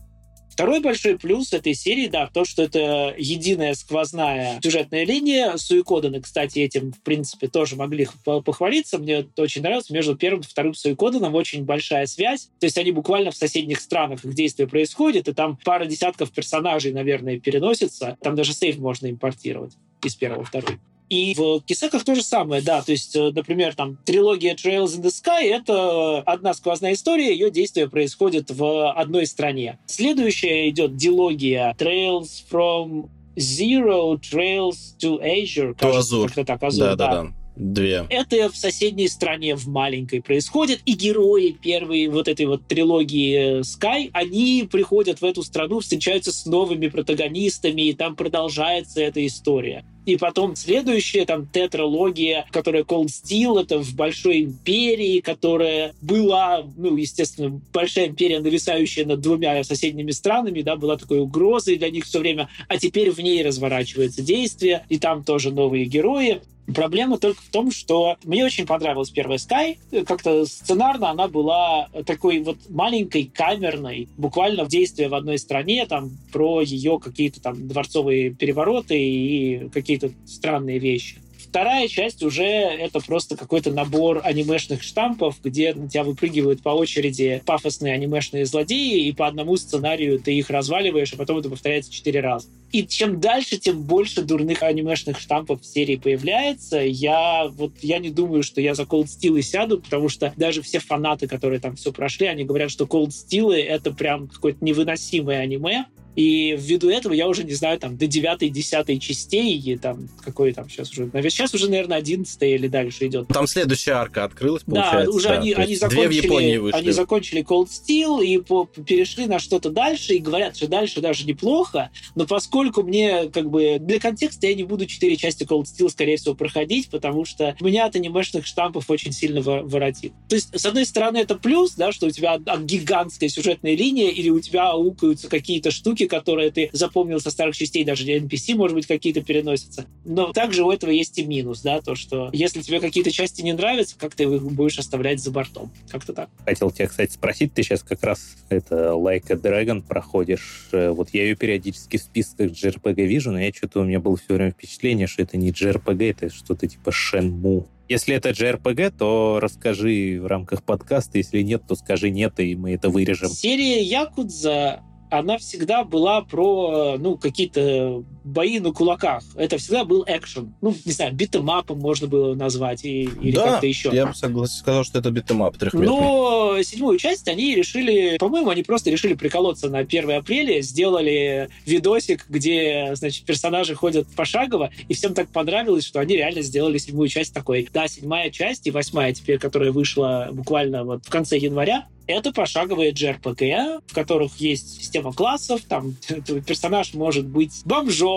Второй 0.53 0.81
большой 0.81 1.17
плюс 1.17 1.51
этой 1.51 1.73
серии, 1.73 2.07
да, 2.07 2.29
то, 2.31 2.45
что 2.45 2.61
это 2.61 3.15
единая 3.17 3.73
сквозная 3.73 4.59
сюжетная 4.61 5.03
линия. 5.03 5.57
Суикоданы, 5.57 6.21
кстати, 6.21 6.59
этим, 6.59 6.91
в 6.91 7.01
принципе, 7.01 7.47
тоже 7.47 7.75
могли 7.75 8.07
похвалиться. 8.23 8.99
Мне 8.99 9.21
это 9.21 9.41
очень 9.41 9.63
нравится. 9.63 9.91
Между 9.91 10.15
первым 10.15 10.41
и 10.41 10.43
вторым 10.43 10.75
Суикоданом 10.75 11.33
очень 11.33 11.65
большая 11.65 12.05
связь. 12.05 12.51
То 12.59 12.67
есть 12.67 12.77
они 12.77 12.91
буквально 12.91 13.31
в 13.31 13.35
соседних 13.35 13.79
странах 13.79 14.23
их 14.23 14.35
действие 14.35 14.67
происходит, 14.67 15.27
и 15.27 15.33
там 15.33 15.57
пара 15.63 15.85
десятков 15.85 16.31
персонажей, 16.31 16.93
наверное, 16.93 17.39
переносится. 17.39 18.15
Там 18.21 18.35
даже 18.35 18.53
сейф 18.53 18.77
можно 18.77 19.09
импортировать 19.09 19.73
из 20.03 20.15
первого 20.15 20.43
в 20.43 20.49
второй. 20.49 20.77
И 21.13 21.35
в 21.35 21.61
Кисеках 21.61 22.03
то 22.03 22.15
же 22.15 22.23
самое, 22.23 22.63
да. 22.63 22.81
То 22.81 22.91
есть, 22.91 23.15
э, 23.15 23.31
например, 23.31 23.75
там 23.75 23.97
трилогия 24.03 24.55
Trails 24.55 24.97
in 24.97 25.03
the 25.03 25.09
Sky— 25.11 25.43
это 25.43 26.21
одна 26.21 26.55
сквозная 26.55 26.93
история, 26.93 27.31
ее 27.31 27.51
действие 27.51 27.87
происходит 27.87 28.49
в 28.49 28.91
одной 28.91 29.27
стране. 29.27 29.77
Следующая 29.85 30.69
идет 30.69 30.95
дилогия 30.95 31.75
Trails 31.77 32.29
from 32.51 33.09
Zero 33.35 34.19
Trails 34.19 34.97
to 34.99 35.21
Azure. 35.23 35.75
Кажется, 35.77 36.23
как-то 36.23 36.45
так, 36.45 36.63
Азур, 36.63 36.87
да. 36.89 36.95
да. 36.95 37.23
да. 37.23 37.33
Две. 37.55 38.07
Это 38.09 38.49
в 38.49 38.57
соседней 38.57 39.07
стране, 39.07 39.55
в 39.55 39.67
маленькой, 39.67 40.23
происходит. 40.23 40.81
И 40.85 40.93
герои 40.93 41.51
первой 41.51 42.07
вот 42.07 42.27
этой 42.27 42.47
вот 42.47 42.67
трилогии 42.67 43.59
Sky, 43.61 44.09
они 44.11 44.67
приходят 44.69 45.21
в 45.21 45.25
эту 45.25 45.43
страну, 45.43 45.79
встречаются 45.79 46.31
с 46.31 46.47
новыми 46.47 46.87
протагонистами, 46.87 47.83
и 47.83 47.93
там 47.93 48.15
продолжается 48.15 49.01
эта 49.01 49.23
история. 49.25 49.85
И 50.05 50.17
потом 50.17 50.55
следующая 50.55 51.25
там 51.25 51.47
тетралогия, 51.47 52.45
которая 52.51 52.83
Cold 52.83 53.07
Steel, 53.07 53.61
это 53.61 53.79
в 53.79 53.95
Большой 53.95 54.41
империи, 54.41 55.19
которая 55.19 55.93
была, 56.01 56.65
ну, 56.77 56.95
естественно, 56.95 57.61
Большая 57.71 58.07
империя, 58.07 58.39
нависающая 58.39 59.05
над 59.05 59.21
двумя 59.21 59.63
соседними 59.63 60.11
странами, 60.11 60.61
да, 60.61 60.75
была 60.75 60.97
такой 60.97 61.19
угрозой 61.19 61.77
для 61.77 61.89
них 61.89 62.05
все 62.05 62.19
время, 62.19 62.49
а 62.67 62.77
теперь 62.77 63.11
в 63.11 63.19
ней 63.19 63.43
разворачивается 63.43 64.21
действие, 64.21 64.85
и 64.89 64.99
там 64.99 65.23
тоже 65.23 65.51
новые 65.51 65.85
герои. 65.85 66.41
Проблема 66.73 67.17
только 67.17 67.41
в 67.41 67.49
том, 67.49 67.71
что 67.71 68.15
мне 68.23 68.45
очень 68.45 68.65
понравилась 68.65 69.09
первая 69.09 69.37
Sky. 69.37 69.77
Как-то 70.05 70.45
сценарно 70.45 71.09
она 71.09 71.27
была 71.27 71.89
такой 72.05 72.39
вот 72.39 72.57
маленькой, 72.69 73.25
камерной, 73.25 74.07
буквально 74.17 74.63
в 74.63 74.69
действии 74.69 75.05
в 75.05 75.13
одной 75.13 75.39
стране, 75.39 75.85
там, 75.85 76.11
про 76.31 76.61
ее 76.61 76.99
какие-то 76.99 77.41
там 77.41 77.67
дворцовые 77.67 78.31
перевороты 78.31 78.97
и 78.97 79.69
какие-то 79.69 80.11
странные 80.25 80.79
вещи. 80.79 81.17
Вторая 81.53 81.87
часть 81.87 82.23
уже 82.23 82.43
это 82.45 82.99
просто 82.99 83.37
какой-то 83.37 83.69
набор 83.69 84.21
анимешных 84.23 84.81
штампов, 84.81 85.35
где 85.43 85.75
на 85.75 85.87
тебя 85.87 86.03
выпрыгивают 86.03 86.63
по 86.63 86.69
очереди 86.69 87.43
пафосные 87.45 87.93
анимешные 87.93 88.47
злодеи, 88.47 89.05
и 89.05 89.11
по 89.11 89.27
одному 89.27 89.55
сценарию 89.55 90.19
ты 90.19 90.33
их 90.33 90.49
разваливаешь, 90.49 91.13
а 91.13 91.17
потом 91.17 91.37
это 91.37 91.51
повторяется 91.51 91.93
четыре 91.93 92.21
раза. 92.21 92.47
И 92.71 92.87
чем 92.87 93.21
дальше, 93.21 93.59
тем 93.59 93.83
больше 93.83 94.23
дурных 94.23 94.63
анимешных 94.63 95.19
штампов 95.19 95.61
в 95.61 95.65
серии 95.67 95.95
появляется. 95.95 96.79
Я 96.79 97.45
вот 97.47 97.73
я 97.83 97.99
не 97.99 98.09
думаю, 98.09 98.41
что 98.41 98.59
я 98.59 98.73
за 98.73 98.81
Cold 98.81 99.05
Steel 99.05 99.37
и 99.37 99.43
сяду, 99.43 99.79
потому 99.79 100.09
что 100.09 100.33
даже 100.35 100.63
все 100.63 100.79
фанаты, 100.79 101.27
которые 101.27 101.59
там 101.59 101.75
все 101.75 101.93
прошли, 101.93 102.25
они 102.25 102.45
говорят, 102.45 102.71
что 102.71 102.85
Cold 102.85 103.09
Steel 103.09 103.53
это 103.53 103.91
прям 103.91 104.27
какое-то 104.27 104.65
невыносимое 104.65 105.41
аниме. 105.41 105.85
И 106.15 106.55
ввиду 106.57 106.89
этого 106.89 107.13
я 107.13 107.27
уже 107.27 107.43
не 107.43 107.53
знаю, 107.53 107.79
там, 107.79 107.97
до 107.97 108.05
9-10 108.05 108.99
частей, 108.99 109.59
и 109.59 109.77
там, 109.77 110.09
какой 110.23 110.53
там 110.53 110.69
сейчас 110.69 110.91
уже, 110.91 111.05
наверное, 111.05 111.29
сейчас 111.29 111.53
уже, 111.53 111.69
наверное, 111.69 111.97
11 111.97 112.41
или 112.41 112.67
дальше 112.67 113.07
идет. 113.07 113.27
Там 113.29 113.47
следующая 113.47 113.93
арка 113.93 114.23
открылась, 114.23 114.63
получается. 114.63 115.05
Да, 115.05 115.11
уже 115.11 115.27
да, 115.29 115.33
они, 115.35 115.53
они, 115.53 115.75
закончили, 115.75 116.71
они 116.71 116.91
закончили 116.91 117.43
Cold 117.43 117.67
Steel 117.67 118.23
и 118.23 118.37
по, 118.39 118.65
перешли 118.65 119.25
на 119.25 119.39
что-то 119.39 119.69
дальше, 119.69 120.13
и 120.15 120.19
говорят, 120.19 120.55
что 120.57 120.67
дальше 120.67 121.01
даже 121.01 121.25
неплохо, 121.25 121.89
но 122.15 122.25
поскольку 122.25 122.83
мне, 122.83 123.29
как 123.29 123.49
бы, 123.49 123.77
для 123.79 123.99
контекста 123.99 124.47
я 124.47 124.55
не 124.55 124.63
буду 124.63 124.85
4 124.85 125.15
части 125.17 125.43
Cold 125.43 125.63
Steel, 125.63 125.89
скорее 125.89 126.17
всего, 126.17 126.35
проходить, 126.35 126.89
потому 126.89 127.25
что 127.25 127.55
меня 127.59 127.85
от 127.85 127.95
анимешных 127.95 128.45
штампов 128.45 128.89
очень 128.89 129.11
сильно 129.11 129.41
воротит. 129.41 130.13
То 130.29 130.35
есть, 130.35 130.57
с 130.57 130.65
одной 130.65 130.85
стороны, 130.85 131.17
это 131.17 131.35
плюс, 131.35 131.73
да, 131.73 131.91
что 131.91 132.07
у 132.07 132.11
тебя 132.11 132.37
гигантская 132.37 133.29
сюжетная 133.29 133.75
линия, 133.75 134.09
или 134.09 134.29
у 134.29 134.39
тебя 134.39 134.71
аукаются 134.71 135.27
какие-то 135.27 135.71
штуки, 135.71 136.02
штуки, 136.03 136.07
которые 136.07 136.51
ты 136.51 136.69
запомнил 136.73 137.19
со 137.19 137.31
старых 137.31 137.55
частей, 137.55 137.83
даже 137.83 138.05
NPC, 138.05 138.55
может 138.55 138.75
быть, 138.75 138.87
какие-то 138.87 139.21
переносятся. 139.21 139.85
Но 140.05 140.31
также 140.33 140.63
у 140.63 140.71
этого 140.71 140.91
есть 140.91 141.17
и 141.17 141.25
минус, 141.25 141.61
да, 141.61 141.81
то, 141.81 141.95
что 141.95 142.29
если 142.33 142.61
тебе 142.61 142.79
какие-то 142.79 143.11
части 143.11 143.41
не 143.41 143.53
нравятся, 143.53 143.97
как 143.97 144.15
ты 144.15 144.23
их 144.23 144.43
будешь 144.43 144.79
оставлять 144.79 145.19
за 145.21 145.31
бортом. 145.31 145.71
Как-то 145.89 146.13
так. 146.13 146.29
Хотел 146.45 146.71
тебя, 146.71 146.87
кстати, 146.87 147.13
спросить, 147.13 147.53
ты 147.53 147.63
сейчас 147.63 147.83
как 147.83 148.03
раз 148.03 148.35
это 148.49 148.91
Like 148.93 149.31
a 149.31 149.35
Dragon 149.35 149.81
проходишь. 149.81 150.67
Э, 150.71 150.89
вот 150.89 151.09
я 151.13 151.23
ее 151.23 151.35
периодически 151.35 151.97
в 151.97 152.01
списках 152.01 152.51
JRPG 152.51 153.05
вижу, 153.05 153.31
но 153.31 153.39
я 153.39 153.51
что-то 153.51 153.81
у 153.81 153.83
меня 153.83 153.99
было 153.99 154.17
все 154.17 154.33
время 154.35 154.51
впечатление, 154.51 155.07
что 155.07 155.21
это 155.21 155.37
не 155.37 155.51
JRPG, 155.51 156.09
это 156.09 156.29
что-то 156.29 156.67
типа 156.67 156.89
Shenmue. 156.89 157.65
Если 157.89 158.15
это 158.15 158.29
JRPG, 158.29 158.93
то 158.97 159.39
расскажи 159.41 160.19
в 160.21 160.25
рамках 160.25 160.63
подкаста. 160.63 161.17
Если 161.17 161.41
нет, 161.41 161.63
то 161.67 161.75
скажи 161.75 162.09
нет, 162.09 162.39
и 162.39 162.55
мы 162.55 162.73
это 162.73 162.89
вырежем. 162.89 163.29
Серия 163.29 163.83
Якудза 163.83 164.81
она 165.19 165.37
всегда 165.37 165.83
была 165.83 166.21
про, 166.21 166.97
ну, 166.97 167.17
какие-то 167.17 168.03
бои 168.23 168.59
на 168.59 168.71
кулаках. 168.71 169.23
Это 169.35 169.57
всегда 169.57 169.85
был 169.85 170.03
экшен. 170.07 170.53
Ну, 170.61 170.75
не 170.85 170.91
знаю, 170.91 171.13
битэмапом 171.13 171.79
можно 171.79 172.07
было 172.07 172.35
назвать 172.35 172.85
и, 172.85 173.03
или 173.21 173.35
да, 173.35 173.51
как-то 173.51 173.67
еще. 173.67 173.89
я 173.91 174.07
бы 174.07 174.13
согласен, 174.13 174.57
сказал, 174.57 174.83
что 174.83 174.99
это 174.99 175.11
beat 175.11 175.31
'em 175.31 175.47
up 175.47 175.57
трехмерный. 175.57 175.87
Но 175.87 176.61
седьмую 176.63 176.97
часть 176.97 177.27
они 177.27 177.55
решили, 177.55 178.17
по-моему, 178.17 178.49
они 178.49 178.63
просто 178.63 178.89
решили 178.89 179.13
приколоться 179.13 179.69
на 179.69 179.79
1 179.79 180.11
апреля, 180.11 180.61
сделали 180.61 181.49
видосик, 181.65 182.25
где, 182.29 182.91
значит, 182.95 183.25
персонажи 183.25 183.75
ходят 183.75 184.07
пошагово, 184.15 184.71
и 184.87 184.93
всем 184.93 185.13
так 185.13 185.29
понравилось, 185.29 185.85
что 185.85 185.99
они 185.99 186.15
реально 186.15 186.41
сделали 186.41 186.77
седьмую 186.77 187.09
часть 187.09 187.33
такой. 187.33 187.67
Да, 187.73 187.87
седьмая 187.87 188.29
часть 188.29 188.67
и 188.67 188.71
восьмая 188.71 189.13
теперь, 189.13 189.39
которая 189.39 189.71
вышла 189.71 190.29
буквально 190.31 190.83
вот 190.83 191.05
в 191.05 191.09
конце 191.09 191.37
января, 191.37 191.85
это 192.07 192.33
пошаговые 192.33 192.91
JRPG, 192.91 193.81
в 193.87 193.93
которых 193.93 194.35
есть 194.37 194.81
система 194.81 195.13
классов, 195.13 195.61
там 195.67 195.95
персонаж 196.45 196.93
может 196.93 197.25
быть 197.25 197.61
бомжом, 197.65 198.12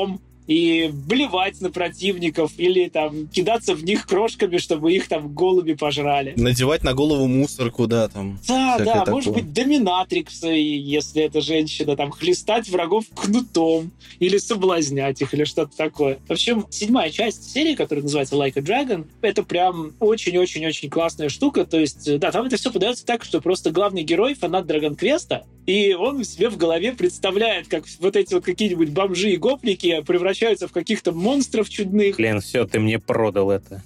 и 0.46 0.90
блевать 0.92 1.60
на 1.60 1.70
противников 1.70 2.52
или 2.56 2.88
там 2.88 3.26
кидаться 3.28 3.74
в 3.74 3.84
них 3.84 4.06
крошками, 4.06 4.58
чтобы 4.58 4.92
их 4.92 5.08
там 5.08 5.34
голуби 5.34 5.74
пожрали. 5.74 6.34
Надевать 6.36 6.84
на 6.84 6.94
голову 6.94 7.26
мусорку, 7.26 7.86
да, 7.86 8.08
там. 8.08 8.38
Да, 8.46 8.78
да, 8.78 8.84
такое. 9.00 9.14
может 9.14 9.32
быть 9.32 9.52
доминатрикс, 9.52 10.44
если 10.44 11.22
это 11.22 11.40
женщина, 11.40 11.96
там 11.96 12.10
хлестать 12.10 12.68
врагов 12.68 13.06
кнутом 13.14 13.90
или 14.20 14.38
соблазнять 14.38 15.20
их 15.20 15.34
или 15.34 15.44
что-то 15.44 15.76
такое. 15.76 16.18
В 16.28 16.32
общем, 16.32 16.66
седьмая 16.70 17.10
часть 17.10 17.52
серии, 17.52 17.74
которая 17.74 18.04
называется 18.04 18.36
Like 18.36 18.52
a 18.56 18.60
Dragon, 18.60 19.06
это 19.22 19.42
прям 19.42 19.94
очень-очень-очень 19.98 20.90
классная 20.90 21.28
штука. 21.28 21.64
То 21.64 21.80
есть, 21.80 22.18
да, 22.18 22.30
там 22.30 22.46
это 22.46 22.56
все 22.56 22.70
подается 22.70 23.04
так, 23.04 23.24
что 23.24 23.40
просто 23.40 23.72
главный 23.72 24.04
герой 24.04 24.34
фанат 24.34 24.66
Dragon 24.66 24.96
Quest, 24.96 25.42
и 25.66 25.94
он 25.94 26.24
себе 26.24 26.48
в 26.48 26.56
голове 26.56 26.92
представляет, 26.92 27.68
как 27.68 27.84
вот 28.00 28.16
эти 28.16 28.34
вот 28.34 28.44
какие-нибудь 28.44 28.90
бомжи 28.90 29.32
и 29.32 29.36
гопники 29.36 30.02
превращаются 30.06 30.68
в 30.68 30.72
каких-то 30.72 31.12
монстров 31.12 31.68
чудных. 31.68 32.16
Блин, 32.16 32.40
все, 32.40 32.66
ты 32.66 32.78
мне 32.78 32.98
продал 32.98 33.50
это. 33.50 33.82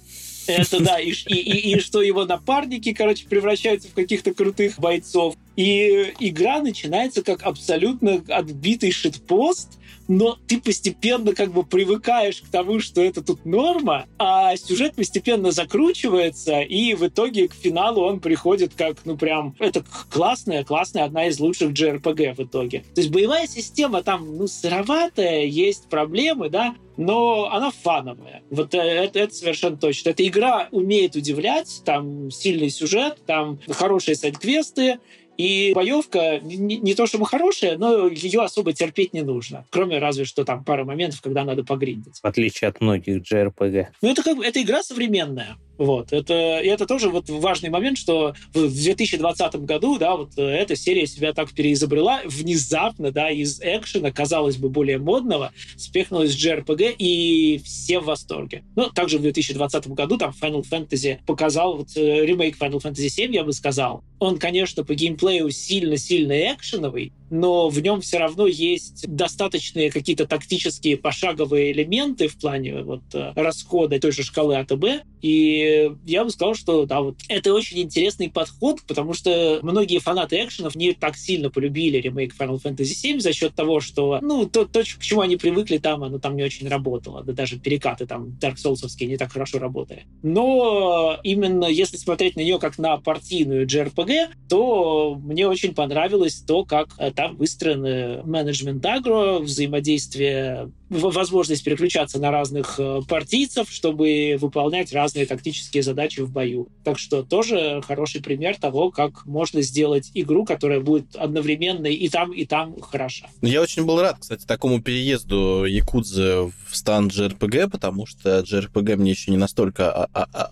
Это 0.47 0.83
да, 0.83 0.99
и, 0.99 1.11
и, 1.11 1.35
и, 1.35 1.75
и 1.75 1.79
что 1.79 2.01
его 2.01 2.25
напарники, 2.25 2.93
короче, 2.93 3.27
превращаются 3.27 3.87
в 3.89 3.93
каких-то 3.93 4.33
крутых 4.33 4.79
бойцов. 4.79 5.35
И 5.55 6.13
игра 6.19 6.61
начинается 6.61 7.23
как 7.23 7.43
абсолютно 7.43 8.23
отбитый 8.27 8.91
шитпост, 8.91 9.79
но 10.11 10.37
ты 10.45 10.59
постепенно 10.59 11.33
как 11.33 11.53
бы 11.53 11.63
привыкаешь 11.63 12.41
к 12.41 12.49
тому, 12.49 12.81
что 12.81 13.01
это 13.01 13.21
тут 13.21 13.45
норма, 13.45 14.07
а 14.19 14.57
сюжет 14.57 14.93
постепенно 14.93 15.51
закручивается, 15.51 16.59
и 16.59 16.93
в 16.95 17.07
итоге 17.07 17.47
к 17.47 17.53
финалу 17.53 18.01
он 18.01 18.19
приходит 18.19 18.73
как, 18.75 18.97
ну 19.05 19.15
прям, 19.15 19.55
это 19.57 19.85
классная, 20.09 20.65
классная, 20.65 21.05
одна 21.05 21.27
из 21.27 21.39
лучших 21.39 21.71
JRPG 21.71 22.35
в 22.35 22.39
итоге. 22.41 22.83
То 22.93 22.99
есть 22.99 23.09
боевая 23.09 23.47
система 23.47 24.03
там, 24.03 24.35
ну, 24.37 24.47
сыроватая, 24.47 25.45
есть 25.45 25.87
проблемы, 25.87 26.49
да, 26.49 26.75
но 26.97 27.49
она 27.49 27.71
фановая. 27.71 28.43
Вот 28.49 28.73
э, 28.73 28.79
это, 28.79 29.19
это 29.19 29.33
совершенно 29.33 29.77
точно. 29.77 30.09
Эта 30.09 30.27
игра 30.27 30.67
умеет 30.71 31.15
удивлять, 31.15 31.81
там 31.85 32.29
сильный 32.31 32.69
сюжет, 32.69 33.19
там 33.25 33.59
хорошие 33.69 34.15
сайт-квесты, 34.15 34.99
и 35.41 35.73
боевка 35.73 36.39
не, 36.39 36.77
не 36.77 36.93
то 36.93 37.07
чтобы 37.07 37.25
хорошая, 37.25 37.77
но 37.77 38.07
ее 38.07 38.41
особо 38.41 38.73
терпеть 38.73 39.13
не 39.13 39.21
нужно. 39.21 39.65
Кроме 39.71 39.97
разве 39.97 40.25
что 40.25 40.45
там 40.45 40.63
пара 40.63 40.85
моментов, 40.85 41.21
когда 41.21 41.43
надо 41.43 41.63
погриндить. 41.63 42.19
В 42.21 42.25
отличие 42.25 42.69
от 42.69 42.79
многих 42.79 43.23
JRPG. 43.23 43.87
Ну, 44.01 44.09
это 44.11 44.21
как 44.23 44.37
бы 44.37 44.45
это 44.45 44.61
игра 44.61 44.83
современная. 44.83 45.57
Вот. 45.81 46.13
Это, 46.13 46.59
и 46.59 46.67
это 46.67 46.85
тоже 46.85 47.09
вот 47.09 47.27
важный 47.27 47.71
момент, 47.71 47.97
что 47.97 48.35
в 48.53 48.71
2020 48.71 49.55
году, 49.61 49.97
да, 49.97 50.15
вот 50.15 50.37
э, 50.37 50.43
эта 50.43 50.75
серия 50.75 51.07
себя 51.07 51.33
так 51.33 51.51
переизобрела, 51.53 52.21
внезапно, 52.23 53.11
да, 53.11 53.31
из 53.31 53.59
экшена, 53.59 54.11
казалось 54.11 54.57
бы, 54.57 54.69
более 54.69 54.99
модного, 54.99 55.51
спехнулась 55.77 56.35
JRPG, 56.35 56.93
и 56.99 57.59
все 57.65 57.99
в 57.99 58.05
восторге. 58.05 58.63
Ну, 58.75 58.91
также 58.91 59.17
в 59.17 59.23
2020 59.23 59.87
году 59.87 60.19
там 60.19 60.35
Final 60.39 60.63
Fantasy 60.69 61.17
показал 61.25 61.77
вот, 61.77 61.97
э, 61.97 62.27
ремейк 62.27 62.61
Final 62.61 62.79
Fantasy 62.79 63.09
7, 63.09 63.33
я 63.33 63.43
бы 63.43 63.51
сказал. 63.51 64.03
Он, 64.19 64.37
конечно, 64.37 64.83
по 64.83 64.93
геймплею 64.93 65.49
сильно-сильно 65.49 66.53
экшеновый, 66.53 67.11
но 67.31 67.69
в 67.69 67.81
нем 67.81 68.01
все 68.01 68.19
равно 68.19 68.45
есть 68.45 69.07
достаточные 69.07 69.89
какие-то 69.89 70.27
тактические 70.27 70.97
пошаговые 70.97 71.71
элементы 71.71 72.27
в 72.27 72.37
плане 72.37 72.83
вот 72.83 73.01
э, 73.15 73.31
расхода 73.35 73.99
той 73.99 74.11
же 74.11 74.21
шкалы 74.21 74.57
А 74.57 74.75
Б. 74.75 75.01
И 75.21 75.91
я 76.05 76.23
бы 76.23 76.29
сказал, 76.29 76.55
что 76.55 76.85
да, 76.85 77.01
вот 77.01 77.17
это 77.27 77.53
очень 77.53 77.79
интересный 77.79 78.29
подход, 78.29 78.81
потому 78.87 79.13
что 79.13 79.59
многие 79.61 79.99
фанаты 79.99 80.43
экшенов 80.43 80.75
не 80.75 80.93
так 80.93 81.15
сильно 81.15 81.49
полюбили 81.49 81.97
ремейк 81.97 82.35
Final 82.37 82.61
Fantasy 82.61 83.15
VII 83.15 83.19
за 83.19 83.33
счет 83.33 83.53
того, 83.55 83.79
что, 83.79 84.19
ну, 84.21 84.47
то, 84.47 84.65
то 84.65 84.81
к 84.81 85.01
чему 85.01 85.21
они 85.21 85.37
привыкли 85.37 85.77
там, 85.77 86.03
оно 86.03 86.19
там 86.19 86.35
не 86.35 86.43
очень 86.43 86.67
работало. 86.67 87.23
Да 87.23 87.33
даже 87.33 87.59
перекаты 87.59 88.05
там 88.05 88.37
Dark 88.41 88.55
Souls 88.55 88.81
не 88.99 89.17
так 89.17 89.31
хорошо 89.31 89.59
работали. 89.59 90.05
Но 90.23 91.19
именно 91.23 91.65
если 91.65 91.97
смотреть 91.97 92.35
на 92.35 92.41
нее 92.41 92.59
как 92.59 92.77
на 92.77 92.97
партийную 92.97 93.67
JRPG, 93.67 94.29
то 94.49 95.15
мне 95.21 95.47
очень 95.47 95.73
понравилось 95.73 96.43
то, 96.47 96.65
как 96.65 96.89
э, 96.97 97.11
там 97.11 97.35
выстроены 97.35 98.23
менеджмент 98.23 98.85
агро, 98.85 99.39
взаимодействие, 99.39 100.71
возможность 100.89 101.63
переключаться 101.63 102.19
на 102.19 102.31
разных 102.31 102.75
э, 102.79 103.01
партийцев, 103.07 103.69
чтобы 103.71 104.37
выполнять 104.39 104.93
разные 104.93 105.10
тактические 105.13 105.83
задачи 105.83 106.21
в 106.21 106.31
бою. 106.31 106.67
Так 106.83 106.97
что 106.99 107.23
тоже 107.23 107.81
хороший 107.85 108.21
пример 108.21 108.57
того, 108.57 108.91
как 108.91 109.25
можно 109.25 109.61
сделать 109.61 110.11
игру, 110.13 110.45
которая 110.45 110.79
будет 110.79 111.15
одновременно 111.15 111.87
и 111.87 112.09
там, 112.09 112.31
и 112.33 112.45
там 112.45 112.79
хороша. 112.81 113.27
Ну, 113.41 113.47
я 113.47 113.61
очень 113.61 113.85
был 113.85 114.01
рад, 114.01 114.17
кстати, 114.19 114.45
такому 114.45 114.81
переезду 114.81 115.65
Якудзы 115.65 116.51
в 116.67 116.75
стан 116.75 117.07
JRPG, 117.07 117.69
потому 117.69 118.05
что 118.05 118.39
JRPG 118.39 118.95
мне 118.95 119.11
еще 119.11 119.31
не 119.31 119.37
настолько 119.37 120.05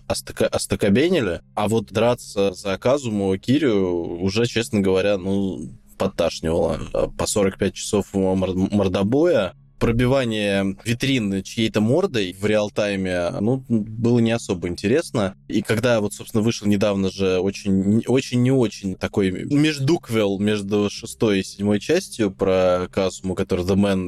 остакобенили, 0.06 1.40
а 1.54 1.68
вот 1.68 1.92
драться 1.92 2.52
за 2.52 2.78
Казуму 2.78 3.36
Кирю 3.38 4.20
уже, 4.20 4.46
честно 4.46 4.80
говоря, 4.80 5.18
ну, 5.18 5.70
подташнивало. 5.98 7.10
По 7.18 7.26
45 7.26 7.74
часов 7.74 8.06
мордобоя 8.14 9.54
пробивание 9.80 10.76
витрин 10.84 11.42
чьей-то 11.42 11.80
мордой 11.80 12.36
в 12.38 12.44
реал-тайме, 12.44 13.30
ну, 13.40 13.64
было 13.68 14.20
не 14.20 14.30
особо 14.30 14.68
интересно. 14.68 15.34
И 15.48 15.62
когда 15.62 16.00
вот, 16.00 16.12
собственно, 16.12 16.42
вышел 16.42 16.68
недавно 16.68 17.10
же 17.10 17.40
очень, 17.40 18.04
очень 18.06 18.42
не 18.42 18.52
очень 18.52 18.94
такой 18.94 19.30
междуквел 19.30 20.38
между 20.38 20.88
шестой 20.90 21.40
и 21.40 21.42
седьмой 21.42 21.80
частью 21.80 22.30
про 22.30 22.88
Казуму, 22.92 23.34
который 23.34 23.64
The 23.64 23.74
Man 23.74 24.06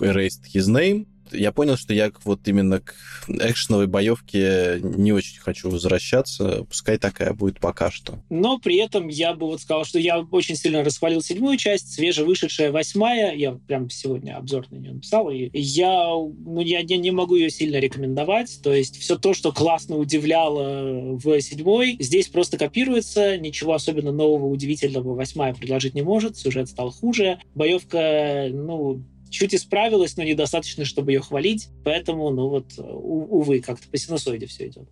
Erased 0.00 0.44
His 0.54 0.68
Name, 0.68 1.06
я 1.32 1.52
понял, 1.52 1.76
что 1.76 1.94
я 1.94 2.10
вот 2.24 2.46
именно 2.46 2.80
к 2.80 2.94
экшеновой 3.28 3.86
боевке 3.86 4.80
не 4.82 5.12
очень 5.12 5.40
хочу 5.40 5.70
возвращаться. 5.70 6.64
Пускай 6.64 6.98
такая 6.98 7.32
будет 7.32 7.60
пока 7.60 7.90
что. 7.90 8.18
Но 8.30 8.58
при 8.58 8.76
этом 8.76 9.08
я 9.08 9.34
бы 9.34 9.46
вот 9.46 9.60
сказал, 9.60 9.84
что 9.84 9.98
я 9.98 10.20
очень 10.20 10.56
сильно 10.56 10.84
расхвалил 10.84 11.22
седьмую 11.22 11.56
часть, 11.56 11.92
свежевышедшая 11.92 12.72
восьмая. 12.72 13.34
Я 13.34 13.52
прям 13.52 13.90
сегодня 13.90 14.36
обзор 14.36 14.66
на 14.70 14.76
нее 14.76 14.92
написал. 14.92 15.30
И 15.30 15.50
я, 15.52 16.08
ну, 16.10 16.60
я 16.60 16.82
не, 16.82 16.98
не 16.98 17.10
могу 17.10 17.36
ее 17.36 17.50
сильно 17.50 17.76
рекомендовать. 17.76 18.60
То 18.62 18.72
есть 18.72 18.98
все 18.98 19.16
то, 19.16 19.34
что 19.34 19.52
классно 19.52 19.96
удивляло 19.96 21.16
в 21.16 21.40
седьмой, 21.40 21.96
здесь 22.00 22.28
просто 22.28 22.58
копируется. 22.58 23.38
Ничего 23.38 23.74
особенно 23.74 24.12
нового, 24.12 24.46
удивительного 24.46 25.14
восьмая 25.14 25.54
предложить 25.54 25.94
не 25.94 26.02
может. 26.02 26.36
Сюжет 26.36 26.68
стал 26.68 26.90
хуже. 26.90 27.38
Боевка, 27.54 28.48
ну, 28.50 29.02
чуть 29.30 29.54
исправилась, 29.54 30.16
но 30.16 30.24
недостаточно, 30.24 30.84
чтобы 30.84 31.12
ее 31.12 31.20
хвалить. 31.20 31.68
Поэтому, 31.84 32.30
ну 32.30 32.48
вот, 32.48 32.72
увы, 32.78 33.60
как-то 33.60 33.88
по 33.88 33.96
синусоиде 33.96 34.46
все 34.46 34.68
идет. 34.68 34.88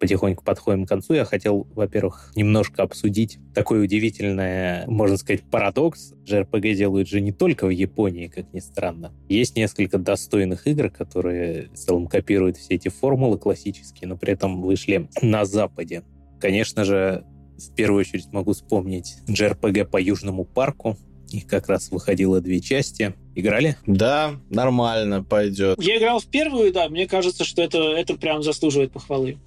потихоньку 0.00 0.42
подходим 0.42 0.86
к 0.86 0.88
концу. 0.88 1.14
Я 1.14 1.24
хотел, 1.24 1.68
во-первых, 1.74 2.32
немножко 2.34 2.82
обсудить 2.82 3.38
такой 3.54 3.84
удивительный, 3.84 4.86
можно 4.86 5.16
сказать, 5.16 5.42
парадокс. 5.42 6.14
JRPG 6.26 6.74
делают 6.74 7.06
же 7.06 7.20
не 7.20 7.32
только 7.32 7.66
в 7.66 7.70
Японии, 7.70 8.26
как 8.26 8.52
ни 8.52 8.60
странно. 8.60 9.12
Есть 9.28 9.56
несколько 9.56 9.98
достойных 9.98 10.66
игр, 10.66 10.90
которые 10.90 11.68
в 11.68 11.74
целом 11.74 12.06
копируют 12.06 12.56
все 12.56 12.74
эти 12.74 12.88
формулы 12.88 13.38
классические, 13.38 14.08
но 14.08 14.16
при 14.16 14.32
этом 14.32 14.62
вышли 14.62 15.08
на 15.22 15.44
Западе. 15.44 16.02
Конечно 16.40 16.84
же, 16.84 17.24
в 17.68 17.74
первую 17.74 18.00
очередь 18.00 18.32
могу 18.32 18.52
вспомнить 18.52 19.16
JRPG 19.28 19.84
по 19.86 20.00
Южному 20.00 20.44
парку. 20.44 20.96
Их 21.30 21.46
как 21.46 21.68
раз 21.68 21.90
выходило 21.90 22.40
две 22.40 22.60
части. 22.60 23.14
Играли? 23.36 23.76
Да, 23.86 24.32
нормально 24.50 25.22
пойдет. 25.22 25.80
Я 25.80 25.98
играл 25.98 26.18
в 26.18 26.26
первую, 26.26 26.72
да. 26.72 26.88
Мне 26.88 27.06
кажется, 27.06 27.44
что 27.44 27.62
это, 27.62 27.78
это 27.78 28.14
прям 28.14 28.42
заслуживает 28.42 28.92
похвалы. 28.92 29.38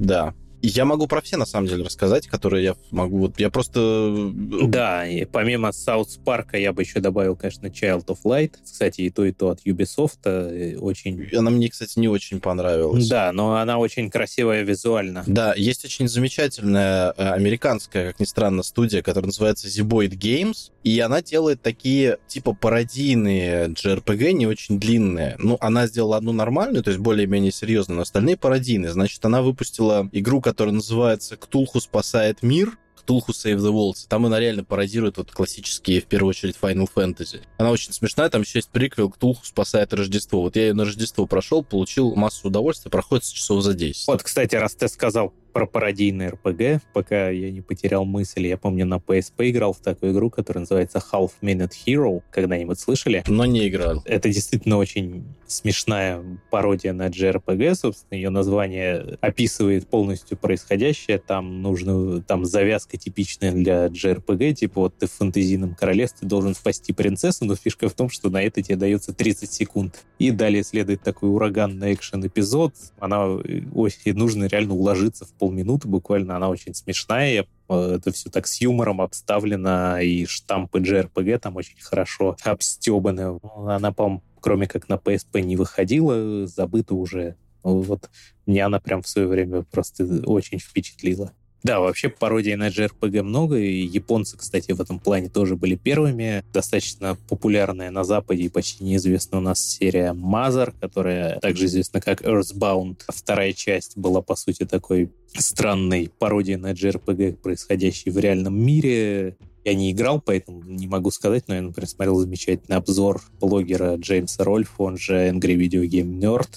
Да. 0.00 0.34
Я 0.62 0.84
могу 0.84 1.06
про 1.06 1.20
все, 1.20 1.36
на 1.36 1.46
самом 1.46 1.68
деле, 1.68 1.84
рассказать, 1.84 2.26
которые 2.26 2.64
я 2.64 2.76
могу... 2.90 3.18
Вот 3.18 3.38
я 3.38 3.50
просто... 3.50 4.32
Да, 4.34 5.06
и 5.06 5.24
помимо 5.24 5.72
Саус 5.72 6.18
Парка 6.24 6.56
я 6.58 6.72
бы 6.72 6.82
еще 6.82 7.00
добавил, 7.00 7.36
конечно, 7.36 7.66
Child 7.66 8.06
of 8.06 8.18
Light. 8.24 8.54
Кстати, 8.64 9.02
и 9.02 9.10
то, 9.10 9.24
и 9.24 9.32
то 9.32 9.50
от 9.50 9.64
Ubisoft. 9.64 10.18
Э, 10.24 10.76
очень... 10.78 11.28
Она 11.36 11.50
мне, 11.50 11.68
кстати, 11.68 11.98
не 11.98 12.08
очень 12.08 12.40
понравилась. 12.40 13.08
Да, 13.08 13.32
но 13.32 13.56
она 13.56 13.78
очень 13.78 14.10
красивая 14.10 14.62
визуально. 14.62 15.22
Да, 15.26 15.54
есть 15.54 15.84
очень 15.84 16.08
замечательная 16.08 17.14
э, 17.16 17.30
американская, 17.30 18.08
как 18.08 18.20
ни 18.20 18.24
странно, 18.24 18.62
студия, 18.62 19.02
которая 19.02 19.28
называется 19.28 19.68
Zeboid 19.68 20.10
Games, 20.10 20.70
и 20.82 20.98
она 21.00 21.22
делает 21.22 21.62
такие, 21.62 22.18
типа, 22.26 22.54
пародийные 22.54 23.68
JRPG, 23.68 24.32
не 24.32 24.46
очень 24.46 24.80
длинные. 24.80 25.36
Ну, 25.38 25.56
она 25.60 25.86
сделала 25.86 26.16
одну 26.16 26.32
нормальную, 26.32 26.82
то 26.82 26.90
есть 26.90 27.00
более-менее 27.00 27.52
серьезную, 27.52 27.96
но 27.96 28.02
остальные 28.02 28.36
пародийные. 28.36 28.92
Значит, 28.92 29.24
она 29.24 29.42
выпустила 29.42 30.08
игру, 30.12 30.40
который 30.48 30.70
называется 30.70 31.36
«Ктулху 31.36 31.78
спасает 31.78 32.42
мир», 32.42 32.78
Ктулху 32.96 33.32
Save 33.32 33.58
the 33.58 33.70
Worlds. 33.70 34.06
Там 34.08 34.24
она 34.24 34.40
реально 34.40 34.64
пародирует 34.64 35.18
вот 35.18 35.30
классические, 35.30 36.00
в 36.00 36.06
первую 36.06 36.30
очередь, 36.30 36.56
Final 36.58 36.88
Fantasy. 36.94 37.42
Она 37.58 37.70
очень 37.70 37.92
смешная, 37.92 38.30
там 38.30 38.40
еще 38.40 38.60
есть 38.60 38.70
приквел 38.70 39.10
«Ктулху 39.10 39.44
спасает 39.44 39.92
Рождество». 39.92 40.40
Вот 40.40 40.56
я 40.56 40.68
ее 40.68 40.74
на 40.74 40.86
Рождество 40.86 41.26
прошел, 41.26 41.62
получил 41.62 42.14
массу 42.14 42.48
удовольствия, 42.48 42.90
проходит 42.90 43.24
часов 43.26 43.62
за 43.62 43.74
10. 43.74 44.06
Вот, 44.06 44.22
кстати, 44.22 44.54
раз 44.54 44.74
ты 44.74 44.88
сказал 44.88 45.34
про 45.58 45.66
пародийный 45.66 46.28
РПГ, 46.28 46.84
пока 46.92 47.30
я 47.30 47.50
не 47.50 47.62
потерял 47.62 48.04
мысль. 48.04 48.46
Я 48.46 48.56
помню, 48.56 48.86
на 48.86 48.98
PSP 48.98 49.50
играл 49.50 49.72
в 49.72 49.80
такую 49.80 50.12
игру, 50.12 50.30
которая 50.30 50.60
называется 50.60 51.02
Half 51.12 51.32
Minute 51.42 51.72
Hero. 51.84 52.22
Когда-нибудь 52.30 52.78
слышали? 52.78 53.24
Но 53.26 53.44
не 53.44 53.66
играл. 53.66 54.00
Это 54.04 54.28
действительно 54.28 54.76
очень 54.76 55.24
смешная 55.48 56.22
пародия 56.50 56.92
на 56.92 57.08
JRPG, 57.08 57.74
собственно. 57.74 58.16
Ее 58.16 58.30
название 58.30 59.18
описывает 59.20 59.88
полностью 59.88 60.36
происходящее. 60.36 61.18
Там 61.18 61.60
нужно, 61.60 62.22
там 62.22 62.44
завязка 62.44 62.96
типичная 62.96 63.50
для 63.50 63.86
JRPG, 63.86 64.52
типа 64.52 64.82
вот 64.82 64.98
ты 64.98 65.08
в 65.08 65.12
фэнтезийном 65.12 65.74
королевстве 65.74 66.28
должен 66.28 66.54
спасти 66.54 66.92
принцессу, 66.92 67.46
но 67.46 67.56
фишка 67.56 67.88
в 67.88 67.94
том, 67.94 68.10
что 68.10 68.30
на 68.30 68.40
это 68.44 68.62
тебе 68.62 68.76
дается 68.76 69.12
30 69.12 69.52
секунд. 69.52 70.04
И 70.20 70.30
далее 70.30 70.62
следует 70.62 71.02
такой 71.02 71.30
ураганный 71.30 71.94
экшен-эпизод. 71.94 72.74
Она, 73.00 73.26
ой, 73.26 73.96
нужно 74.06 74.44
реально 74.44 74.74
уложиться 74.74 75.24
в 75.24 75.32
пол 75.32 75.47
полминуты 75.48 75.88
буквально, 75.88 76.36
она 76.36 76.50
очень 76.50 76.74
смешная, 76.74 77.46
э, 77.68 77.92
это 77.96 78.12
все 78.12 78.28
так 78.28 78.46
с 78.46 78.60
юмором 78.60 79.00
обставлено, 79.00 79.98
и 79.98 80.26
штампы 80.26 80.80
JRPG 80.80 81.38
там 81.38 81.56
очень 81.56 81.80
хорошо 81.80 82.36
обстебаны. 82.44 83.40
Она, 83.56 83.92
по 83.92 84.20
кроме 84.40 84.66
как 84.66 84.88
на 84.88 84.94
PSP 84.94 85.40
не 85.40 85.56
выходила, 85.56 86.46
забыта 86.46 86.94
уже. 86.94 87.36
Вот 87.62 88.10
мне 88.46 88.64
она 88.64 88.78
прям 88.78 89.02
в 89.02 89.08
свое 89.08 89.26
время 89.26 89.62
просто 89.62 90.04
очень 90.26 90.58
впечатлила. 90.58 91.32
Да, 91.62 91.80
вообще 91.80 92.08
пародий 92.08 92.54
на 92.54 92.68
JRPG 92.68 93.22
много, 93.22 93.56
и 93.58 93.84
японцы, 93.84 94.36
кстати, 94.36 94.72
в 94.72 94.80
этом 94.80 95.00
плане 95.00 95.28
тоже 95.28 95.56
были 95.56 95.74
первыми. 95.74 96.44
Достаточно 96.52 97.16
популярная 97.28 97.90
на 97.90 98.04
Западе 98.04 98.44
и 98.44 98.48
почти 98.48 98.84
неизвестна 98.84 99.38
у 99.38 99.40
нас 99.40 99.60
серия 99.60 100.12
Mother, 100.12 100.72
которая 100.80 101.40
также 101.40 101.66
известна 101.66 102.00
как 102.00 102.22
Earthbound. 102.22 103.02
Вторая 103.08 103.52
часть 103.52 103.96
была, 103.96 104.22
по 104.22 104.36
сути, 104.36 104.64
такой 104.64 105.10
странной 105.36 106.10
пародией 106.18 106.58
на 106.58 106.72
JRPG, 106.72 107.36
происходящей 107.36 108.12
в 108.12 108.18
реальном 108.18 108.58
мире. 108.58 109.36
Я 109.64 109.74
не 109.74 109.90
играл, 109.90 110.20
поэтому 110.20 110.62
не 110.62 110.86
могу 110.86 111.10
сказать, 111.10 111.44
но 111.48 111.56
я, 111.56 111.62
например, 111.62 111.88
смотрел 111.88 112.18
замечательный 112.20 112.76
обзор 112.76 113.20
блогера 113.40 113.96
Джеймса 113.96 114.44
Рольфа, 114.44 114.82
он 114.82 114.96
же 114.96 115.28
Angry 115.28 115.56
Video 115.56 115.84
Game 115.84 116.18
Nerd, 116.18 116.48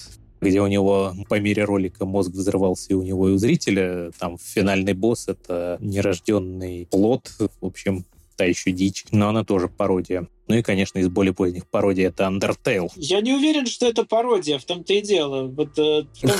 где 0.42 0.60
у 0.60 0.66
него 0.66 1.14
по 1.28 1.40
мере 1.40 1.64
ролика 1.64 2.04
мозг 2.04 2.32
взрывался 2.32 2.88
и 2.90 2.94
у 2.94 3.02
него, 3.02 3.28
и 3.28 3.32
у 3.32 3.38
зрителя. 3.38 4.10
Там 4.18 4.36
финальный 4.38 4.92
босс— 4.92 5.26
это 5.28 5.78
нерожденный 5.80 6.86
плод. 6.90 7.30
В 7.38 7.66
общем, 7.66 8.04
та 8.42 8.46
еще 8.46 8.72
дичь, 8.72 9.04
но 9.12 9.28
она 9.28 9.44
тоже 9.44 9.68
пародия. 9.68 10.26
Ну 10.48 10.56
и, 10.56 10.62
конечно, 10.62 10.98
из 10.98 11.08
более 11.08 11.32
поздних 11.32 11.66
пародий 11.68 12.04
это 12.04 12.24
Undertale. 12.24 12.90
Я 12.96 13.20
не 13.20 13.32
уверен, 13.32 13.66
что 13.66 13.86
это 13.86 14.04
пародия, 14.04 14.58
в 14.58 14.64
том-то 14.64 14.92
и 14.92 15.00
дело. 15.00 15.46
Вот, 15.46 15.78
э, 15.78 16.02
том, 16.20 16.30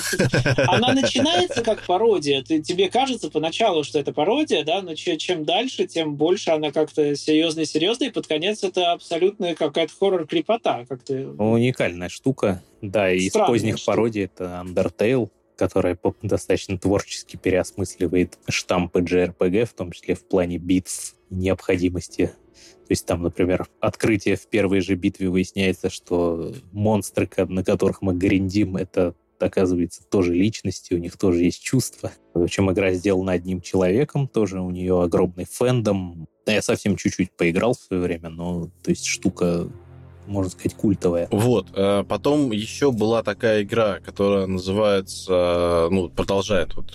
она 0.67 0.93
начинается 0.93 1.63
как 1.63 1.87
пародия. 1.87 2.43
Ты, 2.43 2.61
тебе 2.61 2.91
кажется 2.91 3.31
поначалу, 3.31 3.85
что 3.85 4.01
это 4.01 4.13
пародия, 4.13 4.65
да, 4.65 4.83
но 4.83 4.97
чем 4.97 5.45
дальше, 5.45 5.87
тем 5.87 6.17
больше 6.17 6.51
она 6.51 6.73
как-то 6.73 7.15
серьезная-серьезная, 7.15 8.09
и 8.09 8.13
под 8.13 8.27
конец 8.27 8.65
это 8.65 8.91
абсолютно 8.91 9.55
какая-то 9.55 9.93
хоррор-крепота. 9.99 10.85
Как 10.89 11.05
ты... 11.05 11.29
Уникальная 11.29 12.09
штука. 12.09 12.63
Да, 12.81 13.13
и 13.13 13.19
из 13.19 13.33
поздних 13.33 13.77
штука. 13.77 13.93
пародий 13.93 14.25
это 14.25 14.65
Undertale, 14.67 15.31
которая 15.57 15.97
достаточно 16.23 16.77
творчески 16.77 17.37
переосмысливает 17.37 18.37
штампы 18.49 19.01
JRPG, 19.01 19.67
в 19.67 19.75
том 19.75 19.93
числе 19.93 20.17
в 20.17 20.25
плане 20.25 20.59
битв, 20.59 21.15
необходимости 21.33 22.33
то 22.93 22.95
есть 22.95 23.07
там, 23.07 23.23
например, 23.23 23.67
открытие 23.81 24.37
в 24.37 24.47
первой 24.49 24.81
же 24.81 24.95
битве 24.95 25.29
выясняется, 25.29 25.89
что 25.89 26.53
монстры, 26.73 27.29
на 27.49 27.65
которых 27.65 28.03
мы 28.03 28.15
гриндим, 28.15 28.77
это 28.77 29.15
оказывается 29.39 30.03
тоже 30.09 30.35
личности, 30.35 30.95
у 30.95 30.99
них 30.99 31.17
тоже 31.17 31.43
есть 31.43 31.63
чувства. 31.63 32.13
Причем 32.33 32.71
игра 32.71 32.93
сделана 32.93 33.33
одним 33.33 33.61
человеком, 33.61 34.29
тоже 34.29 34.61
у 34.61 34.71
нее 34.71 35.03
огромный 35.03 35.47
фэндом. 35.47 36.29
Я 36.47 36.63
совсем 36.63 36.97
чуть-чуть 36.97 37.33
поиграл 37.37 37.75
в 37.75 37.81
свое 37.81 38.03
время, 38.03 38.29
но 38.29 38.71
то 38.83 38.91
есть 38.91 39.07
штука 39.07 39.71
можно 40.27 40.51
сказать, 40.51 40.75
культовая. 40.75 41.29
Вот. 41.31 41.69
Э, 41.75 42.05
потом 42.09 42.53
еще 42.53 42.93
была 42.93 43.23
такая 43.23 43.63
игра, 43.63 44.01
которая 44.01 44.47
называется, 44.47 45.89
ну, 45.91 46.09
продолжает 46.09 46.75
вот 46.75 46.93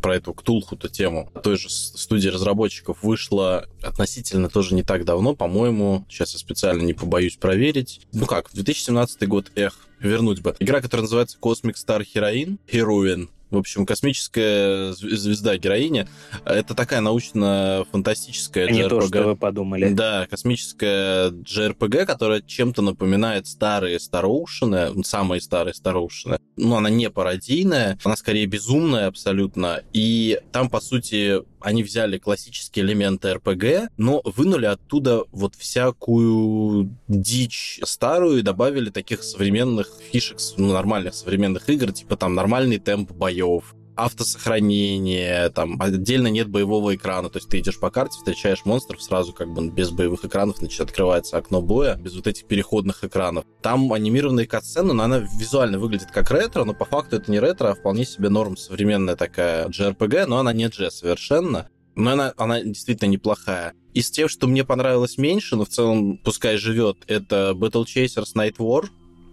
про 0.00 0.16
эту 0.16 0.34
Ктулху-то 0.34 0.88
тему. 0.88 1.30
Той 1.42 1.56
же 1.56 1.68
студии 1.70 2.28
разработчиков 2.28 3.02
вышла 3.02 3.66
относительно 3.82 4.48
тоже 4.48 4.74
не 4.74 4.82
так 4.82 5.04
давно, 5.04 5.34
по-моему. 5.34 6.04
Сейчас 6.08 6.32
я 6.32 6.38
специально 6.38 6.82
не 6.82 6.94
побоюсь 6.94 7.36
проверить. 7.36 8.06
Ну 8.12 8.26
как, 8.26 8.50
2017 8.52 9.28
год, 9.28 9.50
эх, 9.54 9.78
вернуть 10.00 10.40
бы. 10.40 10.54
Игра, 10.58 10.80
которая 10.80 11.02
называется 11.02 11.38
Cosmic 11.40 11.74
Star 11.74 12.04
Heroine, 12.14 12.58
Heroine. 12.70 13.28
В 13.52 13.58
общем, 13.58 13.84
космическая 13.84 14.94
звезда 14.94 15.58
героиня. 15.58 16.08
Это 16.46 16.74
такая 16.74 17.02
научно-фантастическая 17.02 18.66
Не 18.70 18.88
то, 18.88 19.02
что 19.02 19.22
вы 19.22 19.36
подумали. 19.36 19.90
Да, 19.90 20.26
космическая 20.28 21.30
JRPG, 21.30 22.06
которая 22.06 22.40
чем-то 22.40 22.80
напоминает 22.80 23.46
старые 23.46 24.00
Староушины, 24.00 25.04
самые 25.04 25.42
старые 25.42 25.74
Староушины. 25.74 26.38
Ну, 26.56 26.76
она 26.76 26.88
не 26.88 27.10
пародийная, 27.10 27.98
она 28.02 28.16
скорее 28.16 28.46
безумная 28.46 29.08
абсолютно. 29.08 29.82
И 29.92 30.40
там, 30.50 30.70
по 30.70 30.80
сути, 30.80 31.42
они 31.62 31.82
взяли 31.82 32.18
классические 32.18 32.84
элементы 32.84 33.34
РПГ, 33.34 33.90
но 33.96 34.22
вынули 34.24 34.66
оттуда 34.66 35.24
вот 35.30 35.54
всякую 35.54 36.96
дичь 37.08 37.80
старую 37.84 38.38
и 38.38 38.42
добавили 38.42 38.90
таких 38.90 39.22
современных 39.22 39.90
фишек, 40.10 40.38
ну, 40.56 40.72
нормальных 40.72 41.14
современных 41.14 41.68
игр, 41.68 41.92
типа 41.92 42.16
там 42.16 42.34
нормальный 42.34 42.78
темп 42.78 43.12
боев, 43.12 43.74
автосохранение, 43.96 45.50
там 45.50 45.80
отдельно 45.80 46.28
нет 46.28 46.48
боевого 46.48 46.94
экрана, 46.94 47.28
то 47.28 47.38
есть 47.38 47.48
ты 47.48 47.58
идешь 47.58 47.78
по 47.78 47.90
карте, 47.90 48.16
встречаешь 48.18 48.64
монстров 48.64 49.02
сразу 49.02 49.32
как 49.32 49.52
бы 49.52 49.68
без 49.68 49.90
боевых 49.90 50.24
экранов, 50.24 50.58
значит, 50.58 50.80
открывается 50.80 51.36
окно 51.36 51.60
боя, 51.60 51.96
без 51.96 52.14
вот 52.14 52.26
этих 52.26 52.46
переходных 52.46 53.04
экранов. 53.04 53.44
Там 53.60 53.92
анимированные 53.92 54.46
катсцены, 54.46 54.92
но 54.92 55.04
она 55.04 55.18
визуально 55.18 55.78
выглядит 55.78 56.10
как 56.10 56.30
ретро, 56.30 56.64
но 56.64 56.74
по 56.74 56.84
факту 56.84 57.16
это 57.16 57.30
не 57.30 57.40
ретро, 57.40 57.68
а 57.68 57.74
вполне 57.74 58.04
себе 58.04 58.28
норм 58.28 58.56
современная 58.56 59.16
такая 59.16 59.68
JRPG, 59.68 60.26
но 60.26 60.38
она 60.38 60.52
не 60.52 60.68
G 60.68 60.90
совершенно. 60.90 61.68
Но 61.94 62.12
она, 62.12 62.32
она 62.36 62.62
действительно 62.62 63.10
неплохая. 63.10 63.74
Из 63.92 64.10
тех, 64.10 64.30
что 64.30 64.46
мне 64.46 64.64
понравилось 64.64 65.18
меньше, 65.18 65.56
но 65.56 65.66
в 65.66 65.68
целом 65.68 66.16
пускай 66.16 66.56
живет, 66.56 66.98
это 67.06 67.52
Battle 67.54 67.84
Chasers 67.84 68.34
Night 68.34 68.56
War, 68.56 68.86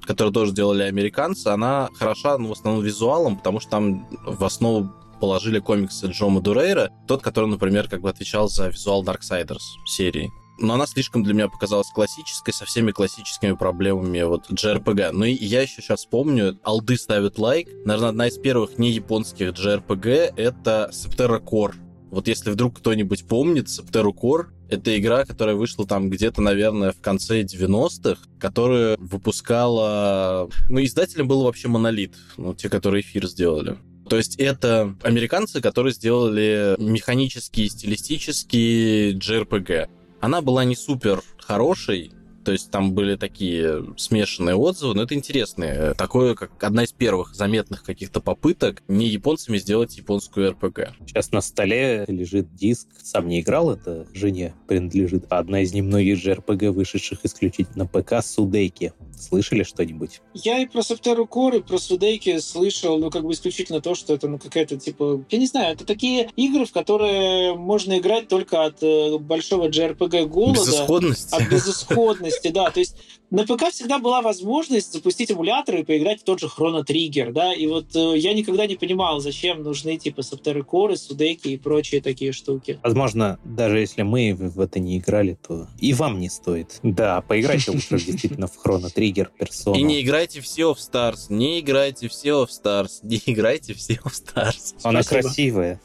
которую 0.09 0.33
тоже 0.33 0.53
делали 0.53 0.81
американцы, 0.81 1.49
она 1.49 1.87
хороша, 1.93 2.39
ну, 2.39 2.47
в 2.47 2.53
основном 2.53 2.83
визуалом, 2.83 3.37
потому 3.37 3.59
что 3.59 3.69
там 3.69 4.07
в 4.25 4.43
основу 4.43 4.91
положили 5.21 5.59
комиксы 5.59 6.07
Джо 6.07 6.29
Мадурейра, 6.29 6.89
тот, 7.07 7.21
который, 7.21 7.47
например, 7.47 7.87
как 7.87 8.01
бы 8.01 8.09
отвечал 8.09 8.49
за 8.49 8.69
визуал 8.69 9.03
Darksiders 9.03 9.61
серии. 9.85 10.31
Но 10.57 10.73
она 10.73 10.87
слишком 10.87 11.23
для 11.23 11.35
меня 11.35 11.47
показалась 11.47 11.91
классической, 11.93 12.55
со 12.55 12.65
всеми 12.65 12.89
классическими 12.89 13.51
проблемами 13.51 14.23
вот 14.23 14.49
JRPG. 14.49 15.11
Ну 15.11 15.25
и 15.25 15.45
я 15.45 15.61
еще 15.61 15.79
сейчас 15.83 16.07
помню, 16.07 16.59
алды 16.63 16.97
ставят 16.97 17.37
лайк. 17.37 17.69
Наверное, 17.85 18.09
одна 18.09 18.27
из 18.29 18.39
первых 18.39 18.79
не 18.79 18.89
японских 18.89 19.49
JRPG— 19.49 20.33
это 20.37 20.89
Septerra 20.91 21.39
Core. 21.39 21.75
Вот 22.09 22.27
если 22.27 22.49
вдруг 22.49 22.79
кто-нибудь 22.79 23.27
помнит 23.27 23.67
Septerra 23.67 24.11
Core, 24.11 24.47
это 24.69 24.97
игра, 24.97 25.25
которая 25.25 25.55
вышла 25.55 25.85
там 25.85 26.09
где-то, 26.09 26.41
наверное, 26.41 26.91
в 26.91 27.01
конце 27.01 27.41
90-х, 27.43 28.21
которая 28.39 28.95
выпускала... 28.97 30.49
Ну, 30.69 30.83
издателем 30.83 31.27
был 31.27 31.43
вообще 31.43 31.67
Монолит, 31.67 32.15
ну, 32.37 32.53
те, 32.53 32.69
которые 32.69 33.01
эфир 33.01 33.27
сделали. 33.27 33.77
То 34.09 34.17
есть 34.17 34.37
это 34.37 34.95
американцы, 35.03 35.61
которые 35.61 35.93
сделали 35.93 36.75
механический, 36.79 37.69
стилистический 37.69 39.13
JRPG. 39.13 39.87
Она 40.19 40.41
была 40.41 40.63
не 40.65 40.75
супер 40.75 41.21
хорошей, 41.37 42.11
то 42.43 42.51
есть 42.51 42.71
там 42.71 42.93
были 42.93 43.15
такие 43.15 43.85
смешанные 43.97 44.55
отзывы, 44.55 44.95
но 44.95 45.03
это 45.03 45.15
интересно. 45.15 45.93
Такое, 45.97 46.35
как 46.35 46.63
одна 46.63 46.83
из 46.83 46.91
первых 46.91 47.35
заметных 47.35 47.83
каких-то 47.83 48.21
попыток 48.21 48.83
не 48.87 49.07
японцами 49.07 49.57
сделать 49.57 49.97
японскую 49.97 50.51
РПГ. 50.51 50.93
Сейчас 51.05 51.31
на 51.31 51.41
столе 51.41 52.05
лежит 52.07 52.53
диск. 52.55 52.87
Сам 53.01 53.27
не 53.27 53.41
играл, 53.41 53.71
это 53.71 54.07
жене 54.13 54.53
принадлежит. 54.67 55.25
Одна 55.29 55.61
из 55.61 55.73
немногих 55.73 56.17
же 56.17 56.33
РПГ, 56.33 56.63
вышедших 56.75 57.19
исключительно 57.23 57.85
ПК, 57.85 58.23
Судейки. 58.23 58.93
Слышали 59.19 59.63
что-нибудь? 59.63 60.21
Я 60.33 60.59
и 60.59 60.65
про 60.65 60.81
Софтеру 60.81 61.27
Кор, 61.27 61.55
и 61.55 61.61
про 61.61 61.77
Судейки 61.77 62.39
слышал, 62.39 62.97
ну, 62.97 63.09
как 63.09 63.23
бы 63.23 63.33
исключительно 63.33 63.81
то, 63.81 63.95
что 63.95 64.13
это, 64.13 64.27
ну, 64.27 64.39
какая-то, 64.39 64.77
типа, 64.77 65.23
я 65.29 65.37
не 65.37 65.47
знаю, 65.47 65.73
это 65.73 65.85
такие 65.85 66.29
игры, 66.35 66.65
в 66.65 66.71
которые 66.71 67.55
можно 67.55 67.97
играть 67.99 68.27
только 68.27 68.65
от 68.65 68.81
э, 68.81 69.17
большого 69.17 69.67
JRPG 69.69 70.25
голода. 70.27 70.59
Безысходности. 70.59 71.35
От 71.35 71.49
безысходности, 71.49 72.47
да. 72.49 72.71
То 72.71 72.79
есть 72.79 72.95
на 73.31 73.45
ПК 73.45 73.69
всегда 73.71 73.99
была 73.99 74.21
возможность 74.21 74.91
запустить 74.91 75.29
эмулятор 75.29 75.75
и 75.75 75.83
поиграть 75.83 76.21
в 76.21 76.23
тот 76.23 76.39
же 76.39 76.47
Chrono 76.47 76.83
Trigger, 76.83 77.31
да, 77.31 77.53
и 77.53 77.67
вот 77.67 77.95
э, 77.95 78.17
я 78.17 78.33
никогда 78.33 78.65
не 78.65 78.75
понимал, 78.75 79.19
зачем 79.19 79.61
нужны 79.61 79.97
типа 79.97 80.23
Софтеры 80.23 80.63
Коры, 80.63 80.97
Судеки 80.97 81.49
и 81.49 81.57
прочие 81.57 82.01
такие 82.01 82.31
штуки. 82.31 82.79
Возможно, 82.83 83.39
даже 83.43 83.79
если 83.79 84.01
мы 84.01 84.33
в 84.33 84.59
это 84.59 84.79
не 84.79 84.97
играли, 84.97 85.37
то 85.47 85.67
и 85.79 85.93
вам 85.93 86.19
не 86.19 86.29
стоит. 86.29 86.79
Да, 86.81 87.21
поиграйте 87.21 87.71
лучше 87.71 87.99
действительно 88.05 88.47
в 88.47 88.65
Chrono 88.65 88.91
Trigger 88.93 89.08
персону. 89.37 89.77
И 89.77 89.81
не 89.81 90.01
играйте 90.01 90.41
в 90.41 90.45
Sea 90.45 90.73
of 90.73 90.77
Stars, 90.77 91.27
не 91.29 91.59
играйте 91.59 92.07
в 92.07 92.11
Sea 92.11 92.45
of 92.45 92.49
Stars, 92.49 92.91
не 93.03 93.21
играйте 93.25 93.73
в 93.73 93.77
Sea 93.77 93.99
of 94.03 94.13
Stars. 94.13 94.75
Она 94.83 95.03
красивая. 95.03 95.79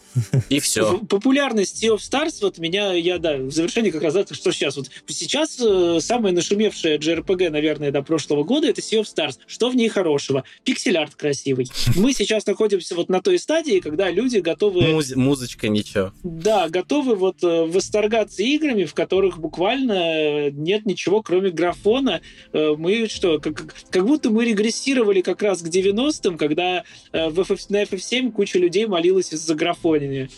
И 0.49 0.61
все. 0.61 0.99
Популярность 0.99 1.83
Sea 1.83 1.95
of 1.95 1.99
Stars, 1.99 2.39
вот 2.43 2.59
меня, 2.59 2.93
я, 2.93 3.19
да, 3.19 3.37
в 3.37 3.51
завершении 3.51 3.91
как 3.91 4.03
раз 4.03 4.15
что 4.31 4.53
сейчас, 4.53 4.77
вот 4.77 4.91
сейчас 5.09 5.59
э, 5.61 5.99
самая 6.01 6.33
нашумевшая 6.33 6.99
JRPG, 6.99 7.51
наверное, 7.51 7.91
до 7.91 8.03
прошлого 8.03 8.45
года, 8.45 8.69
это 8.69 8.81
Sea 8.81 9.03
of 9.03 9.05
Stars. 9.05 9.39
Что 9.47 9.71
в 9.71 9.77
ней 9.77 9.89
хорошего? 9.89 10.45
Пиксель-арт 10.65 11.15
красивый. 11.17 11.69
Мы 11.97 12.13
сейчас 12.13 12.47
находимся 12.47 12.95
вот 12.95 13.09
на 13.09 13.21
той 13.21 13.39
стадии, 13.39 13.81
когда 13.81 14.11
люди 14.11 14.39
готовы... 14.39 14.83
Муз- 14.83 15.17
музычка 15.17 15.69
ничего. 15.69 16.13
Да, 16.23 16.69
готовы 16.69 17.17
вот 17.17 17.43
э, 17.43 17.65
восторгаться 17.65 18.43
играми, 18.43 18.85
в 18.85 18.95
которых 18.95 19.39
буквально 19.39 20.51
нет 20.51 20.87
ничего, 20.87 21.23
кроме 21.23 21.51
графона. 21.51 22.21
Э, 22.53 22.75
мы 22.77 23.07
что, 23.15 23.39
как, 23.39 23.75
как 23.91 24.07
будто 24.07 24.31
мы 24.31 24.45
регрессировали 24.45 25.21
как 25.23 25.43
раз 25.43 25.63
к 25.63 25.69
90-м, 25.69 26.37
когда 26.37 26.85
э, 27.13 27.29
в 27.29 27.41
FF, 27.41 27.67
на 27.69 27.83
FF7 27.83 28.33
куча 28.33 28.59
людей 28.59 28.87
молилась 28.87 29.33
из-за 29.33 29.55
графонения. 29.55 30.29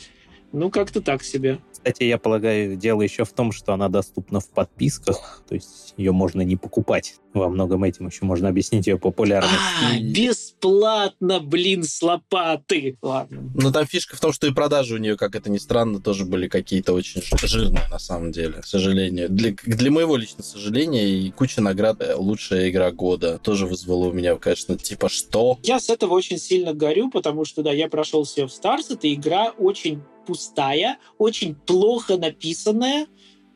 Ну, 0.52 0.70
как-то 0.70 1.00
так 1.00 1.22
себе. 1.22 1.58
Кстати, 1.72 2.04
я 2.04 2.18
полагаю, 2.18 2.76
дело 2.76 3.02
еще 3.02 3.24
в 3.24 3.32
том, 3.32 3.52
что 3.52 3.72
она 3.72 3.88
доступна 3.88 4.40
в 4.40 4.48
подписках, 4.48 5.42
то 5.48 5.54
есть 5.54 5.94
ее 5.96 6.12
можно 6.12 6.40
не 6.42 6.56
покупать. 6.56 7.16
Во 7.32 7.48
многом 7.48 7.84
этим 7.84 8.06
еще 8.06 8.24
можно 8.24 8.48
объяснить 8.48 8.86
ее 8.86 8.98
популярность. 8.98 9.54
А, 9.84 10.00
бесплатно, 10.00 11.38
блин, 11.38 11.84
с 11.84 12.00
лопаты. 12.02 12.96
Ладно. 13.02 13.50
Но 13.54 13.70
там 13.70 13.86
фишка 13.86 14.16
в 14.16 14.20
том, 14.20 14.32
что 14.32 14.46
и 14.46 14.52
продажи 14.52 14.94
у 14.94 14.98
нее, 14.98 15.16
как 15.16 15.34
это 15.36 15.50
ни 15.50 15.58
странно, 15.58 16.00
тоже 16.00 16.24
были 16.24 16.48
какие-то 16.48 16.92
очень 16.92 17.22
жирные, 17.42 17.86
на 17.90 17.98
самом 17.98 18.32
деле, 18.32 18.62
к 18.62 18.66
сожалению. 18.66 19.28
Для, 19.28 19.54
для 19.64 19.90
моего 19.90 20.16
личного 20.16 20.42
сожаления 20.42 21.06
и 21.06 21.30
куча 21.30 21.60
наград 21.60 22.00
э, 22.00 22.14
«Лучшая 22.16 22.70
игра 22.70 22.90
года» 22.90 23.38
тоже 23.38 23.66
вызвала 23.66 24.06
у 24.06 24.12
меня, 24.12 24.34
конечно, 24.36 24.76
типа 24.76 25.08
«что?». 25.08 25.58
Я 25.62 25.78
с 25.78 25.90
этого 25.90 26.14
очень 26.14 26.38
сильно 26.38 26.72
горю, 26.72 27.10
потому 27.10 27.44
что, 27.44 27.62
да, 27.62 27.70
я 27.70 27.88
прошел 27.88 28.22
Sea 28.22 28.46
of 28.46 28.50
Stars, 28.50 28.94
эта 28.94 29.12
игра 29.12 29.50
очень 29.58 30.02
пустая, 30.26 30.98
очень 31.18 31.54
плохо 31.54 32.16
написанная 32.16 33.06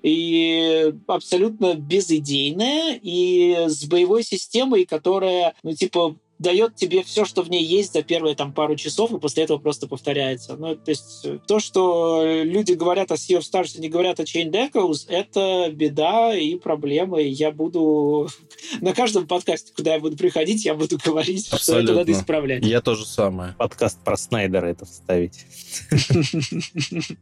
и 0.03 0.95
абсолютно 1.07 1.75
безыдейная, 1.75 2.99
и 3.03 3.67
с 3.69 3.85
боевой 3.85 4.23
системой, 4.23 4.87
которая, 4.87 5.55
ну, 5.63 5.75
типа, 5.75 6.17
дает 6.41 6.75
тебе 6.75 7.03
все, 7.03 7.25
что 7.27 7.43
в 7.43 7.51
ней 7.51 7.63
есть 7.63 7.93
за 7.93 8.03
первые 8.03 8.35
там 8.35 8.53
пару 8.53 8.75
часов, 8.75 9.13
и 9.13 9.21
после 9.21 9.45
этого 9.45 9.59
просто 9.59 9.87
повторяется. 9.87 10.57
Ну, 10.57 10.75
то 10.75 10.91
есть 10.91 11.21
э, 11.25 11.39
то, 11.47 11.61
что 11.61 12.23
люди 12.25 12.73
говорят 12.73 13.13
о 13.13 13.17
Sea 13.17 13.39
of 13.39 13.43
Stars 13.43 13.77
и 13.77 13.81
не 13.81 13.91
говорят 13.91 14.19
о 14.21 14.23
Chain 14.25 14.51
Echoes, 14.51 15.05
это 15.09 15.71
беда 15.71 16.35
и 16.35 16.57
проблема, 16.57 17.21
и 17.21 17.29
я 17.29 17.53
буду 17.53 18.29
на 18.81 18.95
каждом 18.95 19.27
подкасте, 19.27 19.73
куда 19.77 19.95
я 19.95 20.01
буду 20.01 20.17
приходить, 20.17 20.65
я 20.65 20.75
буду 20.75 20.99
говорить, 21.05 21.47
Абсолютно. 21.53 21.85
что 21.85 21.93
это 21.93 22.01
надо 22.01 22.13
исправлять. 22.13 22.65
Я 22.65 22.81
тоже 22.81 23.05
самое. 23.05 23.55
Подкаст 23.59 24.03
про 24.03 24.17
Снайдера 24.17 24.67
это 24.67 24.87
вставить. 24.87 25.45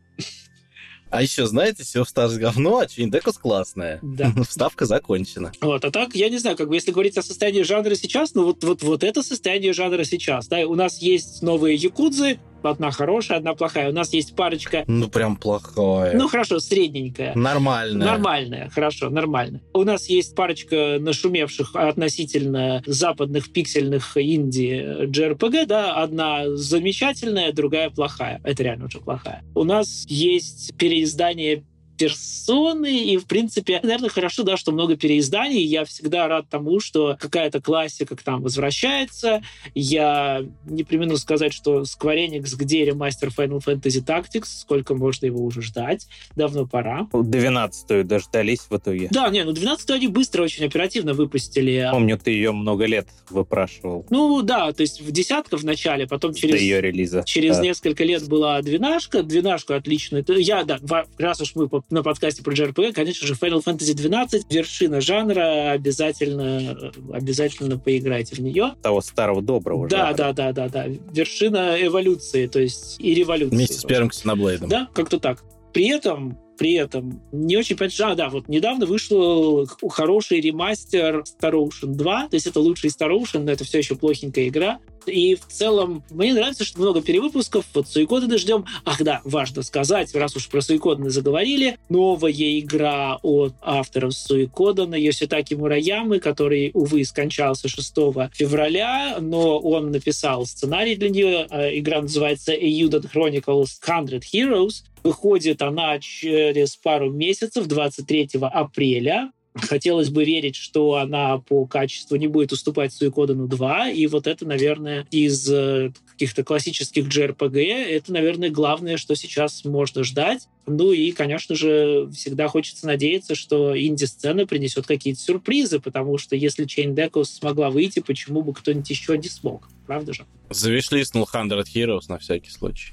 А 1.11 1.23
еще, 1.23 1.47
знаете, 1.47 1.85
все 1.85 2.05
в 2.05 2.09
Stars 2.09 2.37
говно, 2.37 2.79
а 2.79 2.85
Chain 2.85 3.11
классная. 3.41 3.99
Да. 4.03 4.33
Вставка 4.49 4.85
закончена. 4.85 5.53
Вот, 5.61 5.85
а 5.85 5.91
так, 5.91 6.15
я 6.15 6.29
не 6.29 6.39
знаю, 6.39 6.57
как 6.57 6.69
бы, 6.69 6.75
если 6.75 6.91
говорить 6.91 7.17
о 7.17 7.23
состоянии 7.23 7.63
жанра 7.63 7.95
сейчас, 7.95 8.35
ну 8.35 8.45
вот, 8.45 8.63
вот, 8.65 8.83
вот 8.83 9.05
это 9.05 9.23
состояние 9.23 9.73
жанра 9.73 10.05
сейчас. 10.05 10.49
Да, 10.49 10.59
у 10.67 10.75
нас 10.75 11.01
есть 11.01 11.43
новые 11.43 11.77
якудзы, 11.77 12.39
Одна 12.63 12.91
хорошая, 12.91 13.39
одна 13.39 13.55
плохая. 13.55 13.91
У 13.91 13.93
нас 13.93 14.13
есть 14.13 14.35
парочка... 14.35 14.85
Ну, 14.87 15.09
прям 15.09 15.37
плохая. 15.37 16.17
Ну, 16.17 16.29
хорошо, 16.29 16.59
средненькая. 16.59 17.35
Нормальная. 17.35 18.07
Нормальная, 18.07 18.71
хорошо, 18.71 19.11
нормально. 19.11 19.61
У 19.73 19.85
нас 19.85 20.09
есть 20.09 20.35
парочка 20.35 20.99
нашумевших 20.99 21.75
относительно 21.75 22.83
западных 22.87 23.53
пиксельных 23.53 24.17
инди 24.17 25.07
JRPG, 25.07 25.67
да, 25.67 25.95
одна 25.95 26.57
замечательная, 26.57 27.53
другая 27.53 27.91
плохая. 27.91 28.41
Это 28.45 28.63
реально 28.63 28.87
очень 28.87 29.01
плохая. 29.01 29.43
У 29.55 29.65
нас 29.65 30.05
есть 30.09 30.77
переиздание 30.77 31.65
персоны, 31.99 33.05
и, 33.05 33.17
в 33.17 33.27
принципе, 33.27 33.81
наверное, 33.83 34.09
хорошо, 34.09 34.45
да, 34.45 34.57
что 34.57 34.73
много 34.73 34.97
переизданий. 34.97 35.63
Я 35.65 35.85
всегда 35.85 36.29
рад 36.29 36.49
тому, 36.49 36.81
что 36.81 37.17
какая-то 37.19 37.61
классика 37.61 38.17
к 38.17 38.25
нам 38.27 38.43
возвращается. 38.43 39.43
Я 39.75 40.45
не 40.65 40.85
примену 40.85 41.17
сказать, 41.17 41.53
что 41.53 41.83
Square 41.83 42.29
Enix, 42.29 42.57
где 42.57 42.85
ремастер 42.85 43.29
Final 43.29 43.63
Fantasy 43.65 44.05
Tactics, 44.05 44.47
сколько 44.47 44.95
можно 44.95 45.27
его 45.27 45.45
уже 45.45 45.61
ждать, 45.63 46.07
давно 46.37 46.67
пора. 46.67 47.09
12-ю 47.13 48.05
дождались 48.05 48.61
в 48.71 48.77
итоге. 48.77 49.09
Да, 49.11 49.29
не, 49.29 49.45
ну 49.45 49.53
12-ю 49.53 49.95
они 49.95 50.07
быстро, 50.07 50.45
очень 50.45 50.65
оперативно 50.65 51.15
выпустили. 51.15 51.89
Помню, 51.91 52.19
ты 52.19 52.31
ее 52.31 52.53
много 52.53 52.87
лет 52.87 53.09
выпрашивал. 53.29 54.07
Ну 54.11 54.43
да, 54.43 54.73
то 54.73 54.83
есть 54.83 55.01
в 55.01 55.11
десятка 55.11 55.57
в 55.57 55.65
начале, 55.65 56.07
потом 56.07 56.35
через... 56.35 56.55
До 56.55 56.61
ее 56.61 56.81
релиза. 56.81 57.25
Через 57.27 57.57
да. 57.57 57.63
несколько 57.65 58.05
лет 58.05 58.27
была 58.29 58.63
двенашка, 58.63 59.23
двенашку 59.23 59.75
отлично. 59.75 60.23
Я, 60.29 60.65
да, 60.65 60.79
раз 61.19 61.41
уж 61.41 61.55
мы 61.55 61.69
на 61.91 62.03
подкасте 62.03 62.43
про 62.43 62.53
JRPG, 62.53 62.93
конечно 62.93 63.27
же, 63.27 63.35
Final 63.35 63.65
Fantasy 63.65 63.95
12, 63.95 64.53
вершина 64.53 65.01
жанра, 65.01 65.71
обязательно, 65.73 66.93
обязательно 67.13 67.79
поиграйте 67.79 68.37
в 68.37 68.41
нее. 68.41 68.75
Того 68.83 69.01
старого 69.01 69.41
доброго 69.43 69.89
Да, 69.89 70.09
жанра. 70.09 70.15
да, 70.17 70.33
да, 70.33 70.53
да, 70.53 70.69
да. 70.69 70.87
Вершина 71.13 71.77
эволюции, 71.81 72.47
то 72.47 72.61
есть 72.61 72.97
и 72.99 73.15
революции. 73.15 73.55
Вместе 73.57 73.75
с 73.79 73.85
первым 73.85 74.11
Ксеноблейдом. 74.11 74.69
Да, 74.69 74.89
как-то 74.93 75.19
так. 75.19 75.43
При 75.73 75.89
этом 75.89 76.39
при 76.59 76.75
этом 76.75 77.23
не 77.33 77.57
очень 77.57 77.77
понятно. 77.77 78.11
А, 78.11 78.15
да, 78.15 78.29
вот 78.29 78.49
недавно 78.49 78.87
вышел 78.87 79.67
хороший 79.89 80.41
ремастер 80.41 81.23
Star 81.23 81.53
Ocean 81.53 81.95
2, 81.95 82.29
то 82.29 82.35
есть 82.35 82.47
это 82.47 82.61
лучший 82.61 82.91
Star 82.91 83.11
Ocean, 83.11 83.41
но 83.41 83.53
это 83.53 83.65
все 83.65 83.79
еще 83.79 83.95
плохенькая 83.95 84.49
игра. 84.49 84.79
И 85.09 85.35
в 85.35 85.47
целом 85.47 86.03
мне 86.11 86.35
нравится, 86.35 86.65
что 86.65 86.81
много 86.81 87.03
перевыпусков. 87.03 87.65
Вот 87.75 87.89
Суикодены 87.89 88.39
ждем. 88.39 88.65
Ах 88.85 89.03
да, 89.03 89.21
важно 89.25 89.63
сказать, 89.63 90.15
раз 90.15 90.37
уж 90.37 90.49
про 90.49 90.61
Суикодены 90.61 91.11
заговорили, 91.11 91.79
новая 91.89 92.33
игра 92.33 93.19
от 93.23 93.55
авторов 93.63 94.15
Суикодена 94.15 94.95
Йоситаки 94.95 95.55
Мураямы, 95.55 96.21
который, 96.21 96.71
увы, 96.75 97.05
скончался 97.05 97.69
6 97.69 97.95
февраля, 98.33 99.19
но 99.21 99.59
он 99.59 99.91
написал 99.91 100.47
сценарий 100.47 100.97
для 100.97 101.09
нее. 101.09 101.47
А, 101.51 101.69
игра 101.77 102.03
называется 102.03 102.53
Eudon 102.55 103.11
Chronicles 103.13 103.67
100 103.67 104.19
Heroes. 104.33 104.85
Выходит 105.09 105.63
она 105.63 105.99
через 106.01 106.77
пару 106.77 107.11
месяцев, 107.11 107.67
23 107.67 108.29
апреля. 108.43 109.33
Хотелось 109.55 110.11
бы 110.11 110.23
верить, 110.23 110.55
что 110.55 110.97
она 110.97 111.39
по 111.39 111.65
качеству 111.65 112.17
не 112.17 112.27
будет 112.27 112.53
уступать 112.53 112.93
Суикодану 112.93 113.49
2, 113.49 113.89
и 113.89 114.07
вот 114.07 114.27
это, 114.27 114.45
наверное, 114.45 115.07
из 115.11 115.51
э, 115.51 115.93
каких-то 116.11 116.45
классических 116.45 117.09
JRPG, 117.09 117.87
это, 117.87 118.13
наверное, 118.13 118.51
главное, 118.51 118.99
что 118.99 119.15
сейчас 119.15 119.65
можно 119.65 120.05
ждать. 120.05 120.47
Ну 120.67 120.93
и, 120.93 121.11
конечно 121.13 121.55
же, 121.55 122.11
всегда 122.13 122.49
хочется 122.49 122.87
надеяться, 122.87 123.35
что 123.35 123.75
инди-сцена 123.81 124.47
принесет 124.47 124.87
какие-то 124.87 125.21
сюрпризы, 125.21 125.81
потому 125.81 126.19
что 126.19 126.37
если 126.37 126.67
Chain 126.67 126.95
Deco 126.95 127.25
смогла 127.25 127.71
выйти, 127.71 128.01
почему 128.01 128.43
бы 128.43 128.53
кто-нибудь 128.53 128.91
еще 128.91 129.17
не 129.17 129.31
смог? 129.31 129.71
Правда 129.87 130.13
же? 130.13 130.27
Завишлистнул 130.51 131.27
100 131.27 131.39
Heroes 131.63 132.03
на 132.11 132.19
всякий 132.19 132.51
случай. 132.51 132.93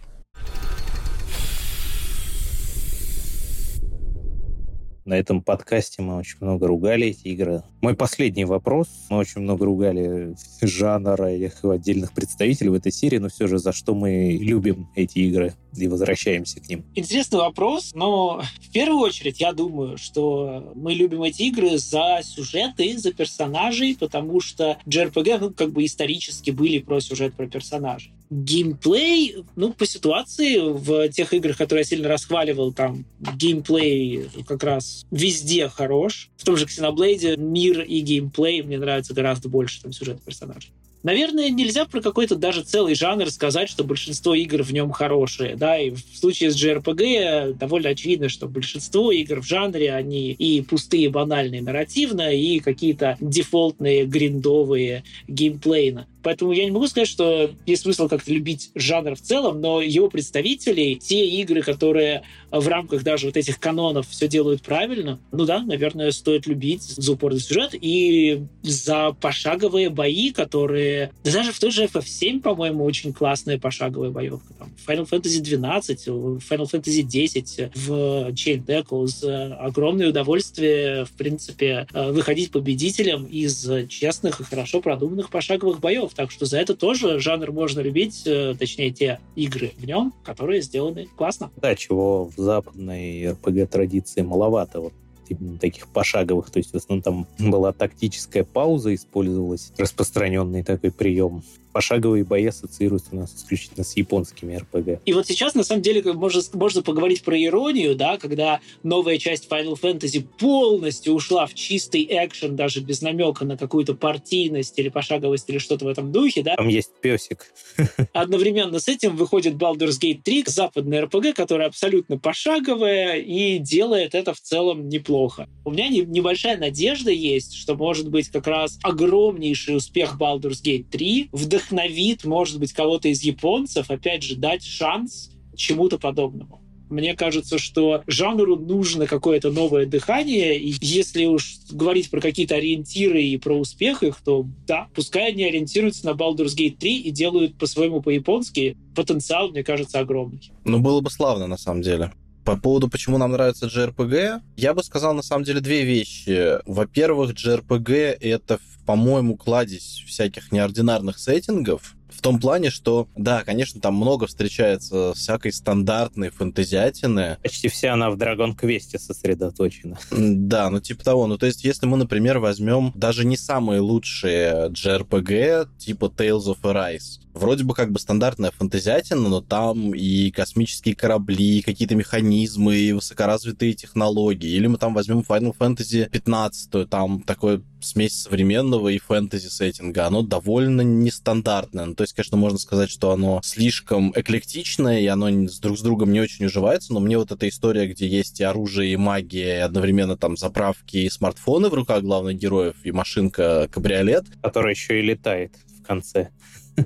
На 5.05 5.13
этом 5.13 5.43
подкасте 5.43 6.01
мы 6.01 6.17
очень 6.17 6.37
много 6.41 6.65
ругали 6.65 7.09
эти 7.09 7.27
игры. 7.27 7.61
Мой 7.81 7.95
последний 7.95 8.43
вопрос. 8.43 8.87
Мы 9.11 9.17
очень 9.17 9.41
много 9.41 9.63
ругали 9.63 10.35
жанра 10.63 11.31
и 11.31 11.47
отдельных 11.61 12.11
представителей 12.11 12.71
в 12.71 12.73
этой 12.73 12.91
серии, 12.91 13.19
но 13.19 13.29
все 13.29 13.45
же 13.45 13.59
за 13.59 13.71
что 13.71 13.93
мы 13.93 14.35
любим 14.41 14.89
эти 14.95 15.19
игры 15.19 15.53
и 15.77 15.87
возвращаемся 15.87 16.59
к 16.59 16.67
ним? 16.67 16.83
Интересный 16.95 17.37
вопрос, 17.37 17.91
но 17.93 18.41
в 18.59 18.71
первую 18.71 19.01
очередь 19.01 19.39
я 19.39 19.53
думаю, 19.53 19.99
что 19.99 20.71
мы 20.73 20.95
любим 20.95 21.21
эти 21.21 21.43
игры 21.43 21.77
за 21.77 22.21
сюжеты, 22.23 22.97
за 22.97 23.13
персонажей, 23.13 23.95
потому 23.99 24.41
что 24.41 24.79
JRPG, 24.87 25.37
ну, 25.39 25.51
как 25.51 25.71
бы 25.71 25.85
исторически 25.85 26.49
были 26.49 26.79
про 26.79 26.99
сюжет, 26.99 27.35
про 27.35 27.45
персонажей 27.45 28.14
геймплей, 28.29 29.43
ну, 29.55 29.73
по 29.73 29.85
ситуации, 29.85 30.57
в 30.59 31.09
тех 31.09 31.33
играх, 31.33 31.57
которые 31.57 31.81
я 31.81 31.85
сильно 31.85 32.07
расхваливал, 32.09 32.73
там, 32.73 33.05
геймплей 33.19 34.29
как 34.47 34.63
раз 34.63 35.05
везде 35.11 35.69
хорош. 35.69 36.29
В 36.37 36.43
том 36.43 36.57
же 36.57 36.65
Xenoblade 36.65 37.37
мир 37.37 37.81
и 37.81 37.99
геймплей 37.99 38.61
мне 38.61 38.77
нравятся 38.77 39.13
гораздо 39.13 39.49
больше, 39.49 39.81
чем 39.81 39.91
сюжет 39.91 40.21
персонажей. 40.21 40.71
Наверное, 41.05 41.51
нельзя 41.51 41.85
про 41.85 42.01
какой-то 42.01 42.35
даже 42.35 42.63
целый 42.63 42.95
жанр 42.95 43.29
сказать, 43.29 43.69
что 43.69 43.83
большинство 43.83 44.33
игр 44.33 44.63
в 44.63 44.73
нем 44.73 44.89
хорошие. 44.89 45.55
Да? 45.55 45.77
И 45.77 45.91
в 45.91 45.99
случае 46.17 46.49
с 46.49 46.55
JRPG 46.59 47.53
довольно 47.53 47.89
очевидно, 47.89 48.27
что 48.27 48.47
большинство 48.47 49.11
игр 49.11 49.39
в 49.39 49.45
жанре, 49.45 49.93
они 49.93 50.31
и 50.31 50.63
пустые, 50.63 51.11
банальные 51.11 51.61
нарративно, 51.61 52.33
и 52.33 52.59
какие-то 52.59 53.17
дефолтные, 53.21 54.07
гриндовые 54.07 55.03
геймплейно. 55.27 56.07
Поэтому 56.25 56.53
я 56.53 56.65
не 56.65 56.71
могу 56.71 56.87
сказать, 56.87 57.07
что 57.07 57.51
есть 57.67 57.83
смысл 57.83 58.07
как-то 58.07 58.33
любить 58.33 58.71
жанр 58.73 59.13
в 59.13 59.21
целом, 59.21 59.61
но 59.61 59.79
его 59.79 60.09
представителей, 60.09 60.95
те 60.95 61.23
игры, 61.23 61.61
которые 61.61 62.23
в 62.49 62.67
рамках 62.67 63.03
даже 63.03 63.27
вот 63.27 63.37
этих 63.37 63.59
канонов 63.59 64.07
все 64.09 64.27
делают 64.27 64.63
правильно, 64.63 65.19
ну 65.31 65.45
да, 65.45 65.61
наверное, 65.61 66.09
стоит 66.09 66.47
любить 66.47 66.81
за 66.81 67.11
упорный 67.11 67.39
сюжет 67.39 67.75
и 67.79 68.41
за 68.63 69.11
пошаговые 69.21 69.91
бои, 69.91 70.31
которые... 70.31 71.11
Да 71.23 71.31
даже 71.31 71.51
в 71.51 71.59
той 71.59 71.69
же 71.69 71.83
FF7, 71.83 72.41
по-моему, 72.41 72.83
очень 72.85 73.13
классная 73.13 73.59
пошаговая 73.59 74.09
боевка. 74.09 74.51
Там, 74.57 74.73
Final 74.87 75.07
Fantasy 75.07 75.41
12, 75.41 76.07
Final 76.07 76.71
Fantasy 76.71 77.03
10, 77.03 77.71
в 77.75 77.91
Chain 78.31 78.65
Echoes. 78.65 79.53
Огромное 79.59 80.09
удовольствие, 80.09 81.05
в 81.05 81.11
принципе, 81.11 81.85
выходить 81.93 82.49
победителем 82.49 83.25
из 83.25 83.69
честных 83.89 84.39
и 84.39 84.43
хорошо 84.43 84.81
продуманных 84.81 85.29
пошаговых 85.29 85.79
боев. 85.79 86.13
Так 86.15 86.31
что 86.31 86.45
за 86.45 86.59
это 86.59 86.75
тоже 86.75 87.19
жанр 87.19 87.51
можно 87.51 87.81
любить, 87.81 88.23
э, 88.25 88.55
точнее, 88.57 88.91
те 88.91 89.19
игры 89.35 89.73
в 89.77 89.85
нем, 89.85 90.13
которые 90.23 90.61
сделаны 90.61 91.07
классно. 91.15 91.51
Да, 91.57 91.75
чего 91.75 92.25
в 92.25 92.37
западной 92.37 93.31
РПГ-традиции 93.31 94.21
маловато. 94.21 94.79
Вот 94.79 94.93
именно 95.27 95.57
таких 95.57 95.87
пошаговых. 95.87 96.49
То 96.49 96.59
есть 96.59 96.71
в 96.71 96.75
основном 96.75 97.01
там 97.01 97.27
была 97.39 97.73
тактическая 97.73 98.43
пауза, 98.43 98.93
использовалась 98.93 99.73
распространенный 99.77 100.63
такой 100.63 100.91
прием 100.91 101.43
пошаговые 101.75 102.23
бои 102.23 102.45
ассоциируются 102.45 103.09
у 103.11 103.17
нас 103.17 103.35
исключительно 103.35 103.83
с 103.83 103.97
японскими 103.97 104.55
РПГ. 104.55 105.01
И 105.03 105.11
вот 105.11 105.27
сейчас, 105.27 105.55
на 105.55 105.63
самом 105.65 105.81
деле, 105.81 106.13
можно, 106.13 106.41
можно 106.53 106.81
поговорить 106.81 107.21
про 107.21 107.37
иронию, 107.37 107.95
да, 107.97 108.17
когда 108.17 108.61
новая 108.83 109.17
часть 109.17 109.49
Final 109.49 109.77
Fantasy 109.77 110.25
полностью 110.39 111.13
ушла 111.13 111.45
в 111.45 111.53
чистый 111.53 112.07
экшен, 112.09 112.55
даже 112.55 112.79
без 112.79 113.01
намека 113.01 113.43
на 113.43 113.57
какую-то 113.57 113.93
партийность 113.93 114.79
или 114.79 114.87
пошаговость 114.87 115.49
или 115.49 115.57
что-то 115.57 115.83
в 115.83 115.89
этом 115.89 116.13
духе, 116.13 116.43
да. 116.43 116.55
Там 116.55 116.69
есть 116.69 116.91
песик. 117.01 117.51
Одновременно 118.13 118.79
с 118.79 118.87
этим 118.87 119.17
выходит 119.17 119.55
Baldur's 119.55 119.99
Gate 120.01 120.21
3, 120.23 120.45
западная 120.47 121.01
РПГ, 121.01 121.35
которая 121.35 121.67
абсолютно 121.67 122.17
пошаговая 122.17 123.17
и 123.17 123.57
делает 123.57 124.15
это 124.15 124.33
в 124.33 124.39
целом 124.39 124.87
неплохо. 124.87 125.49
У 125.65 125.71
меня 125.71 125.89
небольшая 125.89 126.57
надежда 126.57 127.11
есть, 127.11 127.53
что 127.53 127.75
может 127.75 128.09
быть 128.09 128.29
как 128.29 128.47
раз 128.47 128.79
огромнейший 128.81 129.75
успех 129.75 130.15
Baldur's 130.17 130.63
Gate 130.63 130.85
3 130.89 131.31
вдохновит 131.65 131.95
вдохновит, 131.95 132.25
может 132.25 132.59
быть, 132.59 132.73
кого-то 132.73 133.07
из 133.07 133.21
японцев, 133.21 133.89
опять 133.89 134.23
же, 134.23 134.35
дать 134.35 134.63
шанс 134.63 135.31
чему-то 135.55 135.97
подобному. 135.97 136.61
Мне 136.89 137.15
кажется, 137.15 137.57
что 137.57 138.03
жанру 138.05 138.57
нужно 138.57 139.07
какое-то 139.07 139.51
новое 139.51 139.87
дыхание, 139.87 140.59
и 140.59 140.75
если 140.81 141.25
уж 141.25 141.57
говорить 141.71 142.11
про 142.11 142.21
какие-то 142.21 142.55
ориентиры 142.55 143.23
и 143.23 143.37
про 143.37 143.55
успех 143.55 144.03
их, 144.03 144.17
то 144.23 144.45
да, 144.67 144.87
пускай 144.93 145.31
они 145.31 145.45
ориентируются 145.45 146.05
на 146.05 146.11
Baldur's 146.11 146.55
Gate 146.55 146.77
3 146.77 146.99
и 146.99 147.09
делают 147.09 147.57
по-своему 147.57 148.01
по-японски. 148.01 148.77
Потенциал, 148.95 149.49
мне 149.49 149.63
кажется, 149.63 149.99
огромный. 149.99 150.51
Ну, 150.63 150.79
было 150.79 151.01
бы 151.01 151.09
славно, 151.09 151.47
на 151.47 151.57
самом 151.57 151.81
деле. 151.81 152.11
По 152.45 152.55
поводу, 152.55 152.87
почему 152.87 153.17
нам 153.17 153.31
нравится 153.31 153.65
JRPG, 153.65 154.41
я 154.55 154.75
бы 154.75 154.83
сказал, 154.83 155.15
на 155.15 155.23
самом 155.23 155.43
деле, 155.43 155.61
две 155.61 155.83
вещи. 155.83 156.59
Во-первых, 156.67 157.33
JRPG— 157.33 157.93
это, 158.21 158.59
по-моему, 158.85 159.35
кладезь 159.35 160.03
всяких 160.07 160.51
неординарных 160.51 161.19
сеттингов, 161.19 161.95
в 162.15 162.21
том 162.21 162.39
плане, 162.39 162.69
что, 162.69 163.07
да, 163.15 163.43
конечно, 163.43 163.81
там 163.81 163.95
много 163.95 164.25
встречается 164.25 165.13
всякой 165.13 165.51
стандартной 165.51 166.29
фэнтезиатины. 166.29 167.37
Почти 167.43 167.67
вся 167.67 167.93
она 167.93 168.09
в 168.09 168.15
Dragon 168.15 168.55
Quest 168.55 168.97
сосредоточена. 168.97 169.97
Да, 170.11 170.69
ну 170.69 170.79
типа 170.79 171.03
того. 171.03 171.27
Ну 171.27 171.37
то 171.37 171.45
есть, 171.45 171.63
если 171.63 171.85
мы, 171.85 171.97
например, 171.97 172.39
возьмем 172.39 172.91
даже 172.95 173.25
не 173.25 173.37
самые 173.37 173.81
лучшие 173.81 174.69
JRPG, 174.69 175.67
типа 175.77 176.05
Tales 176.05 176.45
of 176.45 176.61
Arise, 176.61 177.19
вроде 177.35 177.63
бы 177.63 177.73
как 177.73 177.91
бы 177.91 177.99
стандартная 177.99 178.51
фантазиатина, 178.51 179.29
но 179.29 179.41
там 179.41 179.93
и 179.93 180.31
космические 180.31 180.95
корабли, 180.95 181.61
какие-то 181.61 181.95
механизмы, 181.95 182.75
и 182.77 182.91
высокоразвитые 182.93 183.73
технологии. 183.73 184.49
Или 184.49 184.67
мы 184.67 184.77
там 184.77 184.93
возьмем 184.93 185.19
Final 185.19 185.55
Fantasy 185.57 186.09
15, 186.09 186.89
там 186.89 187.21
такой 187.21 187.63
смесь 187.81 188.23
современного 188.23 188.89
и 188.89 188.97
фэнтези 188.97 189.47
сеттинга. 189.47 190.07
Оно 190.07 190.23
довольно 190.23 190.81
нестандартное. 190.81 191.85
Ну, 191.85 191.95
то 191.95 192.03
есть, 192.03 192.13
конечно, 192.13 192.37
можно 192.37 192.57
сказать, 192.57 192.89
что 192.89 193.11
оно 193.11 193.41
слишком 193.43 194.11
эклектичное, 194.15 195.01
и 195.01 195.07
оно 195.07 195.29
друг 195.61 195.77
с 195.77 195.81
другом 195.81 196.11
не 196.11 196.19
очень 196.19 196.45
уживается, 196.45 196.93
но 196.93 196.99
мне 196.99 197.17
вот 197.17 197.31
эта 197.31 197.47
история, 197.47 197.87
где 197.87 198.07
есть 198.07 198.39
и 198.39 198.43
оружие, 198.43 198.93
и 198.93 198.97
магия, 198.97 199.57
и 199.57 199.61
одновременно 199.61 200.17
там 200.17 200.35
заправки 200.37 200.97
и 200.97 201.09
смартфоны 201.09 201.69
в 201.69 201.73
руках 201.73 202.01
главных 202.01 202.37
героев, 202.37 202.75
и 202.83 202.91
машинка-кабриолет. 202.91 204.25
Которая 204.41 204.73
еще 204.73 204.99
и 204.99 205.03
летает 205.03 205.53
в 205.79 205.85
конце. 205.85 206.29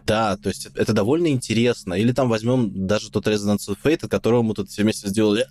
Да, 0.06 0.38
то 0.38 0.50
есть 0.50 0.68
это 0.76 0.94
довольно 0.94 1.28
интересно. 1.28 1.94
Или 1.94 2.12
там 2.12 2.30
возьмем 2.30 2.88
даже 2.88 3.10
тот 3.10 3.28
Resonance 3.28 3.70
of 3.70 3.78
Fate, 3.84 4.06
от 4.06 4.12
которого 4.12 4.42
мы 4.44 4.54
тут 4.54 4.70
все 4.70 4.84
вместе 4.84 5.10
сделали. 5.10 5.48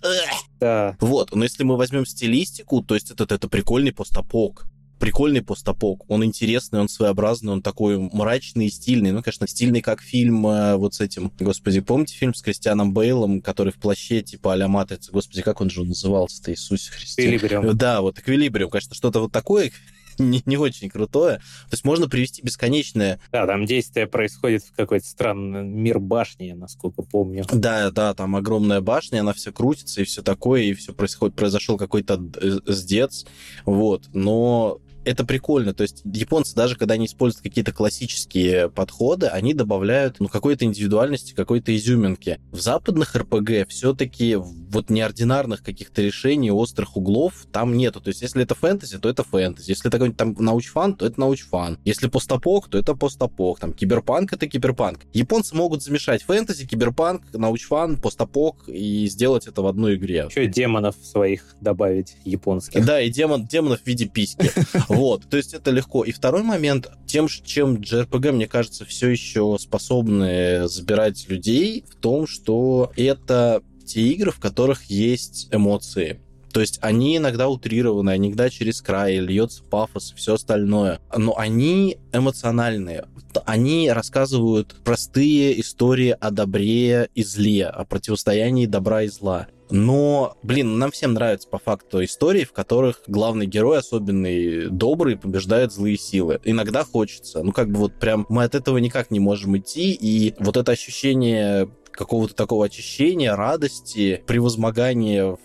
Да. 0.59 0.95
Вот, 0.99 1.33
но 1.35 1.43
если 1.43 1.63
мы 1.63 1.77
возьмем 1.77 2.05
стилистику, 2.05 2.81
то 2.81 2.95
есть 2.95 3.11
это, 3.11 3.23
это 3.33 3.47
прикольный 3.47 3.93
постапок 3.93 4.65
прикольный 4.99 5.41
постапок, 5.41 6.03
он 6.09 6.23
интересный, 6.23 6.79
он 6.81 6.89
своеобразный, 6.89 7.53
он 7.53 7.61
такой 7.61 7.97
мрачный 7.97 8.67
и 8.67 8.69
стильный. 8.69 9.11
Ну, 9.11 9.23
конечно, 9.23 9.47
стильный, 9.47 9.81
как 9.81 10.01
фильм 10.01 10.45
э, 10.45 10.75
вот 10.75 10.93
с 10.93 11.01
этим, 11.01 11.31
господи, 11.39 11.79
помните 11.79 12.15
фильм 12.15 12.33
с 12.33 12.41
Кристианом 12.41 12.93
Бейлом, 12.93 13.41
который 13.41 13.73
в 13.73 13.77
плаще 13.77 14.21
типа 14.21 14.53
а-ля 14.53 14.67
Матрица? 14.67 15.11
Господи, 15.11 15.41
как 15.41 15.61
он 15.61 15.69
же 15.69 15.83
назывался-то, 15.83 16.51
Иисусе 16.51 16.91
Христе? 16.91 17.23
Эквилибриум. 17.23 17.77
Да, 17.77 18.01
вот 18.01 18.19
Эквилибриум, 18.19 18.69
конечно, 18.69 18.93
что-то 18.93 19.21
вот 19.21 19.31
такое 19.31 19.71
не, 20.23 20.41
не 20.45 20.57
очень 20.57 20.89
крутое. 20.89 21.37
То 21.37 21.73
есть 21.73 21.85
можно 21.85 22.07
привести 22.07 22.41
бесконечное... 22.41 23.19
Да, 23.31 23.45
там 23.45 23.65
действие 23.65 24.07
происходит 24.07 24.63
в 24.63 24.75
какой-то 24.75 25.05
странный 25.05 25.63
мир 25.63 25.99
башни, 25.99 26.51
насколько 26.51 27.01
помню. 27.01 27.45
Да, 27.51 27.91
да, 27.91 28.13
там 28.13 28.35
огромная 28.35 28.81
башня, 28.81 29.21
она 29.21 29.33
все 29.33 29.51
крутится 29.51 30.01
и 30.01 30.05
все 30.05 30.21
такое, 30.21 30.63
и 30.63 30.73
все 30.73 30.93
происходит, 30.93 31.35
произошел 31.35 31.77
какой-то 31.77 32.21
сдец, 32.65 33.25
вот. 33.65 34.09
Но 34.13 34.79
это 35.05 35.25
прикольно. 35.25 35.73
То 35.73 35.83
есть 35.83 36.01
японцы, 36.05 36.55
даже 36.55 36.75
когда 36.75 36.95
они 36.95 37.05
используют 37.05 37.43
какие-то 37.43 37.71
классические 37.71 38.69
подходы, 38.69 39.27
они 39.27 39.53
добавляют 39.53 40.19
ну, 40.19 40.27
какой-то 40.27 40.65
индивидуальности, 40.65 41.33
какой-то 41.33 41.75
изюминки. 41.75 42.39
В 42.51 42.59
западных 42.59 43.15
РПГ 43.15 43.67
все-таки 43.69 44.35
вот 44.35 44.89
неординарных 44.89 45.63
каких-то 45.63 46.01
решений, 46.01 46.51
острых 46.51 46.97
углов 46.97 47.45
там 47.51 47.75
нету. 47.75 48.01
То 48.01 48.09
есть 48.09 48.21
если 48.21 48.43
это 48.43 48.55
фэнтези, 48.55 48.97
то 48.99 49.09
это 49.09 49.23
фэнтези. 49.23 49.69
Если 49.69 49.87
это 49.87 49.97
какой-нибудь 49.97 50.17
там 50.17 50.35
научфан, 50.37 50.95
то 50.95 51.05
это 51.05 51.19
научфан. 51.19 51.77
Если 51.85 52.07
постапок, 52.07 52.69
то 52.69 52.77
это 52.77 52.95
постапок. 52.95 53.59
Там 53.59 53.73
киберпанк— 53.73 54.33
это 54.33 54.47
киберпанк. 54.47 55.01
Японцы 55.13 55.55
могут 55.55 55.83
замешать 55.83 56.23
фэнтези, 56.23 56.67
киберпанк, 56.67 57.23
научфан, 57.33 57.97
постапок 57.97 58.67
и 58.67 59.07
сделать 59.07 59.47
это 59.47 59.61
в 59.61 59.67
одной 59.67 59.95
игре. 59.95 60.27
Еще 60.29 60.47
демонов 60.47 60.95
своих 61.01 61.55
добавить 61.61 62.17
японских. 62.25 62.85
Да, 62.85 63.01
и 63.01 63.09
демон, 63.09 63.45
демонов 63.47 63.81
в 63.81 63.87
виде 63.87 64.05
письки. 64.05 64.51
Вот, 64.89 65.29
то 65.29 65.37
есть 65.37 65.53
это 65.53 65.71
легко. 65.71 66.03
И 66.03 66.11
второй 66.11 66.43
момент, 66.43 66.91
тем, 67.05 67.27
чем 67.27 67.75
JRPG, 67.75 68.31
мне 68.31 68.47
кажется, 68.47 68.85
все 68.85 69.09
еще 69.09 69.55
способны 69.59 70.67
забирать 70.67 71.29
людей, 71.29 71.85
в 71.89 71.95
том, 71.95 72.27
что 72.27 72.91
это 72.95 73.61
те 73.85 74.01
игры, 74.01 74.31
в 74.31 74.39
которых 74.39 74.85
есть 74.85 75.47
эмоции. 75.51 76.19
То 76.51 76.61
есть 76.61 76.79
они 76.81 77.17
иногда 77.17 77.47
утрированы, 77.47 78.15
иногда 78.15 78.49
через 78.49 78.81
край, 78.81 79.17
льется 79.17 79.63
пафос 79.63 80.13
и 80.13 80.15
все 80.15 80.33
остальное. 80.33 80.99
Но 81.15 81.37
они 81.37 81.97
эмоциональные. 82.11 83.05
Они 83.45 83.91
рассказывают 83.91 84.75
простые 84.83 85.59
истории 85.61 86.15
о 86.19 86.31
добре 86.31 87.09
и 87.13 87.23
зле, 87.23 87.67
о 87.67 87.85
противостоянии 87.85 88.65
добра 88.65 89.03
и 89.03 89.07
зла. 89.07 89.47
Но, 89.69 90.35
блин, 90.41 90.77
нам 90.79 90.91
всем 90.91 91.13
нравятся 91.13 91.47
по 91.47 91.59
факту 91.59 92.03
истории, 92.03 92.43
в 92.43 92.53
которых 92.53 93.01
главный 93.07 93.45
герой, 93.45 93.79
особенный 93.79 94.67
добрый, 94.67 95.17
побеждает 95.17 95.71
злые 95.71 95.97
силы. 95.97 96.39
Иногда 96.43 96.83
хочется. 96.83 97.43
Ну, 97.43 97.51
как 97.51 97.69
бы 97.69 97.79
вот 97.79 97.93
прям 97.93 98.25
мы 98.29 98.43
от 98.43 98.55
этого 98.55 98.77
никак 98.79 99.11
не 99.11 99.19
можем 99.19 99.57
идти, 99.57 99.91
и 99.91 100.33
вот 100.39 100.57
это 100.57 100.71
ощущение 100.71 101.69
какого-то 101.91 102.33
такого 102.33 102.65
очищения, 102.65 103.35
радости, 103.35 104.23
превозмогания 104.25 105.37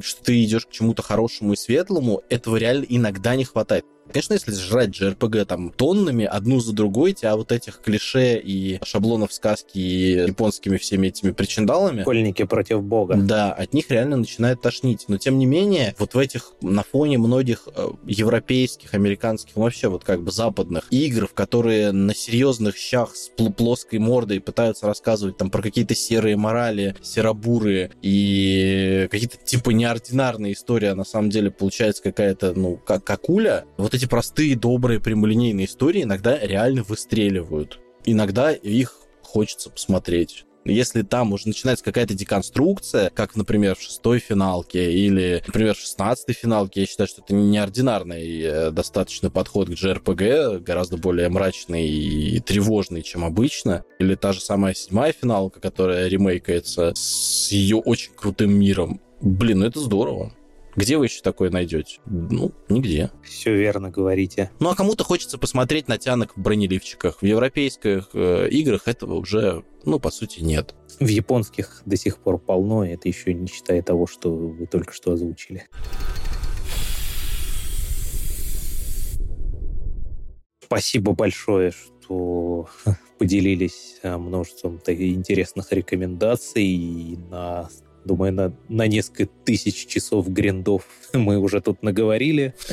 что 0.00 0.22
ты 0.22 0.44
идешь 0.44 0.66
к 0.66 0.70
чему-то 0.70 1.02
хорошему 1.02 1.54
и 1.54 1.56
светлому, 1.56 2.22
этого 2.28 2.56
реально 2.56 2.86
иногда 2.88 3.34
не 3.36 3.44
хватает. 3.44 3.84
Конечно, 4.12 4.34
если 4.34 4.52
жрать 4.52 4.90
JRPG 4.90 5.44
там 5.46 5.70
тоннами, 5.70 6.24
одну 6.24 6.60
за 6.60 6.72
другой, 6.72 7.12
тебя 7.12 7.36
вот 7.36 7.52
этих 7.52 7.80
клише 7.80 8.38
и 8.38 8.78
шаблонов 8.84 9.32
сказки 9.32 9.78
и 9.78 10.12
японскими 10.28 10.76
всеми 10.76 11.08
этими 11.08 11.30
причиндалами... 11.30 12.02
Школьники 12.02 12.44
против 12.44 12.82
бога. 12.82 13.16
Да, 13.16 13.52
от 13.52 13.72
них 13.72 13.90
реально 13.90 14.16
начинает 14.16 14.60
тошнить. 14.60 15.06
Но, 15.08 15.18
тем 15.18 15.38
не 15.38 15.46
менее, 15.46 15.94
вот 15.98 16.14
в 16.14 16.18
этих, 16.18 16.52
на 16.60 16.82
фоне 16.82 17.18
многих 17.18 17.68
э, 17.74 17.88
европейских, 18.06 18.94
американских, 18.94 19.56
вообще 19.56 19.88
вот 19.88 20.04
как 20.04 20.22
бы 20.22 20.30
западных 20.30 20.86
игр, 20.90 21.26
в 21.26 21.34
которые 21.34 21.92
на 21.92 22.14
серьезных 22.14 22.76
щах 22.76 23.16
с 23.16 23.30
плоской 23.56 23.98
мордой 23.98 24.40
пытаются 24.40 24.86
рассказывать 24.86 25.36
там 25.36 25.50
про 25.50 25.62
какие-то 25.62 25.94
серые 25.94 26.36
морали, 26.36 26.96
серобуры 27.02 27.90
и 28.02 29.08
какие-то 29.10 29.36
типа 29.38 29.70
неординарные 29.70 30.52
истории, 30.52 30.88
а 30.88 30.94
на 30.94 31.04
самом 31.04 31.30
деле 31.30 31.50
получается 31.50 32.02
какая-то, 32.02 32.52
ну, 32.54 32.76
как 32.76 33.04
какуля, 33.04 33.64
вот 33.76 33.94
эти 33.94 34.01
простые, 34.06 34.56
добрые, 34.56 35.00
прямолинейные 35.00 35.66
истории 35.66 36.02
иногда 36.02 36.38
реально 36.38 36.82
выстреливают. 36.82 37.80
Иногда 38.04 38.52
их 38.52 38.96
хочется 39.22 39.70
посмотреть. 39.70 40.44
Если 40.64 41.02
там 41.02 41.32
уже 41.32 41.48
начинается 41.48 41.84
какая-то 41.84 42.14
деконструкция, 42.14 43.10
как, 43.10 43.34
например, 43.34 43.74
в 43.74 43.82
шестой 43.82 44.20
финалке 44.20 44.92
или, 44.92 45.42
например, 45.46 45.74
в 45.74 45.80
шестнадцатой 45.80 46.34
финалке, 46.34 46.82
я 46.82 46.86
считаю, 46.86 47.08
что 47.08 47.22
это 47.22 47.34
неординарный 47.34 48.40
э, 48.40 48.70
достаточно 48.70 49.28
подход 49.28 49.68
к 49.68 49.72
JRPG, 49.72 50.60
гораздо 50.60 50.98
более 50.98 51.28
мрачный 51.28 51.88
и 51.88 52.38
тревожный, 52.40 53.02
чем 53.02 53.24
обычно. 53.24 53.84
Или 53.98 54.14
та 54.14 54.32
же 54.32 54.40
самая 54.40 54.74
седьмая 54.74 55.12
финалка, 55.12 55.60
которая 55.60 56.06
ремейкается 56.06 56.92
с 56.94 57.50
ее 57.50 57.76
очень 57.76 58.12
крутым 58.14 58.54
миром. 58.54 59.00
Блин, 59.20 59.60
ну 59.60 59.66
это 59.66 59.80
здорово. 59.80 60.32
Где 60.74 60.96
вы 60.96 61.06
еще 61.06 61.20
такое 61.20 61.50
найдете? 61.50 62.00
Ну, 62.06 62.52
нигде. 62.70 63.10
Все 63.22 63.54
верно 63.54 63.90
говорите. 63.90 64.50
Ну, 64.58 64.70
а 64.70 64.74
кому-то 64.74 65.04
хочется 65.04 65.36
посмотреть 65.36 65.86
на 65.86 65.98
тянок 65.98 66.34
в 66.34 66.40
бронеливчиках. 66.40 67.20
В 67.20 67.26
европейских 67.26 68.08
э, 68.14 68.48
играх 68.48 68.88
этого 68.88 69.14
уже, 69.14 69.64
ну, 69.84 70.00
по 70.00 70.10
сути, 70.10 70.40
нет. 70.40 70.74
В 70.98 71.06
японских 71.06 71.82
до 71.84 71.96
сих 71.96 72.18
пор 72.18 72.38
полно, 72.38 72.86
это 72.86 73.06
еще 73.06 73.34
не 73.34 73.48
считая 73.48 73.82
того, 73.82 74.06
что 74.06 74.34
вы 74.34 74.66
только 74.66 74.94
что 74.94 75.12
озвучили. 75.12 75.68
Спасибо 80.64 81.12
большое, 81.12 81.72
что 81.72 82.66
поделились 83.18 83.98
э, 84.02 84.16
множеством 84.16 84.80
интересных 84.86 85.70
рекомендаций 85.70 87.18
на 87.28 87.68
Думаю, 88.04 88.32
на, 88.32 88.56
на 88.68 88.86
несколько 88.86 89.26
тысяч 89.26 89.86
часов 89.86 90.28
гриндов 90.28 90.86
мы 91.12 91.38
уже 91.38 91.60
тут 91.60 91.82
наговорили. 91.82 92.54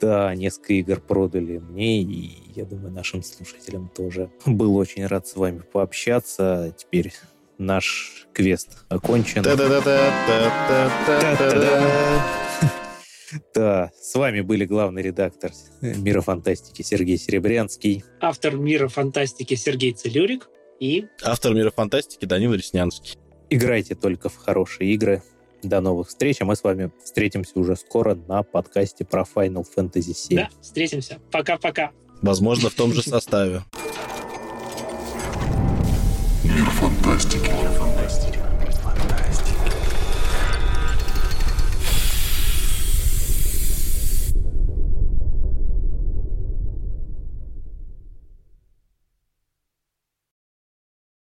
Да, 0.00 0.34
несколько 0.34 0.74
игр 0.74 1.00
продали 1.00 1.58
мне, 1.58 2.02
и 2.02 2.32
я 2.56 2.64
думаю, 2.64 2.92
нашим 2.92 3.22
слушателям 3.22 3.88
тоже. 3.88 4.28
Был 4.44 4.76
очень 4.76 5.06
рад 5.06 5.28
с 5.28 5.36
вами 5.36 5.60
пообщаться. 5.60 6.74
Теперь 6.76 7.12
наш 7.58 8.26
квест 8.32 8.84
окончен. 8.88 9.44
Да, 13.52 13.90
с 14.00 14.14
вами 14.14 14.42
были 14.42 14.64
главный 14.64 15.02
редактор 15.02 15.50
Мира 15.80 16.20
Фантастики 16.20 16.82
Сергей 16.82 17.18
Серебрянский. 17.18 18.04
Автор 18.20 18.56
Мира 18.56 18.88
Фантастики 18.88 19.54
Сергей 19.54 19.92
Целюрик 19.92 20.48
и... 20.78 21.06
Автор 21.22 21.54
Мира 21.54 21.70
Фантастики 21.70 22.26
Данил 22.26 22.54
Реснянский. 22.54 23.18
Играйте 23.54 23.94
только 23.94 24.28
в 24.28 24.36
хорошие 24.36 24.92
игры. 24.94 25.22
До 25.62 25.80
новых 25.80 26.08
встреч, 26.08 26.38
а 26.40 26.44
мы 26.44 26.56
с 26.56 26.64
вами 26.64 26.90
встретимся 27.04 27.52
уже 27.54 27.76
скоро 27.76 28.16
на 28.16 28.42
подкасте 28.42 29.04
про 29.04 29.22
Final 29.22 29.64
Fantasy 29.76 30.10
VII. 30.10 30.34
Да, 30.34 30.48
встретимся. 30.60 31.20
Пока-пока. 31.30 31.92
Возможно, 32.20 32.68
в 32.68 32.74
том 32.74 32.92
же 32.92 33.02
составе. 33.08 33.62
Мир 36.42 36.64
фантастики. 36.70 37.43